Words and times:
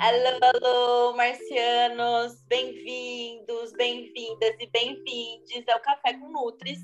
Alô, 0.00 0.38
alô, 0.42 1.16
marcianos! 1.16 2.40
Bem-vindos, 2.46 3.72
bem-vindas 3.72 4.54
e 4.60 4.70
bem-vindes 4.70 5.68
ao 5.68 5.80
Café 5.80 6.14
com 6.14 6.30
Nutris, 6.30 6.78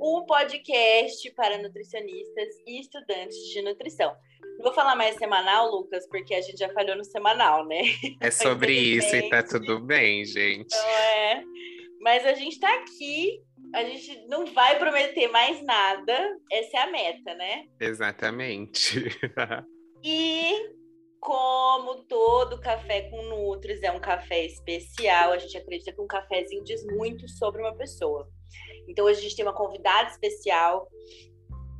um 0.00 0.24
podcast 0.24 1.30
para 1.32 1.58
nutricionistas 1.58 2.48
e 2.66 2.80
estudantes 2.80 3.36
de 3.52 3.60
nutrição. 3.60 4.16
Não 4.56 4.64
vou 4.64 4.72
falar 4.72 4.96
mais 4.96 5.16
semanal, 5.16 5.70
Lucas, 5.70 6.08
porque 6.08 6.34
a 6.34 6.40
gente 6.40 6.56
já 6.56 6.72
falhou 6.72 6.96
no 6.96 7.04
semanal, 7.04 7.66
né? 7.66 7.82
É 8.22 8.30
sobre 8.30 8.72
isso 8.72 9.14
e 9.14 9.28
tá 9.28 9.42
tudo 9.42 9.78
bem, 9.78 10.24
gente. 10.24 10.74
Não 10.74 10.88
é. 10.88 11.42
Mas 12.00 12.24
a 12.24 12.32
gente 12.32 12.58
tá 12.58 12.74
aqui, 12.76 13.38
a 13.74 13.84
gente 13.84 14.26
não 14.28 14.46
vai 14.46 14.78
prometer 14.78 15.28
mais 15.28 15.62
nada, 15.62 16.38
essa 16.50 16.78
é 16.78 16.80
a 16.80 16.90
meta, 16.90 17.34
né? 17.34 17.66
Exatamente. 17.78 19.04
E 20.08 20.76
como 21.26 22.04
todo 22.04 22.60
café 22.60 23.10
com 23.10 23.20
Nutris 23.20 23.82
é 23.82 23.90
um 23.90 23.98
café 23.98 24.46
especial, 24.46 25.32
a 25.32 25.38
gente 25.38 25.58
acredita 25.58 25.92
que 25.92 26.00
um 26.00 26.06
cafezinho 26.06 26.62
diz 26.62 26.86
muito 26.86 27.28
sobre 27.28 27.60
uma 27.60 27.74
pessoa. 27.74 28.30
Então 28.86 29.04
hoje 29.04 29.18
a 29.18 29.22
gente 29.22 29.34
tem 29.34 29.44
uma 29.44 29.52
convidada 29.52 30.08
especial 30.08 30.88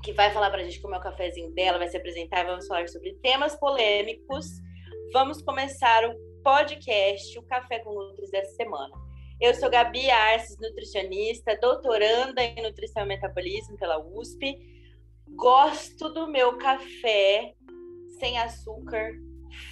que 0.03 0.13
vai 0.13 0.33
falar 0.33 0.51
para 0.51 0.63
a 0.63 0.65
gente 0.65 0.81
como 0.81 0.97
é 0.97 0.99
o 0.99 1.01
cafezinho 1.01 1.53
dela, 1.53 1.79
vai 1.79 1.87
se 1.87 1.97
apresentar 1.97 2.45
vamos 2.45 2.67
falar 2.67 2.89
sobre 2.89 3.15
temas 3.23 3.55
polêmicos. 3.55 4.47
Vamos 5.13 5.41
começar 5.41 6.11
o 6.11 6.43
podcast, 6.43 7.39
o 7.39 7.43
Café 7.45 7.79
com 7.79 7.95
Nutris 7.95 8.33
dessa 8.33 8.51
semana. 8.57 8.93
Eu 9.41 9.55
sou 9.55 9.71
Gabi 9.71 10.11
Arces, 10.11 10.59
nutricionista, 10.59 11.57
doutoranda 11.63 12.43
em 12.43 12.61
nutrição 12.65 13.05
e 13.05 13.07
metabolismo 13.07 13.79
pela 13.79 14.05
USP. 14.05 14.59
Gosto 15.37 16.09
do 16.09 16.27
meu 16.27 16.59
café 16.59 17.55
sem 18.19 18.39
açúcar, 18.39 19.13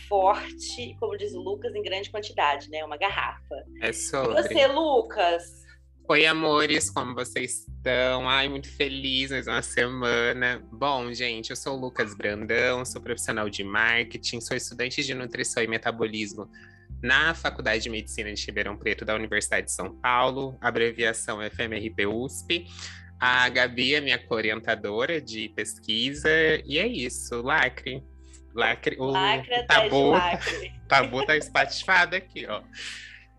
forte, 0.09 0.97
como 0.99 1.17
diz 1.17 1.35
o 1.35 1.41
Lucas, 1.41 1.75
em 1.75 1.83
grande 1.83 2.11
quantidade, 2.11 2.71
né? 2.71 2.85
Uma 2.85 2.97
garrafa. 2.97 3.65
É 3.81 3.93
sobre. 3.93 4.39
E 4.39 4.43
você, 4.43 4.67
Lucas? 4.67 5.65
Oi, 6.07 6.27
amores, 6.27 6.91
como 6.91 7.15
vocês 7.15 7.67
estão? 7.67 8.29
Ai, 8.29 8.47
muito 8.47 8.69
feliz 8.69 9.31
mais 9.31 9.47
uma 9.47 9.63
semana. 9.63 10.63
Bom, 10.71 11.11
gente, 11.15 11.49
eu 11.49 11.57
sou 11.57 11.79
o 11.79 11.81
Lucas 11.81 12.15
Brandão, 12.15 12.85
sou 12.85 13.01
profissional 13.01 13.49
de 13.49 13.65
marketing, 13.65 14.39
sou 14.43 14.55
estudante 14.55 15.03
de 15.03 15.15
nutrição 15.15 15.63
e 15.63 15.67
metabolismo 15.67 16.47
na 17.03 17.35
Faculdade 17.35 17.85
de 17.85 17.91
Medicina 17.91 18.33
de 18.33 18.45
Ribeirão 18.45 18.77
Preto 18.77 19.05
da 19.05 19.15
Universidade 19.15 19.67
de 19.67 19.73
São 19.73 19.95
Paulo, 19.95 20.59
abreviação 20.61 21.39
FMRP 21.41 22.07
USP. 22.07 22.67
A 23.19 23.49
Gabi 23.49 23.95
é 23.95 24.01
minha 24.03 24.23
orientadora 24.29 25.21
de 25.21 25.49
pesquisa, 25.51 26.29
e 26.67 26.79
é 26.79 26.87
isso, 26.87 27.41
lacre. 27.41 28.03
Lacre, 28.55 28.97
o 28.99 29.05
Lacra 29.07 29.67
tabu, 29.67 30.11
lacre. 30.11 30.73
tabu 30.89 31.27
tá 31.27 31.37
espatifado 31.37 32.15
aqui, 32.17 32.47
ó. 32.47 32.63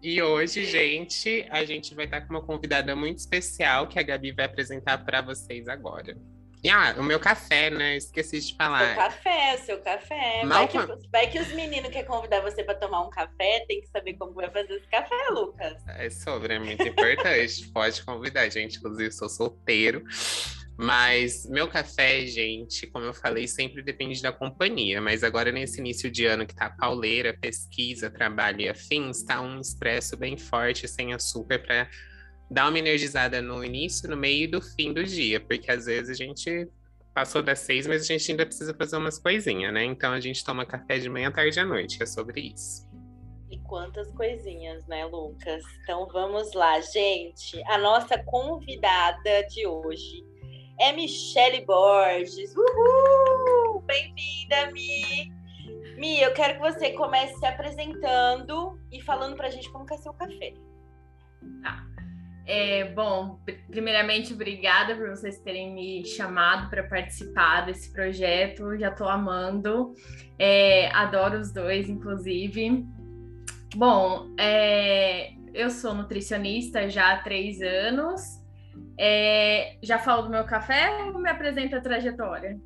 E 0.02 0.22
hoje, 0.22 0.66
gente, 0.66 1.48
a 1.50 1.66
gente 1.66 1.96
vai 1.96 2.06
estar 2.06 2.22
com 2.22 2.34
uma 2.34 2.42
convidada 2.42 2.96
muito 2.96 3.18
especial 3.18 3.88
que 3.88 3.98
a 3.98 4.04
Gabi 4.04 4.32
vai 4.32 4.46
apresentar 4.46 5.04
para 5.04 5.22
vocês 5.22 5.68
agora. 5.68 6.16
E, 6.64 6.70
ah, 6.70 6.96
o 6.98 7.04
meu 7.04 7.20
café, 7.20 7.70
né? 7.70 7.96
Esqueci 7.96 8.40
de 8.40 8.48
Seu 8.48 8.56
falar. 8.58 8.96
café, 8.96 9.58
seu 9.58 9.80
café. 9.82 10.42
Vai 10.46 10.68
que, 10.68 10.78
vai 11.12 11.28
que 11.28 11.40
os 11.40 11.50
meninos 11.54 11.92
querem 11.92 12.08
convidar 12.08 12.42
você 12.42 12.64
para 12.64 12.74
tomar 12.74 13.06
um 13.06 13.10
café, 13.12 13.64
tem 13.68 13.82
que 13.82 13.88
saber 13.88 14.16
como 14.16 14.34
vai 14.34 14.50
fazer 14.50 14.74
esse 14.74 14.88
café, 14.88 15.30
Lucas. 15.30 15.84
É 15.88 16.10
sobre, 16.10 16.56
é 16.56 16.60
muito 16.60 16.82
importante. 16.82 17.68
Pode 17.72 18.04
convidar, 18.04 18.50
gente. 18.50 18.80
Inclusive, 18.80 19.12
sou 19.12 19.30
solteiro. 19.30 20.04
Mas 20.78 21.48
meu 21.50 21.70
café, 21.70 22.26
gente, 22.26 22.86
como 22.88 23.06
eu 23.06 23.14
falei, 23.14 23.48
sempre 23.48 23.82
depende 23.82 24.22
da 24.22 24.32
companhia. 24.32 25.02
Mas 25.02 25.24
agora, 25.24 25.52
nesse 25.52 25.80
início 25.80 26.12
de 26.12 26.26
ano 26.26 26.46
que 26.46 26.54
tá 26.54 26.70
pauleira, 26.70 27.38
pesquisa, 27.40 28.10
trabalho 28.10 28.62
e 28.62 28.70
afins, 28.70 29.24
tá 29.24 29.42
um 29.42 29.60
expresso 29.60 30.18
bem 30.18 30.38
forte, 30.38 30.88
sem 30.88 31.14
açúcar, 31.14 31.60
para 31.60 31.90
dar 32.52 32.70
uma 32.70 32.78
energizada 32.78 33.42
no 33.42 33.64
início, 33.64 34.10
no 34.10 34.18
meio 34.18 34.44
e 34.44 34.48
do 34.48 34.62
fim 34.62 34.94
do 34.94 35.04
dia. 35.04 35.40
Porque 35.40 35.72
às 35.72 35.86
vezes 35.86 36.10
a 36.10 36.14
gente 36.14 36.68
passou 37.14 37.42
das 37.42 37.60
seis, 37.60 37.88
mas 37.88 38.02
a 38.02 38.06
gente 38.06 38.30
ainda 38.30 38.46
precisa 38.46 38.74
fazer 38.74 38.98
umas 38.98 39.18
coisinhas, 39.18 39.74
né? 39.74 39.86
Então 39.86 40.12
a 40.12 40.20
gente 40.20 40.44
toma 40.44 40.66
café 40.66 41.00
de 41.00 41.10
manhã, 41.10 41.32
tarde 41.32 41.58
e 41.58 41.62
à 41.62 41.66
noite, 41.66 42.04
é 42.04 42.06
sobre 42.06 42.54
isso. 42.54 42.86
E 43.50 43.58
quantas 43.60 44.12
coisinhas, 44.12 44.86
né, 44.88 45.06
Lucas? 45.06 45.64
Então 45.82 46.06
vamos 46.12 46.54
lá, 46.54 46.82
gente. 46.82 47.64
A 47.68 47.78
nossa 47.78 48.22
convidada 48.24 49.44
de 49.50 49.66
hoje 49.66 50.35
é 50.80 50.92
Michele 50.92 51.66
Borges. 51.66 52.54
Uhul! 52.56 53.82
Bem-vinda, 53.82 54.72
Mi! 54.72 55.32
Mi, 55.98 56.22
eu 56.22 56.34
quero 56.34 56.56
que 56.56 56.60
você 56.60 56.92
comece 56.92 57.36
se 57.40 57.46
apresentando 57.46 58.78
e 58.92 59.02
falando 59.02 59.36
pra 59.36 59.50
gente 59.50 59.70
como 59.72 59.86
que 59.86 59.94
é 59.94 59.98
seu 59.98 60.14
café. 60.14 60.54
Tá. 61.64 61.86
É, 62.48 62.92
bom, 62.94 63.40
pr- 63.46 63.54
primeiramente, 63.70 64.34
obrigada 64.34 64.96
por 64.96 65.10
vocês 65.10 65.40
terem 65.40 65.74
me 65.74 66.06
chamado 66.06 66.70
para 66.70 66.84
participar 66.84 67.66
desse 67.66 67.92
projeto. 67.94 68.78
Já 68.78 68.90
estou 68.90 69.08
amando. 69.08 69.94
É, 70.38 70.90
adoro 70.92 71.40
os 71.40 71.52
dois, 71.54 71.90
inclusive. 71.90 72.86
Bom, 73.76 74.28
é, 74.38 75.32
eu 75.54 75.70
sou 75.70 75.94
nutricionista 75.94 76.90
já 76.90 77.14
há 77.14 77.24
três 77.24 77.62
anos. 77.62 78.22
É, 78.98 79.78
já 79.82 79.98
falo 80.00 80.24
do 80.24 80.30
meu 80.30 80.46
café 80.46 80.90
ou 81.14 81.20
me 81.20 81.30
apresenta 81.30 81.78
a 81.78 81.82
trajetória? 81.82 82.58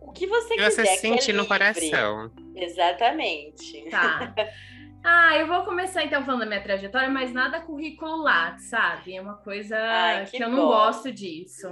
O 0.00 0.12
que 0.12 0.26
você 0.26 0.54
quiser. 0.54 0.70
você 0.70 0.82
que 0.82 0.88
é 0.88 0.96
sente 0.96 1.32
no 1.32 1.46
coração. 1.46 2.30
Exatamente. 2.54 3.88
Tá. 3.90 4.34
Ah, 5.02 5.34
eu 5.38 5.46
vou 5.46 5.64
começar 5.64 6.04
então 6.04 6.22
falando 6.24 6.40
da 6.40 6.46
minha 6.46 6.62
trajetória, 6.62 7.08
mas 7.08 7.32
nada 7.32 7.58
curricular, 7.60 8.58
sabe? 8.60 9.16
É 9.16 9.20
uma 9.22 9.36
coisa 9.38 9.74
Ai, 9.78 10.26
que 10.26 10.36
que, 10.36 10.44
eu 10.44 10.50
não 10.50 10.66
gosto 10.66 11.10
disso. 11.10 11.66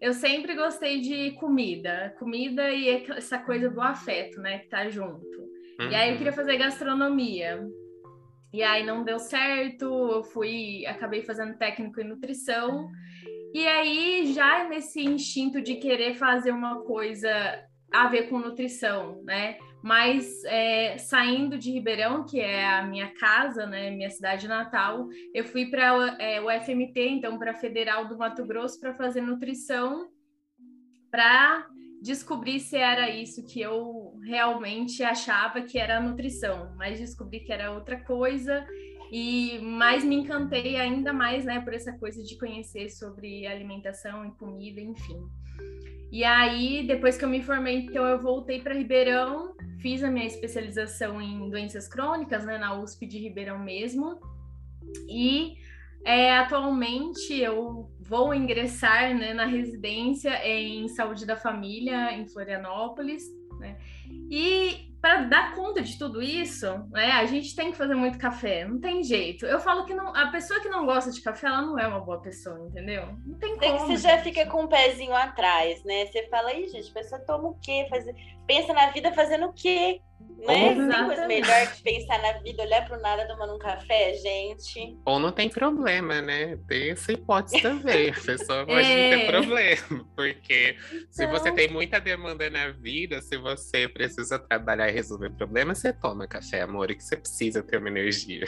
Eu 0.00 0.14
sempre 0.14 0.54
gostei 0.54 0.98
de 0.98 1.32
comida, 1.32 2.14
comida 2.18 2.70
e 2.70 2.88
essa 3.10 3.38
coisa 3.38 3.68
do 3.68 3.82
afeto, 3.82 4.40
né, 4.40 4.60
que 4.60 4.68
tá 4.68 4.88
junto. 4.88 5.26
E 5.78 5.94
aí 5.94 6.08
eu 6.08 6.12
Uhum. 6.12 6.16
queria 6.18 6.32
fazer 6.32 6.56
gastronomia. 6.56 7.62
E 8.50 8.62
aí 8.62 8.84
não 8.84 9.04
deu 9.04 9.18
certo, 9.18 9.84
eu 9.84 10.24
fui, 10.24 10.86
acabei 10.86 11.22
fazendo 11.22 11.58
técnico 11.58 12.00
em 12.00 12.04
nutrição. 12.08 12.88
E 13.52 13.66
aí 13.66 14.32
já 14.32 14.68
nesse 14.68 15.00
instinto 15.00 15.60
de 15.60 15.76
querer 15.76 16.14
fazer 16.14 16.52
uma 16.52 16.82
coisa 16.82 17.30
a 17.92 18.06
ver 18.06 18.28
com 18.28 18.38
nutrição, 18.38 19.22
né? 19.24 19.58
Mas 19.82 20.44
é, 20.44 20.98
saindo 20.98 21.58
de 21.58 21.70
Ribeirão, 21.72 22.24
que 22.24 22.38
é 22.38 22.66
a 22.66 22.82
minha 22.82 23.08
casa, 23.14 23.66
né, 23.66 23.90
minha 23.90 24.10
cidade 24.10 24.46
natal, 24.46 25.08
eu 25.34 25.44
fui 25.44 25.66
para 25.66 25.94
o 26.44 26.50
FMT, 26.62 27.00
então 27.08 27.38
para 27.38 27.52
a 27.52 27.54
Federal 27.54 28.06
do 28.06 28.18
Mato 28.18 28.44
Grosso, 28.44 28.78
para 28.78 28.94
fazer 28.94 29.22
nutrição, 29.22 30.08
para 31.10 31.66
descobrir 32.02 32.60
se 32.60 32.76
era 32.76 33.10
isso 33.10 33.44
que 33.46 33.60
eu 33.60 34.18
realmente 34.22 35.02
achava 35.02 35.62
que 35.62 35.78
era 35.78 36.00
nutrição, 36.00 36.74
mas 36.76 36.98
descobri 36.98 37.40
que 37.40 37.52
era 37.52 37.72
outra 37.72 37.98
coisa 38.04 38.66
e 39.10 39.58
mais 39.60 40.04
me 40.04 40.16
encantei 40.16 40.76
ainda 40.76 41.12
mais, 41.12 41.44
né, 41.44 41.60
por 41.60 41.74
essa 41.74 41.92
coisa 41.92 42.22
de 42.22 42.38
conhecer 42.38 42.90
sobre 42.90 43.46
alimentação 43.46 44.24
e 44.24 44.30
comida, 44.32 44.80
enfim. 44.80 45.20
E 46.12 46.24
aí, 46.24 46.84
depois 46.86 47.16
que 47.16 47.24
eu 47.24 47.28
me 47.28 47.42
formei, 47.42 47.78
então 47.78 48.04
eu 48.04 48.20
voltei 48.20 48.60
para 48.60 48.74
Ribeirão, 48.74 49.54
fiz 49.80 50.02
a 50.02 50.10
minha 50.10 50.26
especialização 50.26 51.20
em 51.20 51.48
doenças 51.48 51.86
crônicas, 51.86 52.44
né, 52.44 52.58
na 52.58 52.74
USP 52.80 53.06
de 53.06 53.18
Ribeirão 53.18 53.58
mesmo. 53.58 54.20
E 55.08 55.54
é, 56.04 56.36
atualmente 56.36 57.38
eu 57.38 57.90
vou 58.00 58.34
ingressar 58.34 59.16
né, 59.16 59.34
na 59.34 59.44
residência 59.44 60.30
em 60.46 60.88
saúde 60.88 61.24
da 61.24 61.36
família 61.36 62.12
em 62.12 62.26
Florianópolis, 62.26 63.22
né? 63.60 63.78
E 64.30 64.89
para 65.00 65.22
dar 65.22 65.54
conta 65.54 65.80
de 65.80 65.98
tudo 65.98 66.20
isso, 66.22 66.66
né, 66.90 67.12
a 67.12 67.24
gente 67.24 67.56
tem 67.56 67.72
que 67.72 67.78
fazer 67.78 67.94
muito 67.94 68.18
café, 68.18 68.66
não 68.66 68.78
tem 68.78 69.02
jeito. 69.02 69.46
Eu 69.46 69.58
falo 69.58 69.86
que 69.86 69.94
não, 69.94 70.14
a 70.14 70.26
pessoa 70.30 70.60
que 70.60 70.68
não 70.68 70.84
gosta 70.84 71.10
de 71.10 71.22
café, 71.22 71.46
ela 71.46 71.62
não 71.62 71.78
é 71.78 71.86
uma 71.86 72.00
boa 72.00 72.20
pessoa, 72.20 72.60
entendeu? 72.60 73.16
Não 73.24 73.38
tem 73.38 73.54
É 73.54 73.58
que 73.58 73.66
como. 73.72 73.78
você 73.86 73.96
já 73.96 74.16
gente. 74.16 74.24
fica 74.24 74.46
com 74.46 74.64
o 74.64 74.68
pezinho 74.68 75.14
atrás, 75.14 75.82
né? 75.84 76.06
Você 76.06 76.28
fala, 76.28 76.50
aí, 76.50 76.68
gente, 76.68 76.90
a 76.90 76.94
pessoa 76.94 77.20
toma 77.22 77.48
o 77.48 77.58
quê? 77.62 77.86
Faz... 77.88 78.04
Pensa 78.50 78.72
na 78.72 78.90
vida 78.90 79.12
fazendo 79.12 79.46
o 79.46 79.52
quê? 79.52 80.00
Né? 80.44 80.74
Não 80.74 80.88
tem 80.90 81.04
coisa 81.06 81.26
melhor 81.28 81.72
que 81.72 81.82
pensar 81.84 82.20
na 82.20 82.32
vida, 82.40 82.64
olhar 82.64 82.84
pro 82.84 83.00
nada 83.00 83.24
tomando 83.28 83.54
um 83.54 83.58
café, 83.60 84.12
gente. 84.14 84.98
Ou 85.06 85.20
não 85.20 85.30
tem 85.30 85.48
problema, 85.48 86.20
né? 86.20 86.58
Tem 86.66 86.90
essa 86.90 87.12
hipótese 87.12 87.62
também. 87.62 88.08
A 88.10 88.12
pessoa 88.14 88.66
pode 88.66 88.88
não 88.88 88.96
É. 88.96 89.18
ter 89.18 89.26
problema. 89.30 90.04
Porque 90.16 90.76
se 91.12 91.24
Então- 91.24 91.30
você 91.38 91.52
tem 91.52 91.68
muita 91.68 92.00
demanda 92.00 92.50
na 92.50 92.70
vida, 92.72 93.22
se 93.22 93.36
você 93.36 93.86
precisa 93.88 94.36
trabalhar 94.36 94.88
e 94.88 94.92
resolver 94.92 95.30
problemas, 95.30 95.78
você 95.78 95.92
toma 95.92 96.26
café, 96.26 96.62
amor, 96.62 96.88
que 96.88 97.04
você 97.04 97.16
precisa 97.16 97.62
ter 97.62 97.76
uma 97.76 97.88
energia. 97.88 98.46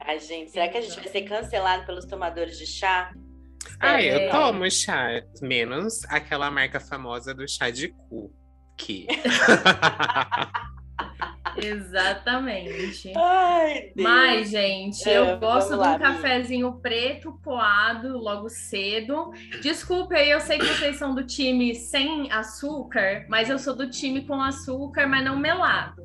Ai, 0.00 0.20
gente, 0.20 0.50
será 0.50 0.68
que 0.68 0.76
a 0.76 0.82
gente 0.82 0.94
vai 0.96 1.08
ser 1.08 1.22
cancelado 1.22 1.86
pelos 1.86 2.04
tomadores 2.04 2.58
de 2.58 2.66
chá? 2.66 3.14
Ah, 3.80 4.02
eu 4.02 4.18
É. 4.18 4.28
tomo 4.28 4.70
chá, 4.70 5.22
menos 5.40 6.04
aquela 6.10 6.50
marca 6.50 6.78
famosa 6.78 7.32
do 7.32 7.48
chá 7.48 7.70
de 7.70 7.88
cu. 7.88 8.30
Que. 8.78 9.06
Exatamente. 11.60 13.12
Ai. 13.16 13.92
Mas, 13.96 14.50
gente, 14.50 15.08
É, 15.08 15.18
eu 15.18 15.38
gosto 15.38 15.70
de 15.70 15.76
lá, 15.76 15.94
um 15.94 15.98
cafezinho 15.98 16.72
preto 16.80 17.38
coado 17.42 18.16
logo 18.16 18.48
cedo. 18.48 19.32
Desculpe 19.60 20.14
aí, 20.14 20.30
eu 20.30 20.40
sei 20.40 20.58
que 20.58 20.66
vocês 20.66 20.96
são 20.96 21.14
do 21.14 21.24
time 21.26 21.74
sem 21.74 22.30
açúcar, 22.30 23.26
mas 23.28 23.50
eu 23.50 23.58
sou 23.58 23.74
do 23.74 23.90
time 23.90 24.24
com 24.24 24.40
açúcar, 24.40 25.06
mas 25.08 25.24
não 25.24 25.36
melado. 25.36 25.97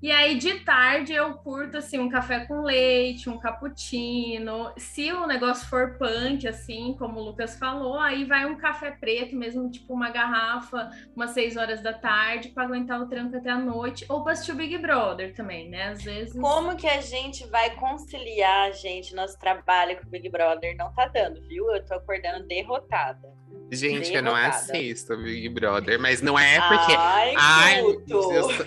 E 0.00 0.12
aí, 0.12 0.36
de 0.36 0.60
tarde, 0.60 1.12
eu 1.12 1.34
curto, 1.34 1.78
assim, 1.78 1.98
um 1.98 2.08
café 2.08 2.46
com 2.46 2.62
leite, 2.62 3.28
um 3.28 3.36
cappuccino. 3.36 4.72
Se 4.76 5.12
o 5.12 5.26
negócio 5.26 5.66
for 5.68 5.98
punk, 5.98 6.46
assim, 6.46 6.94
como 6.96 7.18
o 7.18 7.24
Lucas 7.24 7.58
falou, 7.58 7.98
aí 7.98 8.24
vai 8.24 8.46
um 8.46 8.56
café 8.56 8.92
preto 8.92 9.34
mesmo, 9.34 9.68
tipo 9.68 9.92
uma 9.92 10.10
garrafa, 10.10 10.88
umas 11.16 11.32
seis 11.32 11.56
horas 11.56 11.82
da 11.82 11.92
tarde, 11.92 12.50
para 12.50 12.62
aguentar 12.62 13.00
o 13.00 13.08
tranco 13.08 13.36
até 13.36 13.50
a 13.50 13.58
noite. 13.58 14.06
Ou 14.08 14.22
para 14.22 14.34
assistir 14.34 14.52
o 14.52 14.56
Big 14.56 14.78
Brother 14.78 15.34
também, 15.34 15.68
né? 15.68 15.88
Às 15.88 16.04
vezes... 16.04 16.40
Como 16.40 16.76
que 16.76 16.86
a 16.86 17.00
gente 17.00 17.44
vai 17.48 17.74
conciliar, 17.74 18.72
gente, 18.74 19.14
nosso 19.16 19.36
trabalho 19.36 19.98
com 20.00 20.06
o 20.06 20.10
Big 20.10 20.28
Brother? 20.28 20.76
Não 20.76 20.92
tá 20.94 21.08
dando, 21.08 21.40
viu? 21.48 21.74
Eu 21.74 21.84
tô 21.84 21.94
acordando 21.94 22.46
derrotada. 22.46 23.36
Gente, 23.70 24.14
eu 24.14 24.22
não 24.22 24.34
Derrotada. 24.34 24.56
assisto 24.72 25.16
Big 25.18 25.48
Brother, 25.50 26.00
mas 26.00 26.22
não 26.22 26.38
é 26.38 26.58
porque. 26.68 26.92
Ai, 26.96 27.34
Ai, 27.36 27.80
eu 27.80 28.02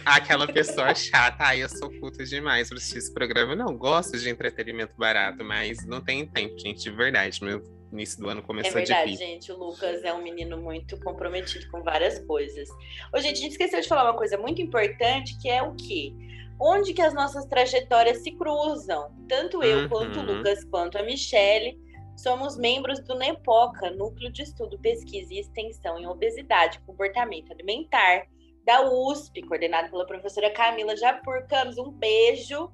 aquela 0.06 0.46
pessoa 0.48 0.94
chata. 0.94 1.38
Ai, 1.40 1.64
eu 1.64 1.70
sou 1.70 1.90
culta 2.00 2.24
demais 2.24 2.68
pra 2.70 2.78
assistir 2.78 3.00
esse 3.00 3.14
programa. 3.14 3.54
Eu 3.54 3.58
não 3.58 3.76
gosto 3.76 4.18
de 4.18 4.30
entretenimento 4.30 4.94
barato, 4.98 5.44
mas 5.44 5.86
não 5.88 6.02
tem 6.02 6.26
tempo, 6.28 6.58
gente, 6.60 6.84
de 6.84 6.92
verdade. 6.92 7.44
Meu 7.44 7.64
início 7.92 8.20
do 8.22 8.30
ano 8.30 8.42
É 8.42 8.44
começou 8.44 8.74
verdade, 8.74 9.12
difícil. 9.12 9.28
gente. 9.28 9.52
O 9.52 9.58
Lucas 9.58 10.04
é 10.04 10.14
um 10.14 10.22
menino 10.22 10.58
muito 10.58 10.98
comprometido 11.00 11.68
com 11.72 11.82
várias 11.82 12.20
coisas. 12.20 12.70
Ô, 13.14 13.20
gente, 13.20 13.38
a 13.40 13.42
gente 13.42 13.52
esqueceu 13.54 13.82
de 13.82 13.88
falar 13.88 14.04
uma 14.04 14.18
coisa 14.18 14.38
muito 14.38 14.62
importante, 14.62 15.38
que 15.42 15.50
é 15.50 15.62
o 15.64 15.74
quê? 15.76 16.14
Onde 16.60 16.94
que 16.94 17.02
as 17.02 17.12
nossas 17.14 17.46
trajetórias 17.48 18.20
se 18.22 18.32
cruzam? 18.34 19.10
Tanto 19.28 19.64
eu, 19.64 19.80
Uhum. 19.80 19.90
quanto 19.90 20.20
o 20.20 20.24
Lucas, 20.24 20.64
quanto 20.66 20.96
a 20.98 21.02
Michelle, 21.04 21.76
somos 22.16 22.58
membros 22.58 23.00
do 23.00 23.16
NEPOCA, 23.16 23.92
Núcleo 23.92 24.32
de 24.32 24.44
Estudo, 24.44 24.80
Pesquisa 24.80 25.34
e 25.34 25.40
Extensão 25.40 25.98
em 25.98 26.08
Obesidade 26.08 26.78
e 26.78 26.86
Comportamento 26.86 27.52
Alimentar, 27.52 28.28
da 28.64 28.90
USP, 28.90 29.42
coordenado 29.44 29.90
pela 29.90 30.06
professora 30.06 30.52
Camila 30.52 30.96
Japur 30.96 31.48
Campos. 31.48 31.78
Um 31.78 31.92
beijo. 31.92 32.72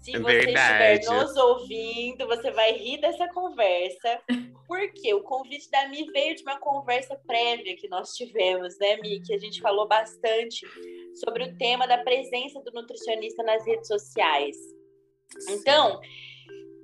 Se 0.00 0.12
você 0.18 0.46
Verdade. 0.46 1.00
estiver 1.00 1.14
nos 1.14 1.36
ouvindo, 1.36 2.26
você 2.26 2.50
vai 2.50 2.72
rir 2.72 3.00
dessa 3.00 3.28
conversa, 3.28 4.20
porque 4.66 5.12
o 5.12 5.22
convite 5.22 5.70
da 5.70 5.88
Mi 5.88 6.10
veio 6.10 6.34
de 6.34 6.42
uma 6.42 6.58
conversa 6.58 7.20
prévia 7.26 7.76
que 7.76 7.86
nós 7.88 8.14
tivemos, 8.14 8.78
né, 8.78 8.96
Mi? 8.96 9.20
Que 9.20 9.34
a 9.34 9.38
gente 9.38 9.60
falou 9.60 9.86
bastante 9.86 10.66
sobre 11.16 11.44
o 11.44 11.56
tema 11.58 11.86
da 11.86 11.98
presença 11.98 12.60
do 12.62 12.72
nutricionista 12.72 13.42
nas 13.42 13.64
redes 13.66 13.88
sociais. 13.88 14.56
Então, 15.50 16.00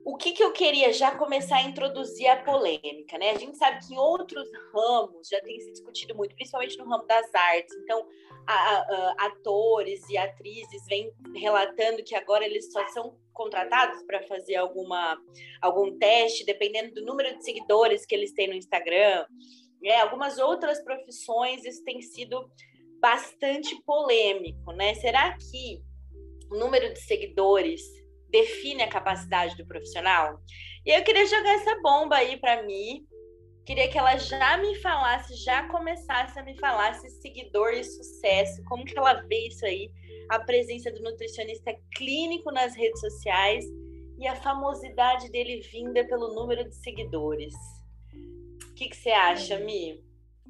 o 0.08 0.16
que, 0.16 0.30
que 0.30 0.42
eu 0.44 0.52
queria 0.52 0.92
já 0.92 1.10
começar 1.16 1.56
a 1.56 1.62
introduzir 1.62 2.28
a 2.28 2.36
polêmica, 2.36 3.18
né? 3.18 3.30
A 3.30 3.38
gente 3.38 3.58
sabe 3.58 3.84
que 3.84 3.92
em 3.92 3.98
outros 3.98 4.48
ramos 4.72 5.26
já 5.28 5.40
tem 5.40 5.58
se 5.58 5.72
discutido 5.72 6.14
muito, 6.14 6.32
principalmente 6.36 6.78
no 6.78 6.88
ramo 6.88 7.04
das 7.06 7.34
artes. 7.34 7.74
Então, 7.82 8.06
a- 8.46 8.54
a- 8.54 9.14
atores 9.26 10.08
e 10.08 10.16
atrizes 10.16 10.86
vêm 10.86 11.12
relatando 11.34 12.04
que 12.04 12.14
agora 12.14 12.44
eles 12.46 12.70
só 12.70 12.86
são 12.90 13.18
contratados 13.32 14.00
para 14.04 14.22
fazer 14.28 14.54
alguma, 14.54 15.20
algum 15.60 15.98
teste, 15.98 16.44
dependendo 16.44 16.94
do 16.94 17.04
número 17.04 17.36
de 17.36 17.44
seguidores 17.44 18.06
que 18.06 18.14
eles 18.14 18.32
têm 18.32 18.46
no 18.46 18.54
Instagram. 18.54 19.26
É, 19.82 20.00
algumas 20.00 20.38
outras 20.38 20.80
profissões, 20.84 21.64
isso 21.64 21.82
tem 21.82 22.00
sido 22.00 22.48
bastante 23.00 23.74
polêmico, 23.82 24.70
né? 24.70 24.94
Será 24.94 25.36
que 25.36 25.82
o 26.48 26.56
número 26.56 26.92
de 26.92 27.00
seguidores 27.00 27.82
define 28.30 28.82
a 28.82 28.88
capacidade 28.88 29.56
do 29.56 29.66
profissional? 29.66 30.40
E 30.84 30.90
eu 30.90 31.02
queria 31.02 31.26
jogar 31.26 31.54
essa 31.54 31.80
bomba 31.80 32.16
aí 32.16 32.38
para 32.38 32.62
mim. 32.62 33.06
Queria 33.64 33.88
que 33.88 33.98
ela 33.98 34.16
já 34.16 34.56
me 34.58 34.76
falasse, 34.76 35.34
já 35.44 35.68
começasse 35.68 36.38
a 36.38 36.44
me 36.44 36.56
falar 36.58 36.94
se 36.94 37.10
seguidor 37.10 37.72
e 37.72 37.82
sucesso, 37.82 38.62
como 38.64 38.84
que 38.84 38.96
ela 38.96 39.14
vê 39.22 39.48
isso 39.48 39.66
aí, 39.66 39.90
a 40.30 40.38
presença 40.38 40.90
do 40.92 41.02
nutricionista 41.02 41.74
clínico 41.96 42.52
nas 42.52 42.76
redes 42.76 43.00
sociais 43.00 43.64
e 44.18 44.26
a 44.26 44.36
famosidade 44.36 45.30
dele 45.32 45.60
vinda 45.72 46.06
pelo 46.06 46.32
número 46.32 46.68
de 46.68 46.76
seguidores. 46.76 47.54
O 48.70 48.74
que, 48.74 48.88
que 48.88 48.96
você 48.96 49.10
acha, 49.10 49.58
Mi? 49.58 50.00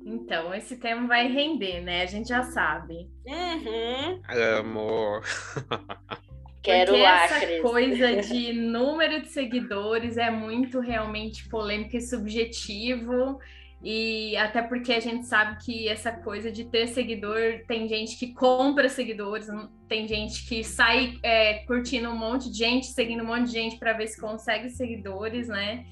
Então, 0.04 0.54
esse 0.54 0.76
tema 0.76 1.06
vai 1.08 1.26
render, 1.26 1.80
né? 1.80 2.02
A 2.02 2.06
gente 2.06 2.28
já 2.28 2.42
sabe. 2.42 3.10
Uhum, 3.26 4.22
Amo. 4.28 5.20
quero 6.66 6.92
Porque 6.92 7.02
lacres. 7.02 7.42
essa 7.42 7.62
coisa 7.62 8.16
de 8.20 8.52
número 8.52 9.22
de 9.22 9.28
seguidores 9.28 10.16
é 10.16 10.30
muito 10.30 10.80
realmente 10.80 11.48
polêmico 11.48 11.96
e 11.96 12.00
subjetivo. 12.00 13.38
E 13.82 14.36
até 14.36 14.62
porque 14.62 14.92
a 14.92 15.00
gente 15.00 15.26
sabe 15.26 15.62
que 15.64 15.86
essa 15.88 16.10
coisa 16.10 16.50
de 16.50 16.64
ter 16.64 16.88
seguidor, 16.88 17.60
tem 17.68 17.86
gente 17.86 18.18
que 18.18 18.32
compra 18.32 18.88
seguidores, 18.88 19.46
tem 19.86 20.08
gente 20.08 20.46
que 20.48 20.64
sai 20.64 21.18
é, 21.22 21.58
curtindo 21.66 22.08
um 22.08 22.16
monte 22.16 22.50
de 22.50 22.58
gente, 22.58 22.86
seguindo 22.86 23.22
um 23.22 23.26
monte 23.26 23.46
de 23.46 23.52
gente 23.52 23.78
para 23.78 23.92
ver 23.92 24.08
se 24.08 24.20
consegue 24.20 24.70
seguidores, 24.70 25.46
né? 25.46 25.84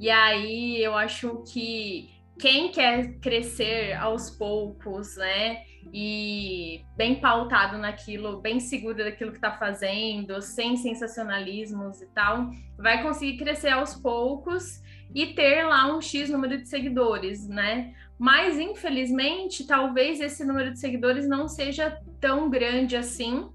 E 0.00 0.08
aí 0.08 0.82
eu 0.82 0.94
acho 0.96 1.44
que 1.52 2.10
quem 2.38 2.70
quer 2.70 3.18
crescer 3.20 3.92
aos 3.94 4.30
poucos, 4.30 5.16
né? 5.16 5.62
E 5.92 6.84
bem 6.96 7.20
pautado 7.20 7.78
naquilo, 7.78 8.40
bem 8.40 8.58
seguro 8.60 8.98
daquilo 8.98 9.30
que 9.30 9.38
está 9.38 9.52
fazendo, 9.52 10.40
sem 10.40 10.76
sensacionalismos 10.76 12.00
e 12.00 12.06
tal, 12.06 12.50
vai 12.76 13.02
conseguir 13.02 13.38
crescer 13.38 13.70
aos 13.70 13.94
poucos 13.94 14.82
e 15.14 15.34
ter 15.34 15.64
lá 15.64 15.94
um 15.94 16.00
X 16.00 16.28
número 16.30 16.58
de 16.58 16.68
seguidores, 16.68 17.46
né? 17.46 17.94
Mas, 18.18 18.58
infelizmente, 18.58 19.66
talvez 19.66 20.20
esse 20.20 20.44
número 20.44 20.72
de 20.72 20.80
seguidores 20.80 21.28
não 21.28 21.48
seja 21.48 21.98
tão 22.20 22.48
grande 22.48 22.96
assim, 22.96 23.48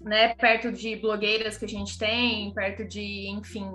né? 0.00 0.34
Perto 0.34 0.70
de 0.70 0.96
blogueiras 0.96 1.58
que 1.58 1.64
a 1.64 1.68
gente 1.68 1.98
tem, 1.98 2.52
perto 2.54 2.84
de, 2.84 3.28
enfim, 3.30 3.66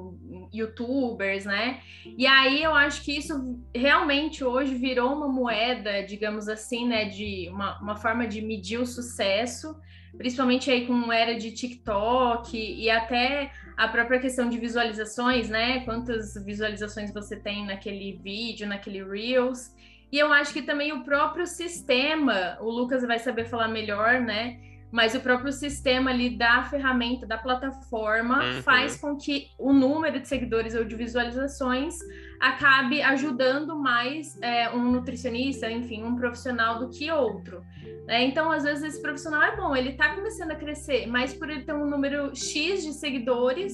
youtubers, 0.53 1.45
né? 1.45 1.81
E 2.17 2.25
aí 2.25 2.63
eu 2.63 2.73
acho 2.73 3.03
que 3.03 3.17
isso 3.17 3.59
realmente 3.75 4.43
hoje 4.43 4.75
virou 4.75 5.13
uma 5.13 5.27
moeda, 5.27 6.01
digamos 6.03 6.47
assim, 6.47 6.87
né? 6.87 7.05
De 7.05 7.49
uma, 7.49 7.79
uma 7.79 7.95
forma 7.97 8.25
de 8.25 8.41
medir 8.41 8.79
o 8.79 8.85
sucesso, 8.85 9.75
principalmente 10.17 10.71
aí 10.71 10.87
com 10.87 11.11
era 11.11 11.35
de 11.35 11.51
TikTok 11.51 12.57
e 12.57 12.89
até 12.89 13.51
a 13.75 13.87
própria 13.87 14.19
questão 14.19 14.49
de 14.49 14.57
visualizações, 14.57 15.49
né? 15.49 15.81
Quantas 15.81 16.35
visualizações 16.45 17.13
você 17.13 17.35
tem 17.35 17.65
naquele 17.65 18.19
vídeo, 18.23 18.67
naquele 18.67 19.03
Reels. 19.03 19.73
E 20.11 20.19
eu 20.19 20.31
acho 20.31 20.53
que 20.53 20.61
também 20.61 20.93
o 20.93 21.03
próprio 21.03 21.47
sistema, 21.47 22.55
o 22.61 22.69
Lucas 22.69 23.03
vai 23.03 23.17
saber 23.17 23.45
falar 23.45 23.67
melhor, 23.67 24.21
né? 24.21 24.59
Mas 24.93 25.15
o 25.15 25.19
próprio 25.19 25.51
sistema 25.51 26.11
ali 26.11 26.37
da 26.37 26.63
ferramenta, 26.65 27.25
da 27.25 27.37
plataforma, 27.37 28.37
Uhum. 28.43 28.61
faz 28.61 28.95
com 29.01 29.17
que 29.17 29.47
o 29.57 29.73
número 29.73 30.19
de 30.19 30.27
seguidores 30.27 30.75
ou 30.75 30.83
de 30.85 30.95
visualizações 30.95 31.95
acabe 32.39 33.01
ajudando 33.01 33.75
mais 33.75 34.39
é, 34.41 34.69
um 34.69 34.91
nutricionista, 34.91 35.69
enfim, 35.71 36.03
um 36.03 36.15
profissional 36.15 36.77
do 36.79 36.89
que 36.89 37.09
outro. 37.11 37.63
né? 38.05 38.23
Então, 38.25 38.51
às 38.51 38.63
vezes, 38.63 38.83
esse 38.83 39.01
profissional 39.01 39.41
é 39.41 39.55
bom, 39.55 39.75
ele 39.75 39.89
está 39.89 40.13
começando 40.13 40.51
a 40.51 40.55
crescer, 40.55 41.07
mas 41.07 41.33
por 41.33 41.49
ele 41.49 41.63
ter 41.63 41.73
um 41.73 41.85
número 41.89 42.35
X 42.35 42.83
de 42.83 42.93
seguidores, 42.93 43.73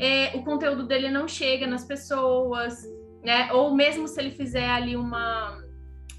é, 0.00 0.36
o 0.36 0.42
conteúdo 0.44 0.86
dele 0.86 1.08
não 1.10 1.26
chega 1.28 1.66
nas 1.66 1.84
pessoas, 1.84 2.74
né? 3.24 3.50
Ou 3.52 3.74
mesmo 3.74 4.06
se 4.08 4.20
ele 4.20 4.30
fizer 4.32 4.68
ali 4.68 4.96
uma. 4.96 5.56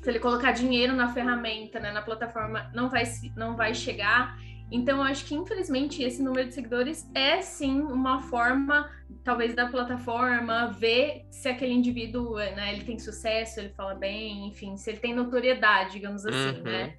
Se 0.10 0.14
ele 0.14 0.20
colocar 0.20 0.54
dinheiro 0.54 0.96
na 0.96 1.14
ferramenta, 1.14 1.80
né, 1.80 1.92
na 1.92 2.02
plataforma, 2.02 2.68
não 2.74 2.90
vai, 2.90 3.04
não 3.38 3.56
vai 3.56 3.76
chegar. 3.76 4.40
Então, 4.72 4.98
eu 4.98 5.04
acho 5.04 5.24
que, 5.24 5.36
infelizmente, 5.36 6.02
esse 6.02 6.24
número 6.24 6.48
de 6.48 6.56
seguidores 6.56 7.08
é 7.14 7.44
sim 7.44 7.80
uma 7.80 8.20
forma, 8.20 8.90
talvez, 9.24 9.54
da 9.54 9.68
plataforma 9.68 10.66
ver 10.72 11.28
se 11.30 11.48
aquele 11.48 11.74
indivíduo 11.74 12.38
né, 12.38 12.74
ele 12.74 12.86
tem 12.86 12.98
sucesso, 12.98 13.60
ele 13.60 13.70
fala 13.70 13.94
bem, 13.94 14.48
enfim, 14.48 14.76
se 14.78 14.90
ele 14.90 14.98
tem 14.98 15.14
notoriedade, 15.14 15.92
digamos 15.92 16.26
assim, 16.26 16.58
Uhum. 16.58 16.64
né? 16.64 16.96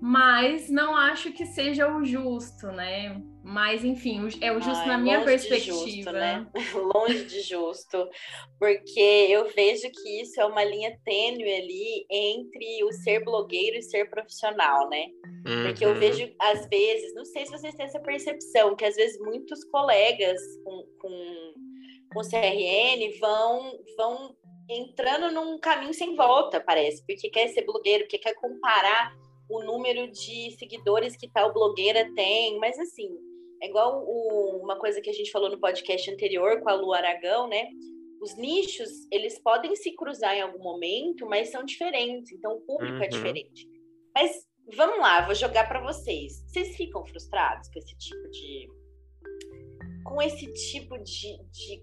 Mas 0.00 0.68
não 0.68 0.96
acho 0.96 1.30
que 1.30 1.46
seja 1.46 1.86
o 1.86 2.04
justo, 2.04 2.66
né? 2.66 3.16
Mas, 3.46 3.84
enfim, 3.84 4.26
é 4.40 4.50
o 4.52 4.60
justo 4.60 4.80
Ai, 4.80 4.88
na 4.88 4.96
minha 4.98 5.18
longe 5.18 5.36
de 5.36 5.48
perspectiva. 5.48 5.76
justo, 5.76 6.12
né? 6.12 6.46
longe 6.94 7.24
de 7.26 7.40
justo, 7.42 8.08
porque 8.58 9.00
eu 9.28 9.50
vejo 9.50 9.90
que 9.90 10.22
isso 10.22 10.40
é 10.40 10.46
uma 10.46 10.64
linha 10.64 10.98
tênue 11.04 11.52
ali 11.52 12.06
entre 12.10 12.82
o 12.84 12.90
ser 12.90 13.22
blogueiro 13.22 13.76
e 13.76 13.82
ser 13.82 14.08
profissional, 14.08 14.88
né? 14.88 15.08
Porque 15.62 15.84
eu 15.84 15.90
Uhum. 15.90 15.98
vejo, 15.98 16.34
às 16.40 16.66
vezes, 16.68 17.14
não 17.14 17.24
sei 17.26 17.44
se 17.44 17.52
vocês 17.52 17.74
têm 17.74 17.84
essa 17.84 18.00
percepção, 18.00 18.74
que 18.74 18.84
às 18.84 18.96
vezes 18.96 19.18
muitos 19.20 19.62
colegas 19.64 20.40
com, 20.64 20.86
com, 20.98 21.54
com 22.14 22.20
CRN 22.22 23.18
vão, 23.20 23.78
vão 23.98 24.34
entrando 24.70 25.30
num 25.32 25.58
caminho 25.58 25.92
sem 25.92 26.16
volta, 26.16 26.62
parece, 26.62 27.04
porque 27.06 27.28
quer 27.28 27.48
ser 27.48 27.66
blogueiro, 27.66 28.04
porque 28.04 28.16
quer 28.18 28.32
comparar 28.36 29.14
o 29.50 29.62
número 29.62 30.10
de 30.10 30.56
seguidores 30.58 31.14
que 31.14 31.28
tal 31.30 31.52
blogueira 31.52 32.10
tem, 32.14 32.58
mas 32.58 32.78
assim, 32.78 33.10
é 33.64 33.68
igual 33.68 34.04
o, 34.06 34.62
uma 34.62 34.78
coisa 34.78 35.00
que 35.00 35.08
a 35.08 35.12
gente 35.12 35.30
falou 35.30 35.50
no 35.50 35.58
podcast 35.58 36.10
anterior 36.10 36.60
com 36.60 36.68
a 36.68 36.74
Lu 36.74 36.92
Aragão, 36.92 37.48
né? 37.48 37.68
Os 38.20 38.36
nichos, 38.36 38.90
eles 39.10 39.38
podem 39.42 39.74
se 39.74 39.94
cruzar 39.96 40.36
em 40.36 40.42
algum 40.42 40.62
momento, 40.62 41.26
mas 41.26 41.50
são 41.50 41.64
diferentes, 41.64 42.30
então 42.32 42.56
o 42.56 42.60
público 42.60 42.96
é 42.96 42.98
uhum. 42.98 43.04
é 43.04 43.08
diferente. 43.08 43.66
Mas 44.14 44.46
vamos 44.76 44.98
lá, 44.98 45.24
vou 45.24 45.34
jogar 45.34 45.66
para 45.66 45.80
vocês. 45.80 46.44
Vocês 46.46 46.76
ficam 46.76 47.04
frustrados 47.06 47.68
com 47.70 47.78
esse 47.78 47.96
tipo 47.96 48.30
de 48.30 48.68
com 50.04 50.20
esse 50.20 50.52
tipo 50.70 50.98
de, 50.98 51.38
de 51.50 51.82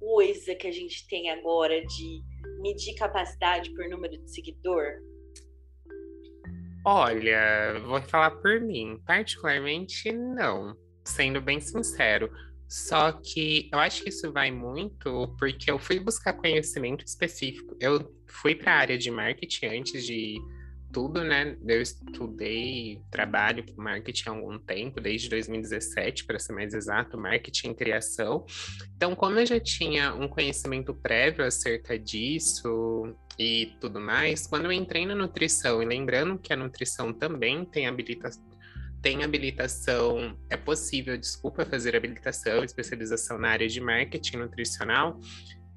coisa 0.00 0.56
que 0.56 0.66
a 0.66 0.72
gente 0.72 1.06
tem 1.06 1.30
agora 1.30 1.80
de 1.86 2.20
medir 2.60 2.96
capacidade 2.96 3.72
por 3.72 3.88
número 3.88 4.18
de 4.18 4.28
seguidor? 4.28 5.00
Olha, 6.84 7.80
vou 7.86 8.02
falar 8.02 8.32
por 8.32 8.60
mim. 8.60 9.00
Particularmente, 9.06 10.10
não. 10.10 10.76
Sendo 11.06 11.40
bem 11.40 11.60
sincero. 11.60 12.30
Só 12.68 13.12
que 13.12 13.70
eu 13.72 13.78
acho 13.78 14.02
que 14.02 14.08
isso 14.08 14.32
vai 14.32 14.50
muito 14.50 15.34
porque 15.38 15.70
eu 15.70 15.78
fui 15.78 16.00
buscar 16.00 16.32
conhecimento 16.32 17.04
específico. 17.06 17.76
Eu 17.80 18.12
fui 18.26 18.56
para 18.56 18.72
a 18.72 18.78
área 18.78 18.98
de 18.98 19.10
marketing 19.10 19.66
antes 19.66 20.04
de 20.04 20.36
tudo, 20.92 21.22
né? 21.22 21.56
Eu 21.66 21.80
estudei, 21.80 23.00
trabalho 23.10 23.64
com 23.66 23.82
marketing 23.82 24.28
há 24.28 24.32
algum 24.32 24.58
tempo, 24.58 25.00
desde 25.00 25.28
2017, 25.28 26.24
para 26.24 26.38
ser 26.38 26.54
mais 26.54 26.74
exato, 26.74 27.18
marketing 27.18 27.70
e 27.70 27.74
criação. 27.74 28.44
Então, 28.96 29.14
como 29.14 29.38
eu 29.38 29.46
já 29.46 29.60
tinha 29.60 30.14
um 30.14 30.26
conhecimento 30.26 30.94
prévio 30.94 31.44
acerca 31.44 31.98
disso 31.98 33.14
e 33.38 33.76
tudo 33.80 34.00
mais, 34.00 34.46
quando 34.46 34.64
eu 34.64 34.72
entrei 34.72 35.06
na 35.06 35.14
nutrição, 35.14 35.82
e 35.82 35.86
lembrando 35.86 36.38
que 36.38 36.52
a 36.52 36.56
nutrição 36.56 37.12
também 37.12 37.64
tem 37.64 37.86
habilitação 37.86 38.42
tem 39.06 39.22
habilitação, 39.22 40.36
é 40.50 40.56
possível, 40.56 41.16
desculpa, 41.16 41.64
fazer 41.64 41.94
habilitação, 41.94 42.64
especialização 42.64 43.38
na 43.38 43.50
área 43.50 43.68
de 43.68 43.80
marketing 43.80 44.38
nutricional. 44.38 45.20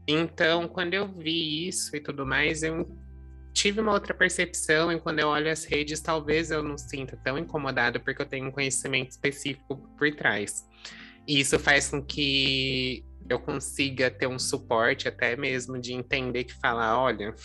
Então, 0.08 0.68
quando 0.68 0.96
eu 0.96 1.08
vi 1.08 1.68
isso 1.68 1.96
e 1.96 2.00
tudo 2.00 2.26
mais, 2.26 2.64
eu 2.64 2.90
tive 3.54 3.82
uma 3.82 3.92
outra 3.92 4.16
percepção 4.16 4.92
e 4.92 5.00
quando 5.00 5.20
eu 5.20 5.28
olho 5.28 5.52
as 5.52 5.64
redes, 5.64 6.02
talvez 6.02 6.50
eu 6.50 6.64
não 6.64 6.76
sinta 6.76 7.16
tão 7.24 7.38
incomodado 7.38 8.00
porque 8.00 8.20
eu 8.20 8.26
tenho 8.26 8.48
um 8.48 8.52
conhecimento 8.52 9.12
específico 9.12 9.78
por 9.96 10.10
trás. 10.16 10.68
E 11.28 11.40
isso 11.40 11.60
faz 11.60 11.90
com 11.90 12.04
que 12.04 13.06
eu 13.30 13.38
consiga 13.38 14.10
ter 14.10 14.26
um 14.26 14.40
suporte 14.40 15.08
até 15.08 15.36
mesmo 15.36 15.78
de 15.78 15.94
entender 15.94 16.46
que 16.46 16.54
falar, 16.56 17.00
olha, 17.00 17.36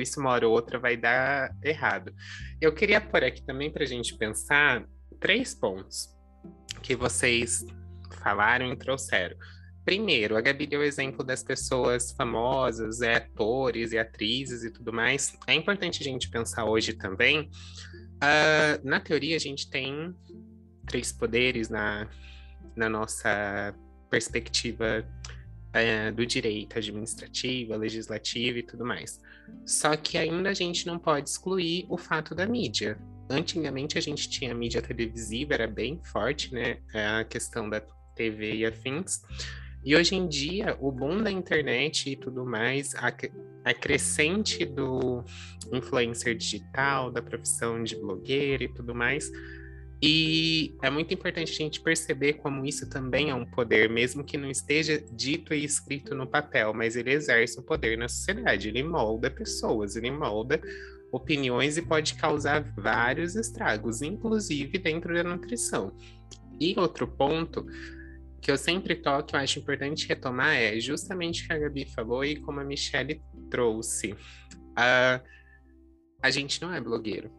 isso 0.00 0.20
uma 0.20 0.30
hora 0.30 0.46
ou 0.46 0.54
outra 0.54 0.78
vai 0.78 0.96
dar 0.96 1.50
errado. 1.62 2.12
Eu 2.60 2.74
queria 2.74 3.00
pôr 3.00 3.24
aqui 3.24 3.44
também 3.44 3.70
para 3.70 3.84
a 3.84 3.86
gente 3.86 4.16
pensar 4.16 4.84
três 5.20 5.54
pontos 5.54 6.08
que 6.82 6.94
vocês 6.94 7.64
falaram 8.22 8.72
e 8.72 8.76
trouxeram. 8.76 9.36
Primeiro, 9.84 10.36
a 10.36 10.40
Gabi 10.40 10.66
deu 10.66 10.80
o 10.80 10.82
exemplo 10.82 11.24
das 11.24 11.44
pessoas 11.44 12.10
famosas, 12.10 13.02
é, 13.02 13.14
atores 13.14 13.92
e 13.92 13.98
atrizes 13.98 14.64
e 14.64 14.70
tudo 14.70 14.92
mais. 14.92 15.36
É 15.46 15.54
importante 15.54 16.02
a 16.02 16.04
gente 16.04 16.28
pensar 16.28 16.64
hoje 16.64 16.92
também. 16.92 17.48
Uh, 18.16 18.80
na 18.82 18.98
teoria, 18.98 19.36
a 19.36 19.38
gente 19.38 19.70
tem 19.70 20.12
três 20.88 21.12
poderes 21.12 21.68
na, 21.68 22.08
na 22.74 22.88
nossa 22.88 23.74
perspectiva 24.10 25.06
uh, 25.74 26.14
do 26.14 26.26
direito 26.26 26.78
administrativa, 26.78 27.76
legislativa 27.76 28.58
e 28.58 28.62
tudo 28.62 28.84
mais. 28.84 29.20
Só 29.64 29.96
que 29.96 30.18
ainda 30.18 30.50
a 30.50 30.54
gente 30.54 30.86
não 30.86 30.98
pode 30.98 31.28
excluir 31.28 31.86
o 31.88 31.96
fato 31.96 32.34
da 32.34 32.46
mídia. 32.46 32.98
Antigamente 33.28 33.98
a 33.98 34.00
gente 34.00 34.28
tinha 34.28 34.52
a 34.52 34.54
mídia 34.54 34.80
televisiva, 34.80 35.54
era 35.54 35.66
bem 35.66 36.00
forte, 36.02 36.52
né? 36.54 36.78
A 36.94 37.24
questão 37.24 37.68
da 37.68 37.82
TV 38.14 38.56
e 38.56 38.66
afins. 38.66 39.22
E 39.84 39.94
hoje 39.94 40.16
em 40.16 40.26
dia, 40.26 40.76
o 40.80 40.90
boom 40.90 41.22
da 41.22 41.30
internet 41.30 42.10
e 42.10 42.16
tudo 42.16 42.44
mais, 42.44 42.92
a, 42.96 43.12
a 43.64 43.72
crescente 43.72 44.64
do 44.64 45.22
influencer 45.72 46.36
digital, 46.36 47.10
da 47.10 47.22
profissão 47.22 47.82
de 47.84 47.94
blogueira 47.94 48.64
e 48.64 48.68
tudo 48.68 48.94
mais. 48.94 49.30
E 50.02 50.76
é 50.82 50.90
muito 50.90 51.14
importante 51.14 51.52
a 51.52 51.56
gente 51.56 51.80
perceber 51.80 52.34
como 52.34 52.66
isso 52.66 52.88
também 52.88 53.30
é 53.30 53.34
um 53.34 53.46
poder, 53.46 53.88
mesmo 53.88 54.22
que 54.22 54.36
não 54.36 54.50
esteja 54.50 55.02
dito 55.10 55.54
e 55.54 55.64
escrito 55.64 56.14
no 56.14 56.26
papel, 56.26 56.74
mas 56.74 56.96
ele 56.96 57.12
exerce 57.12 57.58
um 57.58 57.62
poder 57.62 57.96
na 57.96 58.08
sociedade, 58.08 58.68
ele 58.68 58.82
molda 58.82 59.30
pessoas, 59.30 59.96
ele 59.96 60.10
molda 60.10 60.60
opiniões 61.10 61.78
e 61.78 61.82
pode 61.82 62.14
causar 62.14 62.62
vários 62.76 63.36
estragos, 63.36 64.02
inclusive 64.02 64.78
dentro 64.78 65.14
da 65.14 65.24
nutrição. 65.24 65.96
E 66.60 66.78
outro 66.78 67.08
ponto 67.08 67.66
que 68.40 68.50
eu 68.50 68.58
sempre 68.58 68.94
toco, 68.96 69.34
eu 69.34 69.40
acho 69.40 69.58
importante 69.58 70.06
retomar, 70.06 70.54
é 70.54 70.78
justamente 70.78 71.42
o 71.42 71.46
que 71.46 71.52
a 71.54 71.58
Gabi 71.58 71.86
falou 71.86 72.24
e 72.24 72.36
como 72.36 72.60
a 72.60 72.64
Michelle 72.64 73.22
trouxe. 73.50 74.12
Uh, 74.12 75.20
a 76.22 76.30
gente 76.30 76.60
não 76.60 76.72
é 76.72 76.80
blogueiro, 76.80 77.30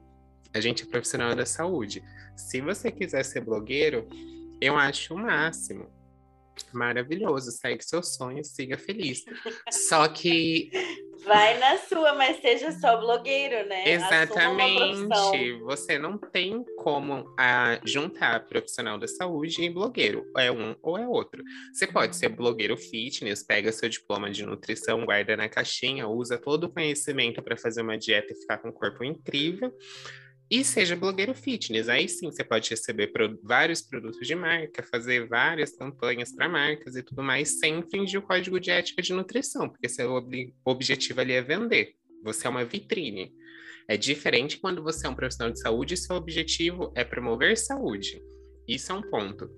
a 0.54 0.60
gente 0.60 0.84
é 0.84 0.86
profissional 0.86 1.36
da 1.36 1.46
saúde. 1.46 2.04
Se 2.38 2.62
você 2.62 2.92
quiser 2.92 3.24
ser 3.26 3.42
blogueiro, 3.42 4.08
eu 4.62 4.78
acho 4.78 5.14
o 5.14 5.18
máximo. 5.18 5.92
Maravilhoso, 6.74 7.52
segue 7.52 7.84
seus 7.84 8.16
sonhos, 8.16 8.50
siga 8.50 8.78
feliz. 8.78 9.24
Só 9.72 10.08
que 10.08 10.72
Vai 11.26 11.58
na 11.58 11.78
sua, 11.78 12.14
mas 12.14 12.40
seja 12.42 12.72
só 12.72 12.98
blogueiro, 12.98 13.68
né? 13.68 13.90
Exatamente. 13.90 15.60
Você 15.60 15.98
não 15.98 16.18
tem 16.18 16.64
como 16.78 17.34
ah, 17.38 17.80
juntar 17.84 18.46
profissional 18.48 18.98
da 18.98 19.08
saúde 19.08 19.62
e 19.62 19.70
blogueiro. 19.70 20.26
É 20.38 20.52
um 20.52 20.76
ou 20.82 20.98
é 20.98 21.08
outro. 21.08 21.44
Você 21.74 21.88
pode 21.88 22.16
ser 22.16 22.30
blogueiro 22.30 22.78
fitness, 22.78 23.44
pega 23.44 23.72
seu 23.72 23.90
diploma 23.90 24.30
de 24.30 24.46
nutrição, 24.46 25.06
guarda 25.06 25.36
na 25.36 25.50
caixinha, 25.50 26.08
usa 26.08 26.38
todo 26.38 26.66
o 26.66 26.70
conhecimento 26.70 27.42
para 27.42 27.58
fazer 27.58 27.82
uma 27.82 27.98
dieta 27.98 28.32
e 28.32 28.36
ficar 28.36 28.60
com 28.60 28.70
um 28.70 28.74
corpo 28.74 29.04
incrível. 29.04 29.74
E 30.50 30.64
seja 30.64 30.96
blogueiro 30.96 31.34
fitness. 31.34 31.90
Aí 31.90 32.08
sim 32.08 32.32
você 32.32 32.44
pode 32.44 32.70
receber 32.70 33.08
pro, 33.08 33.38
vários 33.44 33.82
produtos 33.82 34.26
de 34.26 34.34
marca, 34.34 34.82
fazer 34.84 35.28
várias 35.28 35.76
campanhas 35.76 36.34
para 36.34 36.48
marcas 36.48 36.96
e 36.96 37.04
tudo 37.04 37.22
mais, 37.22 37.60
sem 37.60 37.80
infringir 37.80 38.20
o 38.20 38.24
código 38.24 38.60
de 38.60 38.72
ética 38.72 39.02
de 39.02 39.14
nutrição, 39.14 39.68
porque 39.68 39.90
seu 39.90 40.12
ob 40.12 40.54
objetivo 40.64 41.20
ali 41.20 41.34
é 41.34 41.42
vender. 41.42 41.94
Você 42.24 42.48
é 42.48 42.50
uma 42.50 42.64
vitrine. 42.64 43.34
É 43.90 43.98
diferente 43.98 44.58
quando 44.58 44.82
você 44.84 45.06
é 45.06 45.10
um 45.10 45.16
profissional 45.16 45.52
de 45.52 45.60
saúde 45.60 45.94
e 45.94 45.98
seu 45.98 46.16
objetivo 46.16 46.92
é 46.96 47.04
promover 47.04 47.58
saúde. 47.58 48.22
Isso 48.68 48.92
é 48.92 48.96
um 48.96 49.02
ponto. 49.02 49.50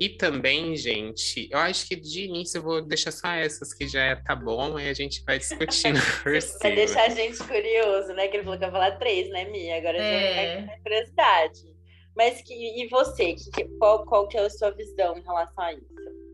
E 0.00 0.10
também, 0.10 0.76
gente, 0.76 1.48
eu 1.50 1.58
acho 1.58 1.88
que 1.88 1.96
de 1.96 2.26
início 2.26 2.58
eu 2.58 2.62
vou 2.62 2.80
deixar 2.80 3.10
só 3.10 3.28
essas 3.28 3.74
que 3.74 3.88
já 3.88 4.14
tá 4.14 4.34
bom 4.34 4.78
e 4.78 4.88
a 4.88 4.94
gente 4.94 5.24
vai 5.24 5.38
discutindo 5.38 5.98
por 6.22 6.40
cima. 6.40 6.58
Vai 6.62 6.74
deixar 6.76 7.02
a 7.06 7.08
gente 7.08 7.38
curioso, 7.38 8.12
né? 8.14 8.28
Que 8.28 8.36
ele 8.36 8.44
falou 8.44 8.58
que 8.58 8.64
ia 8.64 8.70
falar 8.70 8.92
três, 8.92 9.28
né, 9.30 9.44
Mia? 9.46 9.76
Agora 9.76 9.98
é. 9.98 10.60
já 10.60 10.66
vai 10.66 10.78
curiosidade. 10.78 11.78
Mas 12.16 12.42
que, 12.42 12.54
e 12.54 12.88
você, 12.88 13.34
que, 13.34 13.64
qual, 13.78 14.04
qual 14.04 14.28
que 14.28 14.36
é 14.36 14.40
a 14.40 14.50
sua 14.50 14.70
visão 14.70 15.16
em 15.16 15.22
relação 15.22 15.64
a 15.64 15.72
isso? 15.72 16.28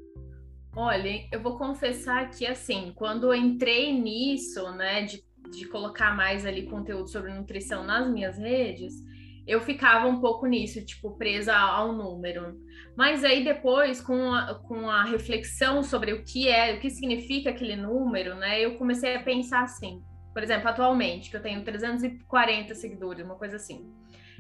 Olha, 0.77 1.29
eu 1.31 1.41
vou 1.41 1.57
confessar 1.57 2.31
que, 2.31 2.47
assim, 2.47 2.93
quando 2.97 3.33
eu 3.33 3.35
entrei 3.35 3.93
nisso, 3.93 4.71
né, 4.73 5.03
de, 5.03 5.25
de 5.51 5.67
colocar 5.69 6.17
mais 6.17 6.45
ali 6.45 6.67
conteúdo 6.67 7.09
sobre 7.09 7.33
nutrição 7.33 7.85
nas 7.85 8.11
minhas 8.11 8.37
redes, 8.37 8.95
eu 9.47 9.61
ficava 9.61 10.07
um 10.07 10.21
pouco 10.21 10.47
nisso, 10.47 10.85
tipo, 10.85 11.17
presa 11.19 11.55
ao 11.55 11.93
número. 11.93 12.57
Mas 12.97 13.25
aí 13.25 13.45
depois, 13.45 14.01
com 14.01 14.33
a, 14.33 14.55
com 14.55 14.89
a 14.89 15.05
reflexão 15.05 15.83
sobre 15.83 16.13
o 16.13 16.25
que 16.25 16.49
é, 16.49 16.75
o 16.75 16.81
que 16.81 16.91
significa 16.91 17.51
aquele 17.51 17.77
número, 17.77 18.35
né, 18.37 18.61
eu 18.61 18.77
comecei 18.77 19.17
a 19.17 19.23
pensar 19.23 19.63
assim. 19.63 20.03
Por 20.33 20.43
exemplo, 20.43 20.69
atualmente, 20.69 21.31
que 21.31 21.37
eu 21.37 21.43
tenho 21.43 21.63
340 21.65 22.75
seguidores, 22.75 23.25
uma 23.25 23.37
coisa 23.37 23.57
assim. 23.57 23.89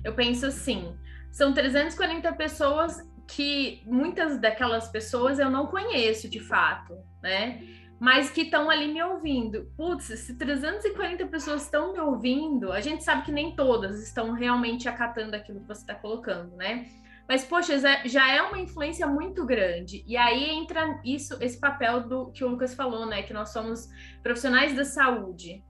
Eu 0.03 0.15
penso 0.15 0.47
assim, 0.47 0.97
são 1.31 1.53
340 1.53 2.33
pessoas 2.33 2.99
que 3.27 3.83
muitas 3.87 4.39
daquelas 4.41 4.89
pessoas 4.89 5.39
eu 5.39 5.51
não 5.51 5.67
conheço 5.67 6.29
de 6.29 6.41
fato, 6.41 6.95
né? 7.23 7.63
Mas 8.01 8.31
que 8.31 8.43
estão 8.43 8.69
ali 8.69 8.93
me 8.93 9.03
ouvindo. 9.03 9.71
Putz, 9.77 10.07
se 10.07 10.35
340 10.37 11.27
pessoas 11.27 11.63
estão 11.63 11.93
me 11.93 12.01
ouvindo, 12.01 12.73
a 12.73 12.81
gente 12.81 13.05
sabe 13.05 13.25
que 13.25 13.33
nem 13.33 13.55
todas 13.55 14.03
estão 14.03 14.33
realmente 14.33 14.89
acatando 14.89 15.37
aquilo 15.37 15.61
que 15.61 15.69
você 15.69 15.81
está 15.81 15.95
colocando, 15.95 16.57
né? 16.57 16.87
Mas, 17.29 17.45
poxa, 17.45 17.79
já 18.05 18.35
é 18.35 18.43
uma 18.43 18.59
influência 18.59 19.07
muito 19.07 19.47
grande. 19.47 20.05
E 20.07 20.17
aí 20.17 20.51
entra 20.51 21.01
isso, 21.05 21.37
esse 21.41 21.59
papel 21.59 22.07
do 22.07 22.31
que 22.33 22.45
o 22.45 22.49
Lucas 22.49 22.75
falou, 22.75 23.07
né? 23.07 23.23
Que 23.23 23.33
nós 23.33 23.51
somos 23.51 23.89
profissionais 24.23 24.75
da 24.77 24.85
saúde. 24.85 25.65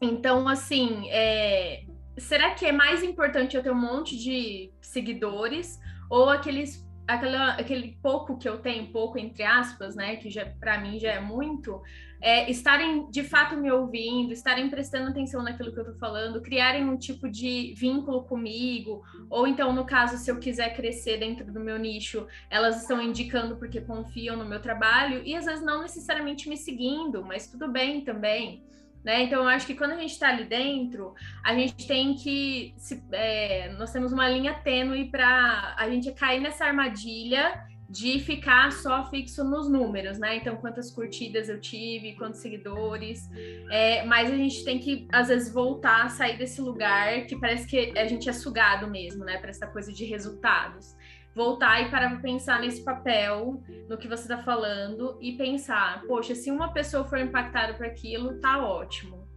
Então, 0.00 0.46
assim, 0.46 1.08
é... 1.08 1.86
será 2.18 2.54
que 2.54 2.66
é 2.66 2.72
mais 2.72 3.02
importante 3.02 3.56
eu 3.56 3.62
ter 3.62 3.70
um 3.70 3.80
monte 3.80 4.18
de 4.18 4.70
seguidores 4.82 5.80
ou 6.10 6.28
aqueles 6.28 6.85
aquela, 7.06 7.52
aquele 7.52 7.98
pouco 8.02 8.36
que 8.36 8.48
eu 8.48 8.58
tenho, 8.58 8.86
pouco 8.88 9.18
entre 9.18 9.42
aspas, 9.42 9.94
né, 9.94 10.16
que 10.16 10.28
já 10.28 10.44
para 10.44 10.78
mim 10.80 10.98
já 10.98 11.12
é 11.12 11.20
muito, 11.20 11.80
é, 12.20 12.50
estarem 12.50 13.10
de 13.10 13.22
fato 13.22 13.56
me 13.56 13.70
ouvindo, 13.70 14.32
estarem 14.32 14.68
prestando 14.68 15.10
atenção 15.10 15.42
naquilo 15.42 15.72
que 15.72 15.78
eu 15.78 15.84
estou 15.84 15.98
falando, 15.98 16.40
criarem 16.40 16.84
um 16.84 16.96
tipo 16.96 17.28
de 17.28 17.74
vínculo 17.76 18.24
comigo, 18.24 19.02
ou 19.28 19.46
então, 19.46 19.72
no 19.72 19.84
caso, 19.84 20.16
se 20.16 20.30
eu 20.30 20.38
quiser 20.38 20.74
crescer 20.74 21.18
dentro 21.18 21.52
do 21.52 21.60
meu 21.60 21.78
nicho, 21.78 22.26
elas 22.50 22.82
estão 22.82 23.00
indicando 23.00 23.56
porque 23.56 23.80
confiam 23.80 24.36
no 24.36 24.44
meu 24.44 24.60
trabalho, 24.60 25.22
e 25.24 25.34
às 25.34 25.44
vezes 25.44 25.64
não 25.64 25.82
necessariamente 25.82 26.48
me 26.48 26.56
seguindo, 26.56 27.22
mas 27.22 27.46
tudo 27.46 27.68
bem 27.68 28.00
também. 28.00 28.64
Né? 29.06 29.22
Então, 29.22 29.42
eu 29.44 29.48
acho 29.48 29.64
que 29.68 29.76
quando 29.76 29.92
a 29.92 30.00
gente 30.00 30.10
está 30.10 30.30
ali 30.30 30.42
dentro, 30.42 31.14
a 31.44 31.54
gente 31.54 31.86
tem 31.86 32.16
que. 32.16 32.74
Se, 32.76 33.00
é, 33.12 33.72
nós 33.78 33.92
temos 33.92 34.12
uma 34.12 34.28
linha 34.28 34.52
tênue 34.52 35.08
para 35.08 35.76
a 35.78 35.88
gente 35.88 36.10
cair 36.10 36.40
nessa 36.40 36.64
armadilha 36.64 37.64
de 37.88 38.18
ficar 38.18 38.72
só 38.72 39.08
fixo 39.08 39.44
nos 39.44 39.70
números, 39.70 40.18
né? 40.18 40.34
Então, 40.34 40.56
quantas 40.56 40.90
curtidas 40.90 41.48
eu 41.48 41.60
tive, 41.60 42.16
quantos 42.16 42.40
seguidores. 42.40 43.30
É, 43.70 44.04
mas 44.06 44.28
a 44.28 44.36
gente 44.36 44.64
tem 44.64 44.80
que, 44.80 45.06
às 45.12 45.28
vezes, 45.28 45.54
voltar, 45.54 46.10
sair 46.10 46.36
desse 46.36 46.60
lugar 46.60 47.26
que 47.26 47.38
parece 47.38 47.64
que 47.64 47.96
a 47.96 48.08
gente 48.08 48.28
é 48.28 48.32
sugado 48.32 48.90
mesmo, 48.90 49.24
né? 49.24 49.38
Para 49.38 49.50
essa 49.50 49.68
coisa 49.68 49.92
de 49.92 50.04
resultados 50.04 50.96
voltar 51.36 51.82
e 51.82 51.90
parar 51.90 52.08
para 52.08 52.20
pensar 52.20 52.60
nesse 52.60 52.82
papel, 52.82 53.62
no 53.90 53.98
que 53.98 54.08
você 54.08 54.22
está 54.22 54.42
falando 54.42 55.18
e 55.20 55.36
pensar, 55.36 56.02
poxa, 56.06 56.34
se 56.34 56.50
uma 56.50 56.72
pessoa 56.72 57.04
for 57.04 57.18
impactada 57.18 57.74
por 57.74 57.84
aquilo, 57.84 58.40
tá 58.40 58.66
ótimo. 58.66 59.28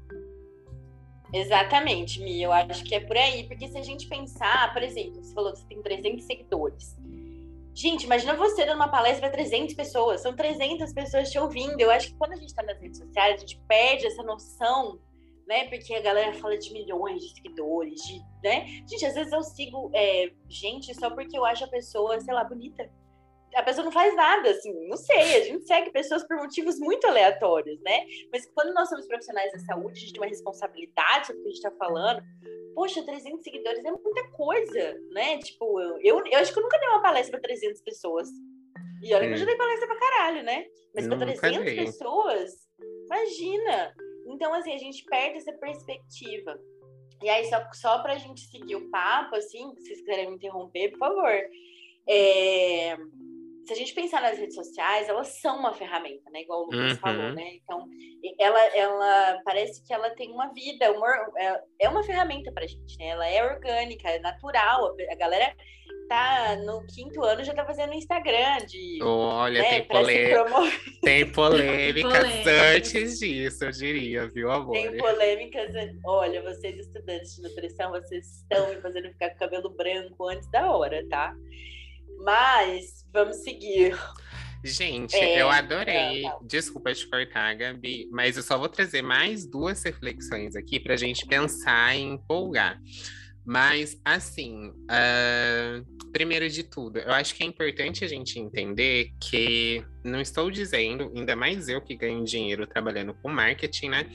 Exatamente, 1.33 2.23
Mi, 2.23 2.41
eu 2.41 2.53
acho 2.53 2.85
que 2.85 2.95
é 2.95 3.01
por 3.01 3.17
aí, 3.17 3.43
porque 3.49 3.67
se 3.67 3.77
a 3.77 3.83
gente 3.83 4.07
pensar, 4.07 4.73
por 4.73 4.81
exemplo, 4.81 5.21
você 5.21 5.33
falou 5.33 5.51
que 5.51 5.59
você 5.59 5.67
tem 5.67 5.81
300 5.81 6.23
seguidores. 6.25 6.97
Gente, 7.75 8.05
imagina 8.05 8.33
você 8.33 8.65
dando 8.65 8.77
uma 8.77 8.87
palestra 8.87 9.29
para 9.29 9.37
300 9.37 9.75
pessoas, 9.75 10.21
são 10.21 10.33
300 10.33 10.93
pessoas 10.93 11.29
te 11.29 11.37
ouvindo. 11.37 11.79
Eu 11.79 11.91
acho 11.91 12.07
que 12.07 12.15
quando 12.15 12.31
a 12.31 12.35
gente 12.37 12.49
está 12.49 12.63
nas 12.63 12.79
redes 12.79 12.97
sociais, 12.97 13.35
a 13.35 13.37
gente 13.39 13.61
perde 13.67 14.07
essa 14.07 14.23
noção 14.23 14.99
né? 15.49 15.67
Porque 15.67 15.95
a 15.95 16.01
galera 16.01 16.31
fala 16.33 16.55
de 16.55 16.71
milhões 16.71 17.21
de 17.23 17.33
seguidores, 17.33 17.99
de, 18.03 18.21
né? 18.43 18.67
Gente, 18.87 19.03
às 19.03 19.15
vezes 19.15 19.33
eu 19.33 19.41
sigo 19.41 19.89
é, 19.95 20.31
gente 20.47 20.93
só 20.93 21.09
porque 21.09 21.35
eu 21.35 21.43
acho 21.43 21.65
a 21.65 21.67
pessoa, 21.67 22.19
sei 22.19 22.33
lá, 22.35 22.43
bonita. 22.43 22.87
A 23.55 23.63
pessoa 23.63 23.83
não 23.83 23.91
faz 23.91 24.15
nada, 24.15 24.51
assim, 24.51 24.71
não 24.87 24.95
sei. 24.95 25.17
A 25.17 25.43
gente 25.43 25.65
segue 25.65 25.89
pessoas 25.89 26.23
por 26.27 26.37
motivos 26.37 26.77
muito 26.79 27.07
aleatórios, 27.07 27.81
né? 27.81 28.05
Mas 28.31 28.47
quando 28.53 28.75
nós 28.75 28.87
somos 28.89 29.07
profissionais 29.07 29.51
da 29.51 29.57
saúde, 29.57 29.97
a 29.97 30.01
gente 30.01 30.13
tem 30.13 30.21
uma 30.21 30.29
responsabilidade 30.29 31.25
sobre 31.25 31.41
o 31.41 31.43
que 31.43 31.49
a 31.49 31.53
gente 31.53 31.63
tá 31.63 31.71
falando. 31.71 32.21
Poxa, 32.75 33.03
300 33.03 33.43
seguidores 33.43 33.83
é 33.83 33.91
muita 33.91 34.31
coisa, 34.33 34.93
né? 35.09 35.39
Tipo, 35.39 35.81
eu, 35.81 35.97
eu, 36.03 36.23
eu 36.27 36.37
acho 36.37 36.53
que 36.53 36.59
eu 36.59 36.63
nunca 36.63 36.77
dei 36.77 36.89
uma 36.89 37.01
palestra 37.01 37.39
para 37.39 37.49
300 37.49 37.81
pessoas. 37.81 38.29
E 39.01 39.11
olha 39.15 39.27
que 39.27 39.33
eu 39.33 39.37
já 39.37 39.45
dei 39.45 39.57
palestra 39.57 39.87
pra 39.87 39.99
caralho, 39.99 40.43
né? 40.43 40.65
Mas 40.93 41.07
para 41.07 41.17
300 41.17 41.73
pessoas, 41.73 42.51
imagina. 43.05 43.95
Então, 44.29 44.53
assim, 44.53 44.73
a 44.73 44.77
gente 44.77 45.03
perde 45.05 45.37
essa 45.37 45.53
perspectiva. 45.53 46.59
E 47.21 47.29
aí, 47.29 47.45
só, 47.45 47.61
só 47.73 47.99
para 47.99 48.13
a 48.13 48.17
gente 48.17 48.41
seguir 48.41 48.75
o 48.75 48.89
papo, 48.89 49.35
assim, 49.35 49.73
se 49.75 49.81
vocês 49.81 49.99
quiserem 49.99 50.29
me 50.29 50.35
interromper, 50.35 50.91
por 50.91 50.99
favor. 50.99 51.33
É, 52.07 52.97
se 53.69 53.73
a 53.73 53.75
gente 53.75 53.93
pensar 53.93 54.19
nas 54.19 54.39
redes 54.39 54.55
sociais, 54.55 55.07
elas 55.07 55.27
são 55.39 55.59
uma 55.59 55.71
ferramenta, 55.71 56.27
né? 56.31 56.41
Igual 56.41 56.61
o 56.61 56.65
Lucas 56.65 56.93
uhum. 56.93 56.97
falou, 56.97 57.33
né? 57.33 57.51
Então, 57.53 57.87
ela, 58.39 58.59
ela 58.75 59.41
parece 59.45 59.85
que 59.85 59.93
ela 59.93 60.09
tem 60.09 60.31
uma 60.31 60.51
vida, 60.51 60.91
uma, 60.91 61.07
é, 61.37 61.61
é 61.81 61.89
uma 61.89 62.01
ferramenta 62.01 62.51
para 62.51 62.63
a 62.63 62.67
gente, 62.67 62.97
né? 62.97 63.09
Ela 63.09 63.29
é 63.29 63.43
orgânica, 63.43 64.09
é 64.09 64.17
natural. 64.17 64.95
A 65.11 65.15
galera 65.15 65.55
tá 66.07 66.55
no 66.65 66.83
quinto 66.87 67.23
ano 67.23 67.43
já 67.43 67.53
tá 67.53 67.63
fazendo 67.63 67.93
Instagram 67.93 68.65
de. 68.67 69.03
Olha, 69.03 69.61
né, 69.61 69.69
tem, 69.69 69.83
polê... 69.83 70.33
tem 71.03 71.29
polêmicas 71.31 72.47
antes 72.47 73.19
disso, 73.19 73.65
eu 73.65 73.71
diria, 73.71 74.27
viu, 74.29 74.49
amor? 74.49 74.73
Tem 74.73 74.97
polêmicas. 74.97 75.75
Olha, 76.03 76.41
vocês 76.41 76.75
estudantes 76.75 77.35
de 77.35 77.43
nutrição, 77.43 77.91
vocês 77.91 78.41
estão 78.41 78.67
me 78.67 78.81
fazendo 78.81 79.09
ficar 79.09 79.29
com 79.29 79.35
o 79.35 79.39
cabelo 79.39 79.69
branco 79.69 80.27
antes 80.27 80.49
da 80.49 80.71
hora, 80.71 81.07
tá? 81.07 81.35
Mas 82.23 83.05
vamos 83.13 83.37
seguir. 83.37 83.97
Gente, 84.63 85.15
é, 85.15 85.41
eu 85.41 85.49
adorei. 85.49 86.23
Não, 86.23 86.31
não. 86.31 86.47
Desculpa 86.47 86.93
te 86.93 87.07
cortar, 87.09 87.55
Gabi, 87.55 88.09
mas 88.11 88.35
eu 88.35 88.43
só 88.43 88.57
vou 88.57 88.67
trazer 88.67 89.01
mais 89.01 89.45
duas 89.45 89.81
reflexões 89.83 90.55
aqui 90.55 90.79
para 90.79 90.95
a 90.95 90.97
gente 90.97 91.25
pensar 91.25 91.95
e 91.95 92.01
empolgar. 92.01 92.79
Mas, 93.45 93.99
assim, 94.03 94.67
uh, 94.67 96.11
primeiro 96.11 96.47
de 96.49 96.63
tudo, 96.63 96.99
eu 96.99 97.11
acho 97.13 97.33
que 97.33 97.43
é 97.43 97.45
importante 97.45 98.03
a 98.03 98.07
gente 98.07 98.37
entender 98.37 99.11
que 99.19 99.83
não 100.03 100.19
estou 100.19 100.51
dizendo, 100.51 101.11
ainda 101.15 101.35
mais 101.35 101.69
eu 101.69 101.81
que 101.81 101.95
ganho 101.95 102.23
dinheiro 102.23 102.67
trabalhando 102.67 103.13
com 103.13 103.29
marketing, 103.29 103.89
né? 103.89 104.09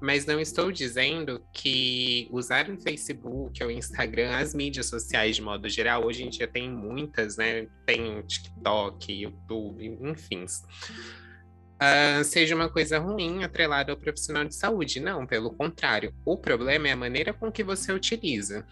Mas 0.00 0.26
não 0.26 0.38
estou 0.38 0.70
dizendo 0.70 1.42
que 1.52 2.28
usar 2.30 2.68
o 2.68 2.78
Facebook 2.78 3.62
ou 3.62 3.68
o 3.68 3.72
Instagram, 3.72 4.36
as 4.36 4.54
mídias 4.54 4.86
sociais 4.86 5.36
de 5.36 5.42
modo 5.42 5.68
geral, 5.68 6.04
hoje 6.04 6.22
em 6.24 6.28
dia 6.28 6.46
tem 6.46 6.70
muitas, 6.70 7.36
né? 7.36 7.66
Tem 7.86 8.20
TikTok, 8.22 9.12
YouTube, 9.12 9.98
enfim 10.02 10.46
uh, 11.76 12.24
seja 12.24 12.54
uma 12.54 12.68
coisa 12.68 12.98
ruim 12.98 13.44
atrelada 13.44 13.92
ao 13.92 13.98
profissional 13.98 14.44
de 14.44 14.54
saúde. 14.54 15.00
Não, 15.00 15.26
pelo 15.26 15.50
contrário. 15.50 16.14
O 16.24 16.36
problema 16.36 16.88
é 16.88 16.92
a 16.92 16.96
maneira 16.96 17.32
com 17.32 17.50
que 17.50 17.62
você 17.62 17.92
utiliza. 17.92 18.66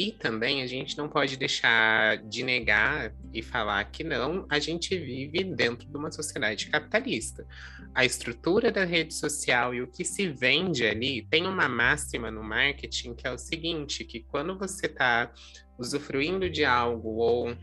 E 0.00 0.10
também 0.12 0.62
a 0.62 0.66
gente 0.66 0.96
não 0.96 1.10
pode 1.10 1.36
deixar 1.36 2.16
de 2.24 2.42
negar 2.42 3.12
e 3.34 3.42
falar 3.42 3.84
que 3.84 4.02
não, 4.02 4.46
a 4.48 4.58
gente 4.58 4.96
vive 4.96 5.44
dentro 5.44 5.86
de 5.86 5.94
uma 5.94 6.10
sociedade 6.10 6.70
capitalista. 6.70 7.46
A 7.94 8.02
estrutura 8.02 8.72
da 8.72 8.82
rede 8.82 9.12
social 9.12 9.74
e 9.74 9.82
o 9.82 9.86
que 9.86 10.02
se 10.02 10.26
vende 10.26 10.86
ali 10.86 11.26
tem 11.28 11.46
uma 11.46 11.68
máxima 11.68 12.30
no 12.30 12.42
marketing 12.42 13.14
que 13.14 13.26
é 13.26 13.30
o 13.30 13.36
seguinte: 13.36 14.02
que 14.02 14.20
quando 14.20 14.58
você 14.58 14.86
está 14.86 15.30
usufruindo 15.78 16.48
de 16.48 16.64
algo 16.64 17.16
ou 17.16 17.54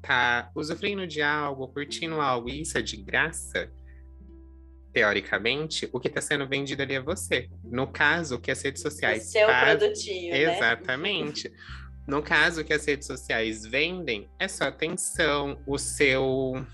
tá 0.00 0.48
usufruindo 0.54 1.08
de 1.08 1.22
algo, 1.22 1.66
curtindo 1.66 2.20
algo 2.20 2.48
e 2.50 2.60
isso 2.60 2.78
é 2.78 2.82
de 2.82 2.98
graça, 2.98 3.68
teoricamente, 4.92 5.88
o 5.92 5.98
que 5.98 6.08
está 6.08 6.20
sendo 6.20 6.46
vendido 6.46 6.82
ali 6.82 6.94
é 6.94 7.00
você. 7.00 7.48
No 7.64 7.86
caso, 7.86 8.36
o 8.36 8.40
que 8.40 8.50
as 8.50 8.62
redes 8.62 8.82
sociais. 8.82 9.26
O 9.26 9.30
seu 9.30 9.46
faz... 9.46 9.78
produtinho. 9.78 10.32
Né? 10.32 10.56
Exatamente. 10.56 11.48
Né? 11.48 11.56
No 12.06 12.22
caso, 12.22 12.60
o 12.60 12.64
que 12.64 12.72
as 12.72 12.84
redes 12.84 13.06
sociais 13.06 13.64
vendem 13.64 14.28
é 14.38 14.48
sua 14.48 14.68
atenção, 14.68 15.60
o 15.66 15.78
seu. 15.78 16.64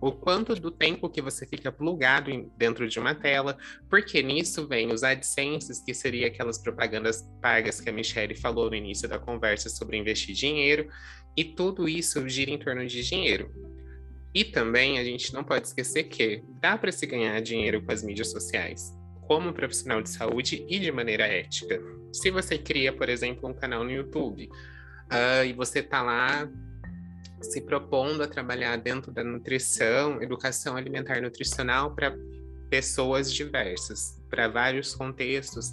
O 0.00 0.12
quanto 0.12 0.54
do 0.54 0.70
tempo 0.70 1.08
que 1.08 1.20
você 1.20 1.44
fica 1.44 1.72
plugado 1.72 2.30
dentro 2.56 2.88
de 2.88 3.00
uma 3.00 3.16
tela, 3.16 3.58
porque 3.90 4.22
nisso 4.22 4.66
vem 4.66 4.92
os 4.92 5.02
AdSenses, 5.02 5.80
que 5.80 5.92
seria 5.92 6.28
aquelas 6.28 6.56
propagandas 6.56 7.28
pagas 7.42 7.80
que 7.80 7.90
a 7.90 7.92
Michelle 7.92 8.34
falou 8.36 8.70
no 8.70 8.76
início 8.76 9.08
da 9.08 9.18
conversa 9.18 9.68
sobre 9.68 9.96
investir 9.96 10.36
dinheiro, 10.36 10.88
e 11.36 11.44
tudo 11.44 11.88
isso 11.88 12.28
gira 12.28 12.50
em 12.50 12.58
torno 12.58 12.86
de 12.86 13.02
dinheiro. 13.02 13.52
E 14.34 14.44
também 14.44 14.98
a 14.98 15.04
gente 15.04 15.32
não 15.32 15.42
pode 15.42 15.66
esquecer 15.66 16.04
que 16.04 16.42
dá 16.60 16.76
para 16.76 16.92
se 16.92 17.06
ganhar 17.06 17.40
dinheiro 17.40 17.82
com 17.82 17.92
as 17.92 18.02
mídias 18.02 18.30
sociais, 18.30 18.94
como 19.22 19.52
profissional 19.52 20.02
de 20.02 20.10
saúde 20.10 20.64
e 20.68 20.78
de 20.78 20.92
maneira 20.92 21.26
ética. 21.26 21.80
Se 22.12 22.30
você 22.30 22.58
cria, 22.58 22.92
por 22.92 23.08
exemplo, 23.08 23.48
um 23.48 23.54
canal 23.54 23.84
no 23.84 23.90
YouTube 23.90 24.46
uh, 24.46 25.44
e 25.46 25.52
você 25.52 25.80
está 25.80 26.02
lá 26.02 26.48
se 27.40 27.60
propondo 27.60 28.22
a 28.22 28.28
trabalhar 28.28 28.76
dentro 28.76 29.12
da 29.12 29.22
nutrição, 29.22 30.20
educação 30.22 30.76
alimentar 30.76 31.20
nutricional 31.20 31.94
para 31.94 32.16
pessoas 32.68 33.32
diversas, 33.32 34.20
para 34.28 34.48
vários 34.48 34.94
contextos, 34.94 35.72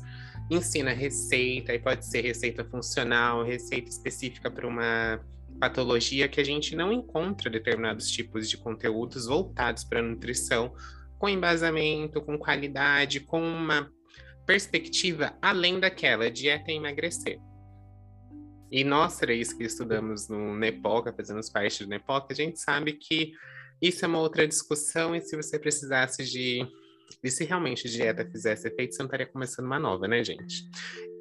ensina 0.49 0.93
receita, 0.93 1.73
e 1.73 1.79
pode 1.79 2.05
ser 2.05 2.21
receita 2.21 2.63
funcional, 2.63 3.43
receita 3.43 3.89
específica 3.89 4.49
para 4.49 4.67
uma 4.67 5.19
patologia 5.59 6.27
que 6.27 6.39
a 6.39 6.43
gente 6.43 6.75
não 6.75 6.91
encontra 6.91 7.49
determinados 7.49 8.09
tipos 8.09 8.49
de 8.49 8.57
conteúdos 8.57 9.25
voltados 9.25 9.83
para 9.83 9.99
a 9.99 10.03
nutrição, 10.03 10.73
com 11.17 11.29
embasamento, 11.29 12.21
com 12.21 12.37
qualidade, 12.37 13.21
com 13.21 13.41
uma 13.41 13.89
perspectiva 14.45 15.35
além 15.41 15.79
daquela 15.79 16.29
dieta 16.29 16.71
emagrecer. 16.71 17.39
E 18.71 18.83
nós 18.83 19.17
três 19.17 19.53
que 19.53 19.63
estudamos 19.63 20.27
no 20.27 20.55
Nepoca, 20.55 21.13
fazemos 21.13 21.49
parte 21.49 21.83
do 21.83 21.89
Nepoca, 21.89 22.27
a 22.31 22.35
gente 22.35 22.59
sabe 22.59 22.93
que 22.93 23.31
isso 23.81 24.03
é 24.03 24.07
uma 24.07 24.19
outra 24.19 24.47
discussão 24.47 25.15
e 25.15 25.21
se 25.21 25.35
você 25.35 25.59
precisasse 25.59 26.23
de 26.23 26.67
e 27.23 27.31
se 27.31 27.43
realmente 27.43 27.89
dieta 27.89 28.25
fizesse 28.25 28.67
efeito, 28.67 28.93
você 28.93 28.99
não 28.99 29.07
estaria 29.07 29.25
começando 29.25 29.65
uma 29.65 29.79
nova, 29.79 30.07
né, 30.07 30.23
gente? 30.23 30.63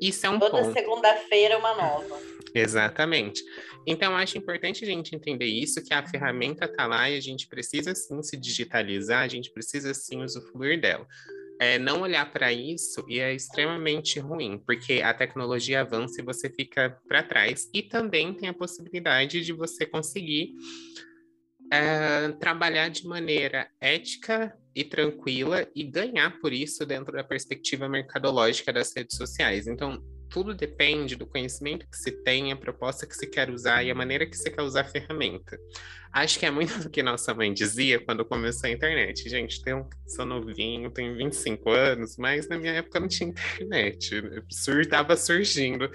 Isso 0.00 0.26
é 0.26 0.30
um 0.30 0.38
Toda 0.38 0.62
ponto. 0.62 0.72
segunda-feira 0.72 1.58
uma 1.58 1.74
nova. 1.74 2.18
Exatamente. 2.54 3.42
Então, 3.86 4.16
acho 4.16 4.38
importante 4.38 4.84
a 4.84 4.86
gente 4.86 5.14
entender 5.14 5.46
isso, 5.46 5.82
que 5.84 5.92
a 5.92 6.06
ferramenta 6.06 6.66
está 6.66 6.86
lá 6.86 7.10
e 7.10 7.16
a 7.16 7.20
gente 7.20 7.48
precisa 7.48 7.94
sim 7.94 8.22
se 8.22 8.36
digitalizar, 8.36 9.22
a 9.22 9.28
gente 9.28 9.50
precisa 9.50 9.92
sim 9.92 10.22
usufruir 10.22 10.80
dela. 10.80 11.06
é, 11.60 11.78
não 11.78 12.00
olhar 12.02 12.30
para 12.32 12.52
isso 12.52 13.04
e 13.08 13.20
é 13.20 13.32
extremamente 13.34 14.18
ruim, 14.18 14.58
porque 14.58 15.00
a 15.02 15.14
tecnologia 15.14 15.80
avança 15.80 16.20
e 16.20 16.24
você 16.24 16.50
fica 16.50 16.98
para 17.08 17.22
trás. 17.22 17.68
E 17.72 17.82
também 17.82 18.34
tem 18.34 18.48
a 18.48 18.54
possibilidade 18.54 19.40
de 19.40 19.52
você 19.52 19.86
conseguir 19.86 20.52
é, 21.72 22.28
trabalhar 22.32 22.88
de 22.88 23.06
maneira 23.06 23.68
ética 23.80 24.56
e 24.74 24.84
tranquila 24.84 25.66
e 25.74 25.84
ganhar 25.84 26.38
por 26.40 26.52
isso 26.52 26.84
dentro 26.84 27.12
da 27.12 27.24
perspectiva 27.24 27.88
mercadológica 27.88 28.72
das 28.72 28.92
redes 28.94 29.16
sociais. 29.16 29.66
Então, 29.66 30.02
tudo 30.28 30.52
depende 30.52 31.14
do 31.14 31.26
conhecimento 31.26 31.86
que 31.88 31.96
se 31.96 32.10
tem, 32.10 32.50
a 32.50 32.56
proposta 32.56 33.06
que 33.06 33.14
se 33.14 33.24
quer 33.24 33.50
usar 33.50 33.84
e 33.84 33.90
a 33.92 33.94
maneira 33.94 34.26
que 34.26 34.36
se 34.36 34.50
quer 34.50 34.62
usar 34.62 34.80
a 34.80 34.84
ferramenta. 34.84 35.56
Acho 36.12 36.40
que 36.40 36.46
é 36.46 36.50
muito 36.50 36.76
do 36.82 36.90
que 36.90 37.04
nossa 37.04 37.32
mãe 37.32 37.52
dizia 37.54 38.04
quando 38.04 38.24
começou 38.24 38.68
a 38.68 38.72
internet. 38.72 39.28
Gente, 39.28 39.62
tenho, 39.62 39.88
sou 40.08 40.26
novinho, 40.26 40.90
tenho 40.90 41.16
25 41.16 41.70
anos, 41.70 42.16
mas 42.16 42.48
na 42.48 42.58
minha 42.58 42.72
época 42.72 42.98
não 42.98 43.06
tinha 43.06 43.30
internet. 43.30 44.22
Estava 44.80 45.16
surgindo 45.16 45.88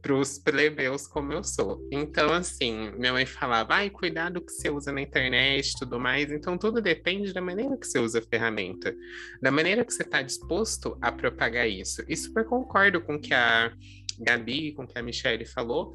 para 0.00 0.14
os 0.14 0.38
plebeus 0.38 1.06
como 1.06 1.32
eu 1.32 1.42
sou. 1.42 1.86
Então, 1.90 2.32
assim, 2.32 2.92
minha 2.92 3.12
mãe 3.12 3.26
falava, 3.26 3.74
ai, 3.74 3.90
cuidado 3.90 4.40
que 4.40 4.52
você 4.52 4.70
usa 4.70 4.92
na 4.92 5.00
internet 5.00 5.70
e 5.70 5.78
tudo 5.78 5.98
mais. 5.98 6.30
Então, 6.30 6.56
tudo 6.56 6.80
depende 6.80 7.32
da 7.32 7.40
maneira 7.40 7.76
que 7.76 7.86
você 7.86 7.98
usa 7.98 8.20
a 8.20 8.22
ferramenta, 8.22 8.94
da 9.42 9.50
maneira 9.50 9.84
que 9.84 9.92
você 9.92 10.02
está 10.02 10.22
disposto 10.22 10.96
a 11.00 11.10
propagar 11.10 11.68
isso. 11.68 12.02
E 12.08 12.16
super 12.16 12.44
concordo 12.44 13.00
com 13.00 13.16
o 13.16 13.20
que 13.20 13.34
a 13.34 13.72
Gabi, 14.18 14.72
com 14.72 14.84
o 14.84 14.86
que 14.86 14.98
a 14.98 15.02
Michelle 15.02 15.44
falou, 15.44 15.92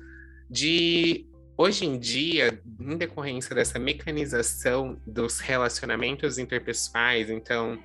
de 0.49 1.25
hoje 1.57 1.85
em 1.85 1.97
dia, 1.97 2.59
em 2.79 2.97
decorrência 2.97 3.55
dessa 3.55 3.79
mecanização 3.79 5.01
dos 5.05 5.39
relacionamentos 5.39 6.37
interpessoais, 6.37 7.29
então 7.29 7.79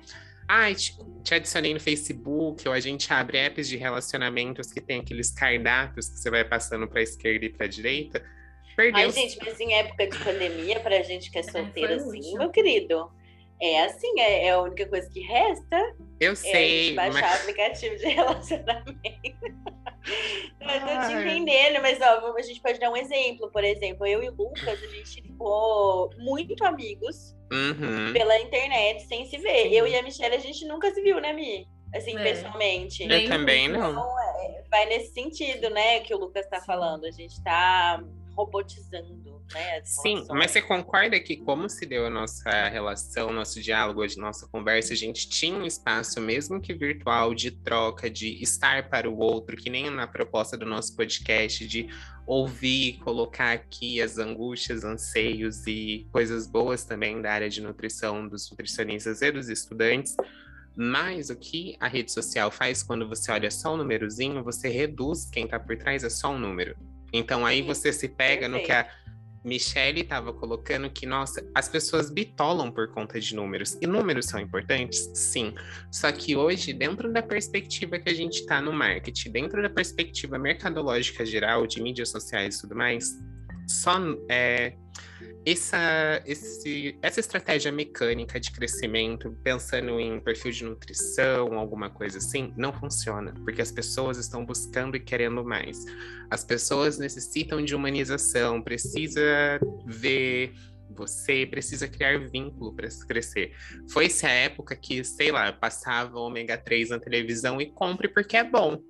ai, 0.49 0.73
te, 0.73 0.97
te, 1.23 1.35
adicionei 1.35 1.75
no 1.75 1.79
Facebook, 1.79 2.67
ou 2.67 2.73
a 2.73 2.79
gente 2.79 3.13
abre 3.13 3.37
apps 3.37 3.67
de 3.67 3.77
relacionamentos 3.77 4.73
que 4.73 4.81
tem 4.81 4.99
aqueles 4.99 5.29
cardápios 5.29 6.09
que 6.09 6.17
você 6.17 6.31
vai 6.31 6.43
passando 6.43 6.87
para 6.87 7.03
esquerda 7.03 7.45
e 7.45 7.49
para 7.49 7.67
direita. 7.67 8.25
Perdeu. 8.75 8.99
Ai, 8.99 9.11
gente, 9.11 9.37
mas 9.45 9.59
em 9.59 9.73
época 9.75 10.07
de 10.07 10.17
pandemia, 10.17 10.79
para 10.79 10.97
a 10.97 11.03
gente 11.03 11.29
que 11.29 11.37
é, 11.37 11.41
é 11.41 11.43
solteira 11.43 11.95
assim, 11.97 12.35
meu 12.35 12.49
querido, 12.49 13.11
é 13.61 13.83
assim, 13.83 14.19
é, 14.19 14.47
é, 14.47 14.49
a 14.51 14.61
única 14.61 14.87
coisa 14.87 15.07
que 15.11 15.19
resta. 15.19 15.95
Eu 16.19 16.35
sei. 16.35 16.93
É 16.93 16.95
baixar 16.95 17.21
mas... 17.21 17.41
aplicativo 17.41 17.95
de 17.97 18.07
relacionamento. 18.09 19.78
Mas 21.81 21.99
ó, 22.01 22.35
a 22.35 22.41
gente 22.41 22.61
pode 22.61 22.79
dar 22.79 22.89
um 22.89 22.97
exemplo. 22.97 23.49
Por 23.51 23.63
exemplo, 23.63 24.05
eu 24.05 24.23
e 24.23 24.29
o 24.29 24.35
Lucas, 24.35 24.81
a 24.83 24.87
gente 24.87 25.21
ficou 25.21 26.09
muito 26.17 26.63
amigos 26.65 27.35
uhum. 27.51 28.13
pela 28.13 28.39
internet, 28.39 29.03
sem 29.07 29.25
se 29.25 29.37
ver. 29.37 29.71
Eu 29.73 29.87
e 29.87 29.95
a 29.95 30.03
Michelle, 30.03 30.35
a 30.35 30.39
gente 30.39 30.65
nunca 30.65 30.91
se 30.93 31.01
viu, 31.01 31.19
né, 31.19 31.33
Mi? 31.33 31.67
Assim, 31.93 32.15
é. 32.17 32.23
pessoalmente. 32.23 33.03
Eu 33.03 33.27
também 33.27 33.67
não. 33.67 33.91
Então, 33.91 34.19
é, 34.19 34.63
vai 34.69 34.85
nesse 34.85 35.13
sentido, 35.13 35.69
né, 35.69 36.01
que 36.01 36.13
o 36.13 36.19
Lucas 36.19 36.47
tá 36.47 36.61
falando. 36.61 37.05
A 37.05 37.11
gente 37.11 37.41
tá 37.43 38.03
robotizando, 38.35 39.28
né? 39.53 39.81
Sim, 39.83 40.25
mas 40.29 40.51
você 40.51 40.61
concorda 40.61 41.19
que 41.19 41.37
como 41.37 41.69
se 41.69 41.85
deu 41.85 42.05
a 42.05 42.09
nossa 42.09 42.69
relação, 42.69 43.31
nosso 43.31 43.61
diálogo, 43.61 44.03
a 44.03 44.07
nossa 44.17 44.47
conversa, 44.47 44.93
a 44.93 44.95
gente 44.95 45.29
tinha 45.29 45.57
um 45.57 45.65
espaço, 45.65 46.21
mesmo 46.21 46.61
que 46.61 46.73
virtual, 46.73 47.33
de 47.33 47.51
troca, 47.51 48.09
de 48.09 48.41
estar 48.41 48.89
para 48.89 49.09
o 49.09 49.17
outro, 49.17 49.57
que 49.57 49.69
nem 49.69 49.89
na 49.89 50.07
proposta 50.07 50.57
do 50.57 50.65
nosso 50.65 50.95
podcast, 50.95 51.67
de 51.67 51.89
ouvir, 52.25 52.99
colocar 52.99 53.53
aqui 53.53 54.01
as 54.01 54.19
angústias, 54.19 54.83
anseios 54.83 55.65
e 55.65 56.07
coisas 56.11 56.45
boas 56.45 56.85
também 56.85 57.21
da 57.21 57.31
área 57.31 57.49
de 57.49 57.61
nutrição 57.61 58.27
dos 58.27 58.49
nutricionistas 58.51 59.21
e 59.21 59.31
dos 59.31 59.49
estudantes. 59.49 60.15
Mas 60.75 61.29
o 61.29 61.35
que 61.35 61.75
a 61.79 61.87
rede 61.87 62.11
social 62.11 62.51
faz 62.51 62.83
quando 62.83 63.09
você 63.09 63.31
olha 63.31 63.49
só 63.49 63.71
o 63.71 63.73
um 63.73 63.77
númerozinho, 63.77 64.43
você 64.43 64.69
reduz 64.69 65.25
quem 65.25 65.45
está 65.45 65.59
por 65.59 65.75
trás, 65.75 66.03
é 66.03 66.09
só 66.09 66.31
um 66.31 66.39
número. 66.39 66.75
Então 67.11 67.45
aí 67.45 67.61
você 67.61 67.91
se 67.91 68.07
pega 68.07 68.47
no 68.47 68.61
que 68.61 68.71
a 68.71 68.87
Michelle 69.43 70.01
estava 70.01 70.33
colocando 70.33 70.89
que, 70.89 71.05
nossa, 71.05 71.45
as 71.55 71.69
pessoas 71.69 72.09
bitolam 72.09 72.71
por 72.71 72.89
conta 72.89 73.19
de 73.19 73.35
números. 73.35 73.77
E 73.81 73.87
números 73.87 74.25
são 74.25 74.39
importantes? 74.39 75.09
Sim. 75.13 75.53
Só 75.91 76.11
que 76.11 76.35
hoje, 76.35 76.73
dentro 76.73 77.11
da 77.11 77.21
perspectiva 77.21 77.99
que 77.99 78.09
a 78.09 78.13
gente 78.13 78.41
está 78.41 78.61
no 78.61 78.73
marketing, 78.73 79.31
dentro 79.31 79.61
da 79.61 79.69
perspectiva 79.69 80.37
mercadológica 80.37 81.25
geral, 81.25 81.65
de 81.65 81.81
mídias 81.81 82.09
sociais 82.09 82.57
e 82.57 82.61
tudo 82.61 82.75
mais, 82.75 83.17
só 83.69 83.97
é, 84.27 84.73
essa, 85.45 86.21
esse, 86.25 86.97
essa 87.01 87.19
estratégia 87.19 87.71
mecânica 87.71 88.39
de 88.39 88.51
crescimento, 88.51 89.31
pensando 89.43 89.99
em 89.99 90.19
perfil 90.19 90.51
de 90.51 90.63
nutrição, 90.63 91.57
alguma 91.57 91.89
coisa 91.89 92.17
assim, 92.17 92.53
não 92.57 92.73
funciona, 92.73 93.33
porque 93.45 93.61
as 93.61 93.71
pessoas 93.71 94.17
estão 94.17 94.45
buscando 94.45 94.97
e 94.97 94.99
querendo 94.99 95.43
mais. 95.43 95.85
As 96.29 96.43
pessoas 96.43 96.97
necessitam 96.97 97.63
de 97.63 97.75
humanização, 97.75 98.61
precisa 98.61 99.59
ver 99.85 100.53
você 100.89 101.45
precisa 101.45 101.87
criar 101.87 102.17
vínculo 102.29 102.73
para 102.73 102.89
crescer. 103.07 103.55
Foi 103.89 104.07
essa 104.07 104.27
época 104.27 104.75
que, 104.75 105.01
sei 105.03 105.31
lá, 105.31 105.53
passava 105.53 106.19
ômega 106.19 106.57
3 106.57 106.89
na 106.89 106.99
televisão 106.99 107.61
e 107.61 107.71
compre 107.71 108.09
porque 108.09 108.35
é 108.35 108.43
bom. 108.43 108.81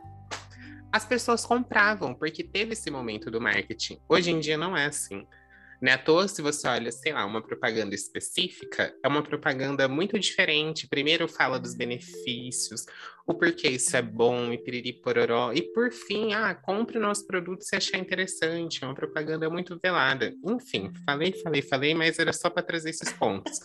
As 0.91 1.06
pessoas 1.06 1.45
compravam 1.45 2.15
porque 2.15 2.43
teve 2.43 2.73
esse 2.73 2.89
momento 2.89 3.30
do 3.30 3.39
marketing. 3.39 3.99
Hoje 4.10 4.32
em 4.32 4.39
dia 4.39 4.58
não 4.58 4.75
é 4.75 4.86
assim. 4.86 5.25
Não 5.82 5.91
é 5.91 5.93
à 5.93 5.97
toa 5.97 6.28
se 6.28 6.41
você 6.41 6.67
olha, 6.67 6.91
sei 6.91 7.13
lá, 7.13 7.25
uma 7.25 7.41
propaganda 7.41 7.95
específica, 7.95 8.93
é 9.02 9.08
uma 9.08 9.23
propaganda 9.23 9.88
muito 9.88 10.19
diferente. 10.19 10.89
Primeiro 10.89 11.28
fala 11.28 11.58
dos 11.58 11.73
benefícios, 11.73 12.86
o 13.25 13.34
porquê 13.34 13.69
isso 13.69 13.95
é 13.95 14.02
bom, 14.02 14.52
e 14.52 14.58
piriri 14.58 14.91
pororó. 14.91 15.54
E 15.54 15.62
por 15.62 15.91
fim, 15.91 16.34
ah, 16.34 16.54
compre 16.54 16.97
o 16.97 17.02
nosso 17.02 17.25
produto 17.25 17.63
se 17.63 17.75
achar 17.75 17.97
interessante. 17.97 18.84
É 18.84 18.88
uma 18.88 18.95
propaganda 18.95 19.49
muito 19.49 19.80
velada. 19.82 20.34
Enfim, 20.43 20.91
falei, 21.06 21.32
falei, 21.32 21.62
falei, 21.62 21.93
mas 21.93 22.19
era 22.19 22.34
só 22.34 22.49
para 22.49 22.63
trazer 22.63 22.89
esses 22.89 23.13
pontos. 23.13 23.60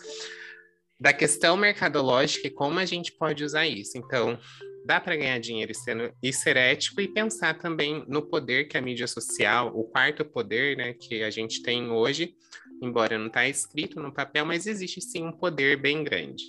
Da 0.97 1.11
questão 1.11 1.57
mercadológica 1.57 2.47
e 2.47 2.51
como 2.51 2.79
a 2.79 2.85
gente 2.85 3.11
pode 3.11 3.43
usar 3.43 3.67
isso. 3.67 3.97
Então, 3.97 4.39
dá 4.85 4.99
para 5.01 5.15
ganhar 5.15 5.39
dinheiro 5.39 5.71
e 5.71 5.75
ser, 5.75 6.13
e 6.21 6.31
ser 6.31 6.57
ético 6.57 7.01
e 7.01 7.07
pensar 7.07 7.57
também 7.57 8.05
no 8.07 8.21
poder 8.21 8.65
que 8.65 8.77
a 8.77 8.81
mídia 8.81 9.07
social, 9.07 9.71
o 9.75 9.83
quarto 9.83 10.23
poder, 10.23 10.77
né, 10.77 10.93
que 10.93 11.23
a 11.23 11.29
gente 11.29 11.61
tem 11.63 11.89
hoje, 11.89 12.35
embora 12.81 13.17
não 13.17 13.27
está 13.27 13.47
escrito 13.47 13.99
no 13.99 14.13
papel, 14.13 14.45
mas 14.45 14.67
existe 14.67 15.01
sim 15.01 15.25
um 15.25 15.31
poder 15.31 15.77
bem 15.77 16.03
grande. 16.03 16.43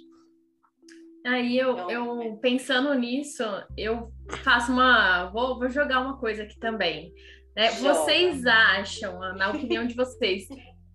Aí 1.24 1.58
eu, 1.58 1.90
eu 1.90 2.38
pensando 2.40 2.94
nisso, 2.94 3.42
eu 3.76 4.12
faço 4.44 4.70
uma. 4.70 5.28
Vou, 5.30 5.58
vou 5.58 5.68
jogar 5.68 6.00
uma 6.00 6.16
coisa 6.18 6.44
aqui 6.44 6.56
também. 6.60 7.12
Né? 7.56 7.70
Vocês 7.72 8.46
acham, 8.46 9.18
na 9.34 9.50
opinião 9.50 9.84
de 9.84 9.94
vocês, 9.94 10.46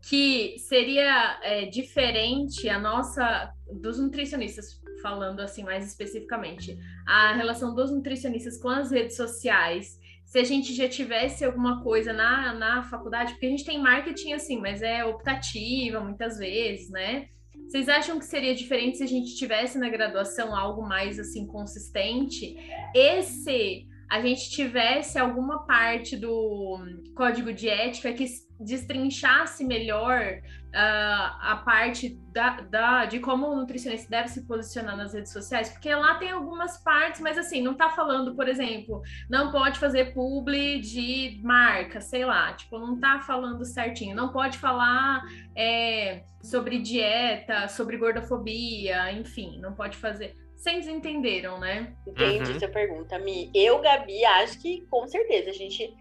que 0.07 0.57
seria 0.59 1.37
é, 1.43 1.65
diferente 1.65 2.69
a 2.69 2.79
nossa 2.79 3.51
dos 3.73 3.99
nutricionistas 3.99 4.79
falando 5.01 5.39
assim 5.39 5.63
mais 5.63 5.85
especificamente, 5.85 6.77
a 7.05 7.33
relação 7.33 7.73
dos 7.73 7.91
nutricionistas 7.91 8.57
com 8.57 8.69
as 8.69 8.91
redes 8.91 9.15
sociais, 9.15 9.99
se 10.25 10.39
a 10.39 10.43
gente 10.43 10.73
já 10.73 10.87
tivesse 10.87 11.43
alguma 11.43 11.83
coisa 11.83 12.13
na, 12.13 12.53
na 12.53 12.83
faculdade, 12.83 13.33
porque 13.33 13.47
a 13.47 13.49
gente 13.49 13.65
tem 13.65 13.81
marketing 13.81 14.33
assim, 14.33 14.59
mas 14.59 14.81
é 14.81 15.03
optativa 15.03 15.99
muitas 15.99 16.37
vezes, 16.37 16.89
né? 16.89 17.27
Vocês 17.67 17.87
acham 17.89 18.19
que 18.19 18.25
seria 18.25 18.55
diferente 18.55 18.97
se 18.97 19.03
a 19.03 19.07
gente 19.07 19.35
tivesse 19.35 19.77
na 19.77 19.89
graduação 19.89 20.55
algo 20.55 20.81
mais 20.81 21.19
assim 21.19 21.45
consistente? 21.45 22.55
Esse 22.93 23.87
a 24.11 24.19
gente 24.19 24.49
tivesse 24.49 25.17
alguma 25.17 25.65
parte 25.65 26.17
do 26.17 26.77
código 27.15 27.53
de 27.53 27.69
ética 27.69 28.11
que 28.11 28.25
destrinchasse 28.59 29.63
melhor 29.63 30.21
uh, 30.21 31.37
a 31.39 31.61
parte 31.63 32.19
da, 32.33 32.59
da, 32.59 33.05
de 33.05 33.19
como 33.19 33.47
o 33.47 33.55
nutricionista 33.55 34.09
deve 34.09 34.27
se 34.27 34.45
posicionar 34.45 34.97
nas 34.97 35.13
redes 35.13 35.31
sociais, 35.31 35.69
porque 35.69 35.95
lá 35.95 36.15
tem 36.15 36.29
algumas 36.29 36.77
partes, 36.83 37.21
mas 37.21 37.37
assim, 37.37 37.61
não 37.61 37.73
tá 37.73 37.89
falando, 37.89 38.35
por 38.35 38.49
exemplo, 38.49 39.01
não 39.29 39.49
pode 39.49 39.79
fazer 39.79 40.13
publi 40.13 40.81
de 40.81 41.39
marca, 41.41 42.01
sei 42.01 42.25
lá, 42.25 42.51
tipo, 42.51 42.77
não 42.77 42.99
tá 42.99 43.21
falando 43.21 43.63
certinho, 43.63 44.13
não 44.13 44.33
pode 44.33 44.57
falar 44.57 45.23
é, 45.55 46.25
sobre 46.43 46.79
dieta, 46.79 47.69
sobre 47.69 47.95
gordofobia, 47.95 49.09
enfim, 49.13 49.57
não 49.61 49.73
pode 49.73 49.95
fazer 49.95 50.35
vocês 50.61 50.87
entenderam, 50.87 51.59
né? 51.59 51.95
Entendi 52.05 52.51
uhum. 52.51 52.59
sua 52.59 52.67
pergunta, 52.67 53.17
Mi. 53.17 53.49
Eu, 53.53 53.79
Gabi, 53.79 54.23
acho 54.23 54.61
que 54.61 54.81
com 54.81 55.07
certeza 55.07 55.49
a 55.49 55.53
gente. 55.53 55.91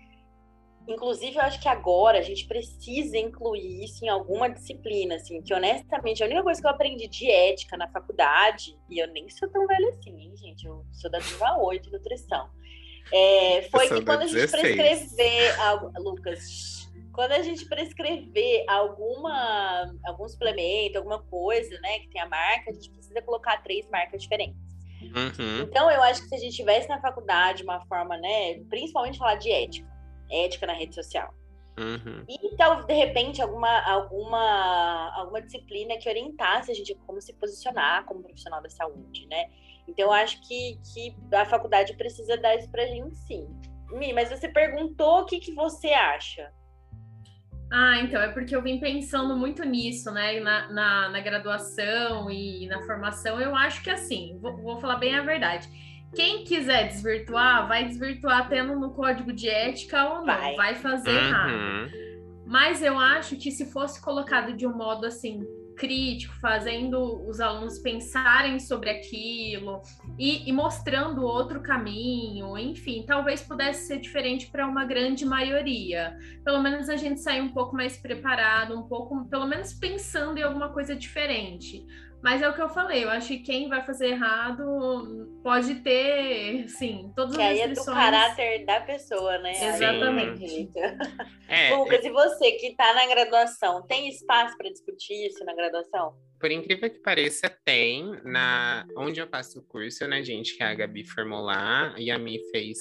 Inclusive, 0.87 1.37
eu 1.37 1.43
acho 1.43 1.61
que 1.61 1.69
agora 1.69 2.19
a 2.19 2.23
gente 2.23 2.47
precisa 2.47 3.17
incluir 3.17 3.85
isso 3.85 4.05
em 4.05 4.09
alguma 4.09 4.49
disciplina, 4.49 5.15
assim, 5.15 5.41
que 5.41 5.55
honestamente, 5.55 6.23
a 6.23 6.27
única 6.27 6.43
coisa 6.43 6.61
que 6.61 6.67
eu 6.67 6.71
aprendi 6.71 7.07
de 7.07 7.31
ética 7.31 7.77
na 7.77 7.89
faculdade, 7.89 8.77
e 8.89 8.99
eu 8.99 9.07
nem 9.09 9.29
sou 9.29 9.49
tão 9.49 9.67
velha 9.67 9.89
assim, 9.91 10.19
hein, 10.19 10.35
gente? 10.37 10.67
Eu 10.67 10.85
sou 10.91 11.11
da 11.11 11.21
turma 11.21 11.59
8 11.63 11.85
de 11.85 11.93
nutrição. 11.93 12.51
É, 13.13 13.63
foi 13.71 13.89
que 13.89 14.05
quando 14.05 14.23
a 14.23 14.27
gente 14.27 14.51
prescrever 14.51 15.61
algo. 15.61 15.91
Lucas, 15.99 16.80
quando 17.13 17.33
a 17.33 17.43
gente 17.43 17.67
prescrever 17.67 18.65
alguma, 18.69 19.93
algum 20.07 20.29
suplemento, 20.29 20.99
alguma 20.99 21.23
coisa, 21.23 21.79
né, 21.81 22.01
que 22.01 22.09
tenha 22.11 22.27
marca, 22.27 22.71
a 22.71 22.73
gente 22.73 22.91
precisa 22.91 23.21
colocar 23.23 23.63
três 23.63 23.89
marcas 23.91 24.23
diferentes. 24.23 24.61
Uhum. 25.03 25.63
Então, 25.63 25.91
eu 25.91 26.03
acho 26.03 26.23
que 26.23 26.29
se 26.29 26.35
a 26.35 26.39
gente 26.39 26.57
tivesse 26.57 26.89
na 26.89 27.01
faculdade 27.01 27.63
uma 27.63 27.81
forma, 27.87 28.17
né, 28.17 28.61
principalmente 28.69 29.19
falar 29.19 29.37
de 29.37 29.51
ética, 29.51 29.89
ética 30.31 30.67
na 30.67 30.75
rede 30.75 30.95
social. 30.95 31.33
Uhum. 31.79 32.25
E 32.29 32.47
então, 32.47 32.85
de 32.85 32.93
repente, 32.93 33.41
alguma, 33.41 33.81
alguma, 33.91 35.11
alguma 35.17 35.41
disciplina 35.41 35.97
que 35.97 36.09
orientasse 36.09 36.71
a 36.71 36.75
gente 36.75 36.95
como 37.07 37.21
se 37.21 37.33
posicionar 37.35 38.05
como 38.05 38.23
profissional 38.23 38.63
da 38.63 38.69
saúde, 38.69 39.27
né? 39.29 39.47
Então, 39.89 40.07
eu 40.07 40.13
acho 40.13 40.41
que, 40.47 40.79
que 40.93 41.17
a 41.35 41.47
faculdade 41.47 41.97
precisa 41.97 42.37
dar 42.37 42.55
isso 42.57 42.71
pra 42.71 42.87
gente, 42.87 43.17
sim. 43.17 43.49
Mi, 43.91 44.13
mas 44.13 44.29
você 44.29 44.49
perguntou 44.49 45.21
o 45.21 45.25
que, 45.25 45.41
que 45.41 45.55
você 45.55 45.89
acha. 45.89 46.53
Ah, 47.71 48.01
então, 48.01 48.21
é 48.21 48.29
porque 48.29 48.55
eu 48.55 48.63
vim 48.63 48.81
pensando 48.81 49.37
muito 49.37 49.65
nisso, 49.65 50.11
né? 50.11 50.41
Na, 50.41 50.73
na, 50.73 51.09
na 51.09 51.21
graduação 51.21 52.29
e 52.29 52.67
na 52.67 52.83
formação, 52.83 53.41
eu 53.41 53.55
acho 53.55 53.83
que 53.83 53.91
assim, 53.91 54.37
vou, 54.41 54.57
vou, 54.57 54.81
falar 54.81 54.97
bem 54.97 55.17
a 55.17 55.23
verdade. 55.23 55.69
Quem 56.15 56.43
quiser 56.43 56.89
desvirtuar, 56.89 57.69
vai 57.69 57.85
desvirtuar 57.85 58.49
tendo 58.49 58.79
no 58.79 58.91
código 58.91 59.33
de 59.33 59.49
ética 59.49 60.05
ou 60.05 60.19
não, 60.19 60.27
vai, 60.27 60.57
vai 60.57 60.75
fazer 60.75 61.11
uhum. 61.11 61.17
errado. 61.17 61.91
Mas 62.45 62.83
eu 62.83 62.99
acho 62.99 63.37
que 63.37 63.53
se 63.53 63.71
fosse 63.71 64.03
colocado 64.03 64.57
de 64.57 64.67
um 64.67 64.77
modo 64.77 65.07
assim, 65.07 65.47
crítico, 65.75 66.35
fazendo 66.41 67.27
os 67.29 67.41
alunos 67.41 67.79
pensarem 67.79 68.59
sobre 68.59 68.91
aquilo 68.91 69.83
e, 70.19 70.49
e 70.49 70.53
mostrando 70.53 71.23
outro 71.23 71.61
caminho, 71.63 72.57
enfim, 72.59 73.05
talvez 73.07 73.43
pudesse 73.43 73.87
ser 73.87 74.01
diferente 74.01 74.47
para 74.51 74.67
uma 74.67 74.85
grande 74.85 75.25
maioria. 75.25 76.17
Pelo 76.45 76.63
menos 76.63 76.89
a 76.89 76.97
gente 76.97 77.21
sair 77.21 77.41
um 77.41 77.53
pouco 77.53 77.75
mais 77.75 77.97
preparado, 77.97 78.79
um 78.79 78.83
pouco, 78.83 79.25
pelo 79.27 79.47
menos 79.47 79.73
pensando 79.73 80.39
em 80.39 80.43
alguma 80.43 80.71
coisa 80.71 80.95
diferente. 80.95 81.87
Mas 82.23 82.43
é 82.43 82.49
o 82.49 82.55
que 82.55 82.61
eu 82.61 82.69
falei, 82.69 83.05
eu 83.05 83.11
acho 83.11 83.29
que 83.29 83.39
quem 83.39 83.69
vai 83.69 83.85
fazer 83.85 84.09
errado 84.09 85.41
pode 85.43 85.77
ter, 85.77 86.69
sim, 86.69 87.11
todas 87.17 87.35
que 87.35 87.43
as 87.43 87.57
restrições. 87.57 87.89
aí 87.89 87.95
é 87.95 88.07
do 88.07 88.13
caráter 88.13 88.67
da 88.67 88.81
pessoa, 88.83 89.39
né? 89.39 89.53
Exatamente. 89.53 90.71
É, 91.53 91.75
Lucas, 91.75 92.05
é... 92.05 92.07
e 92.07 92.11
você 92.13 92.53
que 92.53 92.69
está 92.69 92.95
na 92.95 93.09
graduação, 93.09 93.85
tem 93.85 94.09
espaço 94.09 94.57
para 94.57 94.71
discutir 94.71 95.27
isso 95.27 95.45
na 95.45 95.53
graduação? 95.53 96.15
Por 96.39 96.49
incrível 96.49 96.89
que 96.89 97.01
pareça, 97.01 97.51
tem. 97.65 98.05
Na... 98.23 98.87
Onde 98.97 99.21
eu 99.21 99.27
faço 99.27 99.59
o 99.59 99.63
curso, 99.63 100.07
né, 100.07 100.23
gente, 100.23 100.57
que 100.57 100.63
a 100.63 100.73
Gabi 100.73 101.05
formou 101.05 101.41
lá, 101.41 101.93
e 101.99 102.09
a 102.09 102.17
Mi 102.17 102.39
fez. 102.53 102.79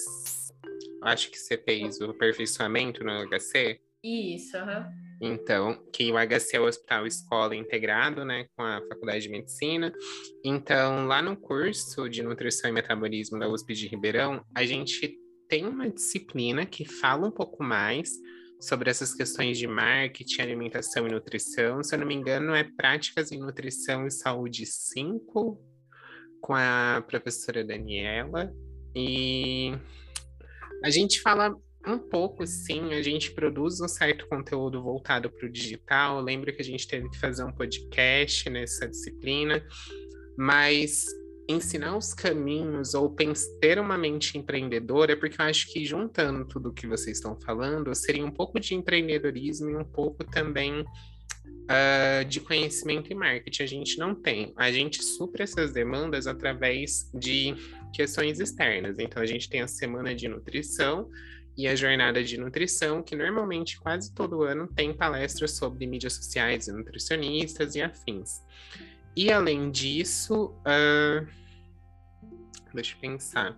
Acho 1.02 1.32
que 1.32 1.36
você 1.36 1.58
fez 1.58 2.00
o 2.00 2.10
aperfeiçoamento 2.10 3.02
no 3.02 3.26
HC. 3.28 3.80
Isso, 4.04 4.56
aham. 4.56 4.86
Uhum. 4.86 5.09
Então, 5.20 5.84
que 5.92 6.10
o 6.10 6.14
HC 6.14 6.56
é 6.56 6.60
o 6.60 6.66
Hospital 6.66 7.06
Escola 7.06 7.54
integrado, 7.54 8.24
né, 8.24 8.46
com 8.56 8.62
a 8.62 8.80
Faculdade 8.88 9.22
de 9.22 9.28
Medicina. 9.28 9.92
Então, 10.42 11.06
lá 11.06 11.20
no 11.20 11.36
curso 11.36 12.08
de 12.08 12.22
Nutrição 12.22 12.70
e 12.70 12.72
Metabolismo 12.72 13.38
da 13.38 13.48
USP 13.48 13.74
de 13.74 13.86
Ribeirão, 13.86 14.42
a 14.54 14.64
gente 14.64 15.18
tem 15.46 15.66
uma 15.66 15.90
disciplina 15.90 16.64
que 16.64 16.86
fala 16.86 17.26
um 17.26 17.30
pouco 17.30 17.62
mais 17.62 18.10
sobre 18.60 18.88
essas 18.88 19.14
questões 19.14 19.58
de 19.58 19.66
marketing, 19.66 20.40
alimentação 20.40 21.06
e 21.06 21.10
nutrição. 21.10 21.82
Se 21.82 21.94
eu 21.94 21.98
não 21.98 22.06
me 22.06 22.14
engano, 22.14 22.54
é 22.54 22.64
Práticas 22.64 23.32
em 23.32 23.38
Nutrição 23.38 24.06
e 24.06 24.10
Saúde 24.10 24.64
5, 24.64 25.60
com 26.40 26.54
a 26.54 27.02
professora 27.06 27.64
Daniela. 27.64 28.52
E 28.94 29.72
a 30.84 30.90
gente 30.90 31.20
fala 31.20 31.54
um 31.86 31.98
pouco, 31.98 32.46
sim. 32.46 32.92
A 32.92 33.02
gente 33.02 33.32
produz 33.32 33.80
um 33.80 33.88
certo 33.88 34.26
conteúdo 34.28 34.82
voltado 34.82 35.30
para 35.30 35.46
o 35.46 35.50
digital. 35.50 36.20
Lembro 36.20 36.54
que 36.54 36.60
a 36.60 36.64
gente 36.64 36.86
teve 36.86 37.08
que 37.08 37.18
fazer 37.18 37.44
um 37.44 37.52
podcast 37.52 38.48
nessa 38.50 38.86
disciplina, 38.86 39.64
mas 40.36 41.06
ensinar 41.48 41.96
os 41.96 42.14
caminhos 42.14 42.94
ou 42.94 43.14
ter 43.60 43.78
uma 43.78 43.98
mente 43.98 44.38
empreendedora, 44.38 45.16
porque 45.16 45.40
eu 45.40 45.44
acho 45.46 45.72
que 45.72 45.84
juntando 45.84 46.46
tudo 46.46 46.72
que 46.72 46.86
vocês 46.86 47.16
estão 47.16 47.38
falando, 47.40 47.92
seria 47.94 48.24
um 48.24 48.30
pouco 48.30 48.60
de 48.60 48.74
empreendedorismo 48.74 49.70
e 49.70 49.76
um 49.76 49.84
pouco 49.84 50.22
também 50.22 50.84
uh, 51.70 52.24
de 52.28 52.40
conhecimento 52.40 53.10
e 53.10 53.14
marketing. 53.14 53.62
A 53.62 53.66
gente 53.66 53.98
não 53.98 54.14
tem. 54.14 54.52
A 54.56 54.70
gente 54.70 55.02
supra 55.02 55.42
essas 55.42 55.72
demandas 55.72 56.26
através 56.26 57.10
de 57.12 57.54
questões 57.92 58.38
externas. 58.38 58.98
Então, 58.98 59.22
a 59.22 59.26
gente 59.26 59.48
tem 59.48 59.60
a 59.60 59.68
semana 59.68 60.14
de 60.14 60.28
nutrição 60.28 61.08
e 61.56 61.68
a 61.68 61.74
jornada 61.74 62.22
de 62.22 62.38
nutrição, 62.38 63.02
que 63.02 63.14
normalmente 63.14 63.78
quase 63.78 64.14
todo 64.14 64.42
ano 64.42 64.66
tem 64.68 64.94
palestras 64.94 65.52
sobre 65.52 65.86
mídias 65.86 66.14
sociais 66.14 66.68
e 66.68 66.72
nutricionistas 66.72 67.74
e 67.74 67.82
afins. 67.82 68.42
E 69.16 69.30
além 69.30 69.70
disso, 69.70 70.54
uh, 70.60 71.26
deixa 72.72 72.94
eu 72.94 73.00
pensar. 73.00 73.56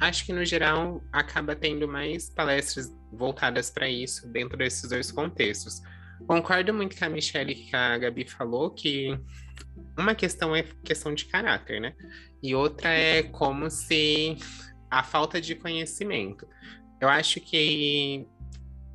Acho 0.00 0.26
que 0.26 0.32
no 0.32 0.44
geral 0.44 1.02
acaba 1.12 1.54
tendo 1.54 1.86
mais 1.86 2.28
palestras 2.28 2.92
voltadas 3.12 3.70
para 3.70 3.88
isso 3.88 4.26
dentro 4.28 4.56
desses 4.56 4.88
dois 4.88 5.12
contextos. 5.12 5.80
Concordo 6.26 6.72
muito 6.72 6.96
com 6.96 7.04
a 7.04 7.08
Michelle 7.08 7.52
e 7.52 7.54
que 7.54 7.76
a 7.76 7.98
Gabi 7.98 8.26
falou 8.28 8.70
que 8.70 9.16
uma 9.96 10.14
questão 10.14 10.54
é 10.56 10.64
questão 10.84 11.14
de 11.14 11.26
caráter, 11.26 11.80
né? 11.80 11.94
E 12.42 12.54
outra 12.54 12.88
é 12.88 13.22
como 13.22 13.70
se 13.70 14.36
a 14.90 15.02
falta 15.02 15.40
de 15.40 15.54
conhecimento. 15.54 16.46
Eu 17.00 17.08
acho 17.08 17.40
que 17.40 18.26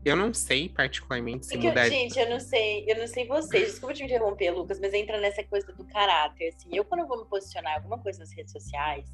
eu 0.04 0.16
não 0.16 0.34
sei 0.34 0.70
particularmente 0.70 1.46
se 1.46 1.58
mudar. 1.58 1.90
Gente, 1.90 2.18
eu 2.18 2.30
não 2.30 2.40
sei, 2.40 2.86
eu 2.88 2.98
não 2.98 3.08
sei 3.08 3.28
vocês. 3.28 3.72
Desculpa 3.72 3.94
te 3.94 4.04
interromper, 4.04 4.52
Lucas, 4.52 4.80
mas 4.80 4.94
entra 4.94 5.20
nessa 5.20 5.44
coisa 5.44 5.72
do 5.74 5.86
caráter. 5.86 6.54
Assim, 6.56 6.70
eu 6.72 6.86
quando 6.86 7.02
eu 7.02 7.08
vou 7.08 7.20
me 7.20 7.30
posicionar 7.30 7.76
alguma 7.76 8.00
coisa 8.00 8.20
nas 8.20 8.32
redes 8.32 8.52
sociais, 8.52 9.06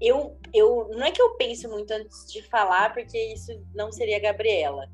eu, 0.00 0.38
eu 0.54 0.88
não 0.92 1.04
é 1.04 1.10
que 1.10 1.20
eu 1.20 1.34
penso 1.34 1.68
muito 1.68 1.90
antes 1.90 2.30
de 2.32 2.42
falar, 2.42 2.92
porque 2.94 3.18
isso 3.32 3.52
não 3.74 3.92
seria 3.92 4.16
a 4.16 4.20
Gabriela. 4.20 4.88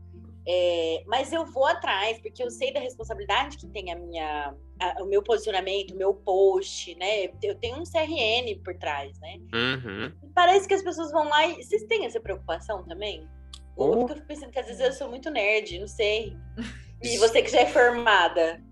É, 0.46 1.02
mas 1.06 1.32
eu 1.32 1.46
vou 1.46 1.64
atrás, 1.64 2.18
porque 2.18 2.42
eu 2.42 2.50
sei 2.50 2.72
da 2.72 2.80
responsabilidade 2.80 3.56
que 3.56 3.66
tem 3.68 3.92
a 3.92 3.96
minha, 3.96 4.54
a, 4.80 5.02
o 5.02 5.06
meu 5.06 5.22
posicionamento, 5.22 5.92
o 5.92 5.96
meu 5.96 6.14
post, 6.14 6.94
né? 6.96 7.30
Eu 7.42 7.54
tenho 7.56 7.76
um 7.76 7.84
CRN 7.84 8.60
por 8.64 8.74
trás, 8.76 9.18
né? 9.20 9.38
Uhum. 9.52 10.12
Parece 10.34 10.66
que 10.66 10.74
as 10.74 10.82
pessoas 10.82 11.10
vão 11.10 11.28
lá 11.28 11.46
e. 11.46 11.62
Vocês 11.62 11.84
têm 11.84 12.06
essa 12.06 12.20
preocupação 12.20 12.84
também? 12.84 13.28
Ou 13.76 14.02
eu 14.02 14.08
fico 14.08 14.26
pensando 14.26 14.52
que 14.52 14.58
às 14.58 14.66
vezes 14.66 14.80
eu 14.80 14.92
sou 14.92 15.08
muito 15.08 15.30
nerd, 15.30 15.78
não 15.78 15.88
sei. 15.88 16.36
E 17.02 17.16
você 17.18 17.42
que 17.42 17.50
já 17.50 17.60
é 17.60 17.66
formada. 17.66 18.62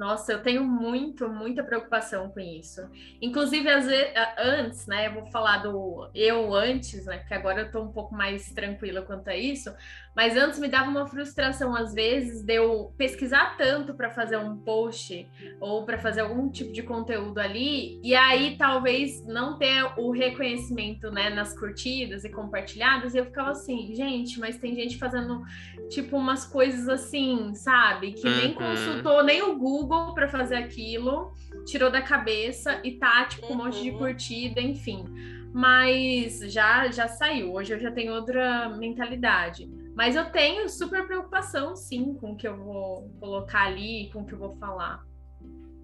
Nossa, 0.00 0.32
eu 0.32 0.42
tenho 0.42 0.64
muito, 0.64 1.28
muita 1.28 1.62
preocupação 1.62 2.30
com 2.30 2.40
isso. 2.40 2.80
Inclusive, 3.20 3.68
às 3.68 3.84
vezes, 3.84 4.14
antes, 4.38 4.86
né? 4.86 5.08
Eu 5.08 5.12
vou 5.12 5.26
falar 5.26 5.58
do 5.58 6.10
eu 6.14 6.54
antes, 6.54 7.04
né? 7.04 7.18
Porque 7.18 7.34
agora 7.34 7.60
eu 7.60 7.70
tô 7.70 7.82
um 7.82 7.92
pouco 7.92 8.14
mais 8.14 8.50
tranquila 8.50 9.02
quanto 9.02 9.28
a 9.28 9.36
isso. 9.36 9.70
Mas 10.14 10.36
antes 10.36 10.58
me 10.58 10.66
dava 10.66 10.90
uma 10.90 11.06
frustração, 11.06 11.74
às 11.74 11.94
vezes, 11.94 12.42
de 12.42 12.54
eu 12.54 12.92
pesquisar 12.98 13.56
tanto 13.56 13.94
para 13.94 14.10
fazer 14.10 14.36
um 14.36 14.56
post 14.56 15.28
ou 15.60 15.84
para 15.84 15.98
fazer 15.98 16.22
algum 16.22 16.50
tipo 16.50 16.72
de 16.72 16.82
conteúdo 16.82 17.38
ali, 17.38 18.00
e 18.02 18.14
aí 18.14 18.56
talvez 18.56 19.24
não 19.26 19.56
ter 19.56 19.84
o 19.96 20.10
reconhecimento, 20.10 21.10
né, 21.10 21.30
nas 21.30 21.56
curtidas 21.56 22.24
e 22.24 22.28
compartilhadas, 22.28 23.14
e 23.14 23.18
eu 23.18 23.24
ficava 23.26 23.50
assim, 23.50 23.94
gente, 23.94 24.38
mas 24.40 24.58
tem 24.58 24.74
gente 24.74 24.98
fazendo 24.98 25.42
tipo 25.88 26.16
umas 26.16 26.44
coisas 26.44 26.88
assim, 26.88 27.54
sabe? 27.54 28.12
Que 28.12 28.28
nem 28.28 28.48
uhum. 28.48 28.54
consultou 28.54 29.22
nem 29.22 29.42
o 29.42 29.56
Google 29.56 30.12
para 30.12 30.28
fazer 30.28 30.56
aquilo, 30.56 31.32
tirou 31.64 31.90
da 31.90 32.02
cabeça 32.02 32.80
e 32.84 32.92
tá, 32.92 33.24
tipo, 33.26 33.52
um 33.52 33.56
monte 33.56 33.80
de 33.82 33.90
uhum. 33.90 33.98
curtida, 33.98 34.60
enfim. 34.60 35.04
Mas 35.52 36.38
já 36.52 36.90
já 36.90 37.08
saiu. 37.08 37.52
Hoje 37.54 37.74
eu 37.74 37.80
já 37.80 37.90
tenho 37.90 38.12
outra 38.12 38.68
mentalidade. 38.68 39.68
Mas 39.94 40.16
eu 40.16 40.30
tenho 40.30 40.68
super 40.68 41.06
preocupação, 41.06 41.76
sim, 41.76 42.14
com 42.14 42.32
o 42.32 42.36
que 42.36 42.46
eu 42.46 42.56
vou 42.56 43.10
colocar 43.18 43.66
ali, 43.66 44.10
com 44.12 44.20
o 44.20 44.26
que 44.26 44.32
eu 44.32 44.38
vou 44.38 44.56
falar. 44.56 45.04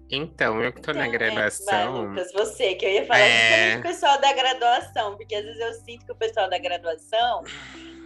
Então, 0.09 0.61
eu 0.61 0.71
que 0.71 0.81
tô 0.81 0.91
então, 0.91 1.03
na 1.03 1.09
graduação. 1.09 1.75
É, 1.75 2.07
Lucas, 2.07 2.31
você, 2.31 2.75
que 2.75 2.85
eu 2.85 2.91
ia 2.91 3.05
falar 3.05 3.19
é... 3.19 3.29
justamente 3.29 3.79
o 3.79 3.81
pessoal 3.83 4.21
da 4.21 4.33
graduação, 4.33 5.17
porque 5.17 5.35
às 5.35 5.43
vezes 5.43 5.59
eu 5.59 5.73
sinto 5.73 6.05
que 6.05 6.11
o 6.11 6.15
pessoal 6.15 6.49
da 6.49 6.57
graduação 6.57 7.43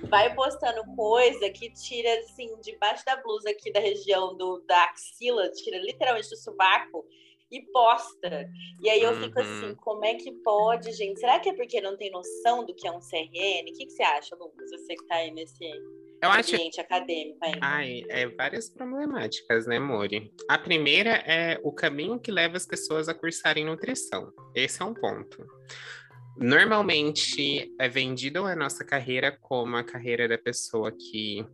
vai 0.09 0.33
postando 0.33 0.83
coisa 0.95 1.49
que 1.51 1.71
tira, 1.71 2.09
assim, 2.19 2.49
debaixo 2.61 3.05
da 3.05 3.17
blusa 3.17 3.51
aqui 3.51 3.71
da 3.71 3.79
região 3.79 4.35
do, 4.35 4.63
da 4.67 4.85
axila, 4.85 5.49
tira 5.51 5.77
literalmente 5.77 6.29
do 6.29 6.37
sovaco 6.37 7.05
e 7.51 7.61
posta. 7.71 8.49
E 8.81 8.89
aí 8.89 9.01
eu 9.01 9.13
fico 9.19 9.39
assim, 9.39 9.69
uhum. 9.69 9.75
como 9.75 10.05
é 10.05 10.15
que 10.15 10.31
pode, 10.43 10.91
gente? 10.93 11.19
Será 11.19 11.39
que 11.39 11.49
é 11.49 11.53
porque 11.53 11.81
não 11.81 11.97
tem 11.97 12.09
noção 12.09 12.65
do 12.65 12.73
que 12.73 12.87
é 12.87 12.91
um 12.91 12.99
CRN? 12.99 13.69
O 13.69 13.73
que, 13.77 13.85
que 13.85 13.91
você 13.91 14.03
acha, 14.03 14.35
Lucas? 14.35 14.69
Você 14.71 14.95
que 14.95 15.05
tá 15.05 15.15
aí 15.15 15.31
nesse 15.31 15.65
eu 16.21 16.29
ambiente 16.29 16.79
acho... 16.79 16.81
acadêmico 16.81 17.39
ainda. 17.41 17.59
Ai, 17.61 18.03
é 18.07 18.27
várias 18.27 18.69
problemáticas, 18.69 19.65
né, 19.67 19.79
Mori? 19.79 20.31
A 20.47 20.57
primeira 20.57 21.15
é 21.25 21.59
o 21.63 21.73
caminho 21.73 22.19
que 22.19 22.31
leva 22.31 22.55
as 22.55 22.65
pessoas 22.65 23.09
a 23.09 23.13
cursarem 23.13 23.65
nutrição. 23.65 24.31
Esse 24.55 24.81
é 24.81 24.85
um 24.85 24.93
ponto. 24.93 25.45
Normalmente 26.37 27.73
é 27.77 27.89
vendida 27.89 28.39
a 28.39 28.55
nossa 28.55 28.85
carreira 28.85 29.37
como 29.41 29.75
a 29.75 29.83
carreira 29.83 30.27
da 30.27 30.37
pessoa 30.37 30.91
que 30.91 31.45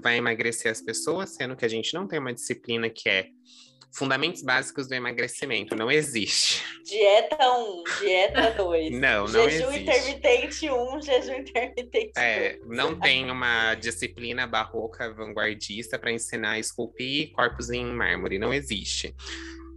vai 0.00 0.18
emagrecer 0.18 0.70
as 0.70 0.80
pessoas, 0.80 1.30
sendo 1.30 1.56
que 1.56 1.64
a 1.64 1.68
gente 1.68 1.92
não 1.92 2.06
tem 2.06 2.18
uma 2.18 2.32
disciplina 2.32 2.88
que 2.88 3.08
é 3.08 3.28
Fundamentos 3.96 4.42
básicos 4.42 4.86
do 4.86 4.94
emagrecimento, 4.94 5.74
não 5.74 5.90
existe. 5.90 6.62
Dieta 6.84 7.38
1, 7.40 7.84
dieta 8.00 8.50
2. 8.62 8.90
Não, 8.92 9.24
não 9.24 9.48
jejum 9.48 9.70
existe. 9.70 9.80
intermitente 9.80 10.70
1, 10.70 11.00
jejum 11.00 11.34
intermitente 11.34 12.12
2. 12.14 12.16
É, 12.16 12.58
não 12.66 12.98
tem 12.98 13.30
uma 13.30 13.74
disciplina 13.74 14.46
barroca 14.46 15.10
vanguardista 15.14 15.98
para 15.98 16.12
ensinar 16.12 16.52
a 16.52 16.58
esculpir 16.58 17.32
corpos 17.32 17.70
em 17.70 17.86
mármore, 17.86 18.38
não 18.38 18.52
existe. 18.52 19.14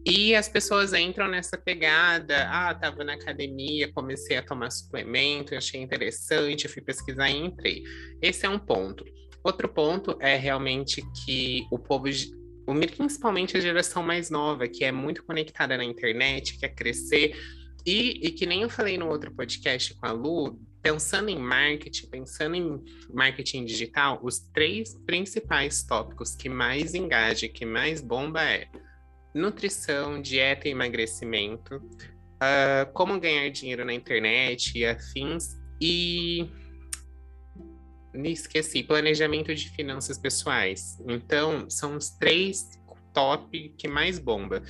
E 0.05 0.35
as 0.35 0.49
pessoas 0.49 0.93
entram 0.93 1.27
nessa 1.27 1.57
pegada, 1.57 2.47
ah, 2.49 2.73
tava 2.73 3.05
na 3.05 3.13
academia, 3.13 3.91
comecei 3.93 4.35
a 4.35 4.43
tomar 4.43 4.69
suplemento, 4.71 5.55
achei 5.55 5.81
interessante, 5.81 6.67
fui 6.67 6.81
pesquisar 6.81 7.29
e 7.29 7.37
entrei. 7.37 7.83
Esse 8.21 8.45
é 8.45 8.49
um 8.49 8.59
ponto. 8.59 9.05
Outro 9.43 9.69
ponto 9.69 10.17
é 10.19 10.35
realmente 10.35 11.01
que 11.25 11.65
o 11.71 11.79
povo, 11.79 12.07
principalmente 12.87 13.57
a 13.57 13.59
geração 13.59 14.03
mais 14.03 14.29
nova, 14.29 14.67
que 14.67 14.83
é 14.83 14.91
muito 14.91 15.23
conectada 15.23 15.77
na 15.77 15.83
internet, 15.83 16.57
quer 16.57 16.69
crescer, 16.69 17.35
e, 17.85 18.27
e 18.27 18.31
que 18.31 18.45
nem 18.45 18.61
eu 18.61 18.69
falei 18.69 18.97
no 18.97 19.07
outro 19.07 19.31
podcast 19.31 19.93
com 19.95 20.05
a 20.05 20.11
Lu, 20.11 20.59
pensando 20.81 21.29
em 21.29 21.37
marketing, 21.37 22.07
pensando 22.07 22.55
em 22.55 22.83
marketing 23.13 23.65
digital, 23.65 24.19
os 24.21 24.39
três 24.39 24.95
principais 25.05 25.83
tópicos 25.83 26.35
que 26.35 26.49
mais 26.49 26.93
engaja, 26.93 27.47
que 27.47 27.65
mais 27.65 28.01
bomba 28.01 28.43
é 28.43 28.67
nutrição, 29.33 30.21
dieta 30.21 30.67
e 30.67 30.71
emagrecimento, 30.71 31.75
uh, 31.75 32.91
como 32.93 33.19
ganhar 33.19 33.49
dinheiro 33.49 33.85
na 33.85 33.93
internet 33.93 34.77
e 34.77 34.85
afins, 34.85 35.57
e 35.81 36.49
esqueci, 38.13 38.83
planejamento 38.83 39.53
de 39.53 39.69
finanças 39.69 40.17
pessoais. 40.17 40.97
Então, 41.07 41.69
são 41.69 41.95
os 41.95 42.09
três 42.09 42.69
top 43.13 43.69
que 43.77 43.87
mais 43.87 44.19
bomba. 44.19 44.63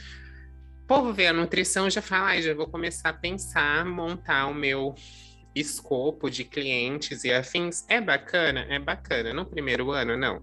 O 0.83 0.87
povo 0.87 1.13
vê 1.13 1.27
a 1.27 1.33
nutrição 1.33 1.89
já 1.89 2.01
fala, 2.01 2.29
ah, 2.29 2.41
já 2.41 2.53
vou 2.53 2.67
começar 2.67 3.09
a 3.09 3.13
pensar, 3.13 3.85
montar 3.85 4.47
o 4.47 4.53
meu 4.53 4.95
escopo 5.55 6.29
de 6.29 6.43
clientes 6.43 7.23
e 7.23 7.31
afins. 7.31 7.85
É 7.87 8.01
bacana? 8.01 8.65
É 8.69 8.79
bacana. 8.79 9.33
No 9.33 9.45
primeiro 9.45 9.91
ano, 9.91 10.17
não. 10.17 10.41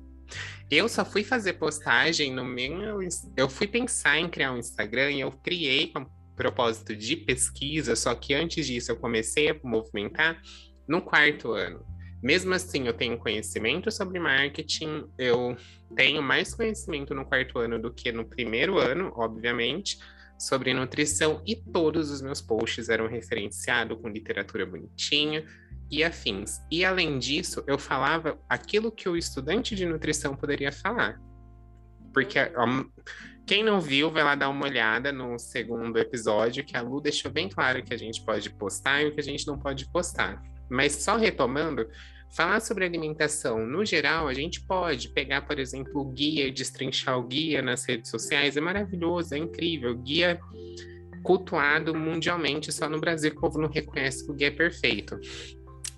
Eu 0.71 0.89
só 0.89 1.05
fui 1.05 1.23
fazer 1.23 1.55
postagem 1.55 2.33
no 2.33 2.45
meu. 2.45 3.01
Eu 3.37 3.49
fui 3.49 3.67
pensar 3.67 4.19
em 4.19 4.29
criar 4.29 4.53
um 4.53 4.59
Instagram 4.59 5.13
e 5.13 5.21
eu 5.21 5.31
criei 5.31 5.89
com 5.89 6.07
propósito 6.37 6.95
de 6.95 7.17
pesquisa, 7.17 7.97
só 7.97 8.15
que 8.15 8.35
antes 8.35 8.67
disso 8.67 8.93
eu 8.93 8.97
comecei 8.97 9.49
a 9.51 9.57
movimentar 9.65 10.41
no 10.87 11.01
quarto 11.01 11.53
ano. 11.53 11.85
Mesmo 12.27 12.53
assim, 12.55 12.89
eu 12.89 12.93
tenho 12.93 13.17
conhecimento 13.17 13.89
sobre 13.89 14.19
marketing, 14.19 15.05
eu 15.17 15.57
tenho 15.95 16.21
mais 16.21 16.53
conhecimento 16.53 17.15
no 17.15 17.25
quarto 17.25 17.57
ano 17.61 17.79
do 17.79 17.93
que 17.93 18.11
no 18.11 18.25
primeiro 18.25 18.79
ano, 18.79 19.13
obviamente, 19.15 20.01
sobre 20.37 20.75
nutrição, 20.75 21.41
e 21.47 21.55
todos 21.55 22.11
os 22.11 22.21
meus 22.21 22.41
posts 22.43 22.89
eram 22.89 23.07
referenciados 23.07 23.97
com 24.03 24.09
literatura 24.09 24.67
bonitinha, 24.67 25.45
e 25.89 26.03
afins. 26.03 26.59
E 26.69 26.85
além 26.85 27.17
disso, 27.21 27.63
eu 27.65 27.79
falava 27.79 28.37
aquilo 28.49 28.91
que 28.91 29.09
o 29.09 29.17
estudante 29.17 29.77
de 29.77 29.87
nutrição 29.87 30.35
poderia 30.35 30.73
falar. 30.73 31.21
Porque 32.13 32.41
um, 32.59 32.91
quem 33.47 33.63
não 33.63 33.81
viu, 33.81 34.11
vai 34.11 34.25
lá 34.25 34.35
dar 34.35 34.49
uma 34.49 34.65
olhada 34.65 35.13
no 35.13 35.39
segundo 35.39 35.97
episódio, 35.97 36.65
que 36.65 36.77
a 36.77 36.83
Lu 36.83 37.01
deixou 37.01 37.31
bem 37.31 37.49
claro 37.49 37.85
que 37.85 37.95
a 37.95 37.97
gente 37.97 38.21
pode 38.25 38.51
postar 38.51 39.01
e 39.03 39.07
o 39.07 39.15
que 39.15 39.21
a 39.21 39.23
gente 39.23 39.47
não 39.47 39.57
pode 39.57 39.89
postar. 39.93 40.43
Mas 40.69 40.95
só 40.95 41.17
retomando, 41.17 41.89
falar 42.35 42.61
sobre 42.61 42.85
alimentação 42.85 43.67
no 43.67 43.85
geral, 43.85 44.29
a 44.29 44.35
gente 44.35 44.61
pode 44.61 45.09
pegar, 45.09 45.43
por 45.43 45.59
exemplo, 45.59 46.01
o 46.01 46.05
guia, 46.05 46.51
destrinchar 46.51 47.19
o 47.19 47.23
guia 47.23 47.63
nas 47.63 47.85
redes 47.85 48.11
sociais, 48.11 48.57
é 48.57 48.61
maravilhoso, 48.61 49.35
é 49.35 49.39
incrível. 49.39 49.97
Guia 49.97 50.41
cultuado 51.23 51.95
mundialmente, 51.95 52.73
só 52.73 52.89
no 52.89 53.01
Brasil 53.01 53.33
que 53.33 53.39
o 53.39 53.41
povo 53.41 53.59
não 53.59 53.69
reconhece 53.69 54.25
que 54.25 54.31
o 54.31 54.35
guia 54.35 54.49
é 54.49 54.51
perfeito. 54.51 55.19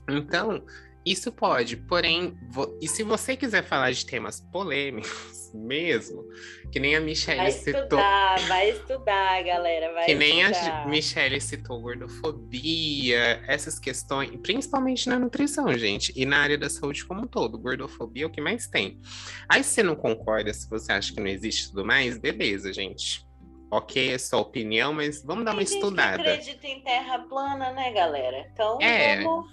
Então, 0.09 0.65
isso 1.11 1.31
pode, 1.33 1.77
porém, 1.77 2.37
e 2.81 2.89
se 2.89 3.03
você 3.03 3.37
quiser 3.37 3.63
falar 3.63 3.91
de 3.93 4.05
temas 4.05 4.41
polêmicos 4.53 5.51
mesmo, 5.55 6.25
que 6.73 6.79
nem 6.79 6.95
a 6.97 7.01
Michelle 7.01 7.41
vai 7.41 7.51
citou. 7.53 7.81
Estudar, 7.83 8.39
vai 8.49 8.71
estudar, 8.71 9.43
galera. 9.43 9.93
Vai 9.95 10.05
que 10.07 10.15
nem 10.15 10.41
estudar. 10.43 10.83
a 10.83 10.89
Michelle 10.89 11.41
citou 11.41 11.81
gordofobia, 11.81 13.43
essas 13.47 13.79
questões, 13.79 14.31
principalmente 14.43 15.09
na 15.09 15.19
nutrição, 15.19 15.73
gente, 15.77 16.13
e 16.17 16.25
na 16.27 16.39
área 16.39 16.59
da 16.59 16.69
saúde 16.69 17.05
como 17.05 17.23
um 17.23 17.27
todo. 17.27 17.59
Gordofobia 17.59 18.25
é 18.25 18.27
o 18.27 18.31
que 18.31 18.41
mais 18.41 18.67
tem. 18.69 19.01
Aí, 19.49 19.63
se 19.63 19.71
você 19.71 19.83
não 19.83 19.97
concorda, 19.97 20.53
se 20.53 20.69
você 20.69 20.93
acha 20.93 21.13
que 21.13 21.21
não 21.21 21.29
existe 21.29 21.69
tudo 21.71 21.85
mais, 21.85 22.19
beleza, 22.19 22.73
gente. 22.73 23.27
Ok, 23.71 24.13
é 24.15 24.17
sua 24.19 24.39
opinião, 24.41 24.95
mas 24.95 25.23
vamos 25.23 25.45
dar 25.45 25.51
uma 25.53 25.59
Tem 25.59 25.67
gente 25.67 25.77
estudada. 25.77 26.23
Que 26.23 26.29
acredita 26.31 26.67
em 26.67 26.81
terra 26.83 27.19
plana, 27.21 27.71
né, 27.73 27.93
galera? 27.93 28.49
Então, 28.51 28.79
É. 28.81 29.23
vamos 29.23 29.47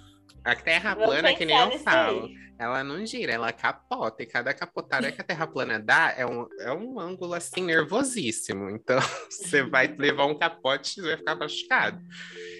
A 0.46 0.54
terra 0.54 0.94
Vamos 0.94 1.10
plana, 1.10 1.34
que 1.34 1.44
nem 1.44 1.58
eu 1.58 1.76
falo, 1.80 2.26
aí. 2.26 2.36
ela 2.56 2.84
não 2.84 3.04
gira, 3.04 3.32
ela 3.32 3.52
capota. 3.52 4.22
E 4.22 4.26
cada 4.26 4.54
capotada 4.54 5.10
que 5.10 5.20
a 5.20 5.24
terra 5.24 5.44
plana 5.44 5.80
dá 5.80 6.14
é 6.16 6.24
um, 6.24 6.46
é 6.60 6.72
um 6.72 7.00
ângulo 7.00 7.34
assim 7.34 7.64
nervosíssimo. 7.64 8.70
Então 8.86 9.00
você 9.28 9.64
vai 9.64 9.88
levar 9.88 10.26
um 10.26 10.38
capote 10.38 11.00
e 11.00 11.02
vai 11.02 11.16
ficar 11.16 11.34
machucado. 11.34 12.00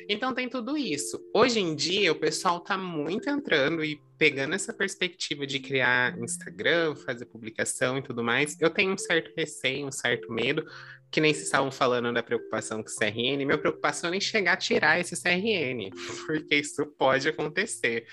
Então 0.09 0.35
tem 0.35 0.49
tudo 0.49 0.77
isso. 0.77 1.21
Hoje 1.33 1.61
em 1.61 1.77
dia 1.77 2.11
o 2.11 2.19
pessoal 2.19 2.59
tá 2.59 2.77
muito 2.77 3.31
entrando 3.31 3.85
e 3.85 4.01
pegando 4.19 4.55
essa 4.55 4.73
perspectiva 4.73 5.47
de 5.47 5.61
criar 5.61 6.19
Instagram, 6.19 6.97
fazer 6.97 7.27
publicação 7.27 7.99
e 7.99 8.03
tudo 8.03 8.25
mais. 8.25 8.61
Eu 8.61 8.71
tenho 8.71 8.93
um 8.93 8.99
certo 8.99 9.33
receio, 9.37 9.87
um 9.87 9.93
certo 9.93 10.33
medo, 10.33 10.67
que 11.11 11.21
nem 11.21 11.33
se 11.33 11.45
estavam 11.45 11.71
falando 11.71 12.13
da 12.13 12.23
preocupação 12.23 12.83
com 12.83 12.89
o 12.89 12.95
CRN, 12.95 13.45
minha 13.45 13.59
preocupação 13.59 14.09
é 14.09 14.13
nem 14.13 14.21
chegar 14.21 14.55
a 14.55 14.57
tirar 14.57 15.01
esse 15.01 15.21
CRN, 15.21 15.91
porque 16.27 16.57
isso 16.57 16.87
pode 16.99 17.29
acontecer. 17.29 18.07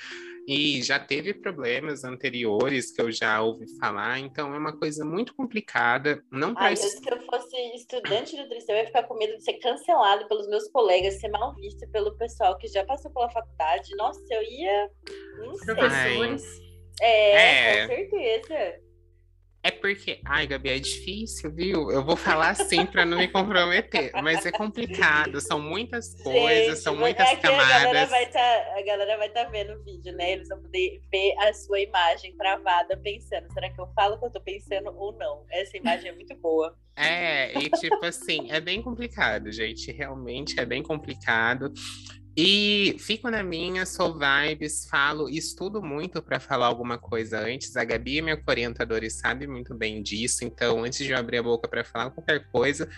E 0.45 0.81
já 0.81 0.99
teve 0.99 1.33
problemas 1.33 2.03
anteriores 2.03 2.91
que 2.91 3.01
eu 3.01 3.09
já 3.09 3.41
ouvi 3.41 3.65
falar, 3.79 4.19
então 4.19 4.53
é 4.53 4.57
uma 4.57 4.77
coisa 4.77 5.05
muito 5.05 5.33
complicada. 5.33 6.21
Não 6.29 6.53
Ai, 6.57 6.73
eu, 6.73 6.77
se 6.77 7.09
eu 7.09 7.21
fosse 7.21 7.55
estudante 7.75 8.35
de 8.35 8.41
nutrição, 8.41 8.75
eu 8.75 8.81
ia 8.81 8.87
ficar 8.87 9.03
com 9.03 9.17
medo 9.17 9.37
de 9.37 9.43
ser 9.43 9.53
cancelado 9.53 10.27
pelos 10.27 10.47
meus 10.49 10.67
colegas, 10.69 11.19
ser 11.21 11.29
mal 11.29 11.55
visto 11.55 11.89
pelo 11.91 12.17
pessoal 12.17 12.57
que 12.57 12.67
já 12.67 12.85
passou 12.85 13.09
pela 13.11 13.29
faculdade. 13.29 13.95
Nossa, 13.95 14.21
eu 14.31 14.43
ia. 14.43 14.89
Não 15.37 15.55
sei. 15.55 15.75
Professores. 15.75 16.43
É, 17.01 17.77
É. 17.77 17.87
com 17.87 17.95
certeza. 17.95 18.81
É 19.65 19.71
porque, 19.71 20.19
ai, 20.25 20.45
Gabi, 20.45 20.71
é 20.71 20.77
difícil, 20.77 21.49
viu? 21.49 21.89
Eu 21.89 22.03
vou 22.03 22.17
falar 22.17 22.49
assim 22.49 22.85
para 22.85 23.05
não 23.05 23.17
me 23.17 23.29
comprometer, 23.29 24.11
mas 24.21 24.45
é 24.45 24.51
complicado, 24.51 25.39
são 25.39 25.57
muitas 25.57 26.21
coisas, 26.21 26.75
Gente, 26.75 26.79
são 26.79 26.97
muitas 26.97 27.29
é 27.29 27.35
que 27.37 27.47
A 27.47 27.51
galera 27.51 27.83
camadas. 27.85 28.09
vai 28.09 28.29
tá, 28.29 28.73
a 28.77 28.81
galera 28.81 29.17
vai 29.17 29.27
estar 29.27 29.45
vendo 29.45 29.73
o 29.75 29.83
vídeo, 29.85 30.11
né? 30.17 30.33
Eles 30.33 30.49
vão 30.49 30.61
poder 30.61 31.01
ver 31.09 31.33
a 31.39 31.53
sua 31.53 31.79
imagem 31.79 32.35
travada 32.35 32.97
pensando, 32.97 33.47
será 33.53 33.69
que 33.69 33.79
eu 33.79 33.87
falo 33.95 34.15
o 34.15 34.19
que 34.19 34.25
eu 34.25 34.31
tô 34.31 34.41
pensando 34.41 34.93
ou 34.97 35.13
não? 35.13 35.45
Essa 35.49 35.77
imagem 35.77 36.09
é 36.09 36.13
muito 36.13 36.35
boa. 36.35 36.77
É, 36.97 37.57
e 37.57 37.69
tipo 37.69 38.05
assim, 38.05 38.51
é 38.51 38.59
bem 38.59 38.81
complicado, 38.81 39.49
gente. 39.49 39.91
Realmente 39.93 40.59
é 40.59 40.65
bem 40.65 40.83
complicado. 40.83 41.73
E 42.35 42.95
fico 42.97 43.29
na 43.29 43.43
minha, 43.43 43.85
sou 43.85 44.17
vibes, 44.17 44.87
falo, 44.89 45.29
estudo 45.29 45.83
muito 45.83 46.19
para 46.21 46.39
falar 46.39 46.65
alguma 46.65 46.97
coisa 46.97 47.39
antes. 47.39 47.77
A 47.77 47.83
Gabi 47.83 48.17
é 48.17 48.21
minha 48.21 48.43
orientadora 48.47 49.05
e 49.05 49.11
sabe 49.11 49.45
muito 49.45 49.75
bem 49.75 50.01
disso. 50.01 50.43
Então, 50.43 50.83
antes 50.83 51.05
de 51.05 51.11
eu 51.11 51.17
abrir 51.17 51.37
a 51.37 51.43
boca 51.43 51.67
para 51.67 51.83
falar 51.83 52.09
qualquer 52.09 52.47
coisa, 52.51 52.89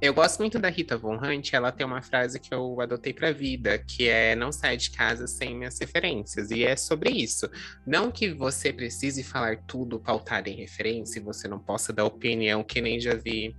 eu 0.00 0.14
gosto 0.14 0.38
muito 0.38 0.58
da 0.58 0.70
Rita 0.70 0.96
Von 0.96 1.16
Hunt. 1.16 1.52
Ela 1.52 1.70
tem 1.70 1.86
uma 1.86 2.00
frase 2.00 2.40
que 2.40 2.54
eu 2.54 2.80
adotei 2.80 3.12
para 3.12 3.32
vida, 3.32 3.78
que 3.78 4.08
é 4.08 4.34
não 4.34 4.50
saia 4.50 4.78
de 4.78 4.90
casa 4.90 5.26
sem 5.26 5.54
minhas 5.54 5.78
referências. 5.78 6.50
E 6.50 6.64
é 6.64 6.74
sobre 6.74 7.10
isso. 7.10 7.50
Não 7.86 8.10
que 8.10 8.32
você 8.32 8.72
precise 8.72 9.22
falar 9.22 9.58
tudo 9.66 10.00
pautado 10.00 10.48
em 10.48 10.56
referência 10.56 11.18
e 11.18 11.22
você 11.22 11.46
não 11.46 11.58
possa 11.58 11.92
dar 11.92 12.06
opinião, 12.06 12.64
que 12.64 12.80
nem 12.80 12.98
já 12.98 13.14
vi 13.14 13.54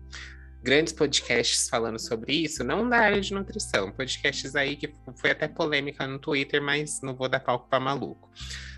grandes 0.66 0.92
podcasts 0.92 1.70
falando 1.70 2.00
sobre 2.00 2.34
isso, 2.34 2.64
não 2.64 2.90
da 2.90 2.98
área 2.98 3.22
de 3.22 3.32
nutrição, 3.32 3.92
podcasts 3.92 4.56
aí 4.56 4.76
que 4.76 4.92
foi 5.16 5.30
até 5.30 5.48
polêmica 5.48 6.08
no 6.08 6.18
Twitter, 6.18 6.60
mas 6.60 7.02
não 7.04 7.16
vou 7.16 7.30
dar 7.30 7.40
palco 7.40 7.70
para 7.70 7.80
maluco. 7.80 8.32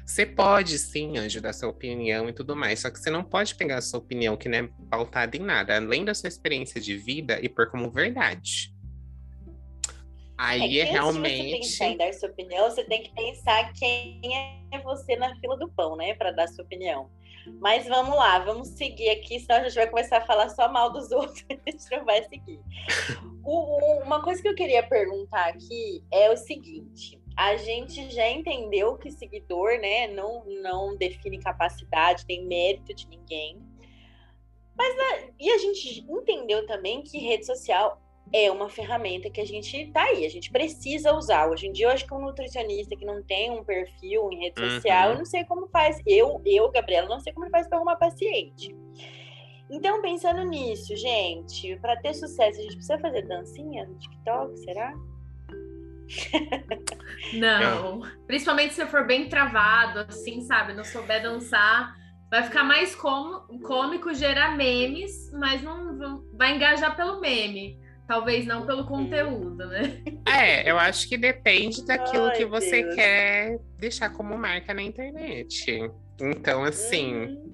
Você 0.06 0.26
pode 0.26 0.78
sim, 0.78 1.18
Anjo, 1.18 1.40
dar 1.40 1.54
sua 1.54 1.70
opinião 1.70 2.28
e 2.28 2.34
tudo 2.34 2.58
mais, 2.58 2.82
só 2.82 2.90
que 2.90 3.00
você 3.00 3.10
não 3.10 3.24
pode 3.24 3.56
pegar 3.56 3.78
a 3.78 3.82
sua 3.82 4.00
opinião 4.00 4.36
que 4.36 4.50
não 4.50 4.58
é 4.58 4.70
pautada 4.92 5.38
em 5.38 5.40
nada, 5.40 5.78
além 5.78 6.04
da 6.04 6.14
sua 6.14 6.28
experiência 6.28 6.82
de 6.82 6.98
vida 6.98 7.40
e 7.42 7.48
pôr 7.48 7.72
como 7.72 7.90
verdade. 7.90 8.76
Aí 10.38 10.80
é, 10.80 10.84
realmente. 10.84 11.56
Antes 11.56 11.72
de 11.72 11.78
você 11.78 11.80
pensar 11.80 11.86
em 11.88 11.98
dar 11.98 12.14
sua 12.14 12.30
opinião, 12.30 12.70
você 12.70 12.84
tem 12.84 13.04
que 13.04 13.16
pensar 13.16 13.72
quem 13.74 14.22
é 14.36 14.80
você 14.84 15.16
na 15.16 15.34
fila 15.40 15.58
do 15.58 15.70
pão, 15.70 15.96
né? 15.96 16.14
Para 16.16 16.32
dar 16.32 16.48
sua 16.48 16.66
opinião. 16.66 17.10
Mas 17.60 17.88
vamos 17.88 18.16
lá, 18.16 18.40
vamos 18.40 18.70
seguir 18.70 19.10
aqui, 19.10 19.40
senão 19.40 19.58
a 19.62 19.64
gente 19.64 19.76
vai 19.76 19.88
começar 19.90 20.18
a 20.18 20.26
falar 20.26 20.50
só 20.50 20.72
mal 20.72 20.92
dos 20.92 21.10
outros, 21.14 21.44
a 21.50 21.70
gente 21.72 21.92
não 21.92 22.06
vai 22.06 22.24
seguir. 22.24 22.60
O- 23.44 24.04
uma 24.04 24.22
coisa 24.24 24.42
que 24.42 24.48
eu 24.48 24.56
queria 24.56 24.84
perguntar 24.88 25.48
aqui 25.50 26.04
é 26.12 26.32
o 26.32 26.38
seguinte: 26.38 27.20
a 27.36 27.56
gente 27.56 28.10
já 28.12 28.30
entendeu 28.30 28.98
que 28.98 29.12
seguidor, 29.12 29.80
né, 29.80 30.08
não, 30.08 30.44
não 30.62 30.96
define 30.98 31.40
capacidade, 31.40 32.26
nem 32.28 32.46
mérito 32.46 32.94
de 32.94 33.08
ninguém. 33.08 33.62
Mas 34.76 34.96
né, 34.96 35.34
e 35.40 35.50
a 35.50 35.58
gente 35.58 36.06
entendeu 36.08 36.66
também 36.68 37.02
que 37.02 37.18
rede 37.18 37.46
social 37.46 38.00
é 38.34 38.52
uma 38.52 38.70
ferramenta 38.70 39.30
que 39.30 39.40
a 39.40 39.46
gente 39.46 39.92
tá 39.92 40.04
aí, 40.04 40.26
a 40.26 40.30
gente 40.30 40.52
precisa 40.52 41.14
usar. 41.14 41.50
Hoje 41.50 41.68
em 41.68 41.72
dia, 41.72 41.88
eu 41.88 41.92
acho 41.92 42.06
que 42.06 42.14
um 42.14 42.20
nutricionista 42.20 42.96
que 42.96 43.06
não 43.06 43.24
tem 43.24 43.52
um 43.52 43.64
perfil 43.64 44.30
em 44.32 44.40
rede 44.40 44.60
social, 44.60 45.08
uhum. 45.08 45.14
eu 45.14 45.18
não 45.20 45.26
sei 45.26 45.44
como 45.46 45.68
faz. 45.68 46.02
Eu, 46.06 46.42
eu, 46.46 46.70
Gabriela, 46.72 47.08
não 47.08 47.20
sei 47.20 47.34
como 47.34 47.46
ele 47.46 47.52
faz 47.52 47.68
para 47.68 47.78
arrumar 47.78 47.96
paciente. 47.96 48.76
Então, 49.70 50.02
pensando 50.02 50.44
nisso, 50.44 50.96
gente, 50.96 51.76
para 51.78 51.98
ter 51.98 52.14
sucesso, 52.14 52.60
a 52.60 52.64
gente 52.64 52.76
precisa 52.76 52.98
fazer 53.00 53.24
dancinha 53.24 53.86
no 53.86 53.98
TikTok, 53.98 54.58
será? 54.60 54.94
Não. 57.34 58.02
Principalmente 58.26 58.74
se 58.74 58.86
for 58.86 59.06
bem 59.06 59.28
travado, 59.28 60.00
assim, 60.00 60.42
sabe? 60.42 60.74
Não 60.74 60.86
souber 60.86 61.22
dançar. 61.22 61.96
Vai 62.30 62.44
ficar 62.44 62.64
mais 62.64 62.96
cômico, 62.96 64.14
gerar 64.14 64.56
memes, 64.56 65.32
mas 65.34 65.62
não 65.62 66.24
vai 66.34 66.56
engajar 66.56 66.96
pelo 66.96 67.20
meme. 67.20 67.80
Talvez 68.08 68.46
não 68.46 68.66
pelo 68.66 68.82
uhum. 68.82 68.88
conteúdo, 68.88 69.68
né? 69.68 70.02
É, 70.26 70.70
eu 70.70 70.78
acho 70.78 71.10
que 71.10 71.18
depende 71.18 71.86
daquilo 71.86 72.28
Ai, 72.28 72.38
que 72.38 72.46
você 72.46 72.84
Deus. 72.84 72.96
quer 72.96 73.60
deixar 73.78 74.10
como 74.12 74.38
marca 74.38 74.74
na 74.74 74.82
internet. 74.82 75.92
Então, 76.20 76.64
assim, 76.64 77.14
uhum. 77.16 77.54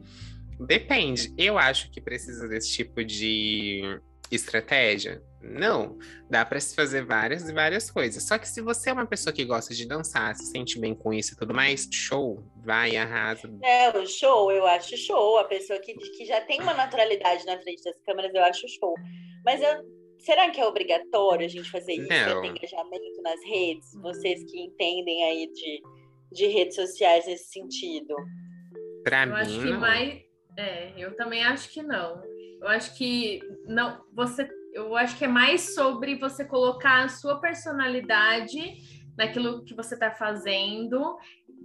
depende. 0.59 1.33
Eu 1.37 1.57
acho 1.57 1.89
que 1.89 1.99
precisa 1.99 2.47
desse 2.47 2.71
tipo 2.71 3.03
de 3.03 3.99
estratégia? 4.31 5.23
Não. 5.41 5.97
Dá 6.29 6.45
para 6.45 6.59
se 6.59 6.75
fazer 6.75 7.03
várias 7.03 7.49
e 7.49 7.53
várias 7.53 7.91
coisas. 7.91 8.23
Só 8.23 8.37
que 8.37 8.47
se 8.47 8.61
você 8.61 8.89
é 8.89 8.93
uma 8.93 9.05
pessoa 9.05 9.33
que 9.33 9.43
gosta 9.43 9.73
de 9.73 9.85
dançar, 9.85 10.35
se 10.35 10.45
sente 10.45 10.79
bem 10.79 10.95
com 10.95 11.13
isso 11.13 11.33
e 11.33 11.37
tudo 11.37 11.53
mais, 11.53 11.87
show, 11.91 12.43
vai, 12.63 12.95
arrasa. 12.95 13.51
É, 13.63 13.89
o 13.89 14.05
show, 14.07 14.51
eu 14.51 14.65
acho 14.65 14.95
show. 14.97 15.37
A 15.37 15.43
pessoa 15.43 15.79
que, 15.79 15.93
que 15.93 16.25
já 16.25 16.39
tem 16.41 16.61
uma 16.61 16.73
naturalidade 16.73 17.45
na 17.45 17.59
frente 17.59 17.83
das 17.83 17.99
câmeras, 18.05 18.33
eu 18.33 18.43
acho 18.43 18.67
show. 18.67 18.93
Mas 19.45 19.61
eu, 19.61 19.83
será 20.23 20.49
que 20.49 20.59
é 20.59 20.65
obrigatório 20.65 21.45
a 21.45 21.49
gente 21.49 21.69
fazer 21.69 21.93
isso? 21.93 22.09
Não. 22.09 22.41
Ter 22.41 22.47
engajamento 22.47 23.21
nas 23.21 23.43
redes? 23.45 23.93
Vocês 24.01 24.43
que 24.49 24.59
entendem 24.61 25.23
aí 25.23 25.51
de, 25.51 25.81
de 26.31 26.47
redes 26.47 26.75
sociais 26.75 27.25
nesse 27.27 27.51
sentido. 27.51 28.15
Pra 29.03 29.23
eu 29.23 29.29
mim, 29.29 29.35
acho 29.35 29.59
que 29.59 29.69
não. 29.69 29.79
mais. 29.79 30.21
É, 30.57 30.93
eu 30.97 31.15
também 31.15 31.43
acho 31.43 31.69
que 31.69 31.81
não. 31.81 32.21
Eu 32.61 32.67
acho 32.69 32.97
que 32.97 33.41
não, 33.65 34.01
você, 34.13 34.47
eu 34.71 34.95
acho 34.95 35.17
que 35.17 35.25
é 35.25 35.27
mais 35.27 35.75
sobre 35.75 36.15
você 36.15 36.45
colocar 36.45 37.03
a 37.03 37.09
sua 37.09 37.41
personalidade 37.41 38.75
naquilo 39.17 39.63
que 39.65 39.75
você 39.75 39.95
está 39.95 40.11
fazendo 40.11 41.17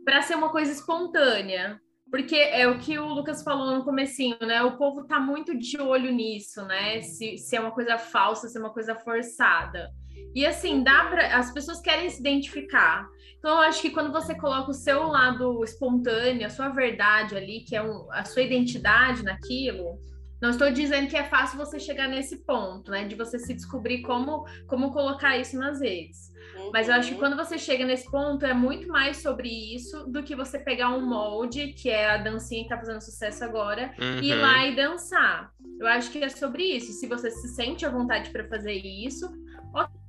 para 0.05 0.23
ser 0.23 0.35
uma 0.35 0.51
coisa 0.51 0.73
espontânea. 0.73 1.81
Porque 2.11 2.37
é 2.37 2.67
o 2.67 2.79
que 2.79 2.99
o 2.99 3.07
Lucas 3.07 3.43
falou 3.43 3.77
no 3.77 3.85
comecinho, 3.85 4.39
né? 4.41 4.63
O 4.63 4.77
povo 4.77 5.05
tá 5.05 5.21
muito 5.21 5.57
de 5.59 5.79
olho 5.79 6.11
nisso, 6.11 6.65
né? 6.65 7.03
Se, 7.03 7.37
se 7.37 7.57
é 7.57 7.61
uma 7.61 7.71
coisa 7.71 7.99
falsa, 7.99 8.49
se 8.49 8.57
é 8.57 8.61
uma 8.61 8.73
coisa 8.73 8.95
forçada. 8.95 9.91
E 10.35 10.47
assim, 10.47 10.83
dá 10.83 11.07
para 11.07 11.37
as 11.37 11.53
pessoas 11.53 11.81
querem 11.81 12.09
se 12.09 12.21
identificar. 12.21 13.07
Então, 13.39 13.51
eu 13.53 13.59
acho 13.59 13.81
que 13.83 13.91
quando 13.91 14.13
você 14.13 14.35
coloca 14.35 14.71
o 14.71 14.75
seu 14.75 15.05
lado 15.05 15.63
espontâneo, 15.63 16.47
a 16.47 16.51
sua 16.51 16.71
verdade 16.71 17.37
ali, 17.37 17.61
que 17.61 17.77
é 17.77 17.83
um, 17.83 18.11
a 18.13 18.25
sua 18.25 18.43
identidade 18.43 19.23
naquilo, 19.23 19.99
não 20.41 20.51
estou 20.51 20.71
dizendo 20.71 21.09
que 21.09 21.17
é 21.17 21.25
fácil 21.25 21.59
você 21.59 21.79
chegar 21.79 22.09
nesse 22.09 22.39
ponto, 22.45 22.91
né? 22.91 23.05
De 23.05 23.15
você 23.15 23.39
se 23.39 23.53
descobrir 23.53 24.03
como, 24.03 24.45
como 24.67 24.93
colocar 24.93 25.37
isso 25.37 25.59
nas 25.59 25.81
redes. 25.81 26.33
Uhum. 26.57 26.71
Mas 26.73 26.89
eu 26.89 26.95
acho 26.95 27.09
que 27.09 27.15
uhum. 27.15 27.21
quando 27.21 27.37
você 27.37 27.59
chega 27.59 27.85
nesse 27.85 28.11
ponto, 28.11 28.47
é 28.47 28.55
muito 28.55 28.89
mais 28.89 29.19
sobre 29.19 29.49
isso 29.49 30.07
do 30.07 30.23
que 30.23 30.37
você 30.37 30.59
pegar 30.59 30.91
um 30.91 31.05
molde, 31.05 31.73
que 31.73 31.91
é 31.91 32.11
a 32.11 32.17
dancinha 32.19 32.63
que 32.63 32.69
tá 32.69 32.79
fazendo 32.79 33.01
sucesso 33.01 33.45
agora, 33.45 33.93
uhum. 33.99 34.23
e 34.23 34.31
ir 34.31 34.35
lá 34.35 34.67
e 34.67 34.77
dançar. 34.77 35.51
Eu 35.81 35.87
acho 35.87 36.11
que 36.11 36.23
é 36.23 36.29
sobre 36.29 36.63
isso. 36.63 36.93
Se 36.93 37.07
você 37.07 37.31
se 37.31 37.49
sente 37.49 37.85
à 37.85 37.91
vontade 37.91 38.31
para 38.31 38.47
fazer 38.49 38.75
isso, 38.75 39.29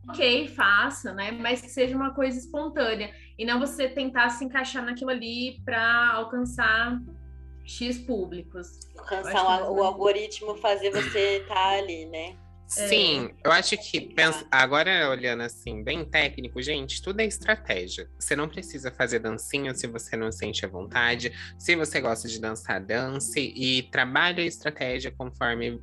ok, 0.07 0.47
faça, 0.49 1.13
né? 1.13 1.31
Mas 1.31 1.61
que 1.61 1.69
seja 1.69 1.95
uma 1.95 2.13
coisa 2.13 2.37
espontânea. 2.37 3.11
E 3.37 3.45
não 3.45 3.59
você 3.59 3.87
tentar 3.87 4.29
se 4.29 4.45
encaixar 4.45 4.83
naquilo 4.83 5.11
ali 5.11 5.61
para 5.63 6.11
alcançar 6.13 6.99
X 7.69 7.99
públicos. 7.99 8.79
Alcançar 8.97 9.69
o, 9.69 9.75
o 9.75 9.83
algoritmo 9.83 10.55
fazer 10.55 10.89
você 10.89 11.37
estar 11.41 11.53
tá 11.53 11.77
ali, 11.77 12.05
né? 12.07 12.35
Sim, 12.67 13.31
é. 13.43 13.47
eu 13.47 13.51
acho 13.51 13.75
que 13.77 13.99
pensa, 13.99 14.45
agora 14.51 15.09
olhando 15.09 15.41
assim, 15.41 15.83
bem 15.83 16.05
técnico, 16.05 16.61
gente, 16.61 17.01
tudo 17.01 17.19
é 17.19 17.25
estratégia. 17.25 18.07
Você 18.19 18.35
não 18.35 18.47
precisa 18.47 18.91
fazer 18.91 19.19
dancinha 19.19 19.73
se 19.73 19.87
você 19.87 20.15
não 20.15 20.31
sente 20.31 20.63
a 20.65 20.67
vontade. 20.67 21.31
Se 21.57 21.75
você 21.75 21.99
gosta 21.99 22.27
de 22.27 22.39
dançar, 22.39 22.79
dance 22.79 23.39
e 23.39 23.83
trabalhe 23.83 24.41
a 24.41 24.45
estratégia 24.45 25.11
conforme 25.11 25.81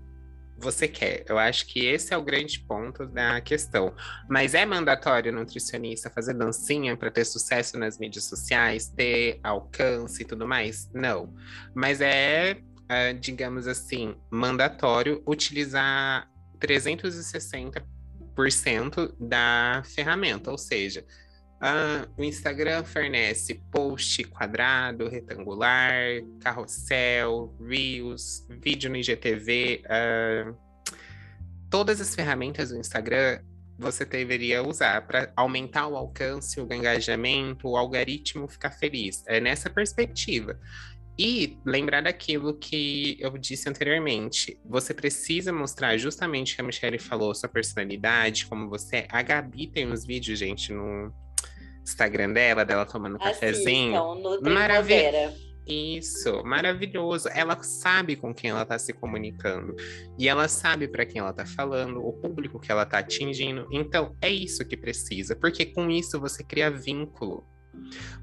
você 0.58 0.88
quer. 0.88 1.24
Eu 1.28 1.38
acho 1.38 1.66
que 1.66 1.84
esse 1.84 2.14
é 2.14 2.16
o 2.16 2.22
grande 2.22 2.60
ponto 2.60 3.06
da 3.06 3.40
questão. 3.40 3.94
Mas 4.28 4.54
é 4.54 4.64
mandatório 4.64 5.32
nutricionista 5.32 6.10
fazer 6.10 6.34
dancinha 6.34 6.96
para 6.96 7.10
ter 7.10 7.24
sucesso 7.24 7.76
nas 7.78 7.98
mídias 7.98 8.24
sociais, 8.24 8.88
ter 8.88 9.40
alcance 9.42 10.22
e 10.22 10.24
tudo 10.24 10.46
mais? 10.46 10.88
Não. 10.94 11.34
Mas 11.74 12.00
é, 12.00 12.56
uh, 12.56 13.18
digamos 13.18 13.66
assim, 13.66 14.14
mandatório 14.30 15.22
utilizar 15.26 16.30
360% 16.58 19.14
da 19.20 19.82
ferramenta, 19.94 20.50
ou 20.50 20.58
seja, 20.58 21.04
Uh, 21.56 22.06
o 22.18 22.24
Instagram 22.24 22.84
fornece 22.84 23.54
post 23.70 24.22
quadrado, 24.24 25.08
retangular, 25.08 26.22
carrossel, 26.40 27.54
Reels, 27.60 28.46
vídeo 28.60 28.90
no 28.90 28.96
IGTV. 28.96 29.82
Uh, 29.86 30.56
todas 31.70 32.00
as 32.00 32.14
ferramentas 32.14 32.70
do 32.70 32.78
Instagram 32.78 33.40
você 33.78 34.04
deveria 34.04 34.62
usar 34.62 35.06
para 35.06 35.32
aumentar 35.36 35.86
o 35.86 35.96
alcance, 35.96 36.60
o 36.60 36.72
engajamento, 36.72 37.68
o 37.68 37.76
algoritmo 37.76 38.48
ficar 38.48 38.70
feliz. 38.70 39.22
É 39.26 39.40
nessa 39.40 39.68
perspectiva. 39.68 40.58
E 41.18 41.58
lembrar 41.64 42.02
daquilo 42.02 42.58
que 42.58 43.16
eu 43.18 43.36
disse 43.38 43.68
anteriormente. 43.68 44.58
Você 44.64 44.92
precisa 44.92 45.52
mostrar 45.52 45.96
justamente 45.96 46.52
o 46.52 46.56
que 46.56 46.60
a 46.60 46.64
Michelle 46.64 46.98
falou, 46.98 47.34
sua 47.34 47.48
personalidade, 47.48 48.46
como 48.46 48.68
você 48.68 48.96
é. 48.96 49.08
A 49.10 49.22
Gabi 49.22 49.66
tem 49.66 49.90
uns 49.90 50.04
vídeos, 50.04 50.38
gente, 50.38 50.72
no, 50.72 51.12
Instagram 51.86 52.32
dela, 52.32 52.64
dela 52.64 52.84
tomando 52.84 53.18
cafezinho. 53.18 53.94
Maravilhoso. 54.42 55.46
Isso, 55.66 56.44
maravilhoso. 56.44 57.28
Ela 57.28 57.60
sabe 57.62 58.14
com 58.14 58.32
quem 58.34 58.50
ela 58.50 58.62
está 58.62 58.78
se 58.78 58.92
comunicando 58.92 59.74
e 60.18 60.28
ela 60.28 60.46
sabe 60.46 60.86
para 60.86 61.04
quem 61.04 61.20
ela 61.20 61.30
está 61.30 61.44
falando, 61.44 62.04
o 62.04 62.12
público 62.12 62.60
que 62.60 62.70
ela 62.70 62.84
está 62.84 62.98
atingindo. 62.98 63.66
Então 63.72 64.16
é 64.20 64.30
isso 64.30 64.64
que 64.64 64.76
precisa, 64.76 65.34
porque 65.34 65.66
com 65.66 65.90
isso 65.90 66.20
você 66.20 66.44
cria 66.44 66.70
vínculo. 66.70 67.44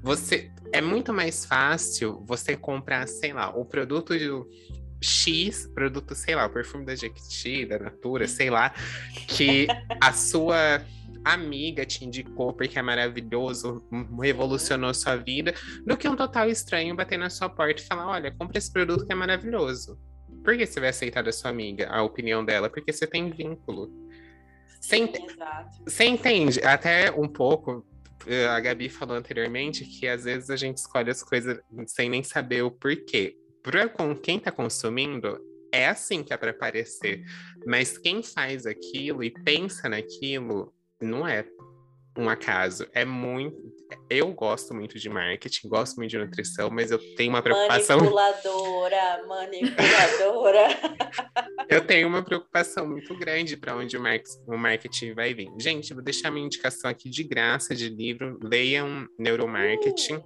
Você 0.02 0.50
é 0.72 0.80
muito 0.80 1.12
mais 1.12 1.44
fácil 1.44 2.24
você 2.26 2.56
comprar, 2.56 3.06
sei 3.06 3.32
lá, 3.32 3.50
o 3.50 3.64
produto 3.64 4.18
do 4.18 4.48
X, 5.00 5.66
produto, 5.74 6.14
sei 6.14 6.34
lá, 6.34 6.46
o 6.46 6.50
perfume 6.50 6.86
da 6.86 6.94
Jequiti, 6.94 7.66
da 7.66 7.78
Natura, 7.78 8.26
sei 8.26 8.48
lá, 8.48 8.74
que 9.28 9.66
a 10.00 10.12
sua 10.12 10.82
amiga 11.24 11.84
te 11.84 12.04
indicou 12.04 12.52
porque 12.52 12.78
é 12.78 12.82
maravilhoso, 12.82 13.82
revolucionou 14.20 14.92
sua 14.92 15.16
vida, 15.16 15.54
do 15.84 15.96
que 15.96 16.08
um 16.08 16.16
total 16.16 16.48
estranho 16.48 16.94
bater 16.94 17.18
na 17.18 17.30
sua 17.30 17.48
porta 17.48 17.80
e 17.80 17.86
falar: 17.86 18.08
olha, 18.08 18.30
compra 18.32 18.58
esse 18.58 18.72
produto 18.72 19.06
que 19.06 19.12
é 19.12 19.16
maravilhoso. 19.16 19.98
Por 20.44 20.56
que 20.56 20.66
você 20.66 20.78
vai 20.78 20.90
aceitar 20.90 21.22
da 21.22 21.32
sua 21.32 21.50
amiga 21.50 21.88
a 21.88 22.02
opinião 22.02 22.44
dela? 22.44 22.68
Porque 22.68 22.92
você 22.92 23.06
tem 23.06 23.30
vínculo. 23.30 23.90
Você, 24.78 24.96
ent... 24.96 25.16
você 25.86 26.04
entende 26.04 26.60
até 26.60 27.10
um 27.10 27.26
pouco. 27.26 27.86
Eh, 28.26 28.46
a 28.46 28.60
Gabi 28.60 28.90
falou 28.90 29.16
anteriormente 29.16 29.84
que 29.84 30.06
às 30.06 30.24
vezes 30.24 30.50
a 30.50 30.56
gente 30.56 30.76
escolhe 30.76 31.10
as 31.10 31.22
coisas 31.22 31.58
sem 31.86 32.10
nem 32.10 32.22
saber 32.22 32.62
o 32.62 32.70
porquê. 32.70 33.36
Para 33.62 33.88
com 33.88 34.14
quem 34.14 34.36
está 34.36 34.50
consumindo, 34.50 35.40
é 35.72 35.88
assim 35.88 36.22
que 36.22 36.34
é 36.34 36.36
para 36.36 36.50
aparecer. 36.50 37.24
Mas 37.66 37.96
quem 37.96 38.22
faz 38.22 38.66
aquilo 38.66 39.24
e 39.24 39.30
pensa 39.30 39.88
naquilo 39.88 40.74
não 41.04 41.26
é 41.26 41.44
um 42.16 42.28
acaso. 42.28 42.86
É 42.92 43.04
muito. 43.04 43.56
Eu 44.08 44.32
gosto 44.32 44.74
muito 44.74 44.98
de 44.98 45.08
marketing, 45.08 45.68
gosto 45.68 45.96
muito 45.96 46.10
de 46.10 46.18
nutrição, 46.18 46.70
mas 46.70 46.90
eu 46.90 46.98
tenho 47.16 47.30
uma 47.30 47.42
preocupação. 47.42 47.98
Manipuladora, 47.98 49.26
manipuladora. 49.26 50.68
eu 51.68 51.86
tenho 51.86 52.08
uma 52.08 52.22
preocupação 52.22 52.88
muito 52.88 53.16
grande 53.16 53.56
para 53.56 53.76
onde 53.76 53.96
o 53.96 54.58
marketing 54.58 55.14
vai 55.14 55.34
vir. 55.34 55.50
Gente, 55.60 55.94
vou 55.94 56.02
deixar 56.02 56.30
minha 56.30 56.46
indicação 56.46 56.90
aqui 56.90 57.08
de 57.08 57.22
graça 57.22 57.74
de 57.74 57.88
livro. 57.88 58.38
Leiam 58.42 59.08
Neuromarketing, 59.18 60.14
uh. 60.14 60.24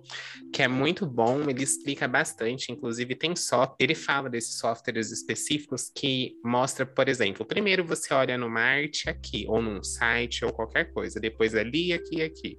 que 0.53 0.63
é 0.63 0.69
muito 0.69 1.07
bom. 1.07 1.49
Ele 1.49 1.63
explica 1.63 2.09
bastante, 2.09 2.73
inclusive 2.73 3.15
tem 3.15 3.35
só. 3.37 3.75
Ele 3.79 3.95
fala 3.95 4.31
desses 4.31 4.59
softwares 4.59 5.11
específicos 5.11 5.91
que 5.95 6.37
mostra, 6.45 6.87
por 6.87 7.09
exemplo, 7.09 7.45
primeiro 7.45 7.85
você 7.85 8.13
olha 8.13 8.37
no 8.37 8.49
Marte 8.49 9.09
aqui, 9.09 9.47
ou 9.49 9.61
num 9.63 9.83
site, 9.83 10.45
ou 10.45 10.53
qualquer 10.53 10.93
coisa, 10.93 11.21
depois 11.21 11.55
ali, 11.55 11.78
aqui 11.93 12.17
e 12.17 12.23
aqui 12.23 12.59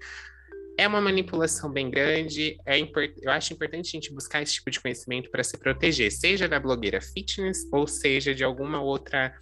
é 0.79 0.87
uma 0.87 1.01
manipulação 1.01 1.69
bem 1.69 1.89
grande. 1.89 2.57
É. 2.65 2.79
Eu 3.21 3.31
acho 3.31 3.53
importante 3.53 3.87
a 3.87 3.91
gente 3.91 4.13
buscar 4.13 4.41
esse 4.41 4.53
tipo 4.53 4.71
de 4.71 4.79
conhecimento 4.79 5.29
para 5.29 5.43
se 5.43 5.57
proteger, 5.57 6.09
seja 6.09 6.47
da 6.47 6.57
blogueira 6.57 7.01
fitness 7.01 7.67
ou 7.71 7.85
seja 7.85 8.33
de 8.33 8.45
alguma 8.45 8.81
outra 8.81 9.35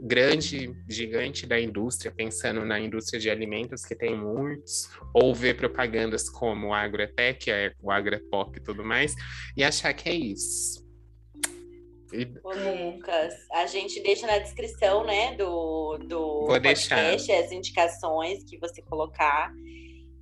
grande, 0.00 0.74
gigante 0.88 1.44
da 1.44 1.60
indústria, 1.60 2.10
pensando 2.10 2.64
na 2.64 2.80
indústria 2.80 3.20
de 3.20 3.28
alimentos, 3.28 3.84
que 3.84 3.94
tem 3.94 4.16
muitos, 4.16 4.88
ou 5.12 5.34
ver 5.34 5.56
propagandas 5.56 6.30
como 6.30 6.68
o 6.68 6.74
Agrotech, 6.74 7.50
é, 7.50 7.74
o 7.82 7.90
Agropop 7.90 8.56
e 8.56 8.62
tudo 8.62 8.84
mais, 8.84 9.14
e 9.56 9.64
achar 9.64 9.92
que 9.92 10.08
é 10.08 10.14
isso. 10.14 10.87
E... 12.12 12.26
Ô, 12.42 12.52
Lucas, 12.52 13.34
a 13.52 13.66
gente 13.66 14.00
deixa 14.02 14.26
na 14.26 14.38
descrição, 14.38 15.04
né, 15.04 15.34
do, 15.34 15.98
do 15.98 16.18
Vou 16.18 16.46
podcast 16.46 17.26
deixar. 17.26 17.44
as 17.44 17.52
indicações 17.52 18.44
que 18.44 18.58
você 18.58 18.82
colocar. 18.82 19.52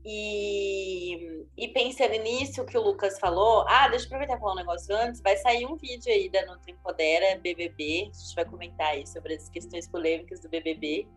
E, 0.09 1.45
e 1.57 1.69
pensando 1.69 2.13
nisso 2.23 2.65
que 2.65 2.79
o 2.79 2.81
Lucas 2.81 3.19
falou, 3.19 3.65
ah, 3.67 3.89
deixa 3.89 4.05
eu 4.05 4.07
aproveitar 4.07 4.37
e 4.37 4.39
falar 4.39 4.53
um 4.53 4.57
negócio 4.57 4.95
antes, 4.95 5.21
vai 5.21 5.37
sair 5.37 5.67
um 5.67 5.77
vídeo 5.77 6.13
aí 6.13 6.29
da 6.29 6.47
Nutri 6.47 6.71
Empodera 6.73 7.41
BBB, 7.41 8.03
a 8.03 8.17
gente 8.17 8.35
vai 8.37 8.45
comentar 8.45 8.87
aí 8.89 9.05
sobre 9.05 9.35
as 9.35 9.49
questões 9.49 9.89
polêmicas 9.89 10.41
do 10.41 10.49
BBB, 10.49 11.09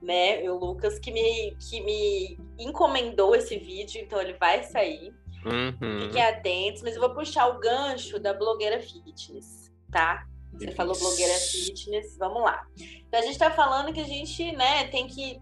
né? 0.00 0.48
O 0.48 0.54
Lucas 0.54 1.00
que 1.00 1.10
me, 1.10 1.56
que 1.68 1.80
me 1.80 2.38
encomendou 2.60 3.34
esse 3.34 3.58
vídeo, 3.58 4.00
então 4.00 4.20
ele 4.20 4.34
vai 4.34 4.62
sair. 4.62 5.12
Uhum. 5.44 6.02
Fiquem 6.02 6.22
atentos, 6.22 6.82
mas 6.82 6.94
eu 6.94 7.00
vou 7.00 7.10
puxar 7.10 7.48
o 7.48 7.58
gancho 7.58 8.20
da 8.20 8.32
blogueira 8.32 8.80
fitness, 8.80 9.61
tá? 9.92 10.26
Você 10.54 10.72
falou 10.72 10.98
blogueira 10.98 11.32
fitness, 11.34 12.16
vamos 12.18 12.42
lá. 12.42 12.66
Então 13.06 13.20
a 13.20 13.22
gente 13.22 13.38
tá 13.38 13.50
falando 13.50 13.92
que 13.92 14.00
a 14.00 14.04
gente, 14.04 14.50
né, 14.52 14.88
tem 14.88 15.06
que 15.06 15.40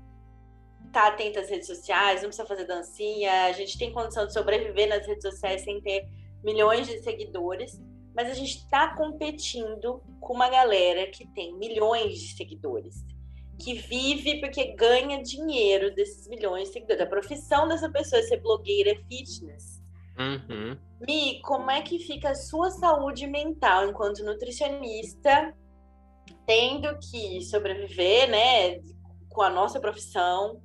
tá 0.92 1.06
atento 1.06 1.38
às 1.38 1.48
redes 1.48 1.68
sociais, 1.68 2.20
não 2.20 2.28
precisa 2.28 2.46
fazer 2.46 2.64
dancinha, 2.64 3.44
a 3.44 3.52
gente 3.52 3.78
tem 3.78 3.92
condição 3.92 4.26
de 4.26 4.32
sobreviver 4.32 4.88
nas 4.88 5.06
redes 5.06 5.22
sociais 5.22 5.62
sem 5.62 5.80
ter 5.80 6.06
milhões 6.42 6.86
de 6.86 6.98
seguidores, 6.98 7.80
mas 8.14 8.28
a 8.28 8.34
gente 8.34 8.56
está 8.58 8.94
competindo 8.96 10.02
com 10.20 10.34
uma 10.34 10.48
galera 10.48 11.06
que 11.06 11.26
tem 11.28 11.56
milhões 11.56 12.18
de 12.18 12.34
seguidores, 12.36 13.04
que 13.58 13.74
vive 13.74 14.40
porque 14.40 14.74
ganha 14.74 15.22
dinheiro 15.22 15.94
desses 15.94 16.26
milhões 16.26 16.68
de 16.68 16.72
seguidores. 16.72 17.02
A 17.02 17.06
profissão 17.06 17.68
dessa 17.68 17.88
pessoa 17.88 18.20
é 18.20 18.24
ser 18.24 18.40
blogueira 18.40 18.96
fitness. 19.08 19.69
Uhum. 20.20 20.76
Mi, 21.00 21.40
como 21.40 21.70
é 21.70 21.80
que 21.80 21.98
fica 21.98 22.30
a 22.30 22.34
sua 22.34 22.70
saúde 22.70 23.26
mental 23.26 23.88
enquanto 23.88 24.22
nutricionista, 24.22 25.54
tendo 26.46 26.98
que 26.98 27.40
sobreviver, 27.42 28.28
né, 28.28 28.80
com 29.30 29.40
a 29.40 29.48
nossa 29.48 29.80
profissão, 29.80 30.60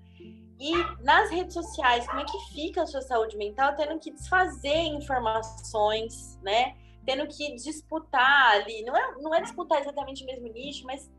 e 0.60 0.72
nas 1.04 1.30
redes 1.32 1.54
sociais, 1.54 2.06
como 2.08 2.20
é 2.20 2.26
que 2.26 2.40
fica 2.54 2.84
a 2.84 2.86
sua 2.86 3.02
saúde 3.02 3.38
mental 3.38 3.76
tendo 3.76 4.00
que 4.00 4.12
desfazer 4.12 4.84
informações, 4.86 6.40
né? 6.42 6.76
Tendo 7.06 7.28
que 7.28 7.56
disputar 7.56 8.52
ali. 8.52 8.84
Não 8.84 8.96
é, 8.96 9.16
não 9.22 9.36
é 9.36 9.42
disputar 9.42 9.82
exatamente 9.82 10.24
o 10.24 10.26
mesmo 10.26 10.48
nicho, 10.48 10.86
mas 10.86 11.12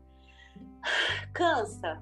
cansa. 1.33 2.01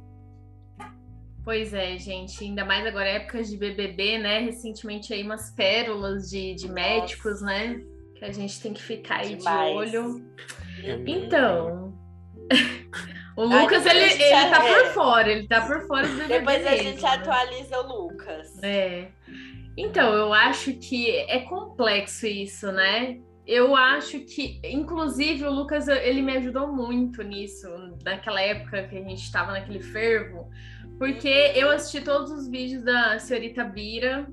Pois 1.46 1.76
é, 1.76 1.96
gente. 2.00 2.44
Ainda 2.44 2.66
mais 2.66 2.86
agora 2.88 3.08
épocas 3.08 3.48
de 3.48 3.56
BBB, 3.56 4.18
né? 4.18 4.40
Recentemente 4.40 5.14
aí 5.14 5.22
umas 5.22 5.52
pérolas 5.52 6.28
de, 6.28 6.56
de 6.56 6.68
médicos, 6.68 7.40
né? 7.40 7.80
Que 8.16 8.26
a 8.26 8.32
gente 8.32 8.60
tem 8.60 8.74
que 8.74 8.82
ficar 8.82 9.18
aí 9.18 9.36
Demais. 9.36 9.92
de 9.92 9.98
olho. 9.98 10.26
Então, 11.06 11.94
o 13.38 13.44
Lucas, 13.46 13.86
ele, 13.86 14.24
ele 14.24 14.50
tá 14.50 14.60
por 14.60 14.86
fora, 14.88 15.32
ele 15.32 15.48
tá 15.48 15.62
por 15.68 15.86
fora 15.86 16.08
do 16.08 16.16
BBB. 16.16 16.40
Depois 16.40 16.66
a 16.66 16.76
gente 16.78 17.06
atualiza 17.06 17.80
o 17.80 17.88
Lucas. 17.88 18.64
É. 18.64 19.10
Então, 19.78 20.14
eu 20.14 20.34
acho 20.34 20.74
que 20.74 21.12
é 21.12 21.42
complexo 21.42 22.26
isso, 22.26 22.72
né? 22.72 23.20
Eu 23.46 23.76
acho 23.76 24.22
que, 24.22 24.60
inclusive, 24.64 25.46
o 25.46 25.52
Lucas, 25.52 25.88
ele 25.88 26.24
me 26.24 26.38
ajudou 26.38 26.74
muito 26.74 27.22
nisso, 27.22 27.68
naquela 28.04 28.42
época 28.42 28.88
que 28.88 28.98
a 28.98 29.02
gente 29.04 29.22
estava 29.22 29.52
naquele 29.52 29.82
fervo, 29.82 30.50
porque 30.98 31.54
eu 31.56 31.70
assisti 31.70 32.02
todos 32.02 32.32
os 32.32 32.48
vídeos 32.48 32.84
da 32.84 33.20
senhorita 33.20 33.64
Bira, 33.64 34.28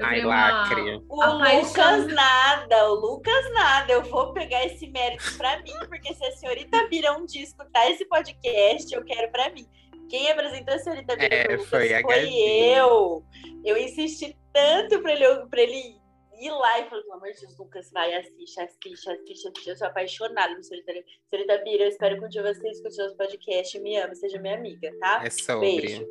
Ai, 0.00 0.22
lacre. 0.22 1.02
O 1.08 1.24
Lucas 1.24 2.06
nada, 2.06 2.90
o 2.90 2.94
Lucas 2.94 3.52
nada. 3.52 3.92
Eu 3.92 4.02
vou 4.02 4.32
pegar 4.32 4.64
esse 4.64 4.86
mérito 4.88 5.36
para 5.36 5.60
mim, 5.62 5.74
porque 5.88 6.14
se 6.14 6.24
a 6.24 6.32
senhorita 6.32 6.86
Bira 6.88 7.12
um 7.16 7.26
dia 7.26 7.42
escutar 7.42 7.90
esse 7.90 8.04
podcast, 8.06 8.94
eu 8.94 9.04
quero 9.04 9.30
para 9.32 9.50
mim. 9.50 9.66
Quem 10.08 10.30
apresentou 10.30 10.74
a 10.74 10.78
senhorita 10.78 11.16
Bira 11.16 11.34
é, 11.34 11.42
Lucas 11.52 11.68
foi, 11.68 12.02
foi 12.02 12.34
eu. 12.34 13.24
Eu 13.64 13.76
insisti 13.76 14.36
tanto 14.52 15.00
para 15.00 15.12
ele, 15.12 15.46
pra 15.50 15.62
ele 15.62 15.97
ir 16.40 16.50
lá 16.50 16.80
e 16.80 16.88
falar, 16.88 17.02
pelo 17.02 17.14
amor 17.14 17.32
de 17.32 17.40
Deus, 17.40 17.58
Lucas, 17.58 17.90
vai, 17.90 18.14
assiste, 18.14 18.60
assiste, 18.60 19.10
assiste, 19.10 19.48
assiste. 19.48 19.68
Eu 19.68 19.76
sou 19.76 19.86
apaixonada 19.86 20.54
por 20.54 20.62
senhorita 20.62 21.58
Bira. 21.64 21.84
Eu 21.84 21.88
espero 21.88 22.18
que 22.18 22.24
um 22.24 22.28
dia 22.28 22.42
você 22.42 22.68
escute 22.68 22.96
nosso 22.98 23.16
podcast, 23.16 23.78
me 23.80 23.96
ama, 23.96 24.14
seja 24.14 24.40
minha 24.40 24.54
amiga, 24.54 24.92
tá? 24.98 25.22
É 25.24 25.30
sobre. 25.30 25.80
Beijo. 25.80 26.06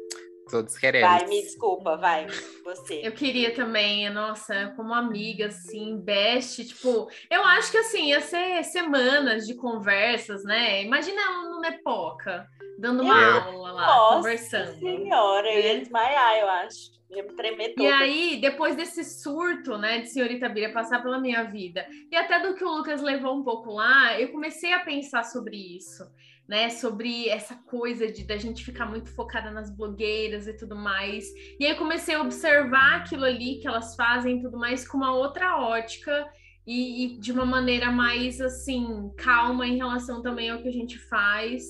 Todos 0.49 0.77
queremos. 0.77 1.09
Vai, 1.09 1.27
me 1.27 1.41
desculpa, 1.41 1.97
vai, 1.97 2.27
você. 2.63 3.01
Eu 3.03 3.11
queria 3.11 3.53
também, 3.53 4.09
nossa, 4.09 4.73
como 4.75 4.93
amiga, 4.93 5.47
assim, 5.47 5.97
best, 5.97 6.65
tipo, 6.65 7.09
eu 7.29 7.43
acho 7.43 7.71
que 7.71 7.77
assim, 7.77 8.09
ia 8.09 8.21
ser 8.21 8.63
semanas 8.63 9.45
de 9.45 9.55
conversas, 9.55 10.43
né? 10.43 10.83
Imagina 10.83 11.21
ela 11.21 11.49
no 11.49 11.59
Nepoca, 11.59 12.47
dando 12.79 13.03
uma 13.03 13.21
eu, 13.21 13.41
aula 13.41 13.71
lá, 13.71 13.87
nossa 13.87 14.15
conversando. 14.17 14.79
Senhora, 14.79 15.51
eu 15.51 15.59
ia 15.59 15.73
né? 15.73 15.79
desmaiar, 15.79 16.37
eu 16.37 16.49
acho. 16.49 16.97
Ia 17.09 17.23
me 17.23 17.33
tremer 17.33 17.73
toda. 17.73 17.87
E 17.87 17.91
aí, 17.91 18.37
depois 18.41 18.75
desse 18.75 19.03
surto, 19.03 19.77
né, 19.77 19.99
de 19.99 20.09
senhorita 20.09 20.47
Bíblia 20.47 20.73
passar 20.73 21.01
pela 21.01 21.19
minha 21.19 21.43
vida, 21.43 21.87
e 22.11 22.15
até 22.15 22.39
do 22.39 22.53
que 22.53 22.63
o 22.63 22.69
Lucas 22.69 23.01
levou 23.01 23.35
um 23.35 23.43
pouco 23.43 23.71
lá, 23.71 24.19
eu 24.19 24.29
comecei 24.29 24.73
a 24.73 24.79
pensar 24.79 25.23
sobre 25.23 25.55
isso 25.55 26.03
né, 26.47 26.69
sobre 26.69 27.27
essa 27.27 27.55
coisa 27.55 28.09
de 28.09 28.23
da 28.23 28.37
gente 28.37 28.63
ficar 28.63 28.85
muito 28.85 29.09
focada 29.09 29.51
nas 29.51 29.69
blogueiras 29.69 30.47
e 30.47 30.53
tudo 30.53 30.75
mais. 30.75 31.25
E 31.59 31.65
aí 31.65 31.75
comecei 31.75 32.15
a 32.15 32.21
observar 32.21 32.97
aquilo 32.97 33.25
ali 33.25 33.59
que 33.59 33.67
elas 33.67 33.95
fazem 33.95 34.37
e 34.37 34.41
tudo 34.41 34.57
mais 34.57 34.87
com 34.87 34.97
uma 34.97 35.13
outra 35.13 35.59
ótica 35.59 36.25
e, 36.65 37.05
e, 37.05 37.19
de 37.19 37.31
uma 37.31 37.45
maneira 37.45 37.91
mais 37.91 38.39
assim 38.39 39.11
calma 39.17 39.67
em 39.67 39.77
relação 39.77 40.21
também 40.21 40.49
ao 40.49 40.61
que 40.61 40.69
a 40.69 40.73
gente 40.73 40.97
faz. 40.97 41.65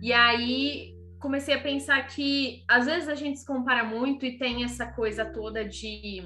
E 0.00 0.12
aí 0.12 0.94
comecei 1.20 1.54
a 1.54 1.62
pensar 1.62 2.06
que 2.06 2.64
às 2.66 2.86
vezes 2.86 3.08
a 3.08 3.14
gente 3.14 3.38
se 3.38 3.46
compara 3.46 3.84
muito 3.84 4.24
e 4.24 4.38
tem 4.38 4.64
essa 4.64 4.86
coisa 4.86 5.26
toda 5.26 5.64
de 5.64 6.22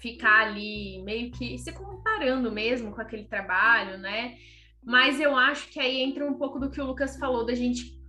ficar 0.00 0.48
ali 0.48 1.00
meio 1.04 1.30
que 1.30 1.56
se 1.58 1.72
comparando 1.72 2.50
mesmo 2.50 2.90
com 2.90 3.00
aquele 3.00 3.24
trabalho, 3.24 3.98
né? 3.98 4.36
Mas 4.84 5.20
eu 5.20 5.36
acho 5.36 5.68
que 5.68 5.78
aí 5.78 6.02
entra 6.02 6.26
um 6.26 6.34
pouco 6.34 6.58
do 6.58 6.70
que 6.70 6.80
o 6.80 6.86
Lucas 6.86 7.16
falou, 7.16 7.46
da 7.46 7.54
gente 7.54 8.00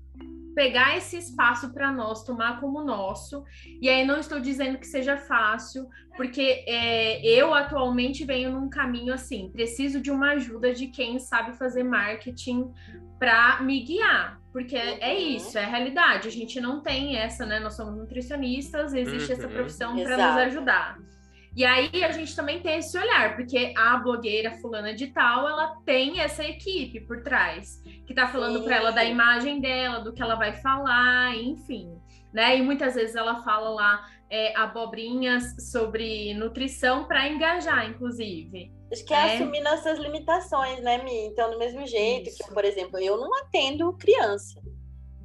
pegar 0.54 0.96
esse 0.98 1.18
espaço 1.18 1.74
para 1.74 1.92
nós, 1.92 2.24
tomar 2.24 2.60
como 2.60 2.84
nosso. 2.84 3.44
E 3.82 3.90
aí 3.90 4.06
não 4.06 4.20
estou 4.20 4.40
dizendo 4.40 4.78
que 4.78 4.88
seja 4.88 5.18
fácil, 5.18 5.88
porque 6.16 6.64
é, 6.68 7.26
eu 7.26 7.54
atualmente 7.54 8.24
venho 8.24 8.52
num 8.52 8.70
caminho 8.70 9.14
assim, 9.14 9.50
preciso 9.52 10.00
de 10.00 10.12
uma 10.12 10.32
ajuda 10.32 10.74
de 10.74 10.88
quem 10.88 11.20
sabe 11.20 11.58
fazer 11.58 11.84
marketing 11.84 12.72
para 13.20 13.62
me 13.62 13.80
guiar, 13.82 14.40
porque 14.52 14.76
é, 14.76 15.00
é, 15.00 15.14
uhum. 15.14 15.36
isso, 15.38 15.58
é 15.58 15.64
a 15.64 15.68
realidade. 15.68 16.28
A 16.28 16.32
gente 16.32 16.60
não 16.60 16.82
tem 16.82 17.18
essa, 17.18 17.46
né? 17.46 17.60
Nós 17.60 17.76
somos 17.76 17.96
nutricionistas, 17.96 18.94
existe 18.94 19.32
uhum. 19.32 19.38
essa 19.38 19.48
profissão 19.48 19.96
para 19.96 20.18
nos 20.18 20.38
ajudar. 20.38 21.00
E 21.56 21.64
aí 21.64 22.04
a 22.04 22.12
gente 22.12 22.36
também 22.36 22.60
tem 22.62 22.80
esse 22.80 22.98
olhar, 22.98 23.36
porque 23.36 23.74
a 23.78 23.98
blogueira 23.98 24.52
fulana 24.58 24.94
de 24.94 25.08
tal, 25.08 25.48
ela 25.48 25.78
tem 25.86 26.20
essa 26.20 26.44
equipe 26.44 27.00
por 27.02 27.22
trás, 27.22 27.80
que 28.08 28.14
tá 28.14 28.28
falando 28.28 28.64
para 28.64 28.78
ela 28.78 28.92
da 28.92 29.04
imagem 29.04 29.62
dela, 29.62 30.00
do 30.00 30.12
que 30.12 30.22
ela 30.22 30.36
vai 30.36 30.54
falar, 30.54 31.36
enfim. 31.38 31.96
Né? 32.34 32.58
E 32.58 32.64
muitas 32.64 32.96
vezes 32.96 33.16
ela 33.16 33.44
fala 33.44 33.70
lá 33.70 34.10
é, 34.32 34.58
abobrinhas 34.58 35.72
sobre 35.72 36.34
nutrição 36.34 37.06
para 37.06 37.30
engajar, 37.30 37.88
inclusive. 37.88 38.72
Acho 38.92 39.06
que 39.06 39.14
é, 39.14 39.18
é, 39.18 39.36
assumir 39.36 39.62
nossas 39.62 40.00
limitações, 40.00 40.82
né, 40.82 41.04
Mi? 41.04 41.28
Então, 41.28 41.52
do 41.52 41.60
mesmo 41.60 41.86
jeito 41.86 42.30
Isso. 42.30 42.44
que, 42.44 42.52
por 42.52 42.66
exemplo, 42.66 43.00
eu 43.00 43.18
não 43.18 43.30
atendo 43.42 43.94
criança 43.94 44.60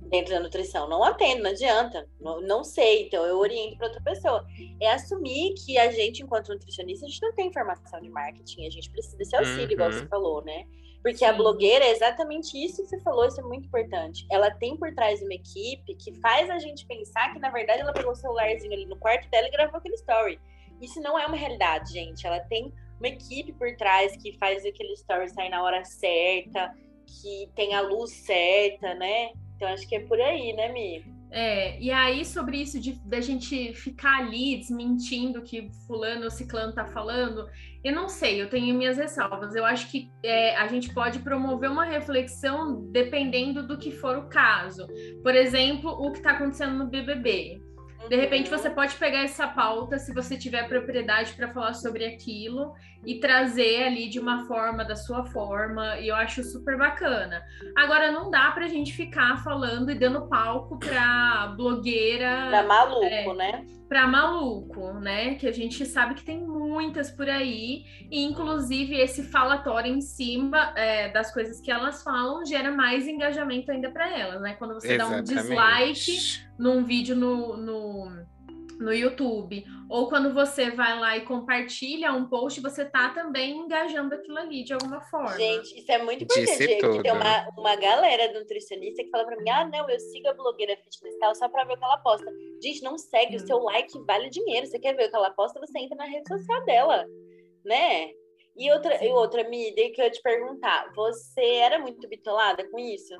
dentro 0.09 0.35
da 0.35 0.41
nutrição. 0.41 0.89
Não 0.89 1.03
atendo, 1.05 1.43
não 1.43 1.51
adianta. 1.51 2.09
Não, 2.21 2.41
não 2.41 2.65
sei, 2.65 3.07
então 3.07 3.25
eu 3.25 3.39
oriento 3.39 3.77
para 3.77 3.89
outra 3.89 4.03
pessoa. 4.03 4.47
É 4.81 4.91
assumir 4.93 5.55
que 5.55 5.79
a 5.79 5.91
gente, 5.91 6.23
enquanto 6.23 6.49
nutricionista, 6.49 7.07
a 7.07 7.09
gente 7.09 7.23
não 7.23 7.35
tem 7.35 7.49
informação 7.49 8.01
de 8.01 8.09
marketing, 8.09 8.67
a 8.67 8.71
gente 8.71 8.91
precisa 8.91 9.17
desse 9.17 9.37
auxílio, 9.37 9.67
uhum. 9.67 9.73
igual 9.73 9.93
você 9.93 10.01
uhum. 10.01 10.09
falou, 10.09 10.45
né? 10.45 10.65
Porque 11.03 11.19
Sim. 11.19 11.27
a 11.27 11.33
blogueira 11.33 11.85
é 11.85 11.91
exatamente 11.93 12.57
isso 12.63 12.83
que 12.83 12.89
você 12.89 13.01
falou, 13.01 13.27
isso 13.27 13.41
é 13.41 13.45
muito 13.45 13.67
importante. 13.67 14.27
Ela 14.31 14.51
tem 14.51 14.77
por 14.77 14.93
trás 14.95 15.23
uma 15.23 15.35
equipe 15.35 15.95
que 15.95 16.13
faz 16.21 16.51
a 16.51 16.59
gente 16.59 16.87
pensar 16.87 17.33
que, 17.33 17.39
na 17.39 17.51
verdade, 17.51 17.83
ela 17.83 17.93
pegou 17.93 18.13
o 18.13 18.17
celularzinho 18.17 18.73
ali 18.73 18.87
no 18.87 18.97
quarto 18.97 19.29
dela 19.31 19.47
e 19.47 19.51
gravou 19.51 19.79
aquele 19.79 19.95
story. 19.95 20.41
Isso 20.81 21.01
não 21.01 21.19
é 21.19 21.27
uma 21.27 21.37
realidade, 21.37 21.93
gente. 21.93 22.27
Ela 22.27 22.41
tem 22.41 22.73
uma 22.99 23.09
equipe 23.09 23.53
por 23.53 23.75
trás 23.77 24.17
que 24.17 24.37
faz 24.39 24.65
aquele 24.65 24.93
story 24.95 25.29
sair 25.29 25.51
na 25.51 25.63
hora 25.63 25.85
certa, 25.85 26.75
que 27.07 27.49
tem 27.55 27.75
a 27.75 27.81
luz 27.81 28.11
certa, 28.11 28.95
né? 28.95 29.31
Então 29.59 29.69
acho 29.69 29.89
que 29.89 29.97
é 29.97 30.01
por 30.01 30.21
aí, 30.21 30.53
né, 30.53 30.73
Mi? 30.73 31.05
É, 31.31 31.79
e 31.81 31.91
aí, 31.91 32.25
sobre 32.25 32.59
isso 32.59 32.81
de 32.81 32.93
da 33.05 33.21
gente 33.21 33.75
ficar 33.75 34.21
ali 34.21 34.57
desmentindo 34.57 35.43
que 35.43 35.69
fulano 35.87 36.25
ou 36.25 36.31
ciclano 36.31 36.73
tá 36.73 36.87
falando, 36.87 37.47
eu 37.85 37.93
não 37.93 38.09
sei, 38.09 38.41
eu 38.41 38.49
tenho 38.49 38.75
minhas 38.75 38.97
ressalvas. 38.97 39.57
Eu 39.57 39.65
acho 39.65 39.91
que 39.91 40.11
é, 40.23 40.57
a 40.57 40.69
gente 40.69 40.95
pode 40.95 41.19
promover 41.19 41.71
uma 41.71 41.85
reflexão 41.85 42.89
dependendo 42.93 43.67
do 43.67 43.77
que 43.77 43.91
for 43.91 44.17
o 44.17 44.29
caso. 44.29 44.87
Por 45.23 45.35
exemplo, 45.35 45.91
o 45.91 46.13
que 46.13 46.19
está 46.19 46.31
acontecendo 46.31 46.79
no 46.79 46.87
BBB. 46.87 47.61
De 48.09 48.17
repente 48.17 48.49
você 48.49 48.71
pode 48.71 48.95
pegar 48.97 49.23
essa 49.23 49.47
pauta, 49.47 49.99
se 49.99 50.13
você 50.15 50.37
tiver 50.37 50.69
propriedade 50.69 51.35
para 51.35 51.53
falar 51.53 51.75
sobre 51.75 52.05
aquilo, 52.07 52.75
e 53.05 53.21
trazer 53.21 53.85
ali 53.85 54.09
de 54.09 54.19
uma 54.19 54.47
forma, 54.47 54.85
da 54.85 54.97
sua 54.97 55.25
forma, 55.25 55.99
e 55.99 56.09
eu 56.09 56.15
acho 56.15 56.43
super 56.43 56.77
bacana. 56.77 57.43
Agora, 57.77 58.11
não 58.11 58.31
dá 58.31 58.51
para 58.51 58.65
a 58.65 58.69
gente 58.69 58.93
ficar 58.93 59.43
falando 59.45 59.91
e 59.91 59.95
dando 59.95 60.29
palco 60.29 60.79
para 60.79 61.55
blogueira. 61.57 62.49
Pra 62.49 62.63
maluco, 62.63 63.05
é, 63.05 63.35
né? 63.35 63.67
Pra 63.89 64.07
maluco, 64.07 64.93
né? 64.95 65.35
Que 65.37 65.47
a 65.47 65.53
gente 65.53 65.87
sabe 65.87 66.15
que 66.15 66.25
tem 66.25 66.45
muitas 66.45 67.11
por 67.11 67.29
aí, 67.29 67.85
e 68.11 68.25
inclusive 68.25 68.99
esse 68.99 69.23
falatório 69.25 69.93
em 69.93 70.01
cima 70.01 70.73
é, 70.77 71.09
das 71.11 71.33
coisas 71.33 71.61
que 71.61 71.71
elas 71.71 72.03
falam 72.03 72.45
gera 72.45 72.73
mais 72.73 73.07
engajamento 73.07 73.71
ainda 73.71 73.91
para 73.91 74.19
elas, 74.19 74.41
né? 74.41 74.55
Quando 74.55 74.75
você 74.75 74.95
Exatamente. 74.95 75.35
dá 75.35 75.41
um 75.41 75.43
dislike 75.43 76.48
num 76.59 76.85
vídeo 76.85 77.15
no, 77.15 77.57
no, 77.57 78.09
no 78.79 78.93
YouTube, 78.93 79.65
ou 79.89 80.09
quando 80.09 80.35
você 80.35 80.71
vai 80.71 80.99
lá 80.99 81.17
e 81.17 81.25
compartilha 81.25 82.13
um 82.13 82.29
post, 82.29 82.61
você 82.61 82.85
tá 82.85 83.11
também 83.11 83.57
engajando 83.57 84.15
aquilo 84.15 84.39
ali 84.39 84.63
de 84.63 84.73
alguma 84.73 85.01
forma. 85.03 85.37
Gente, 85.37 85.79
isso 85.79 85.91
é 85.91 86.03
muito 86.03 86.25
importante. 86.25 86.59
Gente, 86.59 87.03
tem 87.03 87.13
uma, 87.13 87.49
uma 87.57 87.77
galera 87.77 88.33
nutricionista 88.39 89.03
que 89.03 89.11
fala 89.11 89.25
pra 89.25 89.37
mim: 89.37 89.49
ah, 89.51 89.67
não, 89.67 89.89
eu 89.89 89.99
sigo 89.99 90.29
a 90.29 90.35
blogueira 90.35 90.77
fitness 90.77 91.19
tal 91.19 91.35
só 91.35 91.49
pra 91.49 91.65
ver 91.65 91.75
o 91.75 91.79
que 91.79 91.85
ela 91.85 91.99
posta. 91.99 92.31
Gente, 92.63 92.83
não 92.83 92.99
segue, 92.99 93.37
hum. 93.37 93.43
o 93.43 93.47
seu 93.47 93.59
like 93.59 93.99
vale 94.07 94.29
dinheiro. 94.31 94.67
Você 94.67 94.79
quer 94.79 94.95
ver 94.95 95.07
o 95.07 95.11
que 95.11 95.17
ela 95.17 95.31
posta, 95.31 95.59
você 95.59 95.79
entra 95.79 95.97
na 95.97 96.05
rede 96.05 96.29
social 96.29 96.65
dela, 96.65 97.07
né? 97.65 98.11
E 98.57 98.73
outra, 98.73 99.05
e 99.05 99.09
outra 99.13 99.49
mídia 99.49 99.91
que 99.93 100.01
eu 100.01 100.05
ia 100.05 100.11
te 100.11 100.21
perguntar: 100.21 100.93
você 100.95 101.41
era 101.41 101.79
muito 101.79 102.07
bitolada 102.09 102.69
com 102.71 102.79
isso? 102.79 103.15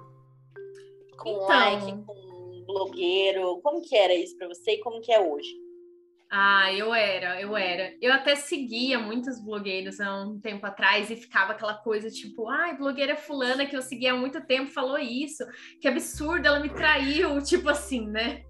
Com 1.19 1.31
então... 1.31 1.49
like, 1.49 2.05
com 2.05 2.38
blogueiro? 2.69 3.61
Como 3.63 3.83
que 3.83 3.97
era 3.97 4.15
isso 4.15 4.37
para 4.37 4.49
você 4.49 4.73
e 4.73 4.81
como 4.81 5.01
que 5.01 5.11
é 5.11 5.19
hoje? 5.19 5.49
Ah, 6.31 6.71
eu 6.75 6.93
era, 6.93 7.41
eu 7.41 7.57
era. 7.57 7.95
Eu 8.03 8.13
até 8.13 8.37
seguia 8.37 8.99
muitos 8.99 9.43
blogueiros 9.43 9.99
há 9.99 10.23
um 10.23 10.39
tempo 10.39 10.67
atrás 10.67 11.11
e 11.11 11.17
ficava 11.17 11.53
aquela 11.53 11.75
coisa 11.75 12.11
tipo, 12.11 12.47
ai, 12.49 12.77
blogueira 12.77 13.17
fulana 13.17 13.65
que 13.65 13.75
eu 13.75 13.81
seguia 13.81 14.13
há 14.13 14.17
muito 14.17 14.45
tempo 14.45 14.71
falou 14.71 14.99
isso, 14.99 15.43
que 15.81 15.89
absurdo, 15.89 16.47
ela 16.47 16.61
me 16.61 16.69
traiu, 16.69 17.41
tipo 17.43 17.71
assim, 17.71 18.07
né? 18.07 18.43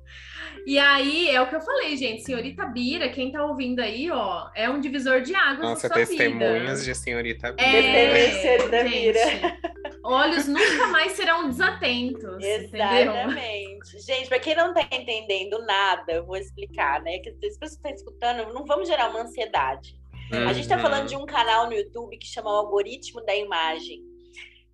E 0.67 0.79
aí, 0.79 1.31
é 1.31 1.41
o 1.41 1.49
que 1.49 1.57
eu 1.57 1.61
falei, 1.61 1.97
gente. 1.97 2.23
Senhorita 2.23 2.67
Bira, 2.67 3.09
quem 3.09 3.33
tá 3.33 3.45
ouvindo 3.45 3.81
aí, 3.81 4.11
ó, 4.11 4.49
é 4.55 4.69
um 4.69 4.81
divisor 4.81 5.21
de 5.21 5.35
águas 5.35 5.59
Nossa, 5.61 5.89
na 5.89 5.95
sua 5.95 6.07
testemunhas 6.07 6.85
de 6.85 6.95
Senhorita 6.95 7.53
Bira. 7.53 7.69
É, 7.69 8.31
Senhorita 8.31 8.85
Bira. 8.85 9.59
Olhos 10.05 10.47
nunca 10.47 10.87
mais 10.89 11.13
serão 11.13 11.49
desatentos. 11.49 12.43
Exatamente. 12.43 13.39
Entendeu? 13.39 14.01
Gente, 14.07 14.29
para 14.29 14.39
quem 14.39 14.55
não 14.55 14.73
tá 14.73 14.83
entendendo 14.91 15.65
nada, 15.65 16.13
eu 16.13 16.25
vou 16.25 16.37
explicar, 16.37 17.03
né? 17.03 17.19
Que 17.19 17.31
as 17.31 17.37
pessoas 17.37 17.71
que 17.71 17.77
estão 17.77 17.93
escutando, 17.93 18.53
não 18.53 18.65
vamos 18.65 18.89
gerar 18.89 19.11
uma 19.11 19.23
ansiedade. 19.23 19.99
Uhum. 20.33 20.49
A 20.49 20.53
gente 20.53 20.69
tá 20.69 20.79
falando 20.79 21.09
de 21.09 21.17
um 21.17 21.25
canal 21.25 21.67
no 21.67 21.75
YouTube 21.75 22.17
que 22.19 22.27
chama 22.27 22.51
o 22.51 22.57
Algoritmo 22.57 23.25
da 23.25 23.35
Imagem. 23.35 24.03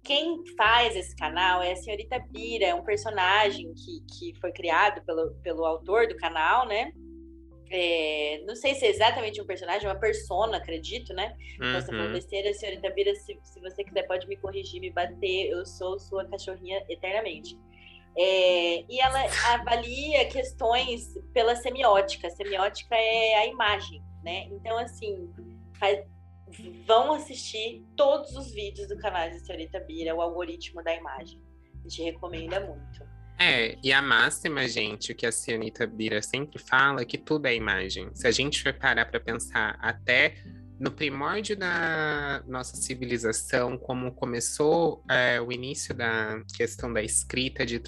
Quem 0.05 0.45
faz 0.57 0.95
esse 0.95 1.17
canal 1.17 1.63
é 1.63 1.73
a 1.73 1.77
senhorita 1.77 2.19
Bira, 2.31 2.67
é 2.67 2.75
um 2.75 2.85
personagem 2.85 3.73
que, 3.75 4.01
que 4.03 4.41
foi 4.41 4.53
criado 4.53 5.03
pelo, 5.05 5.35
pelo 5.43 5.65
autor 5.65 6.07
do 6.07 6.17
canal, 6.17 6.67
né? 6.67 6.93
É, 7.71 8.43
não 8.47 8.55
sei 8.55 8.75
se 8.75 8.85
é 8.85 8.91
exatamente 8.91 9.41
um 9.41 9.47
personagem, 9.47 9.89
uma 9.89 9.99
persona, 9.99 10.59
acredito, 10.59 11.13
né? 11.15 11.35
Uhum. 11.59 11.69
Então, 11.69 11.81
se 11.81 11.87
for 11.87 12.13
besteira, 12.13 12.53
senhorita 12.53 12.91
Bira, 12.91 13.15
se, 13.15 13.39
se 13.43 13.61
você 13.61 13.83
quiser, 13.83 14.03
pode 14.07 14.29
me 14.29 14.37
corrigir, 14.37 14.81
me 14.81 14.91
bater. 14.91 15.49
Eu 15.49 15.65
sou 15.65 15.99
sua 15.99 16.25
cachorrinha 16.27 16.85
eternamente. 16.89 17.59
É, 18.17 18.85
e 18.89 19.01
ela 19.01 19.19
avalia 19.55 20.25
questões 20.27 21.15
pela 21.33 21.57
semiótica. 21.57 22.29
A 22.29 22.31
semiótica 22.31 22.95
é 22.95 23.35
a 23.37 23.47
imagem, 23.47 24.03
né? 24.23 24.45
Então, 24.53 24.79
assim, 24.79 25.33
faz, 25.79 26.01
vão 26.87 27.13
assistir 27.15 27.85
todos 27.97 28.35
os 28.37 28.53
vídeos 28.53 28.89
do 28.89 28.97
canal 28.99 29.29
da 29.31 29.39
Senhorita 29.39 29.81
Bira, 29.81 30.15
o 30.15 30.21
algoritmo 30.21 30.83
da 30.83 30.95
imagem. 30.95 31.41
A 31.85 31.89
gente 31.89 32.03
recomenda 32.03 32.61
muito. 32.61 33.15
É, 33.39 33.77
e 33.83 33.93
a 33.93 34.01
máxima, 34.01 34.67
gente, 34.69 35.13
o 35.13 35.15
que 35.15 35.27
a 35.27 35.33
Cianita 35.33 35.87
Bira 35.87 36.23
sempre 36.23 36.59
fala, 36.59 37.03
é 37.03 37.05
que 37.05 37.19
tudo 37.19 37.47
é 37.47 37.55
imagem. 37.55 38.09
Se 38.15 38.29
a 38.29 38.31
gente 38.31 38.63
for 38.63 38.73
parar 38.73 39.07
para 39.07 39.19
pensar 39.19 39.77
até 39.81 40.35
no 40.79 40.91
primórdio 40.91 41.57
da 41.57 42.43
nossa 42.47 42.77
civilização, 42.77 43.79
como 43.79 44.13
começou 44.13 45.05
é, 45.09 45.41
o 45.41 45.53
início 45.53 45.95
da 45.95 46.43
questão 46.57 46.93
da 46.93 47.03
escrita, 47.03 47.65
de 47.65 47.81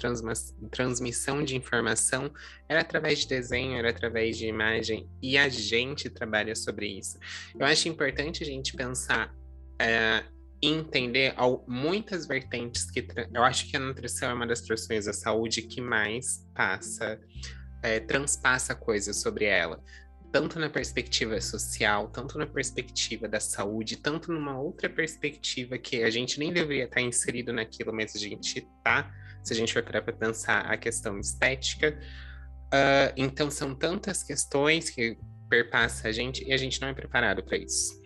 transmissão 0.71 1.43
de 1.43 1.55
informação, 1.55 2.31
era 2.69 2.81
através 2.81 3.19
de 3.19 3.27
desenho, 3.27 3.77
era 3.77 3.89
através 3.89 4.37
de 4.37 4.47
imagem, 4.47 5.09
e 5.21 5.37
a 5.37 5.49
gente 5.49 6.09
trabalha 6.09 6.55
sobre 6.55 6.87
isso. 6.87 7.17
Eu 7.59 7.65
acho 7.65 7.89
importante 7.89 8.43
a 8.43 8.45
gente 8.45 8.73
pensar 8.73 9.35
é, 9.79 10.23
entender 10.61 11.35
muitas 11.67 12.25
vertentes 12.25 12.89
que 12.89 13.05
eu 13.33 13.43
acho 13.43 13.69
que 13.69 13.75
a 13.75 13.79
nutrição 13.79 14.29
é 14.29 14.33
uma 14.33 14.47
das 14.47 14.61
profissões 14.61 15.05
da 15.05 15.13
saúde 15.13 15.61
que 15.61 15.81
mais 15.81 16.47
passa, 16.55 17.19
é, 17.83 17.99
transpassa 17.99 18.73
coisas 18.73 19.21
sobre 19.21 19.45
ela 19.45 19.83
tanto 20.37 20.59
na 20.59 20.69
perspectiva 20.69 21.41
social, 21.41 22.09
tanto 22.09 22.37
na 22.37 22.45
perspectiva 22.45 23.27
da 23.27 23.39
saúde, 23.39 23.97
tanto 23.97 24.31
numa 24.31 24.55
outra 24.59 24.87
perspectiva 24.87 25.79
que 25.79 26.03
a 26.03 26.11
gente 26.11 26.37
nem 26.37 26.53
deveria 26.53 26.83
estar 26.83 27.01
inserido 27.01 27.51
naquilo, 27.51 27.91
mas 27.91 28.15
a 28.15 28.19
gente 28.19 28.69
tá, 28.83 29.11
se 29.43 29.51
a 29.51 29.55
gente 29.55 29.73
for 29.73 29.81
parar 29.81 30.03
para 30.03 30.13
pensar 30.13 30.59
a 30.59 30.77
questão 30.77 31.19
estética. 31.19 31.99
Uh, 32.67 33.09
então, 33.17 33.49
são 33.49 33.73
tantas 33.73 34.21
questões 34.21 34.91
que 34.91 35.17
perpassa 35.49 36.07
a 36.07 36.11
gente 36.11 36.47
e 36.47 36.53
a 36.53 36.57
gente 36.57 36.79
não 36.81 36.89
é 36.89 36.93
preparado 36.93 37.43
para 37.43 37.57
isso. 37.57 37.99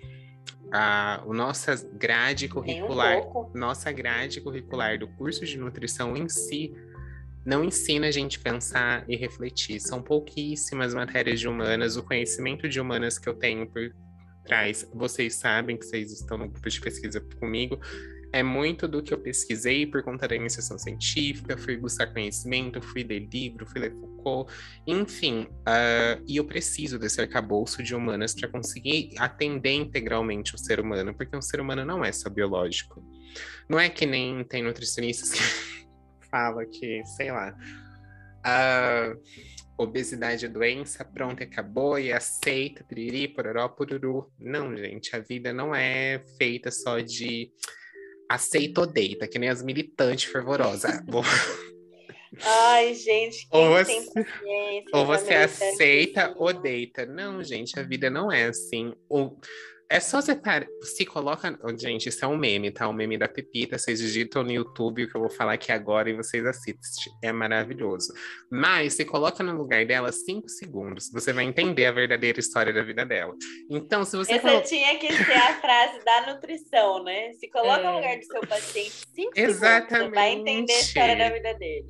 A 0.71 1.21
o 1.25 1.33
nossa 1.33 1.75
grade 1.95 2.47
curricular, 2.47 3.27
um 3.27 3.51
nossa 3.53 3.91
grade 3.91 4.39
curricular 4.39 4.97
do 4.97 5.05
curso 5.05 5.45
de 5.45 5.57
nutrição 5.57 6.15
em 6.15 6.29
si 6.29 6.73
não 7.45 7.63
ensina 7.63 8.07
a 8.07 8.11
gente 8.11 8.39
pensar 8.39 9.03
e 9.09 9.15
refletir. 9.15 9.79
São 9.79 10.01
pouquíssimas 10.01 10.93
matérias 10.93 11.39
de 11.39 11.47
humanas. 11.47 11.97
O 11.97 12.03
conhecimento 12.03 12.69
de 12.69 12.79
humanas 12.79 13.17
que 13.17 13.27
eu 13.27 13.33
tenho 13.33 13.67
por 13.67 13.93
trás, 14.45 14.87
vocês 14.93 15.35
sabem 15.35 15.77
que 15.77 15.85
vocês 15.85 16.11
estão 16.11 16.37
no 16.37 16.49
grupo 16.49 16.69
de 16.69 16.81
pesquisa 16.81 17.21
comigo, 17.39 17.79
é 18.33 18.41
muito 18.41 18.87
do 18.87 19.03
que 19.03 19.13
eu 19.13 19.17
pesquisei 19.17 19.85
por 19.85 20.01
conta 20.03 20.27
da 20.27 20.35
iniciação 20.35 20.77
científica, 20.77 21.57
fui 21.57 21.75
buscar 21.75 22.07
conhecimento, 22.07 22.81
fui 22.81 23.03
ler 23.03 23.27
livro, 23.31 23.65
fui 23.65 23.81
ler 23.81 23.91
Foucault, 23.91 24.51
enfim. 24.87 25.47
Uh, 25.61 26.23
e 26.25 26.37
eu 26.37 26.45
preciso 26.45 26.97
desse 26.97 27.19
arcabouço 27.19 27.83
de 27.83 27.93
humanas 27.93 28.33
para 28.33 28.47
conseguir 28.47 29.11
atender 29.17 29.73
integralmente 29.73 30.55
o 30.55 30.57
ser 30.57 30.79
humano, 30.79 31.13
porque 31.13 31.35
um 31.35 31.41
ser 31.41 31.59
humano 31.59 31.83
não 31.83 32.05
é 32.05 32.11
só 32.11 32.29
biológico. 32.29 33.03
Não 33.67 33.79
é 33.79 33.89
que 33.89 34.05
nem 34.05 34.43
tem 34.45 34.63
nutricionistas 34.63 35.31
que 35.31 35.80
fala 36.31 36.65
que, 36.65 37.03
sei 37.05 37.31
lá, 37.31 37.55
a 38.43 39.13
obesidade 39.77 40.45
é 40.45 40.49
doença, 40.49 41.03
pronto, 41.05 41.43
acabou 41.43 41.99
e 41.99 42.11
aceita, 42.11 42.83
piriri, 42.83 43.27
pororó, 43.27 43.67
pururu. 43.69 44.31
Não, 44.39 44.75
gente, 44.75 45.15
a 45.15 45.19
vida 45.19 45.53
não 45.53 45.75
é 45.75 46.23
feita 46.37 46.71
só 46.71 46.99
de 46.99 47.51
aceita 48.29 48.81
ou 48.81 48.87
deita, 48.87 49.27
que 49.27 49.37
nem 49.37 49.49
as 49.49 49.61
militantes 49.61 50.31
fervorosas. 50.31 50.91
Ai, 52.43 52.93
gente, 52.93 53.45
ou 53.51 53.69
você, 53.71 54.05
ou 54.93 55.05
você 55.05 55.33
aceita 55.33 56.33
ou 56.37 56.53
deita. 56.53 57.05
Não, 57.05 57.43
gente, 57.43 57.77
a 57.77 57.83
vida 57.83 58.09
não 58.09 58.31
é 58.31 58.45
assim. 58.45 58.93
É 59.91 59.99
só 59.99 60.21
você 60.21 60.33
par... 60.33 60.65
se 60.81 61.05
coloca. 61.05 61.59
Gente, 61.77 62.07
isso 62.07 62.23
é 62.23 62.27
um 62.27 62.37
meme, 62.37 62.71
tá? 62.71 62.87
Um 62.87 62.93
meme 62.93 63.17
da 63.17 63.27
Pepita. 63.27 63.77
Vocês 63.77 63.99
digitam 63.99 64.41
no 64.41 64.51
YouTube 64.51 65.03
o 65.03 65.09
que 65.09 65.15
eu 65.15 65.21
vou 65.21 65.29
falar 65.29 65.53
aqui 65.53 65.71
agora 65.71 66.09
e 66.09 66.13
vocês 66.13 66.45
assistem. 66.45 67.13
É 67.21 67.31
maravilhoso. 67.33 68.13
Mas 68.49 68.93
se 68.93 69.03
coloca 69.03 69.43
no 69.43 69.57
lugar 69.57 69.85
dela 69.85 70.11
cinco 70.11 70.47
segundos, 70.47 71.11
você 71.11 71.33
vai 71.33 71.43
entender 71.43 71.85
a 71.85 71.91
verdadeira 71.91 72.39
história 72.39 72.71
da 72.71 72.81
vida 72.81 73.05
dela. 73.05 73.35
Então, 73.69 74.05
se 74.05 74.15
você. 74.15 74.33
Essa 74.33 74.49
colo... 74.49 74.61
tinha 74.61 74.97
que 74.97 75.11
ser 75.11 75.33
a 75.33 75.59
frase 75.59 75.99
da 76.05 76.33
nutrição, 76.33 77.03
né? 77.03 77.33
Se 77.33 77.49
coloca 77.49 77.81
é... 77.81 77.83
no 77.83 77.95
lugar 77.95 78.17
do 78.17 78.25
seu 78.25 78.41
paciente 78.47 78.91
cinco 79.13 79.31
Exatamente. 79.35 79.89
segundos, 79.89 80.09
você 80.09 80.15
vai 80.15 80.31
entender 80.31 80.73
a 80.73 80.79
história 80.79 81.15
da 81.17 81.29
vida 81.29 81.53
dele. 81.55 81.87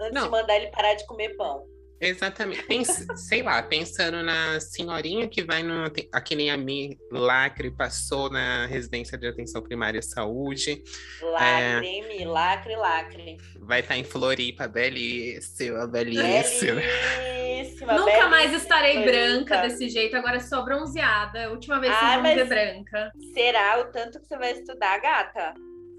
Antes 0.00 0.14
Não. 0.14 0.24
de 0.24 0.30
mandar 0.30 0.56
ele 0.56 0.70
parar 0.70 0.94
de 0.94 1.06
comer 1.06 1.36
pão. 1.36 1.73
Exatamente. 2.08 2.62
Pens, 2.64 3.06
sei 3.16 3.42
lá, 3.42 3.62
pensando 3.62 4.22
na 4.22 4.60
senhorinha 4.60 5.28
que 5.28 5.42
vai 5.42 5.62
no. 5.62 5.84
Aqui 6.12 6.36
nem 6.36 6.50
a 6.50 6.56
mim, 6.56 6.98
lacre, 7.10 7.70
passou 7.70 8.30
na 8.30 8.66
residência 8.66 9.16
de 9.16 9.26
atenção 9.26 9.62
primária 9.62 10.00
à 10.00 10.02
saúde. 10.02 10.82
Lacre, 11.22 11.98
é, 11.98 12.08
mi, 12.08 12.24
lacre, 12.24 12.76
lacre. 12.76 13.36
Vai 13.58 13.80
estar 13.80 13.94
tá 13.94 13.98
em 13.98 14.04
Floripa, 14.04 14.68
belíssima, 14.68 15.86
belíssima. 15.86 16.80
belíssima 16.80 17.94
Nunca 17.94 18.04
belíssima, 18.04 18.28
mais 18.28 18.52
estarei 18.52 19.04
branca 19.04 19.62
desse 19.62 19.88
jeito, 19.88 20.16
agora 20.16 20.40
sou 20.40 20.64
bronzeada. 20.64 21.50
Última 21.50 21.80
vez 21.80 21.92
que 21.92 22.04
ah, 22.04 22.16
eu 22.16 22.36
vou 22.36 22.46
branca. 22.46 23.12
Será 23.32 23.80
o 23.80 23.84
tanto 23.86 24.20
que 24.20 24.26
você 24.26 24.36
vai 24.36 24.52
estudar, 24.52 24.98
gata? 24.98 25.54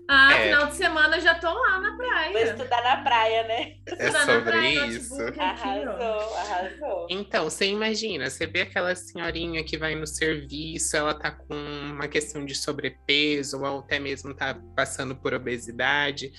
Ah, 0.08 0.34
é. 0.34 0.44
final 0.46 0.68
de 0.68 0.76
semana 0.76 1.18
eu 1.18 1.22
já 1.22 1.36
tô 1.36 1.52
lá 1.52 1.80
na 1.80 1.98
praia. 1.98 2.32
Vou 2.32 2.42
estudar 2.42 2.84
na 2.84 2.98
praia, 2.98 3.44
né? 3.48 3.74
É 3.88 4.12
sobre 4.12 4.42
praia, 4.42 4.86
isso. 4.88 5.16
Arrasou, 5.40 6.36
arrasou. 6.36 7.08
Então, 7.10 7.46
você 7.46 7.68
imagina, 7.68 8.30
você 8.30 8.46
vê 8.46 8.62
aquela 8.62 8.94
senhorinha 8.94 9.64
que 9.64 9.78
vai 9.78 9.96
no 9.96 10.06
serviço, 10.06 10.96
ela 10.96 11.14
tá 11.14 11.32
com 11.32 11.56
uma 11.56 12.08
questão 12.08 12.46
de 12.46 12.54
sobrepeso, 12.56 13.62
ou 13.64 13.80
até 13.80 14.00
mesmo 14.00 14.34
tá 14.34 14.56
passando 14.76 15.16
por 15.16 15.34
obesidade. 15.34 16.32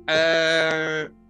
Uh, 0.00 1.23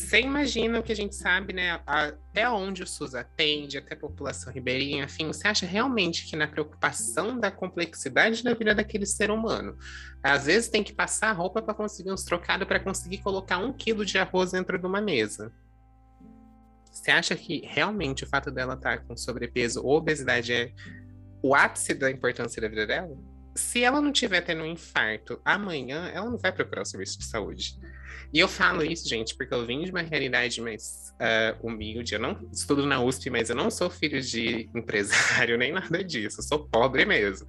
você 0.00 0.20
imagina 0.20 0.80
o 0.80 0.82
que 0.82 0.92
a 0.92 0.96
gente 0.96 1.14
sabe, 1.14 1.52
né? 1.52 1.80
Até 1.86 2.48
onde 2.48 2.82
o 2.82 2.86
SUS 2.86 3.14
atende, 3.14 3.76
até 3.76 3.94
a 3.94 3.98
população 3.98 4.52
ribeirinha, 4.52 5.04
enfim, 5.04 5.26
você 5.26 5.46
acha 5.46 5.66
realmente 5.66 6.26
que 6.26 6.34
na 6.34 6.48
preocupação 6.48 7.38
da 7.38 7.50
complexidade 7.50 8.42
da 8.42 8.54
vida 8.54 8.74
daquele 8.74 9.04
ser 9.04 9.30
humano, 9.30 9.76
às 10.22 10.46
vezes 10.46 10.68
tem 10.68 10.82
que 10.82 10.92
passar 10.92 11.32
roupa 11.32 11.60
para 11.60 11.74
conseguir 11.74 12.10
uns 12.10 12.24
trocados 12.24 12.66
para 12.66 12.80
conseguir 12.80 13.18
colocar 13.18 13.58
um 13.58 13.72
quilo 13.72 14.04
de 14.04 14.18
arroz 14.18 14.52
dentro 14.52 14.78
de 14.78 14.86
uma 14.86 15.00
mesa? 15.00 15.52
Você 16.90 17.10
acha 17.10 17.36
que 17.36 17.62
realmente 17.66 18.24
o 18.24 18.26
fato 18.26 18.50
dela 18.50 18.74
estar 18.74 18.98
tá 18.98 19.04
com 19.04 19.16
sobrepeso 19.16 19.84
ou 19.84 19.96
obesidade 19.96 20.52
é 20.52 20.72
o 21.42 21.54
ápice 21.54 21.94
da 21.94 22.10
importância 22.10 22.60
da 22.60 22.68
vida 22.68 22.86
dela? 22.86 23.16
Se 23.54 23.84
ela 23.84 24.00
não 24.00 24.12
tiver 24.12 24.40
tendo 24.40 24.62
um 24.62 24.66
infarto 24.66 25.40
amanhã, 25.44 26.10
ela 26.12 26.28
não 26.28 26.38
vai 26.38 26.52
procurar 26.52 26.82
o 26.82 26.86
serviço 26.86 27.18
de 27.18 27.26
saúde. 27.26 27.78
E 28.32 28.38
eu 28.38 28.46
falo 28.46 28.84
isso, 28.84 29.08
gente, 29.08 29.34
porque 29.34 29.52
eu 29.52 29.66
vim 29.66 29.82
de 29.82 29.90
uma 29.90 30.02
realidade 30.02 30.60
mais 30.60 31.12
uh, 31.14 31.66
humilde. 31.66 32.14
Eu 32.14 32.20
não 32.20 32.38
estudo 32.52 32.86
na 32.86 33.02
USP, 33.02 33.28
mas 33.28 33.50
eu 33.50 33.56
não 33.56 33.70
sou 33.70 33.90
filho 33.90 34.20
de 34.20 34.70
empresário 34.74 35.56
nem 35.58 35.72
nada 35.72 36.02
disso. 36.04 36.40
Eu 36.40 36.44
sou 36.44 36.68
pobre 36.68 37.04
mesmo. 37.04 37.46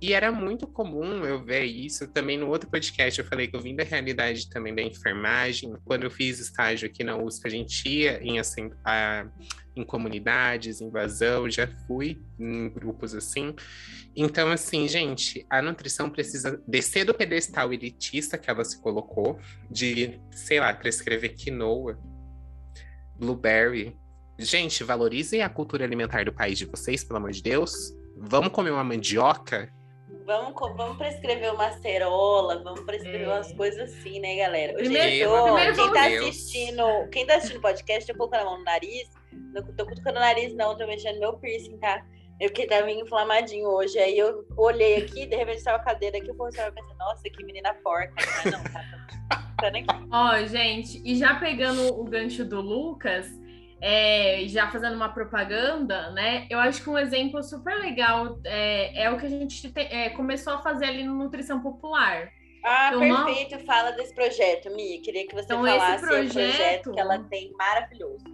E 0.00 0.12
era 0.12 0.30
muito 0.30 0.66
comum 0.66 1.24
eu 1.24 1.42
ver 1.42 1.64
isso. 1.64 2.06
Também 2.08 2.36
no 2.36 2.48
outro 2.48 2.68
podcast 2.68 3.18
eu 3.18 3.26
falei 3.26 3.48
que 3.48 3.56
eu 3.56 3.60
vim 3.60 3.74
da 3.74 3.82
realidade 3.82 4.48
também 4.50 4.74
da 4.74 4.82
enfermagem. 4.82 5.74
Quando 5.84 6.04
eu 6.04 6.10
fiz 6.10 6.38
estágio 6.38 6.86
aqui 6.86 7.02
na 7.02 7.16
USP, 7.16 7.46
a 7.46 7.50
gente 7.50 7.88
ia 7.88 8.22
em, 8.22 8.38
assim, 8.38 8.70
a, 8.84 9.26
em 9.74 9.82
comunidades, 9.82 10.82
invasão, 10.82 11.48
já 11.48 11.66
fui 11.86 12.22
em 12.38 12.68
grupos 12.68 13.14
assim. 13.14 13.54
Então, 14.14 14.50
assim, 14.50 14.86
gente, 14.86 15.46
a 15.48 15.62
nutrição 15.62 16.10
precisa 16.10 16.62
descer 16.68 17.06
do 17.06 17.14
pedestal 17.14 17.72
elitista 17.72 18.36
que 18.36 18.50
ela 18.50 18.64
se 18.64 18.80
colocou, 18.82 19.38
de, 19.70 20.20
sei 20.30 20.60
lá, 20.60 20.74
prescrever 20.74 21.34
quinoa, 21.34 21.98
blueberry. 23.18 23.96
Gente, 24.38 24.84
valorizem 24.84 25.40
a 25.40 25.48
cultura 25.48 25.84
alimentar 25.84 26.26
do 26.26 26.34
país 26.34 26.58
de 26.58 26.66
vocês, 26.66 27.02
pelo 27.02 27.16
amor 27.16 27.30
de 27.30 27.42
Deus. 27.42 27.72
Vamos 28.18 28.50
comer 28.50 28.70
uma 28.70 28.84
mandioca 28.84 29.70
Vamos, 30.26 30.54
vamos 30.76 30.96
prescrever 30.96 31.54
uma 31.54 31.70
cerola, 31.70 32.60
vamos 32.60 32.80
prescrever 32.80 33.28
é. 33.28 33.32
umas 33.32 33.52
coisas 33.52 33.92
assim, 33.92 34.18
né, 34.18 34.34
galera? 34.34 34.74
Primeiro, 34.74 35.30
tô, 35.30 35.44
primeiro 35.44 35.74
quem 35.76 35.92
tá 35.92 36.06
assistindo, 36.06 37.08
quem 37.12 37.26
tá 37.26 37.36
assistindo 37.36 37.60
podcast, 37.60 38.10
eu 38.10 38.16
colocando 38.16 38.40
a 38.40 38.44
mão 38.44 38.58
no 38.58 38.64
nariz. 38.64 39.08
Não 39.32 39.62
tô 39.62 39.86
cutucando 39.86 40.18
o 40.18 40.20
nariz, 40.20 40.52
não, 40.54 40.76
tô 40.76 40.84
mexendo 40.84 41.20
meu 41.20 41.34
piercing, 41.34 41.78
tá? 41.78 42.04
Eu 42.40 42.50
que 42.50 42.66
tava 42.66 42.90
inflamadinho 42.90 43.68
hoje. 43.68 44.00
Aí 44.00 44.18
eu 44.18 44.44
olhei 44.56 44.96
aqui, 44.96 45.26
de 45.26 45.36
repente 45.36 45.62
tava 45.62 45.76
a 45.76 45.84
cadeira 45.84 46.18
aqui, 46.18 46.28
o 46.28 46.34
professor 46.34 46.72
pensar, 46.72 46.94
nossa, 46.96 47.22
que 47.22 47.44
menina 47.44 47.72
porca. 47.74 48.12
Mas 48.16 48.52
não, 48.52 48.64
tá, 48.64 48.84
tá, 49.30 49.54
tá 49.60 49.68
aqui. 49.68 50.08
Ó, 50.10 50.46
gente, 50.46 51.00
e 51.04 51.14
já 51.14 51.36
pegando 51.36 52.00
o 52.00 52.02
gancho 52.02 52.44
do 52.44 52.60
Lucas, 52.60 53.28
é, 53.80 54.44
já 54.46 54.70
fazendo 54.70 54.94
uma 54.96 55.08
propaganda, 55.08 56.10
né? 56.10 56.46
Eu 56.48 56.58
acho 56.58 56.82
que 56.82 56.88
um 56.88 56.98
exemplo 56.98 57.42
super 57.42 57.78
legal 57.78 58.38
é, 58.44 59.04
é 59.04 59.10
o 59.10 59.18
que 59.18 59.26
a 59.26 59.28
gente 59.28 59.70
te, 59.70 59.78
é, 59.78 60.10
começou 60.10 60.54
a 60.54 60.58
fazer 60.62 60.86
ali 60.86 61.02
no 61.02 61.14
Nutrição 61.14 61.60
Popular. 61.60 62.30
Ah, 62.64 62.90
então, 62.94 63.24
perfeito. 63.26 63.64
Fala 63.64 63.92
desse 63.92 64.14
projeto, 64.14 64.74
Mi. 64.74 64.98
Queria 64.98 65.26
que 65.26 65.34
você 65.34 65.44
então, 65.44 65.64
falasse 65.64 65.96
esse 65.96 66.06
projeto, 66.06 66.32
projeto 66.32 66.92
que 66.92 67.00
ela 67.00 67.18
tem 67.24 67.52
maravilhoso. 67.52 68.24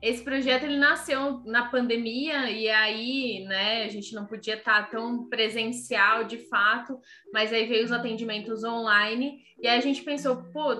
Esse 0.00 0.22
projeto 0.22 0.62
ele 0.62 0.78
nasceu 0.78 1.42
na 1.44 1.68
pandemia 1.68 2.48
e 2.50 2.68
aí, 2.68 3.44
né, 3.46 3.82
a 3.82 3.88
gente 3.88 4.14
não 4.14 4.26
podia 4.26 4.54
estar 4.54 4.88
tão 4.90 5.28
presencial 5.28 6.22
de 6.22 6.38
fato, 6.38 7.00
mas 7.32 7.52
aí 7.52 7.66
veio 7.66 7.84
os 7.84 7.90
atendimentos 7.90 8.62
online 8.62 9.40
e 9.60 9.66
aí 9.66 9.76
a 9.76 9.82
gente 9.82 10.02
pensou, 10.02 10.36
pô, 10.52 10.76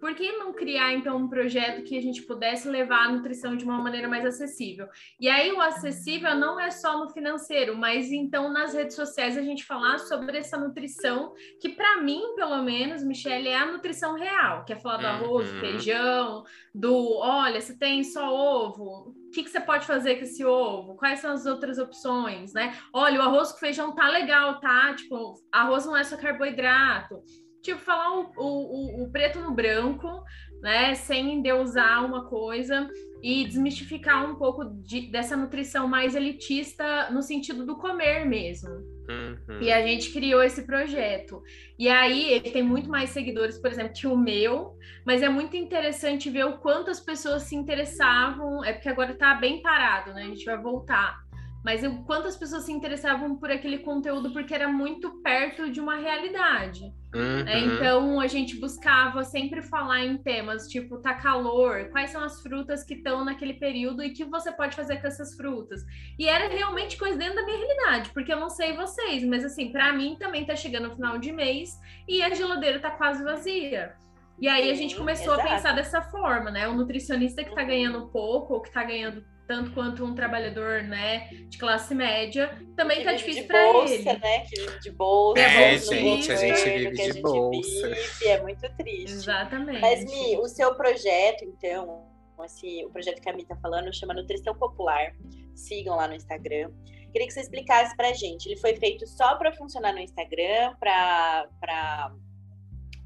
por 0.00 0.14
que 0.14 0.32
não 0.32 0.52
criar 0.52 0.92
então 0.94 1.16
um 1.16 1.28
projeto 1.28 1.82
que 1.82 1.96
a 1.96 2.00
gente 2.00 2.22
pudesse 2.22 2.68
levar 2.68 3.06
a 3.06 3.12
nutrição 3.12 3.56
de 3.56 3.64
uma 3.64 3.78
maneira 3.78 4.08
mais 4.08 4.24
acessível? 4.24 4.86
E 5.20 5.28
aí 5.28 5.52
o 5.52 5.60
acessível 5.60 6.34
não 6.34 6.58
é 6.58 6.70
só 6.70 6.98
no 6.98 7.10
financeiro, 7.10 7.76
mas 7.76 8.10
então 8.10 8.52
nas 8.52 8.74
redes 8.74 8.96
sociais 8.96 9.36
a 9.36 9.42
gente 9.42 9.64
falar 9.64 9.98
sobre 9.98 10.38
essa 10.38 10.56
nutrição 10.56 11.32
que 11.60 11.70
para 11.70 12.00
mim, 12.02 12.34
pelo 12.36 12.62
menos, 12.62 13.02
Michelle, 13.02 13.48
é 13.48 13.56
a 13.56 13.66
nutrição 13.66 14.14
real, 14.14 14.64
que 14.64 14.72
é 14.72 14.76
falar 14.76 14.98
do 14.98 15.06
arroz, 15.06 15.48
do 15.48 15.54
uhum. 15.54 15.60
feijão, 15.60 16.44
do, 16.74 17.18
olha, 17.18 17.60
você 17.60 17.76
tem 17.76 18.04
só 18.04 18.32
ovo, 18.32 19.14
o 19.28 19.30
que, 19.30 19.42
que 19.42 19.50
você 19.50 19.60
pode 19.60 19.86
fazer 19.86 20.16
com 20.16 20.22
esse 20.22 20.44
ovo? 20.44 20.96
Quais 20.96 21.20
são 21.20 21.32
as 21.32 21.44
outras 21.44 21.78
opções, 21.78 22.52
né? 22.52 22.76
Olha, 22.92 23.18
o 23.18 23.22
arroz 23.22 23.52
com 23.52 23.58
feijão 23.58 23.94
tá 23.94 24.08
legal, 24.08 24.60
tá? 24.60 24.94
Tipo, 24.94 25.34
arroz 25.52 25.84
não 25.84 25.96
é 25.96 26.04
só 26.04 26.16
carboidrato 26.16 27.22
tipo, 27.62 27.80
falar 27.80 28.18
o, 28.18 28.32
o, 28.36 29.04
o 29.04 29.10
preto 29.10 29.40
no 29.40 29.52
branco, 29.52 30.22
né? 30.60 30.94
Sem 30.94 31.34
endeusar 31.34 32.04
uma 32.04 32.28
coisa 32.28 32.88
e 33.22 33.44
desmistificar 33.44 34.28
um 34.30 34.36
pouco 34.36 34.64
de, 34.64 35.10
dessa 35.10 35.36
nutrição 35.36 35.88
mais 35.88 36.14
elitista 36.14 37.10
no 37.10 37.22
sentido 37.22 37.66
do 37.66 37.76
comer 37.76 38.24
mesmo. 38.24 38.70
Uhum. 39.08 39.60
E 39.60 39.72
a 39.72 39.84
gente 39.86 40.12
criou 40.12 40.42
esse 40.42 40.66
projeto. 40.66 41.42
E 41.78 41.88
aí 41.88 42.32
ele 42.32 42.50
tem 42.50 42.62
muito 42.62 42.88
mais 42.88 43.10
seguidores, 43.10 43.58
por 43.58 43.70
exemplo, 43.70 43.92
que 43.94 44.06
o 44.06 44.16
meu, 44.16 44.76
mas 45.04 45.22
é 45.22 45.28
muito 45.28 45.56
interessante 45.56 46.30
ver 46.30 46.44
o 46.44 46.58
quanto 46.58 46.90
as 46.90 47.00
pessoas 47.00 47.44
se 47.44 47.56
interessavam. 47.56 48.64
É 48.64 48.72
porque 48.72 48.88
agora 48.88 49.14
tá 49.14 49.34
bem 49.34 49.62
parado, 49.62 50.12
né? 50.12 50.22
A 50.22 50.26
gente 50.26 50.44
vai 50.44 50.60
voltar. 50.60 51.27
Mas 51.64 51.82
o 51.82 52.02
quanto 52.04 52.28
as 52.28 52.36
pessoas 52.36 52.64
se 52.64 52.72
interessavam 52.72 53.36
por 53.36 53.50
aquele 53.50 53.78
conteúdo 53.78 54.32
porque 54.32 54.54
era 54.54 54.68
muito 54.68 55.20
perto 55.22 55.70
de 55.70 55.80
uma 55.80 55.96
realidade. 55.96 56.84
Uhum. 57.14 57.48
É, 57.48 57.58
então 57.60 58.20
a 58.20 58.26
gente 58.26 58.60
buscava 58.60 59.24
sempre 59.24 59.62
falar 59.62 60.04
em 60.04 60.18
temas 60.18 60.68
tipo 60.68 60.98
tá 60.98 61.14
calor, 61.14 61.88
quais 61.90 62.10
são 62.10 62.22
as 62.22 62.40
frutas 62.42 62.84
que 62.84 62.94
estão 62.94 63.24
naquele 63.24 63.54
período 63.54 64.02
e 64.02 64.10
que 64.10 64.24
você 64.24 64.52
pode 64.52 64.76
fazer 64.76 65.00
com 65.00 65.06
essas 65.06 65.34
frutas. 65.34 65.82
E 66.18 66.28
era 66.28 66.48
realmente 66.48 66.96
coisa 66.96 67.16
dentro 67.16 67.36
da 67.36 67.44
minha 67.44 67.56
realidade, 67.56 68.10
porque 68.10 68.32
eu 68.32 68.38
não 68.38 68.50
sei 68.50 68.74
vocês, 68.74 69.24
mas 69.24 69.44
assim, 69.44 69.72
para 69.72 69.92
mim 69.92 70.16
também 70.18 70.44
tá 70.44 70.54
chegando 70.54 70.88
o 70.88 70.94
final 70.94 71.18
de 71.18 71.32
mês 71.32 71.70
e 72.06 72.22
a 72.22 72.32
geladeira 72.34 72.78
tá 72.78 72.90
quase 72.90 73.24
vazia. 73.24 73.94
E 74.40 74.46
aí 74.46 74.70
a 74.70 74.74
gente 74.74 74.94
começou 74.94 75.34
Exato. 75.34 75.48
a 75.48 75.50
pensar 75.50 75.72
dessa 75.72 76.00
forma, 76.00 76.50
né? 76.50 76.68
O 76.68 76.74
nutricionista 76.74 77.42
que 77.42 77.54
tá 77.54 77.64
ganhando 77.64 78.08
pouco 78.08 78.54
ou 78.54 78.62
que 78.62 78.70
tá 78.70 78.84
ganhando 78.84 79.24
tanto 79.48 79.72
quanto 79.72 80.04
um 80.04 80.14
trabalhador, 80.14 80.82
né, 80.82 81.30
de 81.48 81.56
classe 81.56 81.94
média, 81.94 82.50
também 82.76 82.98
que 82.98 83.04
tá 83.04 83.14
difícil 83.14 83.46
para 83.46 83.66
ele. 83.66 84.04
Né? 84.04 84.40
Que 84.40 84.60
vive 84.60 84.80
de 84.80 84.90
bolsa, 84.90 85.40
é, 85.40 85.70
bolsa, 85.72 85.96
gente, 85.96 86.32
a 86.32 86.36
gente 86.36 86.64
vive 86.64 86.90
de 86.90 87.02
gente 87.04 87.22
bolsa. 87.22 87.88
Vive, 87.88 88.28
é 88.28 88.42
muito 88.42 88.76
triste. 88.76 89.10
Exatamente. 89.10 89.80
Mas 89.80 90.04
Mi, 90.04 90.36
o 90.36 90.46
seu 90.46 90.74
projeto, 90.74 91.44
então, 91.46 92.04
esse, 92.44 92.84
o 92.84 92.90
projeto 92.90 93.22
que 93.22 93.28
a 93.30 93.32
Mi 93.32 93.46
tá 93.46 93.56
falando 93.56 93.92
chama 93.92 94.12
Nutrição 94.12 94.54
Popular. 94.54 95.14
Sigam 95.54 95.96
lá 95.96 96.06
no 96.06 96.14
Instagram. 96.14 96.70
Queria 97.10 97.26
que 97.26 97.32
você 97.32 97.40
explicasse 97.40 97.96
pra 97.96 98.12
gente. 98.12 98.46
Ele 98.46 98.56
foi 98.60 98.76
feito 98.76 99.06
só 99.06 99.34
para 99.36 99.50
funcionar 99.52 99.94
no 99.94 99.98
Instagram, 99.98 100.74
para 100.78 101.48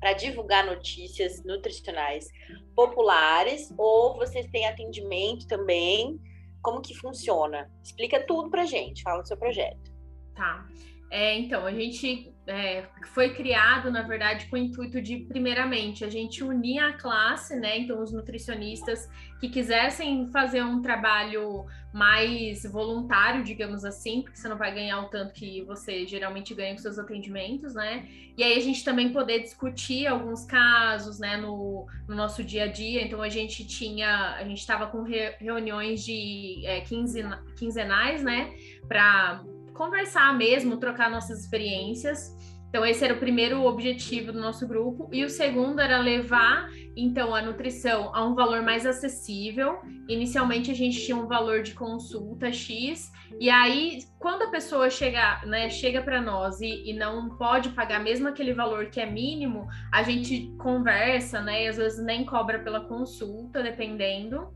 para 0.02 0.14
divulgar 0.14 0.66
notícias 0.66 1.44
nutricionais 1.44 2.26
populares 2.74 3.72
ou 3.78 4.16
vocês 4.16 4.48
têm 4.48 4.66
atendimento 4.66 5.46
também 5.46 6.20
como 6.62 6.80
que 6.80 6.94
funciona? 6.94 7.70
Explica 7.82 8.24
tudo 8.26 8.48
pra 8.48 8.64
gente, 8.64 9.02
fala 9.02 9.22
do 9.22 9.28
seu 9.28 9.36
projeto. 9.36 9.92
Tá. 10.34 10.66
É, 11.12 11.38
então, 11.38 11.66
a 11.66 11.72
gente 11.74 12.32
é, 12.46 12.86
foi 13.12 13.34
criado, 13.34 13.90
na 13.90 14.00
verdade, 14.00 14.46
com 14.46 14.56
o 14.56 14.58
intuito 14.58 14.98
de, 15.02 15.18
primeiramente, 15.18 16.06
a 16.06 16.08
gente 16.08 16.42
unir 16.42 16.78
a 16.78 16.94
classe, 16.94 17.54
né? 17.54 17.80
Então, 17.80 18.02
os 18.02 18.10
nutricionistas 18.10 19.10
que 19.38 19.50
quisessem 19.50 20.30
fazer 20.32 20.62
um 20.62 20.80
trabalho 20.80 21.66
mais 21.92 22.62
voluntário, 22.62 23.44
digamos 23.44 23.84
assim, 23.84 24.22
porque 24.22 24.38
você 24.38 24.48
não 24.48 24.56
vai 24.56 24.72
ganhar 24.72 25.00
o 25.00 25.10
tanto 25.10 25.34
que 25.34 25.62
você 25.64 26.06
geralmente 26.06 26.54
ganha 26.54 26.72
com 26.72 26.78
seus 26.78 26.98
atendimentos, 26.98 27.74
né? 27.74 28.08
E 28.34 28.42
aí 28.42 28.56
a 28.56 28.60
gente 28.60 28.82
também 28.82 29.12
poder 29.12 29.40
discutir 29.40 30.06
alguns 30.06 30.46
casos, 30.46 31.18
né, 31.18 31.36
no, 31.36 31.86
no 32.08 32.16
nosso 32.16 32.42
dia 32.42 32.64
a 32.64 32.68
dia. 32.68 33.04
Então, 33.04 33.20
a 33.20 33.28
gente 33.28 33.66
tinha, 33.66 34.36
a 34.36 34.44
gente 34.44 34.60
estava 34.60 34.86
com 34.86 35.02
re, 35.02 35.32
reuniões 35.38 36.02
de 36.02 36.62
é, 36.64 36.80
quinzenais, 36.80 38.24
né, 38.24 38.54
para 38.88 39.44
conversar 39.74 40.36
mesmo, 40.36 40.76
trocar 40.76 41.10
nossas 41.10 41.40
experiências. 41.40 42.36
Então, 42.72 42.86
esse 42.86 43.04
era 43.04 43.12
o 43.12 43.18
primeiro 43.18 43.66
objetivo 43.66 44.32
do 44.32 44.40
nosso 44.40 44.66
grupo. 44.66 45.06
E 45.12 45.22
o 45.26 45.28
segundo 45.28 45.78
era 45.78 45.98
levar, 45.98 46.70
então, 46.96 47.34
a 47.34 47.42
nutrição 47.42 48.10
a 48.14 48.24
um 48.24 48.34
valor 48.34 48.62
mais 48.62 48.86
acessível. 48.86 49.78
Inicialmente, 50.08 50.70
a 50.70 50.74
gente 50.74 51.04
tinha 51.04 51.14
um 51.14 51.26
valor 51.26 51.62
de 51.62 51.74
consulta 51.74 52.50
X. 52.50 53.12
E 53.38 53.50
aí, 53.50 53.98
quando 54.18 54.44
a 54.44 54.50
pessoa 54.50 54.88
chega, 54.88 55.42
né, 55.44 55.68
chega 55.68 56.00
para 56.00 56.22
nós 56.22 56.62
e, 56.62 56.90
e, 56.90 56.94
não 56.94 57.36
pode 57.36 57.68
pagar 57.68 58.02
mesmo 58.02 58.26
aquele 58.26 58.54
valor 58.54 58.86
que 58.86 59.00
é 59.00 59.04
mínimo, 59.04 59.68
a 59.92 60.02
gente 60.02 60.50
conversa, 60.56 61.42
né? 61.42 61.64
E 61.64 61.68
às 61.68 61.76
vezes 61.76 62.02
nem 62.02 62.24
cobra 62.24 62.58
pela 62.60 62.80
consulta, 62.80 63.62
dependendo. 63.62 64.48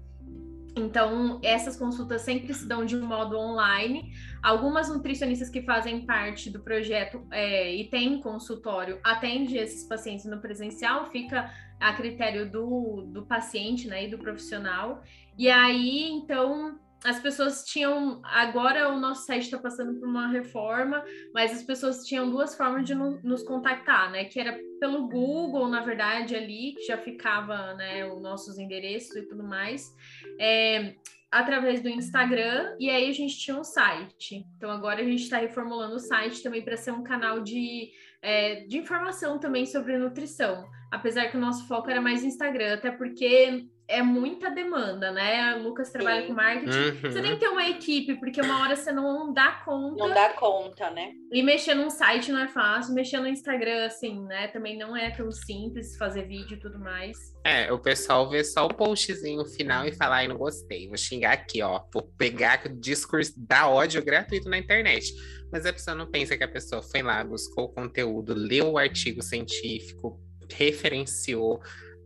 Então, 0.77 1.41
essas 1.43 1.74
consultas 1.74 2.20
sempre 2.20 2.53
se 2.53 2.68
dão 2.68 2.85
de 2.85 2.95
um 2.95 3.07
modo 3.07 3.39
online. 3.39 4.12
Algumas 4.43 4.91
nutricionistas 4.91 5.49
que 5.49 5.62
fazem 5.62 6.05
parte 6.05 6.51
do 6.51 6.61
projeto 6.61 7.27
é, 7.31 7.74
e 7.74 7.89
têm 7.89 8.20
consultório 8.20 9.01
atendem 9.03 9.57
esses 9.57 9.89
pacientes 9.89 10.27
no 10.27 10.39
presencial, 10.39 11.07
fica 11.07 11.51
a 11.81 11.95
critério 11.95 12.51
do, 12.51 13.07
do 13.09 13.24
paciente 13.24 13.89
né, 13.89 14.05
e 14.05 14.11
do 14.11 14.18
profissional. 14.18 15.03
E 15.39 15.49
aí, 15.49 16.11
então, 16.11 16.79
as 17.05 17.20
pessoas 17.20 17.64
tinham. 17.64 18.20
Agora 18.24 18.88
o 18.88 18.99
nosso 18.99 19.26
site 19.26 19.44
está 19.44 19.59
passando 19.59 19.99
por 19.99 20.09
uma 20.09 20.28
reforma, 20.28 21.05
mas 21.32 21.53
as 21.53 21.62
pessoas 21.62 22.05
tinham 22.05 22.30
duas 22.30 22.57
formas 22.57 22.84
de 22.84 22.94
no, 22.94 23.20
nos 23.22 23.42
contactar, 23.42 24.11
né? 24.11 24.24
Que 24.24 24.40
era 24.40 24.59
pelo 24.80 25.09
Google, 25.09 25.68
na 25.68 25.82
verdade, 25.82 26.34
ali, 26.34 26.74
que 26.74 26.82
já 26.82 26.99
ficava 26.99 27.74
né, 27.74 28.05
os 28.07 28.20
nossos 28.20 28.59
endereços 28.59 29.16
e 29.16 29.22
tudo 29.22 29.44
mais. 29.44 29.94
É, 30.40 30.94
através 31.30 31.82
do 31.82 31.88
Instagram, 31.88 32.74
e 32.78 32.88
aí 32.88 33.11
a 33.11 33.12
gente 33.12 33.38
tinha 33.38 33.57
um 33.57 33.64
site. 33.64 34.44
Então 34.57 34.70
agora 34.70 35.01
a 35.01 35.05
gente 35.05 35.22
está 35.22 35.38
reformulando 35.38 35.97
o 35.97 36.01
site 36.01 36.42
também 36.42 36.62
para 36.62 36.76
ser 36.76 36.92
um 36.92 37.03
canal 37.03 37.40
de, 37.40 37.90
é, 38.22 38.61
de 38.66 38.78
informação 38.78 39.38
também 39.38 39.66
sobre 39.66 39.99
nutrição. 39.99 40.66
Apesar 40.90 41.28
que 41.28 41.36
o 41.36 41.40
nosso 41.40 41.66
foco 41.66 41.90
era 41.90 42.01
mais 42.01 42.24
Instagram, 42.24 42.74
até 42.74 42.90
porque 42.90 43.66
é 43.89 44.03
muita 44.03 44.51
demanda, 44.51 45.12
né? 45.12 45.55
O 45.57 45.62
Lucas 45.62 45.91
trabalha 45.91 46.22
Sim. 46.22 46.28
com 46.28 46.34
marketing. 46.34 46.76
Uhum. 46.76 47.12
Você 47.12 47.22
tem 47.22 47.32
que 47.32 47.41
ter 47.41 47.49
uma 47.49 47.68
equipe, 47.68 48.14
porque 48.16 48.41
uma 48.41 48.62
hora 48.62 48.74
você 48.74 48.91
não 48.91 49.32
dá 49.32 49.62
conta. 49.64 49.97
Não 49.97 50.12
dá 50.12 50.30
conta, 50.30 50.91
né? 50.91 51.12
E 51.32 51.43
mexer 51.43 51.74
num 51.74 51.89
site 51.89 52.32
não 52.32 52.41
é 52.41 52.49
fácil, 52.49 52.95
mexer 52.95 53.20
no 53.20 53.28
Instagram, 53.28 53.87
assim, 53.87 54.20
né? 54.24 54.49
Também 54.49 54.76
não 54.76 54.97
é 54.97 55.11
tão 55.11 55.30
simples 55.30 55.97
fazer 55.97 56.26
vídeo 56.26 56.57
e 56.57 56.61
tudo 56.61 56.78
mais. 56.78 57.16
É, 57.45 57.72
o 57.72 57.78
pessoal 57.78 58.28
vê 58.28 58.43
só 58.43 58.66
o 58.66 58.74
postzinho 58.74 59.45
final 59.45 59.87
e 59.87 59.93
fala, 59.93 60.16
ai, 60.16 60.28
não 60.28 60.37
gostei, 60.37 60.89
vou 60.89 60.97
xingar 60.97 61.32
aqui, 61.32 61.62
ó. 61.62 61.82
Vou 61.93 62.03
pegar 62.18 62.62
o 62.66 62.68
discurso 62.68 63.34
da 63.37 63.68
ódio 63.68 64.05
gratuito 64.05 64.49
na 64.49 64.59
internet. 64.59 65.14
Mas 65.53 65.64
a 65.64 65.72
pessoa 65.72 65.95
não 65.95 66.11
pensa 66.11 66.37
que 66.37 66.43
a 66.43 66.49
pessoa 66.49 66.82
foi 66.82 67.03
lá, 67.03 67.22
buscou 67.22 67.66
o 67.66 67.68
conteúdo, 67.68 68.34
leu 68.34 68.72
o 68.72 68.78
artigo 68.78 69.22
científico, 69.22 70.20
referenciou, 70.51 71.61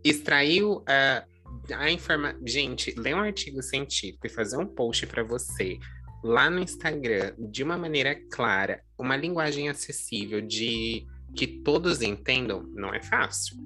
extraiu 0.05 0.79
uh, 0.79 1.40
a 1.73 1.91
informa... 1.91 2.37
Gente, 2.47 2.95
ler 2.99 3.15
um 3.15 3.21
artigo 3.21 3.63
científico 3.63 4.27
e 4.27 4.31
fazer 4.31 4.57
um 4.57 4.67
post 4.67 5.07
para 5.07 5.23
você 5.23 5.79
lá 6.23 6.51
no 6.51 6.61
Instagram 6.61 7.35
de 7.39 7.63
uma 7.63 7.79
maneira 7.79 8.15
clara, 8.31 8.83
uma 8.99 9.17
linguagem 9.17 9.69
acessível 9.69 10.41
de 10.41 11.07
que 11.35 11.47
todos 11.47 12.03
entendam, 12.03 12.63
não 12.75 12.93
é 12.95 13.03
fácil, 13.03 13.57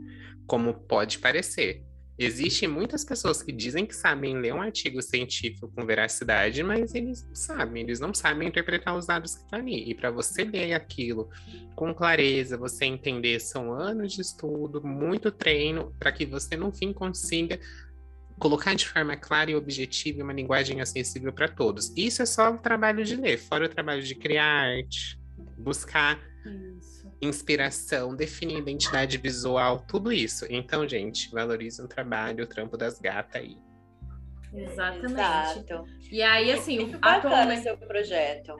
como 0.47 0.75
pode 0.75 1.19
parecer. 1.19 1.83
Existem 2.17 2.69
muitas 2.69 3.05
pessoas 3.05 3.43
que 3.43 3.51
dizem 3.51 3.85
que 3.85 3.95
sabem 3.95 4.39
ler 4.39 4.55
um 4.55 4.63
artigo 4.63 5.03
científico 5.03 5.69
com 5.75 5.85
veracidade, 5.85 6.63
mas 6.63 6.95
eles 6.95 7.27
não 7.27 7.35
sabem, 7.35 7.83
eles 7.83 7.99
não 7.99 8.15
sabem 8.15 8.47
interpretar 8.47 8.97
os 8.97 9.07
dados 9.07 9.35
que 9.35 9.43
estão 9.43 9.59
tá 9.59 9.65
ali. 9.65 9.91
E 9.91 9.95
para 9.95 10.13
você 10.13 10.45
ler 10.45 10.75
aquilo 10.75 11.29
com 11.75 11.93
clareza, 11.93 12.57
você 12.57 12.85
entender, 12.85 13.41
são 13.41 13.73
anos 13.73 14.13
de 14.13 14.21
estudo, 14.21 14.81
muito 14.87 15.33
treino, 15.33 15.93
para 15.99 16.13
que 16.13 16.25
você 16.25 16.57
no 16.57 16.73
fim 16.73 16.93
consiga 16.93 17.59
colocar 18.39 18.75
de 18.75 18.87
forma 18.87 19.17
clara 19.17 19.51
e 19.51 19.57
objetiva 19.57 20.23
uma 20.23 20.33
linguagem 20.33 20.81
acessível 20.81 21.33
para 21.33 21.49
todos. 21.49 21.93
Isso 21.97 22.23
é 22.23 22.27
só 22.27 22.55
o 22.55 22.59
trabalho 22.59 23.05
de 23.05 23.17
ler, 23.17 23.39
fora 23.39 23.67
o 23.67 23.69
trabalho 23.69 24.03
de 24.03 24.15
criar 24.15 24.45
arte, 24.45 25.19
buscar. 25.59 26.21
Inspiração, 27.21 28.15
definir 28.15 28.59
identidade 28.59 29.19
visual, 29.19 29.85
tudo 29.87 30.13
isso. 30.13 30.47
Então, 30.51 30.89
gente, 30.89 31.31
valorize 31.31 31.81
o 31.83 31.89
trabalho, 31.89 32.45
o 32.45 32.47
trampo 32.47 32.77
das 32.77 32.99
gatas 32.99 33.43
aí. 33.43 33.57
Exatamente. 34.53 35.13
Exato. 35.13 35.85
E 36.11 36.23
aí, 36.23 36.53
assim, 36.53 36.81
Muito 36.81 36.99
atualmente 37.03 37.63
seu 37.63 37.77
projeto. 37.77 38.55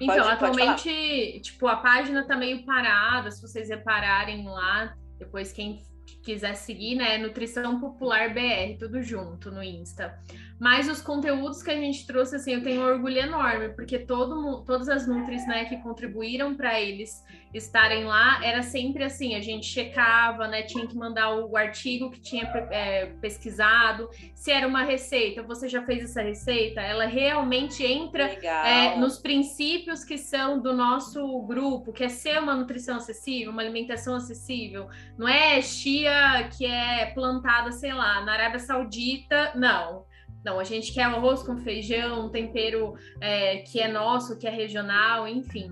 Então, 0.00 0.16
pode, 0.16 0.28
atualmente, 0.28 0.88
pode 0.88 1.40
tipo, 1.40 1.66
a 1.68 1.76
página 1.76 2.26
tá 2.26 2.36
meio 2.36 2.64
parada, 2.64 3.30
se 3.30 3.40
vocês 3.40 3.68
repararem 3.68 4.44
lá, 4.46 4.94
depois 5.18 5.52
quem 5.52 5.82
quiser 6.22 6.54
seguir, 6.54 6.96
né? 6.96 7.18
Nutrição 7.18 7.80
Popular 7.80 8.32
BR, 8.32 8.78
tudo 8.78 9.02
junto 9.02 9.50
no 9.50 9.62
Insta. 9.62 10.18
Mas 10.60 10.90
os 10.90 11.00
conteúdos 11.00 11.62
que 11.62 11.70
a 11.70 11.74
gente 11.74 12.06
trouxe, 12.06 12.36
assim, 12.36 12.52
eu 12.52 12.62
tenho 12.62 12.82
um 12.82 12.84
orgulho 12.84 13.16
enorme, 13.16 13.70
porque 13.70 13.98
todo, 13.98 14.62
todas 14.66 14.90
as 14.90 15.06
Nutris, 15.06 15.46
né, 15.48 15.64
que 15.64 15.78
contribuíram 15.78 16.54
para 16.54 16.78
eles 16.78 17.24
estarem 17.54 18.04
lá, 18.04 18.44
era 18.44 18.62
sempre 18.62 19.02
assim, 19.02 19.34
a 19.34 19.40
gente 19.40 19.64
checava, 19.64 20.46
né, 20.46 20.62
tinha 20.62 20.86
que 20.86 20.94
mandar 20.94 21.34
o 21.34 21.56
artigo 21.56 22.10
que 22.10 22.20
tinha 22.20 22.44
é, 22.70 23.06
pesquisado, 23.22 24.10
se 24.34 24.52
era 24.52 24.68
uma 24.68 24.82
receita, 24.82 25.42
você 25.42 25.66
já 25.66 25.82
fez 25.82 26.04
essa 26.04 26.20
receita, 26.20 26.82
ela 26.82 27.06
realmente 27.06 27.82
entra 27.82 28.24
é, 28.24 28.96
nos 28.96 29.16
princípios 29.16 30.04
que 30.04 30.18
são 30.18 30.60
do 30.60 30.74
nosso 30.74 31.40
grupo, 31.40 31.90
que 31.90 32.04
é 32.04 32.08
ser 32.10 32.38
uma 32.38 32.54
nutrição 32.54 32.98
acessível, 32.98 33.50
uma 33.50 33.62
alimentação 33.62 34.14
acessível, 34.14 34.88
não 35.16 35.26
é 35.26 35.62
chia 35.62 36.46
que 36.54 36.66
é 36.66 37.06
plantada, 37.14 37.72
sei 37.72 37.94
lá, 37.94 38.20
na 38.26 38.34
Arábia 38.34 38.58
Saudita, 38.58 39.52
não 39.54 40.04
não, 40.44 40.58
a 40.58 40.64
gente 40.64 40.92
quer 40.92 41.02
arroz 41.02 41.42
com 41.42 41.58
feijão, 41.58 42.26
um 42.26 42.28
tempero 42.30 42.94
é, 43.20 43.58
que 43.58 43.80
é 43.80 43.88
nosso, 43.88 44.38
que 44.38 44.46
é 44.46 44.50
regional, 44.50 45.28
enfim. 45.28 45.70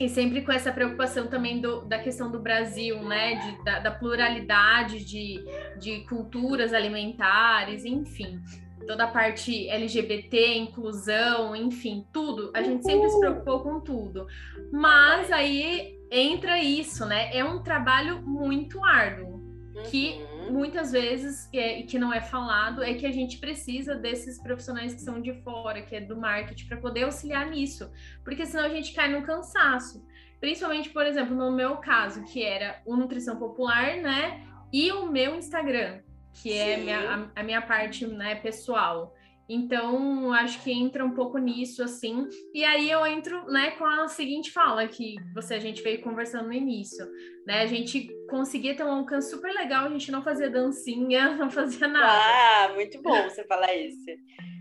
E 0.00 0.08
sempre 0.08 0.42
com 0.42 0.50
essa 0.50 0.72
preocupação 0.72 1.26
também 1.26 1.60
do, 1.60 1.82
da 1.82 1.98
questão 1.98 2.30
do 2.30 2.40
Brasil, 2.40 3.02
né? 3.02 3.36
De, 3.36 3.64
da, 3.64 3.78
da, 3.78 3.90
pluralidade 3.90 5.04
de, 5.04 5.44
de 5.78 6.00
culturas 6.06 6.72
alimentares, 6.72 7.84
enfim. 7.84 8.40
Toda 8.86 9.04
a 9.04 9.06
parte 9.06 9.68
LGBT, 9.68 10.56
inclusão, 10.56 11.54
enfim, 11.54 12.04
tudo. 12.12 12.50
A 12.54 12.62
gente 12.62 12.82
sempre 12.82 13.08
se 13.10 13.20
preocupou 13.20 13.60
com 13.60 13.80
tudo. 13.80 14.26
Mas 14.72 15.30
aí 15.30 16.00
entra 16.10 16.58
isso, 16.58 17.06
né? 17.06 17.30
É 17.36 17.44
um 17.44 17.62
trabalho 17.62 18.22
muito 18.22 18.82
árduo. 18.82 19.40
Que 19.88 20.20
uhum 20.20 20.31
muitas 20.52 20.92
vezes, 20.92 21.48
é, 21.52 21.80
e 21.80 21.84
que 21.84 21.98
não 21.98 22.12
é 22.12 22.20
falado, 22.20 22.82
é 22.82 22.94
que 22.94 23.06
a 23.06 23.10
gente 23.10 23.38
precisa 23.38 23.94
desses 23.94 24.38
profissionais 24.38 24.94
que 24.94 25.00
são 25.00 25.20
de 25.20 25.32
fora, 25.42 25.82
que 25.82 25.96
é 25.96 26.00
do 26.00 26.16
marketing, 26.16 26.66
para 26.66 26.76
poder 26.76 27.04
auxiliar 27.04 27.48
nisso. 27.48 27.90
Porque 28.22 28.44
senão 28.44 28.64
a 28.64 28.68
gente 28.68 28.92
cai 28.92 29.10
no 29.10 29.22
cansaço. 29.22 30.06
Principalmente, 30.38 30.90
por 30.90 31.06
exemplo, 31.06 31.34
no 31.34 31.50
meu 31.50 31.76
caso, 31.76 32.24
que 32.24 32.42
era 32.42 32.82
o 32.84 32.96
Nutrição 32.96 33.36
Popular, 33.36 33.96
né? 33.96 34.44
E 34.72 34.92
o 34.92 35.10
meu 35.10 35.36
Instagram, 35.36 36.00
que 36.32 36.52
é 36.52 36.76
minha, 36.76 37.30
a, 37.34 37.40
a 37.40 37.42
minha 37.42 37.62
parte 37.62 38.06
né, 38.06 38.34
pessoal. 38.34 39.14
Então, 39.52 40.32
acho 40.32 40.62
que 40.62 40.72
entra 40.72 41.04
um 41.04 41.12
pouco 41.12 41.36
nisso, 41.36 41.82
assim. 41.82 42.26
E 42.54 42.64
aí 42.64 42.90
eu 42.90 43.04
entro, 43.04 43.44
né, 43.50 43.72
com 43.72 43.84
a 43.84 44.08
seguinte 44.08 44.50
fala 44.50 44.88
que 44.88 45.16
você 45.34 45.54
a 45.54 45.58
gente 45.58 45.82
veio 45.82 46.00
conversando 46.00 46.46
no 46.46 46.54
início, 46.54 47.06
né? 47.46 47.60
A 47.62 47.66
gente 47.66 48.08
conseguia 48.30 48.74
ter 48.74 48.82
um 48.82 48.92
alcance 48.92 49.30
super 49.30 49.52
legal, 49.52 49.86
a 49.86 49.90
gente 49.90 50.10
não 50.10 50.22
fazia 50.22 50.48
dancinha, 50.48 51.34
não 51.36 51.50
fazia 51.50 51.86
nada. 51.86 52.06
Ah, 52.06 52.72
muito 52.74 53.02
bom 53.02 53.22
você 53.24 53.44
falar 53.44 53.74
isso. 53.74 54.06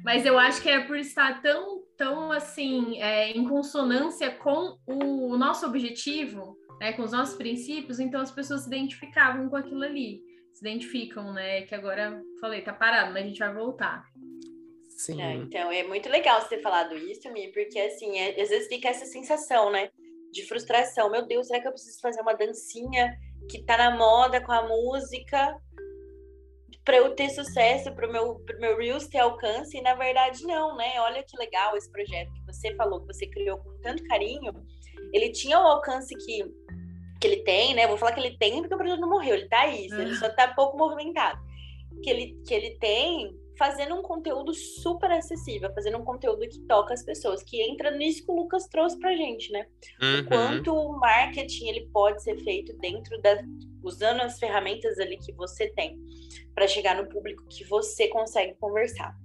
Mas 0.04 0.26
eu 0.26 0.38
acho 0.38 0.62
que 0.62 0.70
é 0.70 0.82
por 0.82 0.98
estar 0.98 1.42
tão, 1.42 1.84
tão 1.96 2.32
assim, 2.32 3.00
é, 3.00 3.32
em 3.32 3.48
consonância 3.48 4.30
com 4.32 4.78
o 4.88 5.38
nosso 5.38 5.66
objetivo, 5.66 6.58
né, 6.82 6.92
com 6.94 7.04
os 7.04 7.12
nossos 7.12 7.36
princípios, 7.36 8.00
então 8.00 8.20
as 8.20 8.32
pessoas 8.32 8.62
se 8.62 8.68
identificavam 8.68 9.48
com 9.48 9.56
aquilo 9.56 9.84
ali. 9.84 10.20
Se 10.54 10.68
identificam, 10.68 11.32
né? 11.32 11.62
Que 11.62 11.74
agora 11.74 12.22
falei, 12.42 12.62
tá 12.62 12.74
parado, 12.74 13.14
mas 13.14 13.24
a 13.24 13.28
gente 13.28 13.40
vai 13.40 13.54
voltar. 13.54 14.04
Sim. 15.06 15.22
É, 15.22 15.34
então, 15.34 15.72
é 15.72 15.84
muito 15.84 16.10
legal 16.10 16.42
você 16.42 16.58
ter 16.58 16.62
falado 16.62 16.98
isso, 16.98 17.32
Mi, 17.32 17.52
porque 17.52 17.80
assim, 17.80 18.18
é, 18.20 18.42
às 18.42 18.50
vezes 18.50 18.68
fica 18.68 18.90
essa 18.90 19.06
sensação, 19.06 19.72
né? 19.72 19.90
de 20.32 20.46
frustração. 20.48 21.12
Meu 21.12 21.26
Deus, 21.26 21.48
será 21.48 21.62
que 21.62 21.68
eu 21.68 21.72
preciso 21.72 22.00
fazer 22.00 22.22
uma 22.22 22.34
dancinha 22.34 23.18
que 23.50 23.64
tá 23.64 23.78
na 23.78 23.96
moda 23.96 24.42
com 24.42 24.52
a 24.52 24.68
música 24.68 25.58
para 26.84 26.98
eu 26.98 27.14
ter 27.14 27.30
sucesso, 27.30 27.94
para 27.94 28.10
o 28.10 28.12
meu, 28.12 28.36
pro 28.40 28.60
meu 28.60 28.78
Reels 28.78 29.08
ter 29.08 29.20
alcance? 29.20 29.78
E 29.78 29.82
na 29.82 29.94
verdade, 29.94 30.44
não, 30.46 30.76
né? 30.76 30.94
Olha 31.00 31.24
que 31.24 31.38
legal 31.38 31.76
esse 31.76 31.92
projeto 31.92 32.32
que 32.32 32.46
você 32.46 32.74
falou, 32.76 33.02
que 33.02 33.14
você 33.14 33.28
criou 33.28 33.58
com 33.58 33.78
tanto 33.82 34.04
carinho. 34.06 34.54
Ele 35.14 35.32
tinha 35.32 35.60
o 35.60 35.68
alcance 35.68 36.16
que, 36.16 36.44
que 37.20 37.28
ele 37.28 37.44
tem, 37.44 37.76
né? 37.76 37.88
Vou 37.88 37.98
falar 37.98 38.14
que 38.14 38.22
ele 38.22 38.38
tem 38.38 38.62
porque 38.62 38.74
o 38.74 38.78
projeto 38.78 39.02
não 39.02 39.10
morreu, 39.10 39.36
ele 39.36 39.50
tá 39.50 39.62
aí, 39.62 39.88
ele 39.92 40.16
só 40.16 40.30
tá 40.30 40.48
pouco 40.54 40.78
movimentado. 40.78 41.40
Que 42.02 42.10
ele, 42.10 42.42
que 42.48 42.54
ele 42.54 42.78
tem 42.80 43.36
fazendo 43.58 43.96
um 43.96 44.02
conteúdo 44.02 44.54
super 44.54 45.12
acessível, 45.12 45.74
fazendo 45.74 45.98
um 45.98 46.04
conteúdo 46.04 46.48
que 46.48 46.60
toca 46.62 46.94
as 46.94 47.04
pessoas, 47.04 47.44
que 47.44 47.62
entra 47.62 47.92
nisso 47.92 48.26
que 48.26 48.32
o 48.32 48.36
Lucas 48.36 48.68
trouxe 48.68 48.98
pra 49.00 49.16
gente, 49.16 49.52
né? 49.52 49.68
Uhum. 50.02 50.20
O 50.20 50.26
quanto 50.26 50.74
o 50.74 51.00
marketing 51.00 51.68
ele 51.68 51.90
pode 51.92 52.24
ser 52.24 52.38
feito 52.44 52.76
dentro 52.78 53.22
da 53.22 53.42
usando 53.84 54.22
as 54.22 54.40
ferramentas 54.40 55.00
ali 55.00 55.18
que 55.18 55.32
você 55.34 55.70
tem 55.70 56.00
para 56.54 56.68
chegar 56.68 56.96
no 56.96 57.10
público 57.10 57.44
que 57.50 57.64
você 57.64 58.08
consegue 58.08 58.54
conversar. 58.56 59.16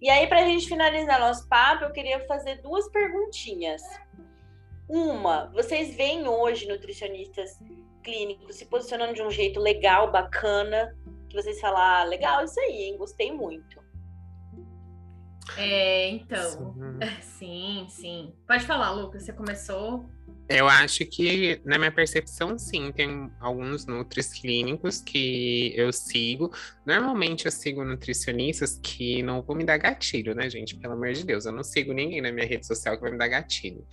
E 0.00 0.10
aí 0.10 0.26
para 0.26 0.42
a 0.42 0.46
gente 0.46 0.68
finalizar 0.68 1.20
nosso 1.20 1.48
papo, 1.48 1.84
eu 1.84 1.92
queria 1.92 2.20
fazer 2.26 2.60
duas 2.60 2.88
perguntinhas. 2.90 3.82
Uma, 4.88 5.50
vocês 5.54 5.94
veem 5.94 6.28
hoje 6.28 6.68
nutricionistas 6.68 7.58
clínicos 8.02 8.56
se 8.56 8.66
posicionando 8.66 9.14
de 9.14 9.22
um 9.22 9.30
jeito 9.30 9.60
legal, 9.60 10.10
bacana, 10.10 10.94
que 11.32 11.42
vocês 11.42 11.60
falam, 11.60 11.80
ah, 11.80 12.04
legal 12.04 12.44
isso 12.44 12.60
aí, 12.60 12.82
hein? 12.84 12.96
gostei 12.98 13.32
muito. 13.32 13.80
É, 15.56 16.08
então, 16.10 16.74
sim. 17.20 17.22
sim, 17.22 17.86
sim. 17.88 18.34
Pode 18.46 18.64
falar, 18.64 18.92
Lucas, 18.92 19.24
você 19.24 19.32
começou. 19.32 20.08
Eu 20.48 20.68
acho 20.68 21.06
que, 21.06 21.60
na 21.64 21.78
minha 21.78 21.90
percepção, 21.90 22.58
sim, 22.58 22.92
tem 22.92 23.30
alguns 23.40 23.86
nutris 23.86 24.32
clínicos 24.32 25.00
que 25.00 25.72
eu 25.74 25.92
sigo. 25.92 26.52
Normalmente 26.84 27.46
eu 27.46 27.50
sigo 27.50 27.84
nutricionistas 27.84 28.78
que 28.82 29.22
não 29.22 29.40
vão 29.42 29.56
me 29.56 29.64
dar 29.64 29.78
gatilho, 29.78 30.34
né, 30.34 30.50
gente? 30.50 30.76
Pelo 30.76 30.92
amor 30.92 31.12
de 31.12 31.24
Deus, 31.24 31.46
eu 31.46 31.52
não 31.52 31.64
sigo 31.64 31.92
ninguém 31.92 32.20
na 32.20 32.30
minha 32.30 32.46
rede 32.46 32.66
social 32.66 32.96
que 32.96 33.02
vai 33.02 33.12
me 33.12 33.18
dar 33.18 33.28
gatilho. 33.28 33.86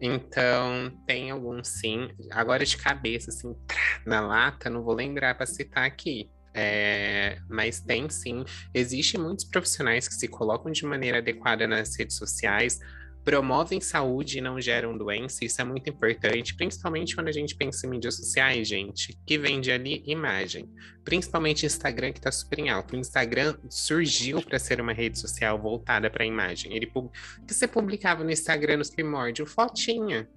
Então, 0.00 0.92
tem 1.06 1.30
alguns 1.30 1.68
sim. 1.68 2.10
Agora 2.30 2.64
de 2.64 2.76
cabeça, 2.76 3.30
assim, 3.30 3.56
na 4.04 4.20
lata, 4.20 4.68
não 4.68 4.82
vou 4.82 4.94
lembrar 4.94 5.34
para 5.34 5.46
citar 5.46 5.84
aqui. 5.84 6.30
É, 6.54 7.38
mas 7.48 7.80
tem 7.80 8.08
sim. 8.08 8.44
Existem 8.74 9.20
muitos 9.20 9.44
profissionais 9.44 10.06
que 10.06 10.14
se 10.14 10.28
colocam 10.28 10.70
de 10.70 10.84
maneira 10.84 11.18
adequada 11.18 11.66
nas 11.66 11.96
redes 11.96 12.16
sociais, 12.16 12.78
promovem 13.24 13.80
saúde 13.80 14.38
e 14.38 14.40
não 14.40 14.60
geram 14.60 14.96
doença. 14.96 15.44
Isso 15.44 15.60
é 15.60 15.64
muito 15.64 15.88
importante, 15.88 16.54
principalmente 16.54 17.14
quando 17.14 17.28
a 17.28 17.32
gente 17.32 17.54
pensa 17.54 17.86
em 17.86 17.90
mídias 17.90 18.16
sociais, 18.16 18.66
gente, 18.66 19.18
que 19.26 19.38
vende 19.38 19.70
ali 19.70 20.02
imagem. 20.06 20.68
Principalmente 21.04 21.64
Instagram, 21.64 22.12
que 22.12 22.18
está 22.18 22.32
super 22.32 22.58
em 22.58 22.68
alta. 22.70 22.96
O 22.96 22.98
Instagram 22.98 23.56
surgiu 23.68 24.42
para 24.42 24.58
ser 24.58 24.80
uma 24.80 24.92
rede 24.92 25.18
social 25.18 25.58
voltada 25.58 26.10
para 26.10 26.24
a 26.24 26.26
imagem. 26.26 26.74
Ele 26.74 26.86
que 26.86 27.54
você 27.54 27.66
publicava 27.66 28.24
no 28.24 28.30
Instagram 28.30 28.78
nos 28.78 28.90
primórdios, 28.90 29.50
fotinha 29.52 30.28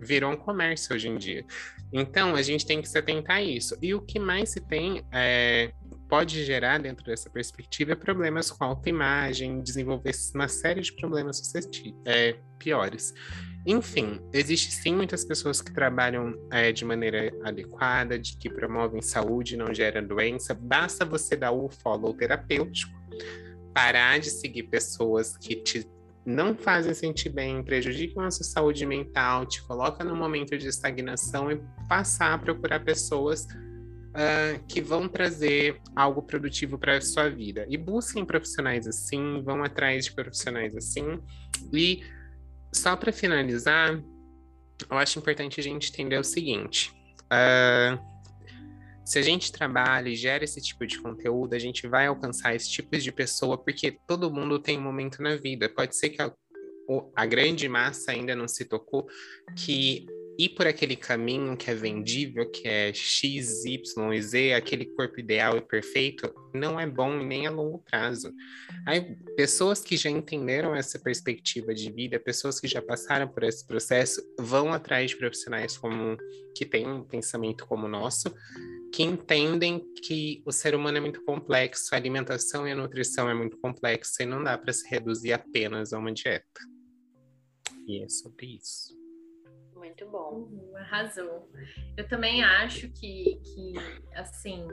virou 0.00 0.32
um 0.32 0.36
comércio 0.36 0.94
hoje 0.94 1.08
em 1.08 1.16
dia. 1.16 1.44
Então, 1.92 2.34
a 2.34 2.42
gente 2.42 2.66
tem 2.66 2.80
que 2.80 2.88
se 2.88 2.98
atentar 2.98 3.36
a 3.36 3.42
isso. 3.42 3.76
E 3.80 3.94
o 3.94 4.00
que 4.00 4.18
mais 4.18 4.50
se 4.50 4.60
tem 4.60 5.04
é, 5.12 5.72
pode 6.08 6.44
gerar, 6.44 6.78
dentro 6.78 7.04
dessa 7.04 7.28
perspectiva, 7.28 7.94
problemas 7.94 8.50
com 8.50 8.64
autoimagem, 8.64 9.60
desenvolver 9.60 10.12
uma 10.34 10.48
série 10.48 10.80
de 10.80 10.92
problemas 10.92 11.40
é, 12.06 12.36
piores. 12.58 13.14
Enfim, 13.66 14.20
existe 14.32 14.72
sim 14.72 14.94
muitas 14.94 15.24
pessoas 15.24 15.60
que 15.60 15.72
trabalham 15.72 16.34
é, 16.50 16.72
de 16.72 16.84
maneira 16.84 17.30
adequada, 17.44 18.18
de 18.18 18.36
que 18.36 18.48
promovem 18.48 19.02
saúde, 19.02 19.56
não 19.56 19.74
geram 19.74 20.06
doença. 20.06 20.54
Basta 20.54 21.04
você 21.04 21.36
dar 21.36 21.52
o 21.52 21.68
follow 21.68 22.14
terapêutico, 22.14 22.92
parar 23.74 24.18
de 24.18 24.30
seguir 24.30 24.64
pessoas 24.64 25.36
que 25.36 25.56
te 25.56 25.86
não 26.28 26.54
fazem 26.54 26.92
sentir 26.92 27.30
bem, 27.30 27.62
prejudicam 27.62 28.22
a 28.22 28.30
sua 28.30 28.44
saúde 28.44 28.84
mental, 28.84 29.46
te 29.46 29.62
coloca 29.62 30.04
num 30.04 30.14
momento 30.14 30.58
de 30.58 30.68
estagnação 30.68 31.50
e 31.50 31.58
passar 31.88 32.34
a 32.34 32.38
procurar 32.38 32.84
pessoas 32.84 33.44
uh, 33.44 34.62
que 34.68 34.82
vão 34.82 35.08
trazer 35.08 35.80
algo 35.96 36.22
produtivo 36.22 36.78
para 36.78 36.98
a 36.98 37.00
sua 37.00 37.30
vida. 37.30 37.64
E 37.66 37.78
busquem 37.78 38.26
profissionais 38.26 38.86
assim, 38.86 39.42
vão 39.42 39.64
atrás 39.64 40.04
de 40.04 40.12
profissionais 40.12 40.76
assim. 40.76 41.18
E 41.72 42.02
só 42.74 42.94
para 42.94 43.10
finalizar, 43.10 43.98
eu 44.90 44.98
acho 44.98 45.18
importante 45.18 45.58
a 45.58 45.62
gente 45.62 45.90
entender 45.90 46.18
o 46.18 46.24
seguinte. 46.24 46.92
Uh, 47.24 47.98
se 49.08 49.18
a 49.18 49.22
gente 49.22 49.50
trabalha 49.50 50.10
e 50.10 50.14
gera 50.14 50.44
esse 50.44 50.60
tipo 50.60 50.86
de 50.86 50.98
conteúdo, 51.00 51.54
a 51.54 51.58
gente 51.58 51.86
vai 51.86 52.06
alcançar 52.06 52.54
esse 52.54 52.70
tipo 52.70 52.94
de 52.98 53.10
pessoa, 53.10 53.56
porque 53.56 53.98
todo 54.06 54.30
mundo 54.30 54.58
tem 54.58 54.76
um 54.76 54.82
momento 54.82 55.22
na 55.22 55.34
vida. 55.34 55.66
Pode 55.66 55.96
ser 55.96 56.10
que 56.10 56.20
a, 56.20 56.30
a 57.16 57.24
grande 57.24 57.66
massa 57.70 58.12
ainda 58.12 58.36
não 58.36 58.46
se 58.46 58.66
tocou 58.66 59.08
que 59.56 60.04
ir 60.38 60.50
por 60.50 60.66
aquele 60.66 60.94
caminho 60.94 61.56
que 61.56 61.70
é 61.70 61.74
vendível, 61.74 62.50
que 62.50 62.68
é 62.68 62.92
X, 62.92 63.64
Y 63.64 64.12
e 64.12 64.22
Z, 64.22 64.52
aquele 64.52 64.84
corpo 64.84 65.18
ideal 65.18 65.56
e 65.56 65.62
perfeito, 65.62 66.30
não 66.52 66.78
é 66.78 66.86
bom 66.86 67.16
nem 67.16 67.46
a 67.46 67.50
longo 67.50 67.78
prazo. 67.78 68.30
Aí, 68.86 69.16
pessoas 69.38 69.80
que 69.80 69.96
já 69.96 70.10
entenderam 70.10 70.76
essa 70.76 70.98
perspectiva 70.98 71.74
de 71.74 71.90
vida, 71.90 72.20
pessoas 72.20 72.60
que 72.60 72.68
já 72.68 72.82
passaram 72.82 73.26
por 73.26 73.42
esse 73.42 73.66
processo, 73.66 74.22
vão 74.38 74.70
atrás 74.70 75.12
de 75.12 75.16
profissionais 75.16 75.78
como 75.78 76.18
que 76.54 76.66
têm 76.66 76.86
um 76.86 77.02
pensamento 77.02 77.66
como 77.66 77.86
o 77.86 77.90
nosso 77.90 78.30
que 78.92 79.02
entendem 79.02 79.80
que 80.02 80.42
o 80.46 80.52
ser 80.52 80.74
humano 80.74 80.98
é 80.98 81.00
muito 81.00 81.24
complexo, 81.24 81.94
a 81.94 81.98
alimentação 81.98 82.66
e 82.66 82.72
a 82.72 82.76
nutrição 82.76 83.28
é 83.28 83.34
muito 83.34 83.58
complexa 83.58 84.22
e 84.22 84.26
não 84.26 84.42
dá 84.42 84.56
para 84.56 84.72
se 84.72 84.88
reduzir 84.88 85.32
apenas 85.32 85.92
a 85.92 85.98
uma 85.98 86.12
dieta. 86.12 86.60
E 87.86 88.02
é 88.02 88.08
sobre 88.08 88.56
isso. 88.56 88.96
Muito 89.74 90.06
bom. 90.10 90.48
Uhum, 90.50 90.76
arrasou. 90.76 91.50
Eu 91.96 92.06
também 92.08 92.42
acho 92.42 92.90
que, 92.90 93.40
que 93.42 93.72
assim, 94.14 94.66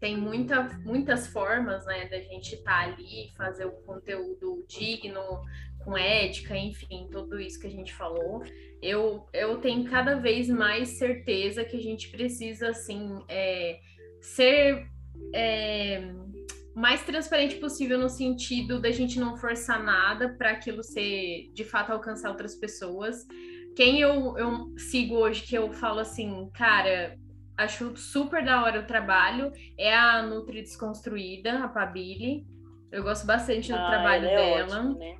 tem 0.00 0.16
muita, 0.16 0.62
muitas 0.80 1.26
formas, 1.26 1.84
né, 1.86 2.08
da 2.08 2.18
gente 2.18 2.54
estar 2.54 2.86
tá 2.86 2.92
ali, 2.92 3.30
fazer 3.36 3.66
o 3.66 3.72
conteúdo 3.82 4.64
digno, 4.66 5.42
com 5.84 5.96
ética, 5.96 6.56
enfim, 6.56 7.08
tudo 7.10 7.40
isso 7.40 7.58
que 7.60 7.66
a 7.66 7.70
gente 7.70 7.92
falou. 7.94 8.42
Eu, 8.82 9.26
eu 9.32 9.58
tenho 9.58 9.84
cada 9.84 10.16
vez 10.16 10.48
mais 10.48 10.98
certeza 10.98 11.64
que 11.64 11.76
a 11.76 11.80
gente 11.80 12.10
precisa, 12.10 12.68
assim, 12.70 13.22
é, 13.28 13.78
ser 14.20 14.86
é, 15.34 16.12
mais 16.74 17.04
transparente 17.04 17.56
possível 17.56 17.98
no 17.98 18.08
sentido 18.08 18.80
da 18.80 18.90
gente 18.90 19.18
não 19.18 19.36
forçar 19.36 19.82
nada 19.82 20.34
para 20.36 20.52
aquilo 20.52 20.82
ser, 20.82 21.50
de 21.52 21.64
fato, 21.64 21.92
alcançar 21.92 22.30
outras 22.30 22.54
pessoas. 22.54 23.26
Quem 23.76 24.00
eu, 24.00 24.36
eu 24.38 24.72
sigo 24.76 25.16
hoje 25.16 25.42
que 25.42 25.54
eu 25.54 25.72
falo 25.72 26.00
assim, 26.00 26.50
cara, 26.54 27.16
acho 27.56 27.96
super 27.96 28.44
da 28.44 28.62
hora 28.62 28.80
o 28.80 28.86
trabalho, 28.86 29.52
é 29.78 29.94
a 29.94 30.22
Nutri 30.22 30.62
Desconstruída, 30.62 31.64
a 31.64 31.68
Pabili. 31.68 32.46
Eu 32.90 33.02
gosto 33.02 33.26
bastante 33.26 33.68
do 33.68 33.78
ah, 33.78 33.88
trabalho 33.88 34.26
é 34.26 34.36
dela. 34.36 34.78
Ótimo, 34.80 34.98
né? 34.98 35.16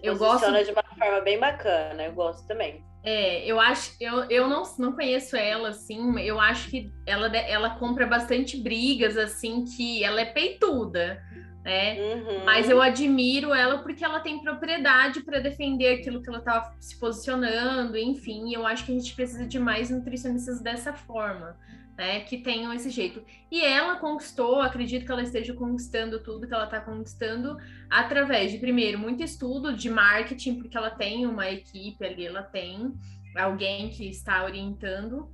Se 0.00 0.06
eu 0.06 0.16
gosto 0.16 0.50
de 0.64 0.70
uma 0.70 0.82
forma 0.82 1.20
bem 1.20 1.38
bacana, 1.38 2.04
eu 2.04 2.12
gosto 2.12 2.46
também. 2.46 2.84
É, 3.02 3.44
eu 3.46 3.60
acho, 3.60 3.92
eu, 4.00 4.24
eu 4.24 4.48
não, 4.48 4.64
não 4.78 4.92
conheço 4.92 5.36
ela, 5.36 5.68
assim, 5.68 6.18
eu 6.20 6.40
acho 6.40 6.68
que 6.68 6.92
ela, 7.06 7.28
ela 7.36 7.70
compra 7.70 8.04
bastante 8.04 8.56
brigas, 8.56 9.16
assim, 9.16 9.64
que 9.64 10.02
ela 10.02 10.20
é 10.20 10.24
peituda, 10.24 11.22
né? 11.64 12.00
Uhum. 12.00 12.44
Mas 12.44 12.68
eu 12.68 12.82
admiro 12.82 13.54
ela 13.54 13.78
porque 13.78 14.04
ela 14.04 14.18
tem 14.18 14.42
propriedade 14.42 15.22
para 15.22 15.38
defender 15.38 16.00
aquilo 16.00 16.20
que 16.20 16.28
ela 16.28 16.40
tá 16.40 16.74
se 16.80 16.98
posicionando, 16.98 17.96
enfim, 17.96 18.52
eu 18.52 18.66
acho 18.66 18.84
que 18.84 18.90
a 18.90 18.98
gente 18.98 19.14
precisa 19.14 19.46
de 19.46 19.58
mais 19.60 19.88
nutricionistas 19.88 20.60
dessa 20.60 20.92
forma 20.92 21.56
né, 21.96 22.20
que 22.20 22.38
tenham 22.38 22.72
esse 22.72 22.90
jeito. 22.90 23.24
E 23.50 23.62
ela 23.64 23.96
conquistou, 23.96 24.60
acredito 24.60 25.06
que 25.06 25.12
ela 25.12 25.22
esteja 25.22 25.54
conquistando 25.54 26.22
tudo 26.22 26.46
que 26.46 26.54
ela 26.54 26.64
está 26.64 26.80
conquistando 26.80 27.56
através 27.88 28.52
de, 28.52 28.58
primeiro, 28.58 28.98
muito 28.98 29.22
estudo 29.22 29.74
de 29.74 29.88
marketing, 29.88 30.56
porque 30.56 30.76
ela 30.76 30.90
tem 30.90 31.26
uma 31.26 31.50
equipe 31.50 32.04
ali, 32.04 32.26
ela 32.26 32.42
tem 32.42 32.92
alguém 33.34 33.88
que 33.88 34.08
está 34.08 34.44
orientando. 34.44 35.30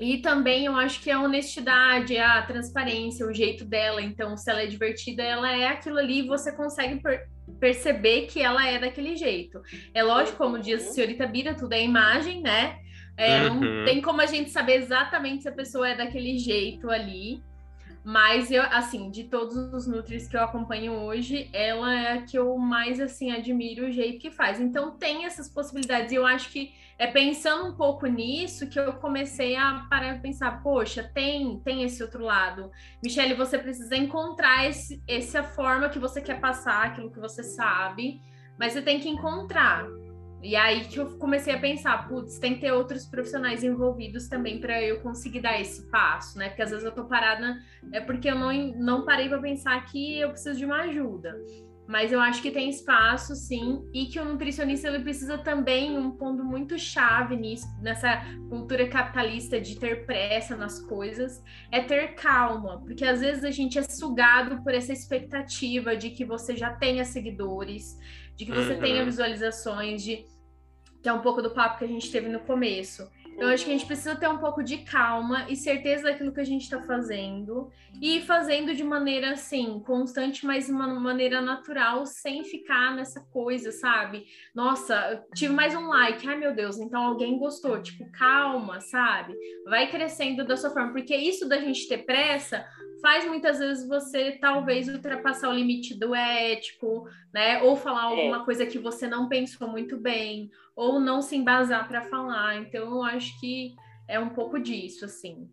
E 0.00 0.18
também 0.18 0.66
eu 0.66 0.76
acho 0.76 1.00
que 1.00 1.10
a 1.10 1.20
honestidade, 1.20 2.16
a 2.16 2.42
transparência, 2.42 3.26
o 3.26 3.34
jeito 3.34 3.64
dela. 3.64 4.00
Então, 4.00 4.36
se 4.36 4.48
ela 4.48 4.62
é 4.62 4.66
divertida, 4.66 5.22
ela 5.22 5.50
é 5.50 5.66
aquilo 5.66 5.98
ali, 5.98 6.22
você 6.22 6.52
consegue 6.52 7.00
per 7.02 7.28
perceber 7.58 8.26
que 8.26 8.40
ela 8.40 8.68
é 8.68 8.78
daquele 8.78 9.16
jeito. 9.16 9.60
É 9.92 10.02
lógico, 10.02 10.36
como 10.36 10.60
diz 10.60 10.84
a 10.84 10.86
uhum. 10.86 10.92
senhorita 10.92 11.26
Bira, 11.26 11.54
tudo 11.54 11.72
é 11.72 11.82
imagem, 11.82 12.40
né? 12.40 12.78
É, 13.18 13.48
uhum. 13.48 13.60
Não 13.60 13.84
tem 13.84 14.00
como 14.00 14.20
a 14.20 14.26
gente 14.26 14.48
saber 14.50 14.76
exatamente 14.76 15.42
se 15.42 15.48
a 15.48 15.52
pessoa 15.52 15.88
é 15.88 15.96
daquele 15.96 16.38
jeito 16.38 16.88
ali. 16.88 17.42
Mas 18.04 18.50
eu, 18.50 18.62
assim, 18.62 19.10
de 19.10 19.24
todos 19.24 19.56
os 19.56 19.86
Nutris 19.86 20.28
que 20.28 20.36
eu 20.36 20.42
acompanho 20.42 20.92
hoje, 20.92 21.50
ela 21.52 21.92
é 21.92 22.12
a 22.12 22.22
que 22.22 22.38
eu 22.38 22.56
mais, 22.56 23.00
assim, 23.00 23.32
admiro 23.32 23.86
o 23.86 23.90
jeito 23.90 24.20
que 24.20 24.30
faz. 24.30 24.60
Então, 24.60 24.92
tem 24.92 25.26
essas 25.26 25.48
possibilidades. 25.48 26.12
E 26.12 26.14
eu 26.14 26.24
acho 26.24 26.50
que 26.50 26.72
é 26.96 27.08
pensando 27.08 27.68
um 27.68 27.74
pouco 27.74 28.06
nisso 28.06 28.68
que 28.68 28.78
eu 28.78 28.94
comecei 28.94 29.56
a 29.56 29.86
parar 29.90 30.16
e 30.16 30.20
pensar, 30.20 30.62
poxa, 30.62 31.02
tem, 31.02 31.58
tem 31.60 31.82
esse 31.82 32.02
outro 32.02 32.24
lado. 32.24 32.70
Michelle, 33.02 33.34
você 33.34 33.58
precisa 33.58 33.96
encontrar 33.96 34.66
esse, 34.66 35.02
essa 35.06 35.42
forma 35.42 35.88
que 35.88 35.98
você 35.98 36.20
quer 36.20 36.40
passar, 36.40 36.86
aquilo 36.86 37.10
que 37.10 37.20
você 37.20 37.42
sabe, 37.42 38.22
mas 38.56 38.72
você 38.72 38.80
tem 38.80 39.00
que 39.00 39.08
encontrar. 39.08 39.86
E 40.42 40.54
aí 40.54 40.84
que 40.84 40.98
eu 40.98 41.18
comecei 41.18 41.52
a 41.52 41.58
pensar, 41.58 42.08
putz, 42.08 42.38
tem 42.38 42.54
que 42.54 42.60
ter 42.60 42.72
outros 42.72 43.06
profissionais 43.06 43.64
envolvidos 43.64 44.28
também 44.28 44.60
para 44.60 44.80
eu 44.82 45.00
conseguir 45.00 45.40
dar 45.40 45.60
esse 45.60 45.90
passo, 45.90 46.38
né? 46.38 46.48
Porque 46.48 46.62
às 46.62 46.70
vezes 46.70 46.84
eu 46.84 46.92
tô 46.92 47.04
parada, 47.04 47.58
é 47.92 48.00
porque 48.00 48.30
eu 48.30 48.36
não, 48.36 48.52
não 48.76 49.04
parei 49.04 49.28
para 49.28 49.40
pensar 49.40 49.84
que 49.86 50.18
eu 50.20 50.30
preciso 50.30 50.58
de 50.58 50.64
uma 50.64 50.82
ajuda. 50.82 51.36
Mas 51.88 52.12
eu 52.12 52.20
acho 52.20 52.42
que 52.42 52.50
tem 52.50 52.68
espaço, 52.68 53.34
sim, 53.34 53.82
e 53.94 54.04
que 54.04 54.20
o 54.20 54.24
nutricionista 54.24 54.88
ele 54.88 55.02
precisa 55.02 55.38
também 55.38 55.98
um 55.98 56.10
ponto 56.10 56.44
muito 56.44 56.78
chave 56.78 57.34
nisso, 57.34 57.66
nessa 57.80 58.22
cultura 58.50 58.86
capitalista 58.86 59.58
de 59.58 59.80
ter 59.80 60.04
pressa 60.04 60.54
nas 60.54 60.78
coisas, 60.78 61.42
é 61.72 61.80
ter 61.80 62.08
calma, 62.08 62.82
porque 62.82 63.06
às 63.06 63.20
vezes 63.20 63.42
a 63.42 63.50
gente 63.50 63.78
é 63.78 63.82
sugado 63.82 64.62
por 64.62 64.74
essa 64.74 64.92
expectativa 64.92 65.96
de 65.96 66.10
que 66.10 66.26
você 66.26 66.54
já 66.54 66.74
tenha 66.74 67.06
seguidores, 67.06 67.98
de 68.38 68.46
que 68.46 68.52
você 68.52 68.74
uhum. 68.74 68.80
tenha 68.80 69.04
visualizações, 69.04 70.00
de 70.00 70.24
que 71.02 71.08
é 71.08 71.12
um 71.12 71.20
pouco 71.20 71.42
do 71.42 71.50
papo 71.50 71.78
que 71.78 71.84
a 71.84 71.88
gente 71.88 72.10
teve 72.10 72.28
no 72.28 72.38
começo. 72.40 73.10
Eu 73.36 73.48
acho 73.48 73.64
que 73.64 73.70
a 73.70 73.72
gente 73.72 73.86
precisa 73.86 74.16
ter 74.16 74.28
um 74.28 74.38
pouco 74.38 74.64
de 74.64 74.78
calma 74.78 75.46
e 75.48 75.54
certeza 75.54 76.04
daquilo 76.04 76.32
que 76.32 76.40
a 76.40 76.44
gente 76.44 76.62
está 76.62 76.80
fazendo 76.82 77.70
e 78.00 78.20
fazendo 78.20 78.74
de 78.74 78.82
maneira 78.82 79.32
assim, 79.32 79.80
constante, 79.86 80.44
mas 80.44 80.68
uma 80.68 80.88
maneira 80.88 81.40
natural, 81.40 82.04
sem 82.04 82.42
ficar 82.44 82.94
nessa 82.94 83.20
coisa, 83.32 83.70
sabe? 83.70 84.26
Nossa, 84.54 85.24
tive 85.36 85.52
mais 85.52 85.74
um 85.74 85.86
like, 85.88 86.28
ai 86.28 86.36
meu 86.36 86.52
Deus, 86.52 86.78
então 86.78 87.00
alguém 87.00 87.38
gostou. 87.38 87.80
Tipo, 87.80 88.10
calma, 88.10 88.80
sabe? 88.80 89.34
Vai 89.64 89.88
crescendo 89.88 90.44
da 90.44 90.56
sua 90.56 90.70
forma, 90.70 90.92
porque 90.92 91.16
isso 91.16 91.48
da 91.48 91.58
gente 91.58 91.88
ter 91.88 91.98
pressa 91.98 92.66
faz 93.00 93.24
muitas 93.26 93.58
vezes 93.58 93.86
você 93.86 94.32
talvez 94.32 94.88
ultrapassar 94.88 95.48
o 95.48 95.52
limite 95.52 95.94
do 95.94 96.14
ético, 96.14 97.08
né? 97.32 97.62
Ou 97.62 97.76
falar 97.76 98.02
é. 98.02 98.04
alguma 98.04 98.42
é. 98.42 98.44
coisa 98.44 98.66
que 98.66 98.78
você 98.78 99.06
não 99.06 99.28
pensou 99.28 99.68
muito 99.68 99.96
bem, 99.96 100.50
ou 100.74 101.00
não 101.00 101.22
se 101.22 101.36
embasar 101.36 101.86
para 101.88 102.02
falar. 102.02 102.56
Então, 102.56 102.82
eu 102.82 103.02
acho 103.02 103.38
que 103.40 103.74
é 104.06 104.18
um 104.18 104.30
pouco 104.30 104.58
disso, 104.58 105.04
assim. 105.04 105.48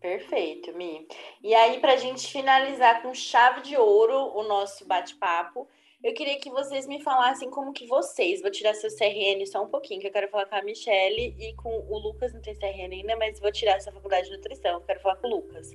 Perfeito, 0.00 0.76
Mi. 0.76 1.08
E 1.42 1.54
aí, 1.54 1.80
para 1.80 1.94
a 1.94 1.96
gente 1.96 2.30
finalizar 2.30 3.00
com 3.00 3.14
chave 3.14 3.62
de 3.62 3.76
ouro 3.76 4.36
o 4.36 4.42
nosso 4.42 4.86
bate-papo, 4.86 5.66
eu 6.02 6.12
queria 6.12 6.38
que 6.38 6.50
vocês 6.50 6.86
me 6.86 7.00
falassem 7.02 7.48
como 7.48 7.72
que 7.72 7.86
vocês, 7.86 8.42
vou 8.42 8.50
tirar 8.50 8.74
seu 8.74 8.94
CRN 8.94 9.46
só 9.46 9.64
um 9.64 9.68
pouquinho, 9.68 10.02
que 10.02 10.06
eu 10.06 10.12
quero 10.12 10.28
falar 10.28 10.44
com 10.44 10.56
a 10.56 10.62
Michelle 10.62 11.34
e 11.38 11.54
com 11.54 11.70
o 11.88 11.98
Lucas, 11.98 12.34
não 12.34 12.42
tem 12.42 12.54
CRN 12.54 12.92
ainda, 12.92 13.16
mas 13.16 13.40
vou 13.40 13.50
tirar 13.50 13.76
essa 13.76 13.90
faculdade 13.90 14.28
de 14.28 14.36
nutrição, 14.36 14.72
eu 14.72 14.80
quero 14.82 15.00
falar 15.00 15.16
com 15.16 15.28
o 15.28 15.30
Lucas. 15.36 15.70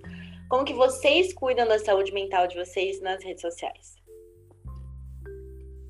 Como 0.49 0.65
que 0.65 0.73
vocês 0.73 1.31
cuidam 1.31 1.67
da 1.67 1.77
saúde 1.77 2.11
mental 2.11 2.47
de 2.47 2.55
vocês 2.55 2.99
nas 3.01 3.23
redes 3.23 3.41
sociais? 3.41 3.95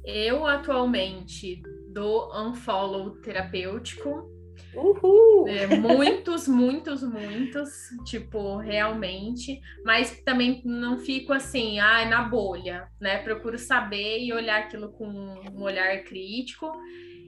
Eu 0.04 0.46
atualmente 0.46 1.62
do 1.94 2.30
unfollow 2.38 3.12
terapêutico. 3.22 4.30
Uhul! 4.76 5.48
É, 5.48 5.78
muitos, 5.78 6.46
muitos, 6.46 7.02
muitos, 7.02 7.72
tipo, 8.06 8.58
realmente, 8.58 9.62
mas 9.86 10.20
também 10.26 10.62
não 10.66 10.98
fico 10.98 11.32
assim, 11.32 11.80
ah, 11.80 12.06
na 12.06 12.24
bolha, 12.24 12.90
né? 13.00 13.20
Procuro 13.20 13.58
saber 13.58 14.20
e 14.20 14.34
olhar 14.34 14.60
aquilo 14.60 14.92
com 14.92 15.08
um 15.08 15.62
olhar 15.62 16.04
crítico. 16.04 16.70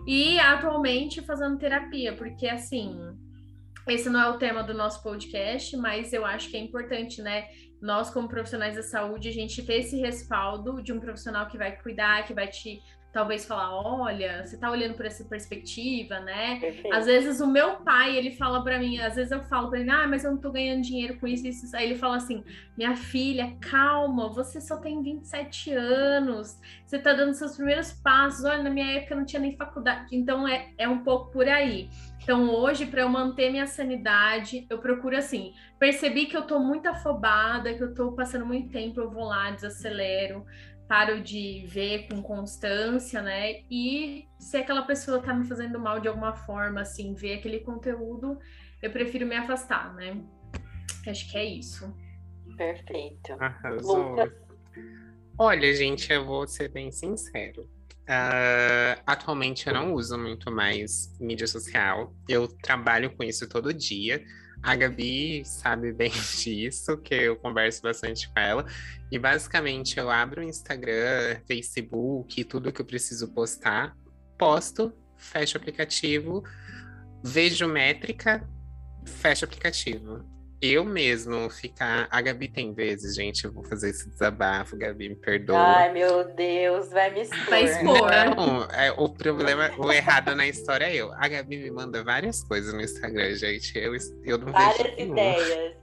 E 0.05 0.37
atualmente 0.37 1.21
fazendo 1.21 1.57
terapia, 1.57 2.13
porque 2.13 2.47
assim, 2.47 2.99
esse 3.87 4.09
não 4.09 4.19
é 4.19 4.29
o 4.29 4.37
tema 4.37 4.63
do 4.63 4.73
nosso 4.73 5.01
podcast, 5.01 5.75
mas 5.77 6.13
eu 6.13 6.25
acho 6.25 6.49
que 6.49 6.57
é 6.57 6.59
importante, 6.59 7.21
né? 7.21 7.47
Nós, 7.81 8.09
como 8.09 8.27
profissionais 8.27 8.75
da 8.75 8.83
saúde, 8.83 9.29
a 9.29 9.33
gente 9.33 9.63
ter 9.65 9.79
esse 9.79 9.97
respaldo 9.97 10.81
de 10.83 10.93
um 10.93 10.99
profissional 10.99 11.47
que 11.47 11.57
vai 11.57 11.75
cuidar, 11.81 12.25
que 12.25 12.33
vai 12.33 12.47
te 12.47 12.81
talvez 13.11 13.45
falar, 13.45 13.73
olha, 13.73 14.45
você 14.45 14.57
tá 14.57 14.71
olhando 14.71 14.93
por 14.93 15.05
essa 15.05 15.23
perspectiva, 15.25 16.19
né? 16.19 16.59
Perfeito. 16.59 16.93
Às 16.93 17.05
vezes 17.05 17.41
o 17.41 17.47
meu 17.47 17.77
pai, 17.77 18.15
ele 18.15 18.31
fala 18.31 18.63
para 18.63 18.79
mim, 18.79 18.99
às 18.99 19.15
vezes 19.15 19.31
eu 19.31 19.43
falo 19.43 19.69
para 19.69 19.79
ele, 19.79 19.89
ah, 19.89 20.07
mas 20.07 20.23
eu 20.23 20.31
não 20.31 20.37
tô 20.37 20.51
ganhando 20.51 20.81
dinheiro 20.81 21.17
com 21.19 21.27
isso, 21.27 21.45
isso. 21.47 21.75
Aí 21.75 21.85
ele 21.85 21.97
fala 21.97 22.15
assim, 22.15 22.43
minha 22.77 22.95
filha, 22.95 23.55
calma, 23.59 24.29
você 24.29 24.61
só 24.61 24.77
tem 24.77 25.03
27 25.03 25.73
anos, 25.73 26.57
você 26.85 26.97
tá 26.99 27.13
dando 27.13 27.33
seus 27.33 27.55
primeiros 27.55 27.91
passos, 27.91 28.45
olha, 28.45 28.63
na 28.63 28.69
minha 28.69 28.91
época 28.93 29.15
não 29.15 29.25
tinha 29.25 29.41
nem 29.41 29.57
faculdade, 29.57 30.15
então 30.15 30.47
é, 30.47 30.69
é 30.77 30.87
um 30.87 30.99
pouco 30.99 31.31
por 31.31 31.47
aí. 31.47 31.89
Então 32.23 32.49
hoje, 32.51 32.85
para 32.85 33.01
eu 33.01 33.09
manter 33.09 33.51
minha 33.51 33.65
sanidade, 33.65 34.67
eu 34.69 34.77
procuro 34.77 35.17
assim, 35.17 35.53
percebi 35.79 36.27
que 36.27 36.37
eu 36.37 36.43
tô 36.43 36.59
muito 36.59 36.87
afobada, 36.87 37.73
que 37.73 37.83
eu 37.83 37.93
tô 37.95 38.11
passando 38.11 38.45
muito 38.45 38.69
tempo, 38.69 39.01
eu 39.01 39.09
vou 39.09 39.25
lá, 39.25 39.49
desacelero, 39.49 40.45
paro 40.91 41.21
de 41.21 41.63
ver 41.67 42.09
com 42.09 42.21
constância, 42.21 43.21
né? 43.21 43.61
E 43.71 44.27
se 44.37 44.57
aquela 44.57 44.81
pessoa 44.81 45.21
tá 45.21 45.33
me 45.33 45.47
fazendo 45.47 45.79
mal 45.79 46.01
de 46.01 46.09
alguma 46.09 46.33
forma, 46.33 46.81
assim, 46.81 47.13
ver 47.13 47.35
aquele 47.35 47.61
conteúdo, 47.61 48.37
eu 48.81 48.91
prefiro 48.91 49.25
me 49.25 49.37
afastar, 49.37 49.93
né? 49.93 50.21
Acho 51.07 51.31
que 51.31 51.37
é 51.37 51.45
isso. 51.45 51.95
Perfeito. 52.57 53.31
Arrasou. 53.39 54.17
Olha, 55.37 55.73
gente, 55.73 56.11
eu 56.11 56.25
vou 56.25 56.45
ser 56.45 56.67
bem 56.67 56.91
sincero. 56.91 57.61
Uh, 58.01 59.01
atualmente 59.07 59.67
eu 59.67 59.73
não 59.73 59.93
uso 59.93 60.17
muito 60.17 60.51
mais 60.51 61.17
mídia 61.21 61.47
social. 61.47 62.13
Eu 62.27 62.49
trabalho 62.49 63.15
com 63.15 63.23
isso 63.23 63.47
todo 63.47 63.73
dia. 63.73 64.21
A 64.63 64.75
Gabi 64.75 65.43
sabe 65.45 65.91
bem 65.91 66.11
disso, 66.37 66.97
que 66.97 67.15
eu 67.15 67.35
converso 67.35 67.81
bastante 67.81 68.29
com 68.29 68.39
ela. 68.39 68.65
E 69.11 69.17
basicamente 69.17 69.97
eu 69.97 70.09
abro 70.09 70.41
o 70.41 70.43
Instagram, 70.43 71.39
Facebook, 71.47 72.43
tudo 72.45 72.71
que 72.71 72.81
eu 72.81 72.85
preciso 72.85 73.27
postar, 73.33 73.95
posto, 74.37 74.93
fecho 75.17 75.57
o 75.57 75.61
aplicativo, 75.61 76.43
vejo 77.23 77.67
métrica, 77.67 78.47
fecho 79.05 79.45
o 79.45 79.47
aplicativo 79.47 80.30
eu 80.61 80.85
mesmo 80.85 81.49
ficar. 81.49 82.07
A 82.11 82.21
Gabi 82.21 82.47
tem 82.47 82.73
vezes, 82.73 83.15
gente, 83.15 83.45
eu 83.45 83.51
vou 83.51 83.63
fazer 83.63 83.89
esse 83.89 84.07
desabafo, 84.09 84.77
Gabi, 84.77 85.09
me 85.09 85.15
perdoa. 85.15 85.57
Ai, 85.57 85.91
meu 85.91 86.23
Deus, 86.35 86.89
vai 86.89 87.11
me 87.11 87.21
expor. 87.21 87.49
Vai 87.49 87.63
expor. 87.63 88.11
Não, 88.35 88.63
é, 88.65 88.91
o 88.91 89.09
problema, 89.09 89.71
o 89.77 89.91
errado 89.91 90.35
na 90.35 90.47
história 90.47 90.85
é 90.85 90.95
eu. 90.95 91.11
A 91.13 91.27
Gabi 91.27 91.57
me 91.57 91.71
manda 91.71 92.03
várias 92.03 92.43
coisas 92.43 92.73
no 92.73 92.81
Instagram, 92.81 93.33
gente. 93.33 93.75
Eu, 93.77 93.93
eu 94.23 94.37
não 94.37 94.51
várias 94.51 94.95
vejo. 94.95 95.13
Várias 95.13 95.39
ideias. 95.39 95.81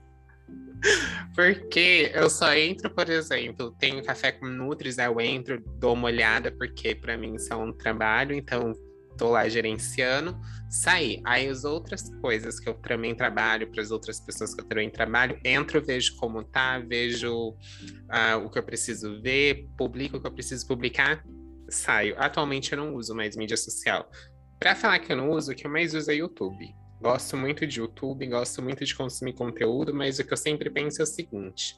Porque 1.35 2.11
eu 2.13 2.29
só 2.29 2.53
entro, 2.53 2.89
por 2.89 3.09
exemplo, 3.09 3.71
tenho 3.79 4.03
café 4.03 4.31
com 4.31 4.45
Nutris, 4.45 4.97
eu 4.97 5.19
entro, 5.19 5.61
dou 5.77 5.93
uma 5.93 6.07
olhada, 6.07 6.51
porque 6.51 6.95
para 6.95 7.17
mim 7.17 7.35
isso 7.35 7.51
é 7.51 7.55
um 7.55 7.73
trabalho, 7.73 8.33
então 8.33 8.73
tô 9.19 9.29
lá 9.29 9.47
gerenciando, 9.49 10.39
sair. 10.69 11.21
Aí 11.25 11.47
as 11.47 11.65
outras 11.65 12.09
coisas 12.21 12.59
que 12.59 12.69
eu 12.69 12.73
também 12.75 13.13
trabalho, 13.13 13.69
para 13.69 13.81
as 13.81 13.91
outras 13.91 14.19
pessoas 14.19 14.55
que 14.55 14.61
eu 14.61 14.65
também 14.65 14.89
trabalho, 14.89 15.37
entro, 15.43 15.83
vejo 15.85 16.15
como 16.15 16.41
tá, 16.41 16.79
vejo 16.79 17.49
uh, 17.49 18.37
o 18.43 18.49
que 18.49 18.57
eu 18.57 18.63
preciso 18.63 19.21
ver, 19.21 19.67
publico 19.77 20.17
o 20.17 20.21
que 20.21 20.27
eu 20.27 20.31
preciso 20.31 20.65
publicar, 20.65 21.23
saio. 21.69 22.15
Atualmente 22.17 22.71
eu 22.71 22.77
não 22.77 22.95
uso 22.95 23.13
mais 23.13 23.35
mídia 23.35 23.57
social. 23.57 24.09
Para 24.57 24.73
falar 24.73 24.99
que 24.99 25.11
eu 25.11 25.17
não 25.17 25.31
uso, 25.31 25.51
o 25.51 25.55
que 25.55 25.67
eu 25.67 25.71
mais 25.71 25.93
uso 25.93 26.09
é 26.09 26.15
YouTube. 26.15 26.73
Gosto 27.01 27.37
muito 27.37 27.67
de 27.67 27.79
YouTube, 27.79 28.25
gosto 28.27 28.61
muito 28.61 28.83
de 28.83 28.95
consumir 28.95 29.33
conteúdo, 29.33 29.93
mas 29.93 30.19
o 30.19 30.23
que 30.23 30.33
eu 30.33 30.37
sempre 30.37 30.69
penso 30.69 31.01
é 31.01 31.03
o 31.03 31.07
seguinte: 31.07 31.75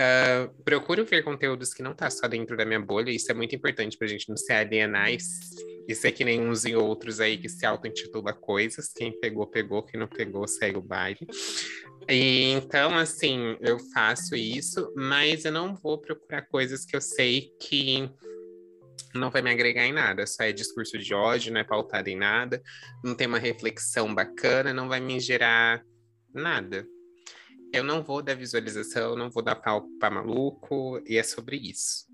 Uh, 0.00 0.62
procuro 0.62 1.04
ver 1.04 1.24
conteúdos 1.24 1.74
que 1.74 1.82
não 1.82 1.92
tá 1.92 2.08
só 2.08 2.28
dentro 2.28 2.56
da 2.56 2.64
minha 2.64 2.78
bolha, 2.78 3.10
isso 3.10 3.32
é 3.32 3.34
muito 3.34 3.56
importante 3.56 3.98
pra 3.98 4.06
gente 4.06 4.28
não 4.28 4.36
se 4.36 4.52
alienar 4.52 5.10
e, 5.10 5.18
e 5.88 5.94
ser 5.94 6.12
que 6.12 6.24
nem 6.24 6.40
uns 6.40 6.64
e 6.64 6.76
outros 6.76 7.18
aí 7.18 7.36
que 7.36 7.48
se 7.48 7.66
auto-intitula 7.66 8.32
coisas. 8.32 8.92
Quem 8.92 9.18
pegou, 9.18 9.44
pegou, 9.48 9.82
quem 9.82 9.98
não 9.98 10.06
pegou, 10.06 10.46
segue 10.46 10.78
o 10.78 10.82
baile. 10.82 11.26
E, 12.08 12.52
então, 12.52 12.96
assim, 12.96 13.56
eu 13.60 13.76
faço 13.92 14.36
isso, 14.36 14.92
mas 14.96 15.44
eu 15.44 15.50
não 15.50 15.74
vou 15.74 15.98
procurar 15.98 16.42
coisas 16.42 16.84
que 16.84 16.94
eu 16.94 17.00
sei 17.00 17.52
que 17.60 18.08
não 19.16 19.32
vai 19.32 19.42
me 19.42 19.50
agregar 19.50 19.84
em 19.84 19.92
nada, 19.92 20.28
só 20.28 20.44
é 20.44 20.52
discurso 20.52 20.96
de 20.96 21.12
ódio, 21.12 21.52
não 21.52 21.60
é 21.60 21.64
pautado 21.64 22.08
em 22.08 22.16
nada, 22.16 22.62
não 23.02 23.16
tem 23.16 23.26
uma 23.26 23.38
reflexão 23.38 24.14
bacana, 24.14 24.72
não 24.72 24.88
vai 24.88 25.00
me 25.00 25.18
gerar 25.18 25.82
nada 26.32 26.86
eu 27.72 27.84
não 27.84 28.02
vou 28.02 28.22
dar 28.22 28.34
visualização, 28.34 29.16
não 29.16 29.30
vou 29.30 29.42
dar 29.42 29.56
pau 29.56 29.86
pra 29.98 30.10
maluco, 30.10 31.02
e 31.06 31.16
é 31.16 31.22
sobre 31.22 31.56
isso. 31.56 32.06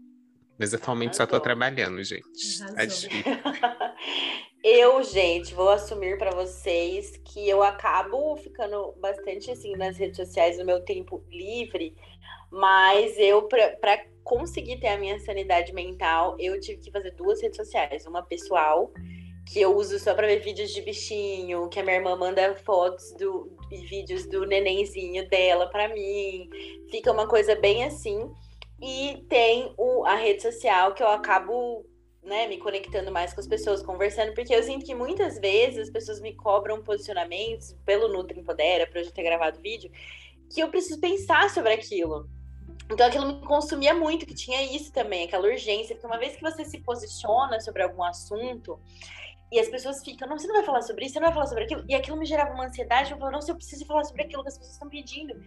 Mas 0.59 0.73
atualmente 0.73 1.17
Arrasou. 1.17 1.27
só 1.27 1.33
tô 1.33 1.41
trabalhando, 1.41 2.03
gente. 2.03 2.59
Tá 2.59 2.85
Eu, 4.67 5.03
gente, 5.03 5.53
vou 5.53 5.69
assumir 5.69 6.17
para 6.17 6.31
vocês 6.31 7.19
que 7.19 7.47
eu 7.47 7.63
acabo 7.63 8.35
ficando 8.37 8.93
bastante 8.99 9.51
assim 9.51 9.77
nas 9.77 9.99
redes 9.99 10.17
sociais 10.17 10.57
no 10.57 10.65
meu 10.65 10.81
tempo 10.81 11.23
livre, 11.31 11.95
mas 12.51 13.19
eu, 13.19 13.43
para 13.43 14.07
conseguir 14.23 14.79
ter 14.79 14.89
a 14.89 14.97
minha 14.97 15.19
sanidade 15.19 15.71
mental, 15.75 16.35
eu 16.41 16.59
tive 16.59 16.81
que 16.81 16.91
fazer 16.91 17.11
duas 17.11 17.43
redes 17.43 17.59
sociais. 17.59 18.07
Uma 18.07 18.23
pessoal, 18.23 18.91
que 19.47 19.61
eu 19.61 19.77
uso 19.77 19.99
só 19.99 20.15
para 20.15 20.27
ver 20.27 20.41
vídeos 20.41 20.73
de 20.73 20.81
bichinho, 20.81 21.69
que 21.69 21.79
a 21.79 21.83
minha 21.83 21.97
irmã 21.97 22.17
manda 22.17 22.55
fotos 22.57 23.13
do, 23.13 23.57
e 23.71 23.77
vídeos 23.79 24.27
do 24.27 24.47
nenenzinho 24.47 25.29
dela 25.29 25.67
para 25.67 25.89
mim. 25.89 26.49
Fica 26.91 27.13
uma 27.13 27.29
coisa 27.29 27.55
bem 27.55 27.85
assim. 27.85 28.31
E 28.81 29.25
tem 29.29 29.73
o, 29.77 30.05
a 30.05 30.15
rede 30.15 30.43
social 30.43 30.95
que 30.95 31.03
eu 31.03 31.09
acabo 31.09 31.85
né, 32.25 32.47
me 32.47 32.57
conectando 32.57 33.13
mais 33.13 33.35
com 33.35 33.41
as 33.41 33.47
pessoas, 33.47 33.83
conversando, 33.83 34.35
porque 34.35 34.55
eu 34.55 34.63
sinto 34.63 34.85
que 34.85 34.95
muitas 34.95 35.39
vezes 35.39 35.79
as 35.79 35.91
pessoas 35.91 36.21
me 36.21 36.35
cobram 36.35 36.83
posicionamentos 36.83 37.77
pelo 37.85 38.09
Nutri 38.09 38.41
Empodera, 38.41 38.87
para 38.87 39.01
eu 39.01 39.05
já 39.05 39.11
ter 39.11 39.23
gravado 39.23 39.61
vídeo, 39.61 39.91
que 40.53 40.61
eu 40.61 40.69
preciso 40.69 41.01
pensar 41.01 41.51
sobre 41.51 41.75
aquilo. 41.75 42.29
Então 42.91 43.07
aquilo 43.07 43.27
me 43.27 43.41
consumia 43.47 43.95
muito, 43.95 44.27
que 44.27 44.35
tinha 44.35 44.63
isso 44.63 44.93
também, 44.93 45.25
aquela 45.25 45.47
urgência, 45.47 45.95
porque 45.95 46.07
uma 46.07 46.19
vez 46.19 46.35
que 46.37 46.43
você 46.43 46.65
se 46.65 46.81
posiciona 46.81 47.61
sobre 47.61 47.83
algum 47.83 48.03
assunto, 48.03 48.79
e 49.55 49.61
as 49.61 49.69
pessoas 49.69 50.03
ficam, 50.03 50.29
não, 50.29 50.37
você 50.37 50.49
não 50.49 50.57
vai 50.57 50.65
falar 50.65 50.83
sobre 50.83 51.05
isso, 51.05 51.15
você 51.15 51.21
não 51.21 51.29
vai 51.29 51.35
falar 51.35 51.47
sobre 51.47 51.63
aquilo, 51.63 51.85
e 51.89 51.95
aquilo 51.95 52.17
me 52.17 52.27
gerava 52.27 52.53
uma 52.53 52.67
ansiedade, 52.67 53.13
eu 53.13 53.19
falava, 53.19 53.37
não, 53.37 53.41
se 53.41 53.53
eu 53.53 53.55
preciso 53.55 53.87
falar 53.87 54.03
sobre 54.03 54.23
aquilo 54.23 54.43
que 54.43 54.49
as 54.49 54.59
pessoas 54.59 54.75
estão 54.75 54.89
pedindo. 54.89 55.41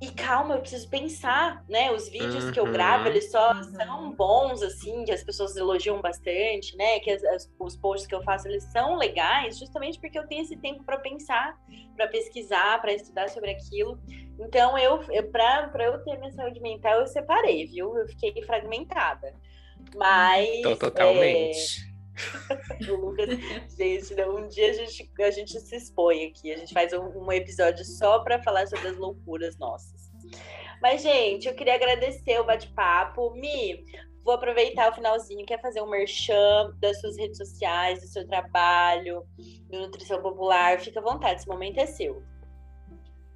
E 0.00 0.10
calma, 0.12 0.54
eu 0.54 0.60
preciso 0.62 0.88
pensar, 0.88 1.62
né? 1.68 1.92
Os 1.92 2.08
vídeos 2.08 2.44
uhum. 2.44 2.52
que 2.52 2.58
eu 2.58 2.72
gravo, 2.72 3.04
uhum. 3.04 3.10
eles 3.10 3.30
só 3.30 3.52
uhum. 3.52 3.62
são 3.62 4.12
bons, 4.12 4.62
assim, 4.62 5.04
que 5.04 5.12
as 5.12 5.22
pessoas 5.22 5.54
elogiam 5.54 6.00
bastante, 6.00 6.74
né? 6.74 6.98
Que 7.00 7.10
as, 7.10 7.22
as, 7.22 7.52
os 7.58 7.76
posts 7.76 8.06
que 8.06 8.14
eu 8.14 8.22
faço, 8.22 8.48
eles 8.48 8.64
são 8.72 8.96
legais, 8.96 9.58
justamente 9.58 10.00
porque 10.00 10.18
eu 10.18 10.26
tenho 10.26 10.40
esse 10.40 10.56
tempo 10.56 10.82
para 10.84 10.96
pensar, 10.96 11.54
para 11.94 12.08
pesquisar, 12.08 12.80
para 12.80 12.94
estudar 12.94 13.28
sobre 13.28 13.50
aquilo. 13.50 14.00
Então, 14.38 14.78
eu, 14.78 15.02
eu 15.10 15.30
para 15.30 15.70
eu 15.84 16.02
ter 16.02 16.16
minha 16.16 16.32
saúde 16.32 16.60
mental, 16.62 17.00
eu 17.00 17.06
separei, 17.06 17.66
viu? 17.66 17.94
Eu 17.98 18.08
fiquei 18.08 18.42
fragmentada. 18.44 19.34
Mas. 19.94 20.62
Tô 20.62 20.76
totalmente. 20.76 21.86
É 21.86 21.89
o 22.88 22.94
Lucas, 22.94 23.28
gente, 23.76 24.14
né, 24.14 24.26
um 24.26 24.48
dia 24.48 24.70
a 24.70 24.72
gente, 24.72 25.10
a 25.20 25.30
gente 25.30 25.60
se 25.60 25.76
expõe 25.76 26.26
aqui, 26.26 26.52
a 26.52 26.56
gente 26.56 26.72
faz 26.72 26.92
um, 26.92 27.06
um 27.16 27.32
episódio 27.32 27.84
só 27.84 28.20
para 28.20 28.42
falar 28.42 28.66
sobre 28.66 28.88
as 28.88 28.96
loucuras 28.96 29.56
nossas. 29.58 30.10
Mas, 30.82 31.02
gente, 31.02 31.46
eu 31.46 31.54
queria 31.54 31.74
agradecer 31.74 32.40
o 32.40 32.44
bate-papo. 32.44 33.34
Mi, 33.34 33.84
vou 34.24 34.34
aproveitar 34.34 34.90
o 34.90 34.94
finalzinho, 34.94 35.44
quer 35.44 35.60
fazer 35.60 35.82
um 35.82 35.90
merchan 35.90 36.74
das 36.80 37.00
suas 37.00 37.16
redes 37.18 37.36
sociais, 37.36 38.00
do 38.00 38.06
seu 38.06 38.26
trabalho, 38.26 39.24
do 39.68 39.80
Nutrição 39.80 40.22
Popular, 40.22 40.80
fica 40.80 41.00
à 41.00 41.02
vontade, 41.02 41.40
esse 41.40 41.48
momento 41.48 41.78
é 41.78 41.86
seu. 41.86 42.22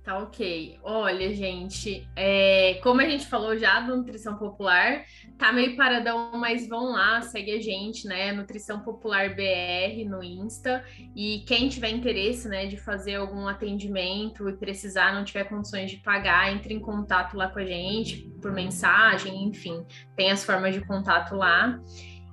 Tá 0.05 0.19
ok. 0.19 0.79
Olha, 0.83 1.33
gente, 1.33 2.07
é, 2.15 2.75
como 2.83 3.01
a 3.01 3.09
gente 3.09 3.25
falou 3.25 3.57
já 3.57 3.81
do 3.81 3.97
Nutrição 3.97 4.37
Popular, 4.37 5.03
tá 5.39 5.51
meio 5.51 5.75
paradão, 5.79 6.31
mas 6.35 6.69
vão 6.69 6.93
lá, 6.93 7.23
segue 7.23 7.53
a 7.53 7.61
gente, 7.61 8.07
né? 8.07 8.31
Nutrição 8.31 8.81
Popular 8.81 9.35
BR 9.35 10.05
no 10.07 10.23
Insta. 10.23 10.85
E 11.17 11.43
quem 11.47 11.71
tiver 11.71 11.89
interesse, 11.89 12.47
né, 12.49 12.67
de 12.67 12.77
fazer 12.77 13.15
algum 13.15 13.49
atendimento 13.49 14.47
e 14.47 14.53
precisar, 14.53 15.15
não 15.15 15.25
tiver 15.25 15.45
condições 15.45 15.91
de 15.91 15.97
pagar, 15.97 16.53
entre 16.53 16.75
em 16.75 16.81
contato 16.81 17.35
lá 17.35 17.49
com 17.49 17.61
a 17.61 17.65
gente, 17.65 18.31
por 18.43 18.53
mensagem, 18.53 19.45
enfim, 19.47 19.87
tem 20.15 20.31
as 20.31 20.45
formas 20.45 20.75
de 20.75 20.83
contato 20.83 21.35
lá. 21.35 21.81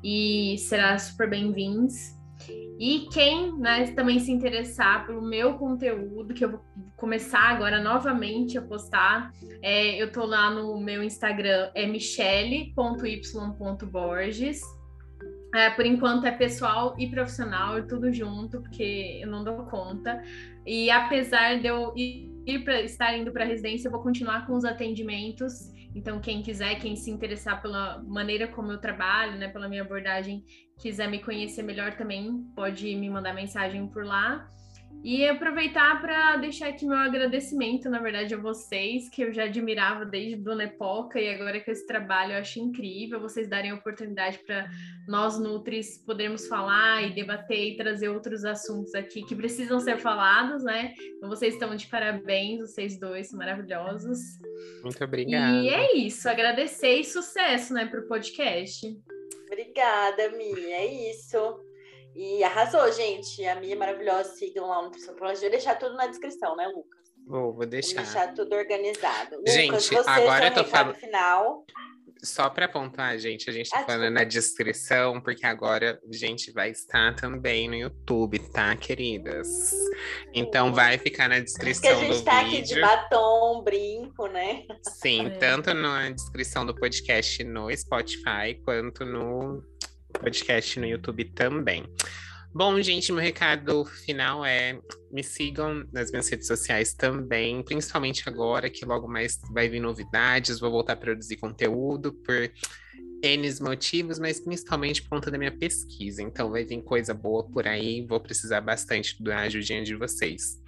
E 0.04 0.58
será 0.58 1.00
super 1.00 1.30
bem-vindos. 1.30 2.21
E 2.82 3.08
quem 3.14 3.56
né, 3.60 3.86
também 3.92 4.18
se 4.18 4.32
interessar 4.32 5.06
pelo 5.06 5.22
meu 5.22 5.54
conteúdo, 5.54 6.34
que 6.34 6.44
eu 6.44 6.50
vou 6.50 6.66
começar 6.98 7.42
agora 7.42 7.80
novamente 7.80 8.58
a 8.58 8.62
postar, 8.64 9.32
é, 9.62 10.02
eu 10.02 10.12
tô 10.12 10.26
lá 10.26 10.50
no 10.50 10.82
meu 10.82 11.04
Instagram, 11.04 11.70
é 11.76 11.86
michele.y.borges. 11.86 12.74
É, 15.54 15.70
por 15.70 15.86
enquanto 15.86 16.26
é 16.26 16.32
pessoal 16.32 16.96
e 16.98 17.08
profissional, 17.08 17.78
e 17.78 17.86
tudo 17.86 18.12
junto, 18.12 18.60
porque 18.62 19.20
eu 19.22 19.28
não 19.28 19.44
dou 19.44 19.58
conta. 19.66 20.20
E 20.66 20.90
apesar 20.90 21.60
de 21.60 21.68
eu 21.68 21.94
ir, 21.96 22.64
pra, 22.64 22.82
estar 22.82 23.16
indo 23.16 23.32
para 23.32 23.46
residência, 23.46 23.90
eu 23.90 23.92
vou 23.92 24.02
continuar 24.02 24.48
com 24.48 24.54
os 24.54 24.66
atendimentos. 24.66 25.72
Então, 25.94 26.20
quem 26.20 26.42
quiser, 26.42 26.76
quem 26.80 26.96
se 26.96 27.12
interessar 27.12 27.62
pela 27.62 28.02
maneira 28.04 28.48
como 28.48 28.72
eu 28.72 28.80
trabalho, 28.80 29.38
né, 29.38 29.48
pela 29.48 29.68
minha 29.68 29.82
abordagem, 29.82 30.44
quiser 30.80 31.10
me 31.10 31.20
conhecer 31.20 31.64
melhor 31.64 31.96
também, 31.96 32.44
pode 32.56 32.96
me 32.96 33.10
mandar 33.10 33.34
mensagem 33.34 33.88
por 33.88 34.06
lá. 34.06 34.48
E 35.04 35.28
aproveitar 35.28 36.00
para 36.00 36.38
deixar 36.38 36.68
aqui 36.68 36.86
meu 36.86 36.98
agradecimento, 36.98 37.90
na 37.90 38.00
verdade, 38.00 38.36
a 38.36 38.38
vocês, 38.38 39.10
que 39.10 39.24
eu 39.24 39.34
já 39.34 39.46
admirava 39.46 40.06
desde 40.06 40.36
Dona 40.36 40.66
Epoca 40.66 41.20
e 41.20 41.28
agora 41.28 41.60
com 41.60 41.72
esse 41.72 41.88
trabalho 41.88 42.34
eu 42.34 42.38
acho 42.38 42.60
incrível 42.60 43.20
vocês 43.20 43.50
darem 43.50 43.72
a 43.72 43.76
oportunidade 43.76 44.38
para 44.46 44.70
nós 45.08 45.40
Nutris 45.40 45.98
podermos 45.98 46.48
falar 46.48 47.02
e 47.02 47.16
debater 47.16 47.74
e 47.74 47.78
trazer 47.78 48.10
outros 48.10 48.46
assuntos 48.46 48.94
aqui 48.94 49.24
que 49.24 49.36
precisam 49.36 49.80
ser 49.80 49.98
falados, 49.98 50.64
né? 50.64 50.94
Então 51.18 51.28
vocês 51.28 51.56
estão 51.56 51.76
de 51.76 51.88
parabéns, 51.88 52.60
vocês 52.60 53.00
dois 53.00 53.30
são 53.30 53.40
maravilhosos. 53.40 54.20
Muito 54.84 55.04
obrigada. 55.04 55.64
E 55.64 55.70
é 55.70 55.98
isso, 55.98 56.30
agradecer 56.30 57.00
e 57.00 57.04
sucesso, 57.04 57.74
né, 57.74 57.88
para 57.88 58.02
o 58.02 58.08
podcast. 58.08 58.86
Obrigada, 59.48 60.30
Mi, 60.38 60.54
é 60.72 61.12
isso. 61.12 61.71
E 62.16 62.44
arrasou, 62.44 62.92
gente. 62.92 63.46
A 63.46 63.56
minha 63.56 63.74
é 63.74 63.78
maravilhosa. 63.78 64.34
Sigam 64.36 64.68
lá 64.68 64.78
no 64.78 64.84
Nutrição 64.84 65.16
Vou 65.16 65.34
deixar 65.34 65.76
tudo 65.76 65.96
na 65.96 66.08
descrição, 66.08 66.56
né, 66.56 66.68
Lucas? 66.68 67.02
Vou, 67.26 67.54
vou 67.54 67.66
deixar. 67.66 68.04
Vou 68.04 68.04
deixar 68.04 68.34
tudo 68.34 68.56
organizado. 68.56 69.42
Gente, 69.48 69.72
Lucas, 69.72 70.08
agora 70.08 70.48
eu 70.48 70.54
tô 70.54 70.64
falando. 70.66 70.96
Final. 70.96 71.66
Só 72.24 72.52
para 72.52 72.68
pontuar, 72.68 73.18
gente, 73.18 73.50
a 73.50 73.54
gente 73.54 73.68
tá 73.72 73.80
ah, 73.80 73.84
falando 73.84 74.14
na 74.14 74.24
descrição, 74.24 75.20
porque 75.20 75.44
agora 75.44 76.00
a 76.08 76.16
gente 76.16 76.52
vai 76.52 76.70
estar 76.70 77.16
também 77.16 77.68
no 77.68 77.74
YouTube, 77.74 78.38
tá, 78.52 78.76
queridas? 78.76 79.48
Então 80.32 80.72
vai 80.72 81.00
ficar 81.00 81.28
na 81.28 81.40
descrição 81.40 81.92
do 81.96 82.00
vídeo. 82.00 82.16
Porque 82.18 82.30
a 82.30 82.44
gente 82.44 82.44
tá 82.44 82.44
vídeo. 82.44 82.60
aqui 82.60 82.74
de 82.76 82.80
batom, 82.80 83.64
brinco, 83.64 84.28
né? 84.28 84.68
Sim, 85.02 85.28
é. 85.28 85.30
tanto 85.32 85.74
na 85.74 86.12
descrição 86.12 86.64
do 86.64 86.76
podcast 86.76 87.44
no 87.44 87.76
Spotify, 87.76 88.54
quanto 88.64 89.04
no 89.04 89.64
podcast 90.22 90.80
no 90.80 90.86
YouTube 90.86 91.26
também. 91.34 91.84
Bom, 92.54 92.82
gente, 92.82 93.12
meu 93.14 93.22
recado 93.22 93.86
final 93.86 94.46
é 94.46 94.78
me 95.12 95.24
sigam 95.24 95.86
nas 95.92 96.12
minhas 96.12 96.28
redes 96.30 96.48
sociais 96.48 96.94
também, 96.94 97.64
principalmente 97.64 98.28
agora 98.28 98.70
que 98.70 98.86
logo 98.86 99.08
mais 99.08 99.40
vai 99.54 99.70
vir 99.70 99.80
novidades, 99.80 100.60
vou 100.60 100.70
voltar 100.70 100.94
a 100.94 100.98
produzir 100.98 101.38
conteúdo 101.38 102.14
por 102.14 102.52
N 103.24 103.50
motivos, 103.62 104.20
mas 104.20 104.40
principalmente 104.40 105.02
por 105.04 105.10
conta 105.12 105.32
da 105.32 105.38
minha 105.38 105.58
pesquisa. 105.58 106.22
Então 106.22 106.52
vai 106.52 106.66
vir 106.66 106.82
coisa 106.84 107.14
boa 107.14 107.48
por 107.50 107.68
aí, 107.68 108.06
vou 108.06 108.20
precisar 108.20 108.60
bastante 108.62 109.22
da 109.24 109.40
ajudinha 109.40 109.84
de 109.84 109.96
vocês. 109.96 110.60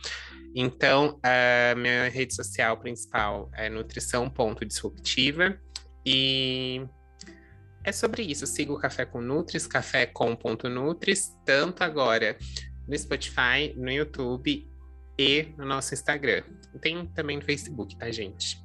Então, 0.56 1.20
a 1.24 1.76
minha 1.76 2.08
rede 2.10 2.36
social 2.36 2.78
principal 2.78 3.50
é 3.56 3.70
nutrição.disruptiva 3.70 5.60
e 6.06 6.86
é 7.84 7.92
sobre 7.92 8.24
isso. 8.24 8.48
Siga 8.48 8.74
o 8.74 8.80
Café 8.80 9.06
com 9.06 9.22
Nutris, 9.22 9.68
café 9.68 10.06
com 10.06 10.36
ponto 10.36 10.70
Nutris, 10.70 11.38
tanto 11.46 11.84
agora 11.84 12.38
no 12.88 12.98
Spotify, 12.98 13.74
no 13.76 13.92
YouTube 13.92 14.68
e 15.18 15.54
no 15.58 15.66
nosso 15.66 15.94
Instagram. 15.94 16.44
Tem 16.82 17.06
também 17.08 17.38
no 17.38 17.44
Facebook, 17.44 17.98
tá, 17.98 18.12
gente? 18.12 18.64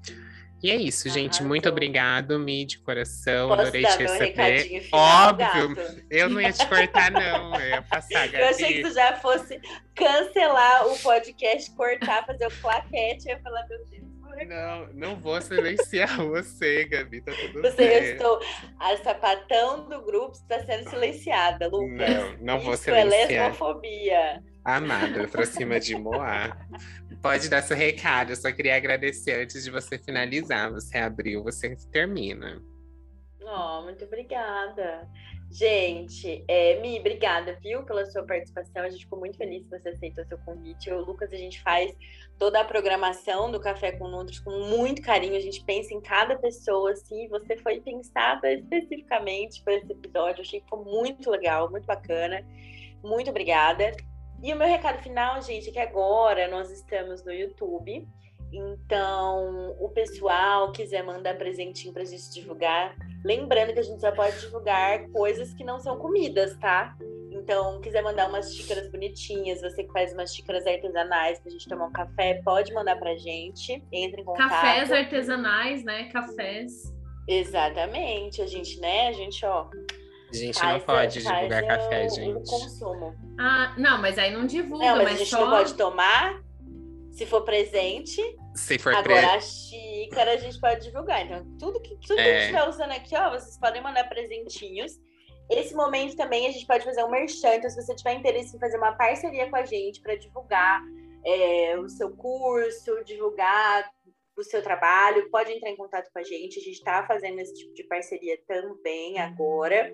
E 0.61 0.70
é 0.70 0.77
isso, 0.77 1.09
gente. 1.09 1.40
Muito 1.43 1.69
obrigado, 1.69 2.36
Mi, 2.39 2.65
de 2.65 2.78
coração. 2.81 3.49
Posso 3.49 3.61
Adorei 3.61 3.85
te 3.85 3.97
receber. 3.97 4.81
Final, 4.82 5.28
Óbvio, 5.28 6.03
eu 6.11 6.28
não 6.28 6.40
ia 6.40 6.53
te 6.53 6.66
cortar, 6.66 7.12
não. 7.12 7.55
Eu 7.55 7.69
ia 7.69 7.82
passar, 7.82 8.27
Gabi. 8.27 8.39
Eu 8.43 8.49
achei 8.49 8.74
que 8.74 8.82
tu 8.82 8.93
já 8.93 9.16
fosse 9.16 9.61
cancelar 9.95 10.89
o 10.89 10.99
podcast, 10.99 11.70
cortar, 11.77 12.27
fazer 12.27 12.47
o 12.47 12.51
claquete. 12.61 13.28
Eu 13.28 13.36
ia 13.36 13.40
falar, 13.40 13.66
meu 13.69 13.85
Deus. 13.86 14.07
Não, 14.47 14.89
não 14.94 15.16
vou 15.16 15.40
silenciar 15.40 16.16
você, 16.27 16.85
Gabi, 16.85 17.20
tá 17.20 17.32
tudo 17.32 17.60
você, 17.62 17.77
certo. 17.77 18.05
Eu 18.05 18.12
estou, 18.12 18.40
a 18.78 18.97
sapatão 18.98 19.89
do 19.89 20.02
grupo 20.02 20.32
está 20.32 20.60
sendo 20.65 20.89
silenciada, 20.89 21.69
Lucas. 21.69 21.90
Não, 21.90 22.36
não 22.40 22.60
vou 22.60 22.74
Isso 22.74 22.90
é 22.90 23.02
silenciar. 23.02 23.31
é 23.31 23.48
lesbofobia. 23.48 24.43
Amada, 24.65 25.27
pra 25.28 25.47
cima 25.47 25.81
de 25.81 25.97
Moá. 25.97 26.56
Pode 27.23 27.48
dar 27.48 27.62
seu 27.62 27.77
recado, 27.77 28.31
eu 28.31 28.36
só 28.36 28.52
queria 28.52 28.77
agradecer 28.77 29.43
antes 29.43 29.65
de 29.65 29.70
você 29.70 29.98
finalizar. 29.98 30.70
Você 30.73 30.98
abriu, 30.98 31.43
você 31.43 31.74
termina. 31.90 32.60
Oh, 33.40 33.82
muito 33.82 34.05
obrigada. 34.05 35.09
Gente, 35.50 36.44
é, 36.46 36.78
Mi, 36.80 37.00
obrigada, 37.00 37.58
viu, 37.62 37.82
pela 37.82 38.04
sua 38.04 38.22
participação. 38.22 38.82
A 38.82 38.90
gente 38.90 39.04
ficou 39.04 39.18
muito 39.18 39.38
feliz 39.38 39.64
que 39.64 39.70
você 39.70 39.88
aceitou 39.88 40.22
o 40.22 40.26
seu 40.26 40.38
convite. 40.38 40.90
Eu, 40.90 41.00
Lucas, 41.00 41.32
a 41.32 41.36
gente 41.36 41.62
faz 41.62 41.96
toda 42.38 42.60
a 42.60 42.64
programação 42.64 43.50
do 43.50 43.58
Café 43.58 43.92
com 43.92 44.08
Nutris 44.08 44.40
com 44.40 44.50
muito 44.50 45.00
carinho. 45.00 45.36
A 45.36 45.40
gente 45.40 45.64
pensa 45.64 45.94
em 45.94 46.00
cada 46.02 46.36
pessoa, 46.36 46.92
assim. 46.92 47.28
Você 47.28 47.56
foi 47.56 47.80
pensada 47.80 48.52
especificamente 48.52 49.62
para 49.62 49.74
esse 49.74 49.90
episódio. 49.90 50.40
Eu 50.40 50.42
achei 50.42 50.60
que 50.60 50.68
foi 50.68 50.84
muito 50.84 51.30
legal, 51.30 51.70
muito 51.70 51.86
bacana. 51.86 52.46
Muito 53.02 53.30
obrigada. 53.30 53.96
E 54.42 54.52
o 54.52 54.56
meu 54.56 54.68
recado 54.68 55.02
final, 55.02 55.40
gente, 55.40 55.70
é 55.70 55.72
que 55.72 55.80
agora 55.80 56.46
nós 56.48 56.70
estamos 56.70 57.24
no 57.24 57.32
YouTube. 57.32 58.06
Então, 58.52 59.76
o 59.78 59.88
pessoal 59.90 60.72
quiser 60.72 61.02
mandar 61.02 61.36
presentinho 61.36 61.92
pra 61.92 62.04
gente 62.04 62.30
divulgar, 62.30 62.94
lembrando 63.24 63.74
que 63.74 63.80
a 63.80 63.82
gente 63.82 64.00
só 64.00 64.10
pode 64.10 64.40
divulgar 64.40 65.06
coisas 65.10 65.52
que 65.52 65.62
não 65.62 65.78
são 65.78 65.98
comidas, 65.98 66.56
tá? 66.58 66.96
Então, 67.30 67.80
quiser 67.80 68.02
mandar 68.02 68.28
umas 68.28 68.54
xícaras 68.54 68.90
bonitinhas, 68.90 69.60
você 69.60 69.84
que 69.84 69.92
faz 69.92 70.12
umas 70.14 70.34
xícaras 70.34 70.66
artesanais 70.66 71.38
pra 71.40 71.50
gente 71.50 71.68
tomar 71.68 71.86
um 71.86 71.92
café, 71.92 72.40
pode 72.42 72.72
mandar 72.72 72.96
pra 72.96 73.16
gente. 73.16 73.82
Entre 73.92 74.22
em 74.22 74.24
contato. 74.24 74.48
Cafés 74.48 74.90
artesanais, 74.90 75.84
né? 75.84 76.04
Cafés. 76.10 76.92
Exatamente. 77.28 78.40
A 78.40 78.46
gente, 78.46 78.80
né? 78.80 79.08
A 79.08 79.12
gente, 79.12 79.44
ó. 79.44 79.68
A 80.30 80.36
gente 80.36 80.62
não 80.62 80.80
pode 80.80 81.22
divulgar 81.22 81.66
café, 81.66 82.06
o, 82.06 82.10
gente. 82.10 82.30
O 82.30 82.42
consumo. 82.42 83.14
Ah, 83.38 83.74
não, 83.76 84.00
mas 84.00 84.18
aí 84.18 84.32
não 84.32 84.46
divulga. 84.46 84.86
Não, 84.86 84.96
mas, 84.96 85.04
mas 85.04 85.14
a 85.14 85.18
gente 85.18 85.30
só... 85.30 85.40
não 85.40 85.50
pode 85.50 85.74
tomar 85.74 86.47
se 87.19 87.27
for 87.27 87.43
presente. 87.43 88.23
Se 88.55 88.78
for 88.78 88.95
Agora, 88.95 89.05
pre... 89.05 89.36
a 89.36 89.40
xícara 89.40 90.32
a 90.32 90.36
gente 90.36 90.59
pode 90.61 90.85
divulgar. 90.85 91.27
Então, 91.27 91.45
tudo 91.59 91.81
que, 91.81 91.97
tudo 91.97 92.15
que 92.15 92.20
a 92.20 92.24
É. 92.24 92.32
gente 92.32 92.40
estiver 92.43 92.69
usando 92.69 92.93
aqui, 92.93 93.16
ó, 93.16 93.31
vocês 93.31 93.59
podem 93.59 93.82
mandar 93.82 94.09
presentinhos. 94.09 94.93
Esse 95.51 95.74
momento 95.74 96.15
também 96.15 96.47
a 96.47 96.51
gente 96.51 96.66
pode 96.66 96.85
fazer 96.85 97.03
um 97.03 97.11
merchan. 97.11 97.57
Então, 97.57 97.69
se 97.69 97.82
você 97.82 97.95
tiver 97.97 98.15
interesse 98.15 98.57
em 98.57 98.61
fazer 98.61 98.77
uma 98.77 98.93
parceria 98.93 99.51
com 99.51 99.57
a 99.57 99.65
gente 99.65 100.01
para 100.01 100.15
divulgar 100.15 100.81
é, 101.27 101.77
o 101.78 101.89
seu 101.89 102.11
curso, 102.16 103.03
divulgar 103.05 103.90
o 104.36 104.45
seu 104.45 104.62
trabalho, 104.62 105.28
pode 105.31 105.51
entrar 105.53 105.70
em 105.70 105.77
contato 105.77 106.09
com 106.12 106.20
a 106.20 106.23
gente. 106.23 106.61
A 106.61 106.62
gente 106.62 106.77
está 106.77 107.05
fazendo 107.05 107.40
esse 107.40 107.55
tipo 107.55 107.74
de 107.74 107.82
parceria 107.85 108.39
também 108.47 109.19
agora. 109.19 109.93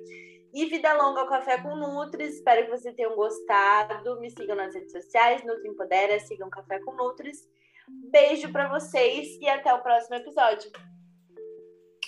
E 0.55 0.67
vida 0.67 0.93
longa 0.93 1.23
ao 1.23 1.29
Café 1.29 1.61
com 1.61 1.75
Nutris. 1.75 2.37
Espero 2.37 2.65
que 2.65 2.71
vocês 2.71 2.95
tenham 2.95 3.17
gostado. 3.17 4.21
Me 4.21 4.31
sigam 4.31 4.55
nas 4.55 4.73
redes 4.73 4.93
sociais, 4.93 5.45
Nutri 5.45 5.69
Empodera, 5.69 6.21
sigam 6.21 6.49
Café 6.49 6.79
com 6.79 6.95
Nutris. 6.95 7.49
Beijo 8.13 8.53
para 8.53 8.69
vocês 8.69 9.37
e 9.41 9.49
até 9.49 9.75
o 9.75 9.83
próximo 9.83 10.15
episódio. 10.15 10.71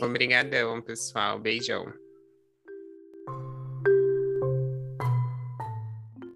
Obrigadão, 0.01 0.81
pessoal. 0.81 1.41
Beijão. 1.41 2.06